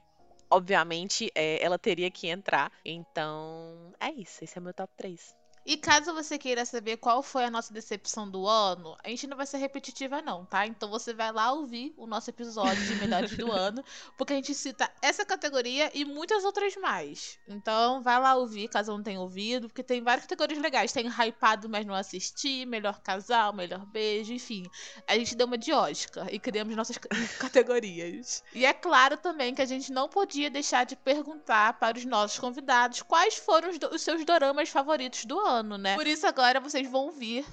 obviamente 0.50 1.30
é, 1.34 1.62
ela 1.64 1.78
teria 1.78 2.10
que 2.10 2.28
entrar. 2.28 2.72
Então, 2.84 3.92
é 4.00 4.10
isso. 4.12 4.44
Esse 4.44 4.58
é 4.58 4.60
meu 4.60 4.74
top 4.74 4.92
3. 4.96 5.34
E 5.64 5.76
caso 5.76 6.14
você 6.14 6.38
queira 6.38 6.64
saber 6.64 6.96
qual 6.96 7.22
foi 7.22 7.44
a 7.44 7.50
nossa 7.50 7.72
decepção 7.72 8.28
do 8.28 8.46
ano, 8.46 8.96
a 9.04 9.08
gente 9.08 9.26
não 9.26 9.36
vai 9.36 9.46
ser 9.46 9.58
repetitiva, 9.58 10.22
não, 10.22 10.44
tá? 10.46 10.66
Então 10.66 10.88
você 10.88 11.12
vai 11.12 11.30
lá 11.30 11.52
ouvir 11.52 11.92
o 11.98 12.06
nosso 12.06 12.30
episódio 12.30 12.82
de 12.86 12.94
melhores 12.94 13.36
do 13.36 13.52
ano, 13.52 13.84
porque 14.16 14.32
a 14.32 14.36
gente 14.36 14.54
cita 14.54 14.90
essa 15.02 15.24
categoria 15.24 15.90
e 15.92 16.04
muitas 16.04 16.44
outras 16.44 16.74
mais. 16.76 17.38
Então 17.46 18.02
vai 18.02 18.18
lá 18.18 18.34
ouvir, 18.36 18.68
caso 18.68 18.90
não 18.90 19.02
tenha 19.02 19.20
ouvido, 19.20 19.68
porque 19.68 19.82
tem 19.82 20.02
várias 20.02 20.24
categorias 20.24 20.62
legais. 20.62 20.92
Tem 20.92 21.06
hypado, 21.06 21.68
mas 21.68 21.84
não 21.84 21.94
assisti, 21.94 22.64
melhor 22.64 23.00
casal, 23.00 23.52
melhor 23.52 23.84
beijo, 23.84 24.32
enfim. 24.32 24.64
A 25.06 25.14
gente 25.16 25.36
deu 25.36 25.46
uma 25.46 25.58
de 25.58 25.72
Oscar 25.72 26.26
e 26.32 26.38
criamos 26.38 26.74
nossas 26.74 26.96
categorias. 27.38 28.42
E 28.54 28.64
é 28.64 28.72
claro 28.72 29.18
também 29.18 29.54
que 29.54 29.62
a 29.62 29.66
gente 29.66 29.92
não 29.92 30.08
podia 30.08 30.48
deixar 30.48 30.84
de 30.84 30.96
perguntar 30.96 31.78
para 31.78 31.98
os 31.98 32.04
nossos 32.06 32.38
convidados 32.38 33.02
quais 33.02 33.36
foram 33.36 33.68
os, 33.68 33.78
os 33.92 34.00
seus 34.00 34.24
doramas 34.24 34.70
favoritos 34.70 35.26
do 35.26 35.38
ano 35.38 35.49
ano, 35.50 35.76
né? 35.76 35.94
Por 35.94 36.06
isso 36.06 36.26
agora 36.26 36.60
vocês 36.60 36.88
vão 36.88 37.06
ouvir 37.06 37.44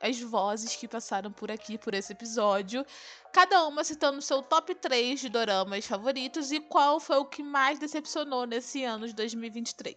as 0.00 0.20
vozes 0.20 0.76
que 0.76 0.86
passaram 0.86 1.32
por 1.32 1.50
aqui 1.50 1.78
por 1.78 1.94
esse 1.94 2.12
episódio, 2.12 2.84
cada 3.32 3.66
uma 3.66 3.82
citando 3.82 4.20
seu 4.20 4.42
top 4.42 4.74
3 4.74 5.20
de 5.20 5.28
doramas 5.28 5.86
favoritos 5.86 6.52
e 6.52 6.60
qual 6.60 7.00
foi 7.00 7.16
o 7.16 7.24
que 7.24 7.42
mais 7.42 7.78
decepcionou 7.78 8.46
nesse 8.46 8.84
ano 8.84 9.06
de 9.06 9.14
2023. 9.14 9.96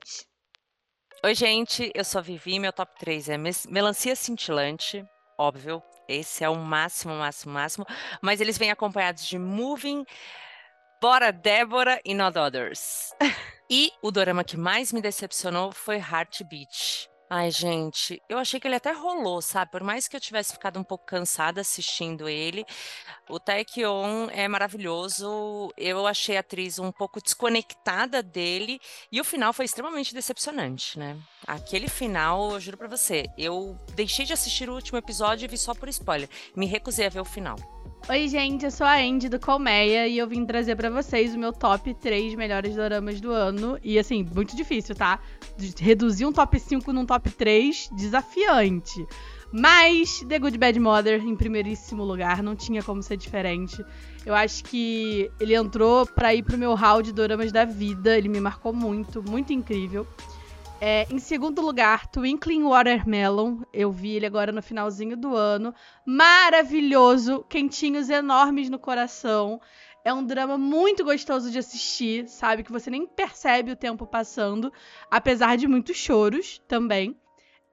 Oi, 1.24 1.36
gente, 1.36 1.92
eu 1.94 2.06
sou 2.06 2.20
a 2.20 2.22
Vivi, 2.22 2.60
meu 2.60 2.72
top 2.72 2.98
3 2.98 3.30
é 3.30 3.38
Melancia 3.68 4.16
Cintilante, 4.16 5.06
óbvio, 5.38 5.84
esse 6.08 6.44
é 6.44 6.50
o 6.50 6.56
máximo, 6.56 7.14
máximo, 7.16 7.54
máximo, 7.54 7.86
mas 8.22 8.40
eles 8.40 8.58
vêm 8.58 8.72
acompanhados 8.72 9.26
de 9.26 9.38
Moving, 9.38 10.06
Bora 11.02 11.32
Débora 11.32 12.00
e 12.06 12.14
Not 12.14 12.38
Others. 12.38 13.14
e 13.70 13.92
o 14.02 14.12
dorama 14.12 14.46
que 14.46 14.56
mais 14.56 14.94
me 14.94 15.02
decepcionou 15.02 15.74
foi 15.74 15.98
Heartbeat. 15.98 17.09
Ai, 17.32 17.52
gente, 17.52 18.20
eu 18.28 18.40
achei 18.40 18.60
que 18.60 18.68
ele 18.68 18.78
até 18.78 18.92
rolou, 18.92 19.40
sabe? 19.40 19.70
Por 19.70 19.84
mais 19.84 20.08
que 20.08 20.16
eu 20.16 20.20
tivesse 20.20 20.52
ficado 20.54 20.80
um 20.80 20.84
pouco 20.84 21.06
cansada 21.06 21.62
assistindo 21.62 22.28
ele, 22.28 22.66
o 23.30 23.40
Taekyon 23.40 24.30
é 24.32 24.48
maravilhoso. 24.48 25.72
Eu 25.78 26.08
achei 26.08 26.38
a 26.38 26.40
atriz 26.40 26.80
um 26.80 26.92
pouco 26.92 27.22
desconectada 27.22 28.24
dele 28.24 28.80
e 29.12 29.22
o 29.22 29.24
final 29.24 29.54
foi 29.54 29.66
extremamente 29.66 30.12
decepcionante, 30.12 30.98
né? 30.98 31.16
Aquele 31.46 31.88
final, 31.88 32.54
eu 32.54 32.60
juro 32.60 32.78
pra 32.78 32.88
você, 32.88 33.28
eu 33.38 33.78
deixei 33.94 34.26
de 34.26 34.34
assistir 34.34 34.68
o 34.68 34.74
último 34.74 34.98
episódio 34.98 35.46
e 35.46 35.48
vi 35.48 35.58
só 35.58 35.76
por 35.76 35.88
spoiler. 35.88 36.28
Me 36.56 36.66
recusei 36.66 37.06
a 37.06 37.10
ver 37.10 37.20
o 37.20 37.26
final. 37.26 37.58
Oi, 38.08 38.28
gente, 38.28 38.66
eu 38.66 38.72
sou 38.72 38.88
a 38.88 38.96
Andy 38.96 39.30
do 39.30 39.40
Colmeia 39.40 40.08
e 40.08 40.18
eu 40.18 40.28
vim 40.28 40.44
trazer 40.44 40.76
para 40.76 40.90
vocês 40.90 41.36
o 41.36 41.38
meu 41.38 41.54
top 41.54 41.94
3 41.94 42.34
melhores 42.34 42.76
doramas 42.76 43.22
do 43.22 43.32
ano. 43.32 43.78
E 43.84 44.00
assim, 44.00 44.26
muito 44.34 44.56
difícil, 44.56 44.96
tá? 44.96 45.20
Reduzir 45.78 46.26
um 46.26 46.32
top 46.32 46.60
5 46.60 46.92
num 46.92 47.06
top 47.06 47.30
3, 47.30 47.90
desafiante. 47.92 49.06
Mas 49.52 50.26
The 50.28 50.40
Good 50.40 50.58
Bad 50.58 50.80
Mother 50.80 51.24
em 51.24 51.36
primeiríssimo 51.36 52.04
lugar, 52.04 52.42
não 52.42 52.56
tinha 52.56 52.82
como 52.82 53.04
ser 53.04 53.18
diferente. 53.18 53.84
Eu 54.26 54.34
acho 54.34 54.64
que 54.64 55.30
ele 55.40 55.54
entrou 55.54 56.08
para 56.08 56.34
ir 56.34 56.42
pro 56.42 56.58
meu 56.58 56.74
hall 56.74 57.04
de 57.04 57.12
doramas 57.12 57.52
da 57.52 57.66
vida, 57.66 58.18
ele 58.18 58.30
me 58.30 58.40
marcou 58.40 58.74
muito, 58.74 59.22
muito 59.22 59.54
incrível. 59.54 60.08
É, 60.82 61.06
em 61.12 61.20
segundo 61.20 61.62
lugar, 61.62 62.08
Twinkling 62.08 62.64
Watermelon. 62.64 63.64
Eu 63.74 63.92
vi 63.92 64.16
ele 64.16 64.26
agora 64.26 64.52
no 64.52 64.62
finalzinho 64.62 65.18
do 65.18 65.36
ano. 65.36 65.76
Maravilhoso, 66.06 67.44
quentinhos 67.50 68.10
enormes 68.10 68.70
no 68.70 68.80
coração. 68.80 69.60
É 70.06 70.14
um 70.14 70.24
drama 70.24 70.58
muito 70.58 71.04
gostoso 71.04 71.52
de 71.52 71.60
assistir, 71.60 72.30
sabe? 72.30 72.64
Que 72.64 72.72
você 72.72 72.90
nem 72.90 73.06
percebe 73.06 73.72
o 73.72 73.76
tempo 73.76 74.08
passando, 74.08 74.72
apesar 75.12 75.58
de 75.58 75.68
muitos 75.68 75.98
choros 75.98 76.60
também. 76.66 77.20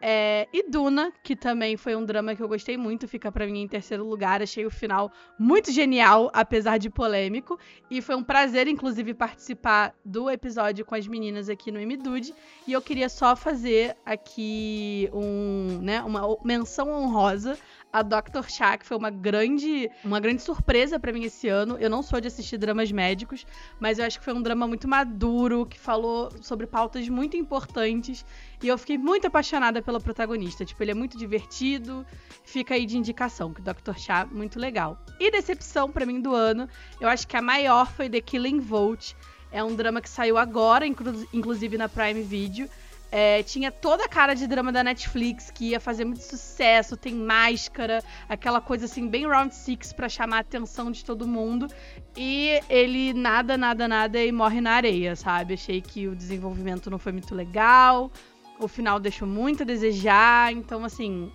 É, 0.09 0.47
e 0.53 0.71
Duna, 0.71 1.13
que 1.21 1.35
também 1.35 1.77
foi 1.77 1.97
um 1.97 2.05
drama 2.05 2.37
que 2.37 2.41
eu 2.41 2.47
gostei 2.47 2.77
muito, 2.77 3.09
fica 3.09 3.33
para 3.33 3.45
mim 3.45 3.63
em 3.63 3.67
terceiro 3.67 4.07
lugar. 4.07 4.41
Achei 4.41 4.65
o 4.65 4.71
final 4.71 5.11
muito 5.37 5.73
genial, 5.73 6.31
apesar 6.33 6.79
de 6.79 6.89
polêmico. 6.89 7.59
E 7.91 8.01
foi 8.01 8.15
um 8.15 8.23
prazer, 8.23 8.69
inclusive, 8.69 9.13
participar 9.15 9.93
do 10.05 10.31
episódio 10.31 10.85
com 10.85 10.95
as 10.95 11.09
meninas 11.09 11.49
aqui 11.49 11.73
no 11.73 11.81
MDude. 11.81 12.33
E 12.69 12.73
eu 12.73 12.81
queria 12.81 13.09
só 13.09 13.35
fazer 13.35 13.97
aqui 14.07 15.11
um, 15.13 15.81
né, 15.83 16.01
uma 16.03 16.39
menção 16.45 16.89
honrosa 16.89 17.59
a 17.93 18.03
Dr. 18.03 18.45
Que 18.79 18.87
foi 18.87 18.97
uma 18.97 19.11
grande, 19.11 19.91
uma 20.05 20.21
grande 20.21 20.43
surpresa 20.43 20.99
para 20.99 21.13
mim 21.13 21.25
esse 21.25 21.49
ano. 21.49 21.77
Eu 21.79 21.89
não 21.89 22.03
sou 22.03 22.21
de 22.21 22.29
assistir 22.29 22.59
dramas 22.59 22.93
médicos, 22.93 23.47
mas 23.81 23.99
eu 23.99 24.05
acho 24.05 24.19
que 24.19 24.25
foi 24.25 24.35
um 24.35 24.43
drama 24.43 24.67
muito 24.67 24.87
maduro, 24.87 25.67
que 25.67 25.79
falou 25.79 26.31
sobre 26.41 26.67
pautas 26.67 27.09
muito 27.09 27.37
importantes. 27.37 28.25
E 28.63 28.69
eu 28.69 28.77
fiquei 28.77 28.99
muito 28.99 29.27
apaixonada 29.27 29.81
pelo 29.81 30.01
protagonista. 30.01 30.65
Tipo, 30.65 30.83
ele 30.83 30.91
é 30.91 30.95
muito 30.95 31.17
divertido. 31.17 32.07
Fica 32.45 32.75
aí 32.75 32.87
de 32.87 32.97
indicação, 32.99 33.53
que 33.53 33.61
o 33.61 33.65
Dr. 33.65 33.99
Chá, 33.99 34.27
muito 34.31 34.59
legal. 34.59 34.99
E 35.19 35.31
decepção 35.31 35.91
para 35.91 36.07
mim 36.07 36.21
do 36.21 36.35
ano, 36.35 36.69
eu 37.01 37.09
acho 37.09 37.27
que 37.27 37.37
a 37.37 37.43
maior 37.43 37.91
foi 37.91 38.09
The 38.09 38.21
Killing 38.21 38.61
Vote. 38.61 39.17
É 39.51 39.63
um 39.63 39.75
drama 39.75 40.01
que 40.01 40.11
saiu 40.11 40.37
agora, 40.37 40.87
inclu 40.87 41.27
inclusive 41.33 41.79
na 41.79 41.89
Prime 41.89 42.23
Video. 42.23 42.69
É, 43.11 43.43
tinha 43.43 43.71
toda 43.71 44.05
a 44.05 44.09
cara 44.09 44.35
de 44.35 44.47
drama 44.47 44.73
da 44.73 44.83
Netflix 44.83 45.51
que 45.51 45.71
ia 45.71 45.81
fazer 45.81 46.05
muito 46.05 46.23
sucesso, 46.23 46.97
tem 46.97 47.15
máscara, 47.15 48.03
aquela 48.29 48.61
coisa 48.61 48.87
assim, 48.87 49.09
bem 49.09 49.27
round 49.27 49.55
six 49.55 49.93
para 49.93 50.09
chamar 50.09 50.39
a 50.39 50.41
atenção 50.41 50.91
de 50.91 51.05
todo 51.05 51.27
mundo. 51.27 51.69
E 52.17 52.61
ele 52.69 53.15
nada, 53.15 53.57
nada, 53.57 53.87
nada 53.87 54.23
e 54.23 54.33
morre 54.33 54.61
na 54.61 54.73
areia, 54.73 55.15
sabe? 55.15 55.55
Achei 55.55 55.81
que 55.81 56.09
o 56.09 56.17
desenvolvimento 56.17 56.91
não 56.91 56.99
foi 56.99 57.13
muito 57.13 57.35
legal, 57.35 58.11
o 58.59 58.67
final 58.67 58.99
deixou 58.99 59.29
muito 59.29 59.63
a 59.63 59.67
desejar, 59.67 60.53
então 60.53 60.85
assim, 60.85 61.31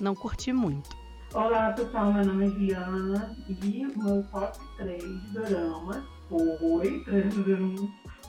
não 0.00 0.14
curti 0.14 0.52
muito. 0.52 1.04
Olá 1.32 1.72
pessoal, 1.72 2.12
meu 2.12 2.24
nome 2.24 2.46
é 2.46 2.50
Diana 2.50 3.36
e 3.48 3.86
meu 3.96 4.22
top 4.30 4.58
3 4.76 5.02
de 5.02 5.32
drama 5.32 6.06
foi 6.28 7.02
3 7.04 7.34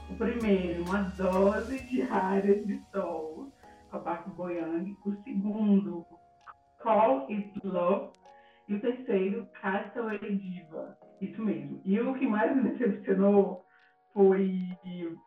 o 0.10 0.16
primeiro, 0.16 0.84
uma 0.84 1.04
dose 1.18 1.80
diária 1.86 2.64
de 2.64 2.82
sol, 2.92 3.52
a 3.92 4.00
Park 4.00 4.28
Boyang. 4.30 4.96
O 5.06 5.12
segundo, 5.24 6.06
Call 6.82 7.28
It 7.30 7.52
Love. 7.64 8.14
E 8.68 8.76
o 8.76 8.82
terceiro, 8.82 9.48
Castaway 9.62 10.20
Diva. 10.20 10.98
Isso 11.22 11.42
mesmo. 11.42 11.82
E 11.86 12.00
o 12.00 12.14
que 12.16 12.28
mais 12.28 12.56
me 12.56 12.70
decepcionou 12.70 13.64
foi 14.14 14.70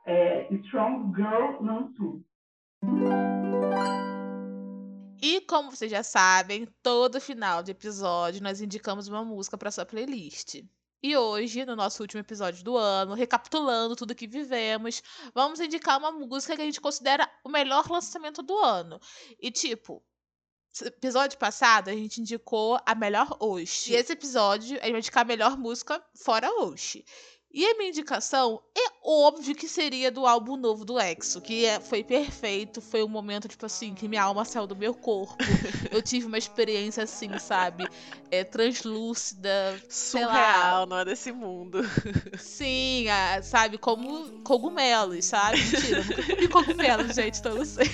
é, 0.06 0.52
Strong 0.54 1.14
Girl 1.14 1.62
Nansu. 1.62 2.24
E 5.20 5.40
como 5.42 5.70
vocês 5.70 5.90
já 5.90 6.02
sabem, 6.02 6.66
todo 6.82 7.20
final 7.20 7.62
de 7.62 7.72
episódio 7.72 8.42
nós 8.42 8.60
indicamos 8.60 9.08
uma 9.08 9.24
música 9.24 9.58
para 9.58 9.70
sua 9.70 9.84
playlist. 9.84 10.62
E 11.02 11.16
hoje, 11.16 11.64
no 11.64 11.76
nosso 11.76 12.02
último 12.02 12.20
episódio 12.20 12.64
do 12.64 12.76
ano, 12.76 13.14
recapitulando 13.14 13.94
tudo 13.94 14.14
que 14.14 14.26
vivemos, 14.26 15.00
vamos 15.32 15.60
indicar 15.60 15.96
uma 15.98 16.10
música 16.10 16.56
que 16.56 16.62
a 16.62 16.64
gente 16.64 16.80
considera 16.80 17.30
o 17.44 17.48
melhor 17.48 17.88
lançamento 17.88 18.42
do 18.42 18.56
ano. 18.58 19.00
E 19.40 19.50
tipo, 19.50 20.02
episódio 20.84 21.38
passado 21.38 21.88
a 21.88 21.92
gente 21.92 22.20
indicou 22.20 22.80
a 22.84 22.94
melhor 22.94 23.36
Oshi. 23.40 23.92
E 23.92 23.96
esse 23.96 24.12
episódio 24.12 24.76
a 24.80 24.84
gente 24.84 24.90
vai 24.90 24.98
indicar 24.98 25.22
a 25.22 25.26
melhor 25.26 25.56
música 25.56 26.04
fora 26.16 26.50
Oshi. 26.62 27.04
E 27.52 27.64
a 27.64 27.74
minha 27.78 27.88
indicação 27.88 28.60
é 28.76 28.88
óbvio 29.02 29.54
que 29.54 29.66
seria 29.66 30.10
do 30.10 30.26
álbum 30.26 30.54
novo 30.54 30.84
do 30.84 31.00
Exo, 31.00 31.40
que 31.40 31.64
é, 31.64 31.80
foi 31.80 32.04
perfeito, 32.04 32.82
foi 32.82 33.02
um 33.02 33.08
momento, 33.08 33.48
tipo 33.48 33.64
assim, 33.64 33.94
que 33.94 34.06
minha 34.06 34.22
alma 34.22 34.44
saiu 34.44 34.66
do 34.66 34.76
meu 34.76 34.92
corpo. 34.94 35.36
Eu 35.90 36.02
tive 36.02 36.26
uma 36.26 36.36
experiência 36.36 37.04
assim, 37.04 37.38
sabe? 37.38 37.88
É, 38.30 38.44
translúcida. 38.44 39.82
Surreal, 39.88 40.86
não 40.86 40.98
é 40.98 41.04
desse 41.06 41.32
mundo. 41.32 41.80
Sim, 42.38 43.06
sabe? 43.42 43.78
Como 43.78 44.42
cogumelos, 44.42 45.24
sabe? 45.24 45.58
Mentira, 45.58 46.04
nunca 46.04 46.22
comi 46.22 46.48
cogumelos, 46.48 47.14
gente, 47.14 47.38
então 47.38 47.54
não 47.54 47.64
sei. 47.64 47.90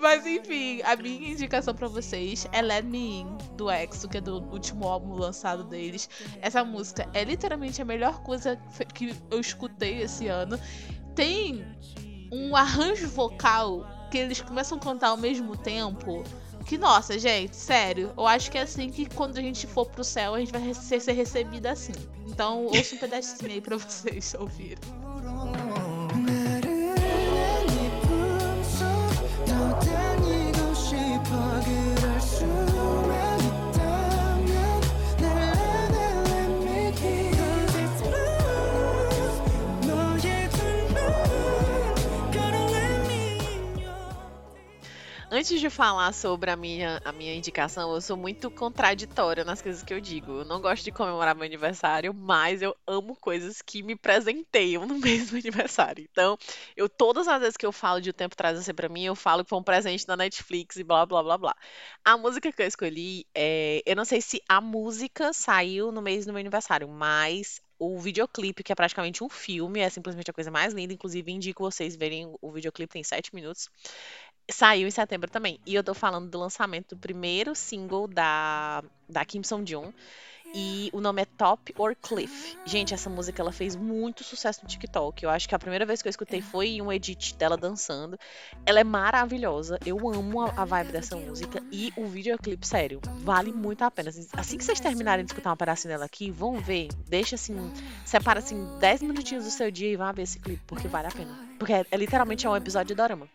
Mas 0.00 0.26
enfim, 0.26 0.82
a 0.82 0.94
minha 0.96 1.30
indicação 1.32 1.74
para 1.74 1.88
vocês 1.88 2.46
é 2.52 2.60
Let 2.60 2.84
Me 2.84 3.20
In, 3.20 3.38
do 3.56 3.70
EXO, 3.70 4.08
que 4.08 4.18
é 4.18 4.20
do 4.20 4.42
último 4.52 4.86
álbum 4.86 5.14
lançado 5.14 5.64
deles. 5.64 6.08
Essa 6.40 6.64
música 6.64 7.08
é 7.14 7.24
literalmente 7.24 7.80
a 7.80 7.84
melhor 7.84 8.22
coisa 8.22 8.56
que 8.94 9.14
eu 9.30 9.40
escutei 9.40 10.02
esse 10.02 10.28
ano. 10.28 10.58
Tem 11.14 11.64
um 12.32 12.54
arranjo 12.54 13.08
vocal 13.08 13.86
que 14.10 14.18
eles 14.18 14.40
começam 14.40 14.78
a 14.78 14.80
cantar 14.80 15.08
ao 15.08 15.16
mesmo 15.16 15.56
tempo. 15.56 16.22
Que, 16.66 16.76
nossa, 16.76 17.16
gente, 17.18 17.54
sério, 17.54 18.12
eu 18.16 18.26
acho 18.26 18.50
que 18.50 18.58
é 18.58 18.62
assim 18.62 18.90
que 18.90 19.06
quando 19.06 19.38
a 19.38 19.40
gente 19.40 19.66
for 19.68 19.86
pro 19.86 20.02
céu, 20.02 20.34
a 20.34 20.40
gente 20.40 20.50
vai 20.50 20.74
ser, 20.74 21.00
ser 21.00 21.12
recebida 21.12 21.70
assim. 21.70 21.92
Então, 22.26 22.66
ouça 22.66 22.96
um 22.96 22.98
pedacinho 22.98 23.52
aí 23.52 23.60
pra 23.60 23.76
vocês 23.78 24.34
ouvirem. 24.34 24.78
Antes 45.38 45.60
de 45.60 45.68
falar 45.68 46.14
sobre 46.14 46.50
a 46.50 46.56
minha, 46.56 46.98
a 47.04 47.12
minha 47.12 47.34
indicação, 47.34 47.92
eu 47.92 48.00
sou 48.00 48.16
muito 48.16 48.50
contraditória 48.50 49.44
nas 49.44 49.60
coisas 49.60 49.82
que 49.82 49.92
eu 49.92 50.00
digo. 50.00 50.38
Eu 50.38 50.44
não 50.46 50.62
gosto 50.62 50.82
de 50.82 50.90
comemorar 50.90 51.34
meu 51.34 51.44
aniversário, 51.44 52.14
mas 52.14 52.62
eu 52.62 52.74
amo 52.86 53.14
coisas 53.14 53.60
que 53.60 53.82
me 53.82 53.94
presenteiam 53.94 54.86
no 54.86 54.94
mesmo 54.98 55.36
aniversário. 55.36 56.02
Então, 56.10 56.38
eu 56.74 56.88
todas 56.88 57.28
as 57.28 57.38
vezes 57.38 57.56
que 57.58 57.66
eu 57.66 57.70
falo 57.70 58.00
de 58.00 58.08
O 58.08 58.14
Tempo 58.14 58.34
Traz 58.34 58.56
Você 58.56 58.72
Pra 58.72 58.88
Mim, 58.88 59.04
eu 59.04 59.14
falo 59.14 59.44
que 59.44 59.50
foi 59.50 59.58
um 59.58 59.62
presente 59.62 60.06
da 60.06 60.16
Netflix 60.16 60.76
e 60.76 60.82
blá, 60.82 61.04
blá, 61.04 61.22
blá, 61.22 61.36
blá. 61.36 61.56
A 62.02 62.16
música 62.16 62.50
que 62.50 62.62
eu 62.62 62.66
escolhi, 62.66 63.26
é... 63.34 63.82
eu 63.84 63.94
não 63.94 64.06
sei 64.06 64.22
se 64.22 64.40
a 64.48 64.58
música 64.58 65.34
saiu 65.34 65.92
no 65.92 66.00
mês 66.00 66.24
do 66.24 66.32
meu 66.32 66.40
aniversário, 66.40 66.88
mas 66.88 67.60
o 67.78 67.98
videoclipe, 67.98 68.62
que 68.62 68.72
é 68.72 68.74
praticamente 68.74 69.22
um 69.22 69.28
filme, 69.28 69.80
é 69.80 69.90
simplesmente 69.90 70.30
a 70.30 70.34
coisa 70.34 70.50
mais 70.50 70.72
linda. 70.72 70.92
Inclusive, 70.92 71.30
indico 71.30 71.62
vocês 71.62 71.94
verem 71.94 72.34
o 72.40 72.50
videoclipe, 72.50 72.92
tem 72.92 73.04
sete 73.04 73.34
minutos. 73.34 73.68
Saiu 74.50 74.86
em 74.86 74.90
setembro 74.90 75.30
também. 75.30 75.58
E 75.66 75.74
eu 75.74 75.82
tô 75.82 75.94
falando 75.94 76.30
do 76.30 76.38
lançamento 76.38 76.94
do 76.94 77.00
primeiro 77.00 77.54
single 77.54 78.06
da, 78.06 78.82
da 79.08 79.24
Kim 79.24 79.42
Song 79.42 79.68
Jung. 79.68 79.92
E 80.54 80.88
o 80.92 81.00
nome 81.00 81.22
é 81.22 81.24
Top 81.24 81.74
or 81.76 81.94
Cliff. 81.96 82.56
Gente, 82.64 82.94
essa 82.94 83.10
música 83.10 83.42
ela 83.42 83.52
fez 83.52 83.74
muito 83.74 84.24
sucesso 84.24 84.60
no 84.62 84.68
TikTok. 84.68 85.22
Eu 85.22 85.30
acho 85.30 85.48
que 85.48 85.54
a 85.54 85.58
primeira 85.58 85.84
vez 85.84 86.00
que 86.00 86.08
eu 86.08 86.10
escutei 86.10 86.40
foi 86.40 86.68
em 86.68 86.82
um 86.82 86.92
edit 86.92 87.34
dela 87.34 87.56
dançando. 87.56 88.18
Ela 88.64 88.80
é 88.80 88.84
maravilhosa. 88.84 89.78
Eu 89.84 89.98
amo 90.08 90.40
a, 90.40 90.52
a 90.56 90.64
vibe 90.64 90.92
dessa 90.92 91.16
música. 91.16 91.62
E 91.70 91.92
o 91.96 92.06
videoclipe, 92.06 92.66
sério, 92.66 93.00
vale 93.18 93.52
muito 93.52 93.82
a 93.82 93.90
pena. 93.90 94.08
Assim 94.08 94.56
que 94.56 94.64
vocês 94.64 94.80
terminarem 94.80 95.24
de 95.24 95.32
escutar 95.32 95.52
um 95.52 95.56
pedacinho 95.56 95.92
dela 95.92 96.04
aqui, 96.04 96.30
vão 96.30 96.54
ver. 96.60 96.88
Deixa 97.06 97.34
assim, 97.34 97.72
separa 98.04 98.38
assim 98.38 98.78
10 98.78 99.02
minutinhos 99.02 99.44
do 99.44 99.50
seu 99.50 99.70
dia 99.70 99.90
e 99.90 99.96
vão 99.96 100.12
ver 100.12 100.22
esse 100.22 100.38
clipe, 100.38 100.62
porque 100.66 100.88
vale 100.88 101.08
a 101.08 101.10
pena. 101.10 101.36
Porque 101.58 101.72
é, 101.72 101.84
é 101.90 101.96
literalmente 101.96 102.46
é 102.46 102.50
um 102.50 102.56
episódio 102.56 102.88
de 102.88 102.94
Dorama. 102.94 103.28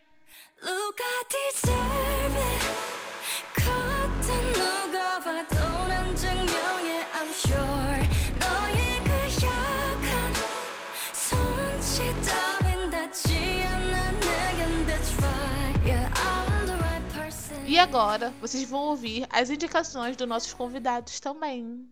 E 17.72 17.80
agora, 17.80 18.36
vocês 18.42 18.70
vão 18.70 18.82
ouvir 18.82 19.26
as 19.30 19.50
indicações 19.50 20.18
dos 20.18 20.28
nossos 20.28 20.54
convidados 20.54 21.22
também. 21.22 21.90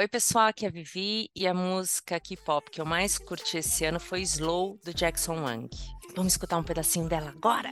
Oi, 0.00 0.08
pessoal, 0.08 0.46
aqui 0.46 0.64
é 0.64 0.68
a 0.68 0.70
Vivi 0.70 1.28
e 1.36 1.46
a 1.46 1.52
música 1.52 2.18
K-pop 2.18 2.70
que 2.70 2.80
eu 2.80 2.86
mais 2.86 3.18
curti 3.18 3.58
esse 3.58 3.84
ano 3.84 4.00
foi 4.00 4.22
Slow, 4.22 4.78
do 4.82 4.94
Jackson 4.94 5.42
Wang. 5.42 5.68
Vamos 6.16 6.32
escutar 6.32 6.56
um 6.56 6.62
pedacinho 6.62 7.06
dela 7.06 7.28
agora? 7.28 7.70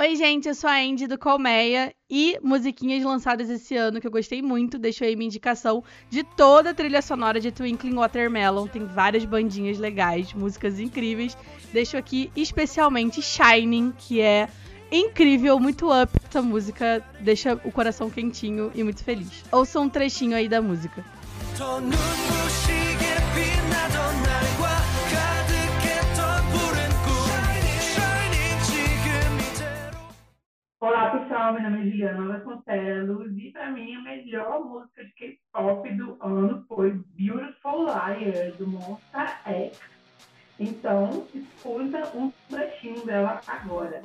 Oi, 0.00 0.16
gente, 0.16 0.48
eu 0.48 0.54
sou 0.54 0.70
a 0.70 0.78
Andy 0.78 1.06
do 1.06 1.18
Colmeia 1.18 1.94
e 2.08 2.38
musiquinhas 2.42 3.04
lançadas 3.04 3.50
esse 3.50 3.76
ano 3.76 4.00
que 4.00 4.06
eu 4.06 4.10
gostei 4.10 4.40
muito. 4.40 4.78
Deixo 4.78 5.04
aí 5.04 5.14
minha 5.14 5.26
indicação 5.26 5.84
de 6.08 6.24
toda 6.24 6.70
a 6.70 6.74
trilha 6.74 7.02
sonora 7.02 7.38
de 7.38 7.52
Twinkling 7.52 7.96
Watermelon. 7.96 8.66
Tem 8.66 8.86
várias 8.86 9.26
bandinhas 9.26 9.76
legais, 9.76 10.32
músicas 10.32 10.80
incríveis. 10.80 11.36
Deixo 11.70 11.98
aqui 11.98 12.32
especialmente 12.34 13.20
Shining, 13.20 13.92
que 13.92 14.22
é 14.22 14.48
incrível, 14.90 15.60
muito 15.60 15.92
up. 15.92 16.10
Essa 16.26 16.40
música 16.40 17.04
deixa 17.20 17.60
o 17.62 17.70
coração 17.70 18.08
quentinho 18.08 18.72
e 18.74 18.82
muito 18.82 19.04
feliz. 19.04 19.44
Ouça 19.52 19.80
um 19.80 19.88
trechinho 19.90 20.34
aí 20.34 20.48
da 20.48 20.62
música. 20.62 21.04
Olá 30.82 31.10
pessoal, 31.10 31.52
meu 31.52 31.62
nome 31.62 31.80
é 31.80 31.90
Juliana 31.90 32.38
Vasconcelos 32.38 33.36
e 33.36 33.50
para 33.52 33.70
mim 33.70 33.96
a 33.96 34.00
melhor 34.00 34.64
música 34.64 35.04
de 35.04 35.12
K-pop 35.12 35.94
do 35.94 36.16
ano 36.22 36.64
foi 36.66 36.98
Beautiful 37.18 37.84
Liar 37.84 38.52
do 38.56 38.66
Monster 38.66 39.28
X. 39.44 39.78
Então, 40.58 41.26
escuta 41.34 42.10
um 42.16 42.32
trechinho 42.48 43.04
dela 43.04 43.42
agora. 43.46 44.02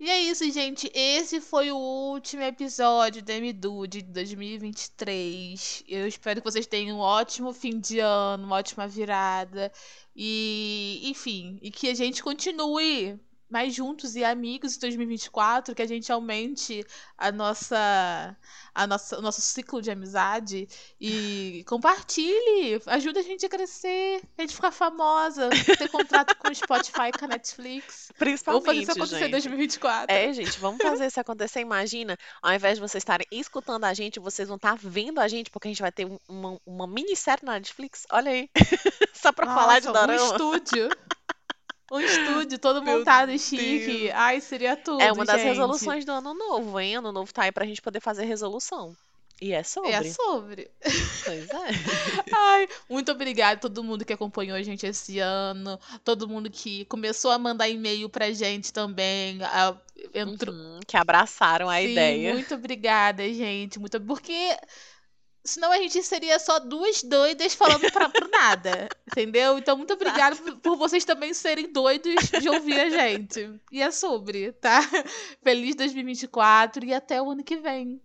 E 0.00 0.08
é 0.10 0.20
isso, 0.20 0.48
gente. 0.50 0.90
Esse 0.94 1.40
foi 1.40 1.72
o 1.72 1.76
último 1.76 2.42
episódio 2.42 3.22
do 3.22 3.32
MDU 3.32 3.86
de 3.86 4.02
2023. 4.02 5.84
Eu 5.88 6.06
espero 6.06 6.40
que 6.40 6.50
vocês 6.50 6.66
tenham 6.66 6.98
um 6.98 7.00
ótimo 7.00 7.52
fim 7.52 7.80
de 7.80 7.98
ano, 7.98 8.44
uma 8.44 8.56
ótima 8.56 8.86
virada. 8.86 9.72
E, 10.14 11.00
enfim, 11.04 11.58
e 11.62 11.70
que 11.70 11.88
a 11.88 11.94
gente 11.94 12.22
continue 12.22 13.18
mais 13.50 13.74
juntos 13.74 14.14
e 14.16 14.22
amigos 14.24 14.76
em 14.76 14.80
2024, 14.80 15.74
que 15.74 15.82
a 15.82 15.86
gente 15.86 16.10
aumente 16.12 16.84
a 17.16 17.32
nossa, 17.32 18.36
a 18.74 18.86
nossa, 18.86 19.18
o 19.18 19.22
nosso 19.22 19.40
ciclo 19.40 19.80
de 19.80 19.90
amizade 19.90 20.68
e 21.00 21.64
compartilhe, 21.66 22.80
ajuda 22.86 23.20
a 23.20 23.22
gente 23.22 23.46
a 23.46 23.48
crescer, 23.48 24.22
a 24.36 24.42
gente 24.42 24.54
ficar 24.54 24.70
famosa, 24.70 25.48
ter 25.48 25.88
contrato 25.88 26.36
com 26.36 26.48
o 26.50 26.54
Spotify 26.54 27.10
com 27.18 27.24
a 27.24 27.28
Netflix. 27.28 28.12
Principalmente, 28.18 28.64
Vamos 28.64 28.66
fazer 28.66 28.80
isso 28.82 28.92
acontecer 28.92 29.18
gente. 29.18 29.28
em 29.28 29.32
2024. 29.32 30.14
É, 30.14 30.32
gente, 30.32 30.58
vamos 30.58 30.82
fazer 30.82 31.06
isso 31.06 31.20
acontecer. 31.20 31.60
Imagina, 31.60 32.16
ao 32.42 32.52
invés 32.52 32.74
de 32.74 32.80
vocês 32.80 33.00
estarem 33.02 33.26
escutando 33.30 33.84
a 33.84 33.94
gente, 33.94 34.20
vocês 34.20 34.48
vão 34.48 34.56
estar 34.56 34.76
vendo 34.76 35.20
a 35.20 35.28
gente, 35.28 35.50
porque 35.50 35.68
a 35.68 35.70
gente 35.70 35.82
vai 35.82 35.92
ter 35.92 36.04
um- 36.06 36.18
uma, 36.28 36.60
uma 36.66 36.86
minissérie 36.86 37.44
na 37.44 37.52
Netflix. 37.52 38.06
Olha 38.12 38.30
aí. 38.30 38.50
Só 39.14 39.32
pra 39.32 39.46
falar 39.46 39.80
de 39.80 39.86
Nossa, 39.86 40.00
Dorama. 40.06 40.22
Um 40.22 40.32
estúdio. 40.32 40.88
Um 41.90 42.00
estúdio 42.00 42.58
todo 42.58 42.82
Meu 42.82 42.98
montado 42.98 43.30
e 43.32 43.38
chique. 43.38 43.86
Deus. 44.04 44.10
Ai, 44.14 44.40
seria 44.40 44.76
tudo. 44.76 45.00
É 45.02 45.10
uma 45.12 45.24
das 45.24 45.36
gente. 45.40 45.48
resoluções 45.48 46.04
do 46.04 46.12
ano 46.12 46.34
novo, 46.34 46.78
hein? 46.78 46.96
Ano 46.96 47.12
novo 47.12 47.32
tá 47.32 47.44
aí 47.44 47.52
pra 47.52 47.64
gente 47.66 47.80
poder 47.80 48.00
fazer 48.00 48.24
resolução. 48.24 48.94
E 49.40 49.52
é 49.52 49.62
sobre. 49.62 49.92
É 49.92 50.02
sobre. 50.02 50.70
Pois 51.24 51.48
é. 51.48 51.68
Ai, 52.34 52.68
muito 52.90 53.12
obrigada 53.12 53.54
a 53.54 53.60
todo 53.60 53.84
mundo 53.84 54.04
que 54.04 54.12
acompanhou 54.12 54.56
a 54.56 54.62
gente 54.62 54.84
esse 54.84 55.20
ano, 55.20 55.78
todo 56.04 56.28
mundo 56.28 56.50
que 56.50 56.84
começou 56.86 57.30
a 57.30 57.38
mandar 57.38 57.68
e-mail 57.68 58.08
pra 58.08 58.32
gente 58.32 58.72
também, 58.72 59.40
a- 59.44 59.76
entrou, 60.12 60.54
Uhum, 60.54 60.80
que 60.86 60.96
abraçaram 60.96 61.70
a 61.70 61.80
Sim, 61.80 61.92
ideia. 61.92 62.34
muito 62.34 62.52
obrigada, 62.54 63.22
gente, 63.32 63.78
muito 63.78 64.00
porque 64.00 64.56
senão 65.48 65.72
a 65.72 65.78
gente 65.78 66.02
seria 66.02 66.38
só 66.38 66.58
duas 66.58 67.02
doidas 67.02 67.54
falando 67.54 67.90
pra, 67.90 68.08
pro 68.08 68.28
nada, 68.28 68.88
entendeu? 69.10 69.58
Então 69.58 69.76
muito 69.76 69.92
obrigada 69.92 70.36
por, 70.36 70.56
por 70.56 70.76
vocês 70.76 71.04
também 71.04 71.32
serem 71.34 71.72
doidos 71.72 72.30
de 72.40 72.48
ouvir 72.48 72.78
a 72.78 72.90
gente. 72.90 73.50
E 73.72 73.82
é 73.82 73.90
sobre, 73.90 74.52
tá? 74.52 74.80
Feliz 75.42 75.74
2024 75.74 76.84
e 76.84 76.94
até 76.94 77.20
o 77.20 77.30
ano 77.30 77.42
que 77.42 77.56
vem. 77.56 78.00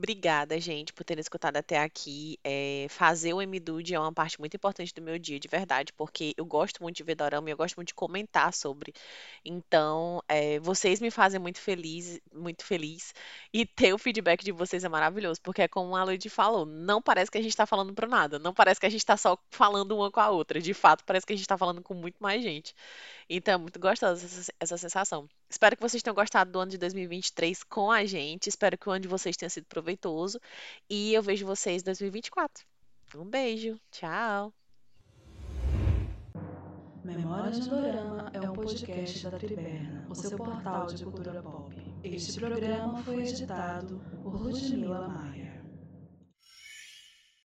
Obrigada, 0.00 0.60
gente, 0.60 0.92
por 0.92 1.02
terem 1.04 1.20
escutado 1.20 1.56
até 1.56 1.78
aqui. 1.78 2.38
É, 2.44 2.86
fazer 2.88 3.32
o 3.34 3.40
MDUD 3.42 3.94
é 3.94 3.98
uma 3.98 4.12
parte 4.12 4.38
muito 4.38 4.54
importante 4.54 4.94
do 4.94 5.02
meu 5.02 5.18
dia, 5.18 5.40
de 5.40 5.48
verdade, 5.48 5.92
porque 5.92 6.32
eu 6.36 6.46
gosto 6.46 6.80
muito 6.80 6.96
de 6.96 7.02
ver 7.02 7.16
dorama 7.16 7.48
e 7.48 7.52
eu 7.52 7.56
gosto 7.56 7.74
muito 7.74 7.88
de 7.88 7.94
comentar 7.94 8.54
sobre. 8.54 8.92
Então, 9.44 10.22
é, 10.28 10.60
vocês 10.60 11.00
me 11.00 11.10
fazem 11.10 11.40
muito 11.40 11.58
feliz, 11.60 12.20
muito 12.32 12.64
feliz. 12.64 13.12
E 13.52 13.66
ter 13.66 13.92
o 13.92 13.98
feedback 13.98 14.44
de 14.44 14.52
vocês 14.52 14.84
é 14.84 14.88
maravilhoso, 14.88 15.40
porque 15.42 15.62
é 15.62 15.68
como 15.68 15.96
a 15.96 16.04
Lud 16.04 16.28
falou, 16.30 16.64
não 16.64 17.02
parece 17.02 17.28
que 17.28 17.38
a 17.38 17.42
gente 17.42 17.56
tá 17.56 17.66
falando 17.66 17.92
pro 17.92 18.08
nada, 18.08 18.38
não 18.38 18.54
parece 18.54 18.78
que 18.80 18.86
a 18.86 18.90
gente 18.90 19.04
tá 19.04 19.16
só 19.16 19.36
falando 19.50 19.96
uma 19.96 20.12
com 20.12 20.20
a 20.20 20.30
outra. 20.30 20.60
De 20.60 20.74
fato, 20.74 21.04
parece 21.04 21.26
que 21.26 21.32
a 21.32 21.36
gente 21.36 21.48
tá 21.48 21.58
falando 21.58 21.82
com 21.82 21.94
muito 21.94 22.18
mais 22.20 22.40
gente. 22.40 22.72
Então, 23.28 23.54
é 23.54 23.56
muito 23.58 23.78
gostosa 23.78 24.24
essa, 24.24 24.52
essa 24.58 24.78
sensação. 24.78 25.28
Espero 25.50 25.76
que 25.76 25.82
vocês 25.82 26.02
tenham 26.02 26.14
gostado 26.14 26.50
do 26.50 26.58
ano 26.58 26.70
de 26.70 26.78
2023 26.78 27.62
com 27.64 27.90
a 27.90 28.04
gente. 28.04 28.48
Espero 28.48 28.78
que 28.78 28.88
o 28.88 28.92
ano 28.92 29.02
de 29.02 29.08
vocês 29.08 29.36
tenha 29.36 29.50
sido 29.50 29.66
proveitoso. 29.66 30.40
E 30.88 31.12
eu 31.12 31.22
vejo 31.22 31.44
vocês 31.44 31.82
em 31.82 31.84
2024. 31.84 32.64
Um 33.16 33.24
beijo. 33.24 33.78
Tchau. 33.90 34.52
Memórias 37.04 37.66
é 38.34 38.40
um 38.40 38.52
podcast 38.52 39.30
da 39.30 39.38
Triberna, 39.38 40.06
o 40.10 40.14
seu 40.14 40.36
portal 40.36 40.86
de 40.86 41.04
cultura 41.04 41.42
pop. 41.42 41.74
Este 42.04 42.38
programa 42.38 43.02
foi 43.02 43.22
editado 43.22 43.98
por 44.22 44.38
Ludmila 44.40 45.08
Maia. 45.08 45.47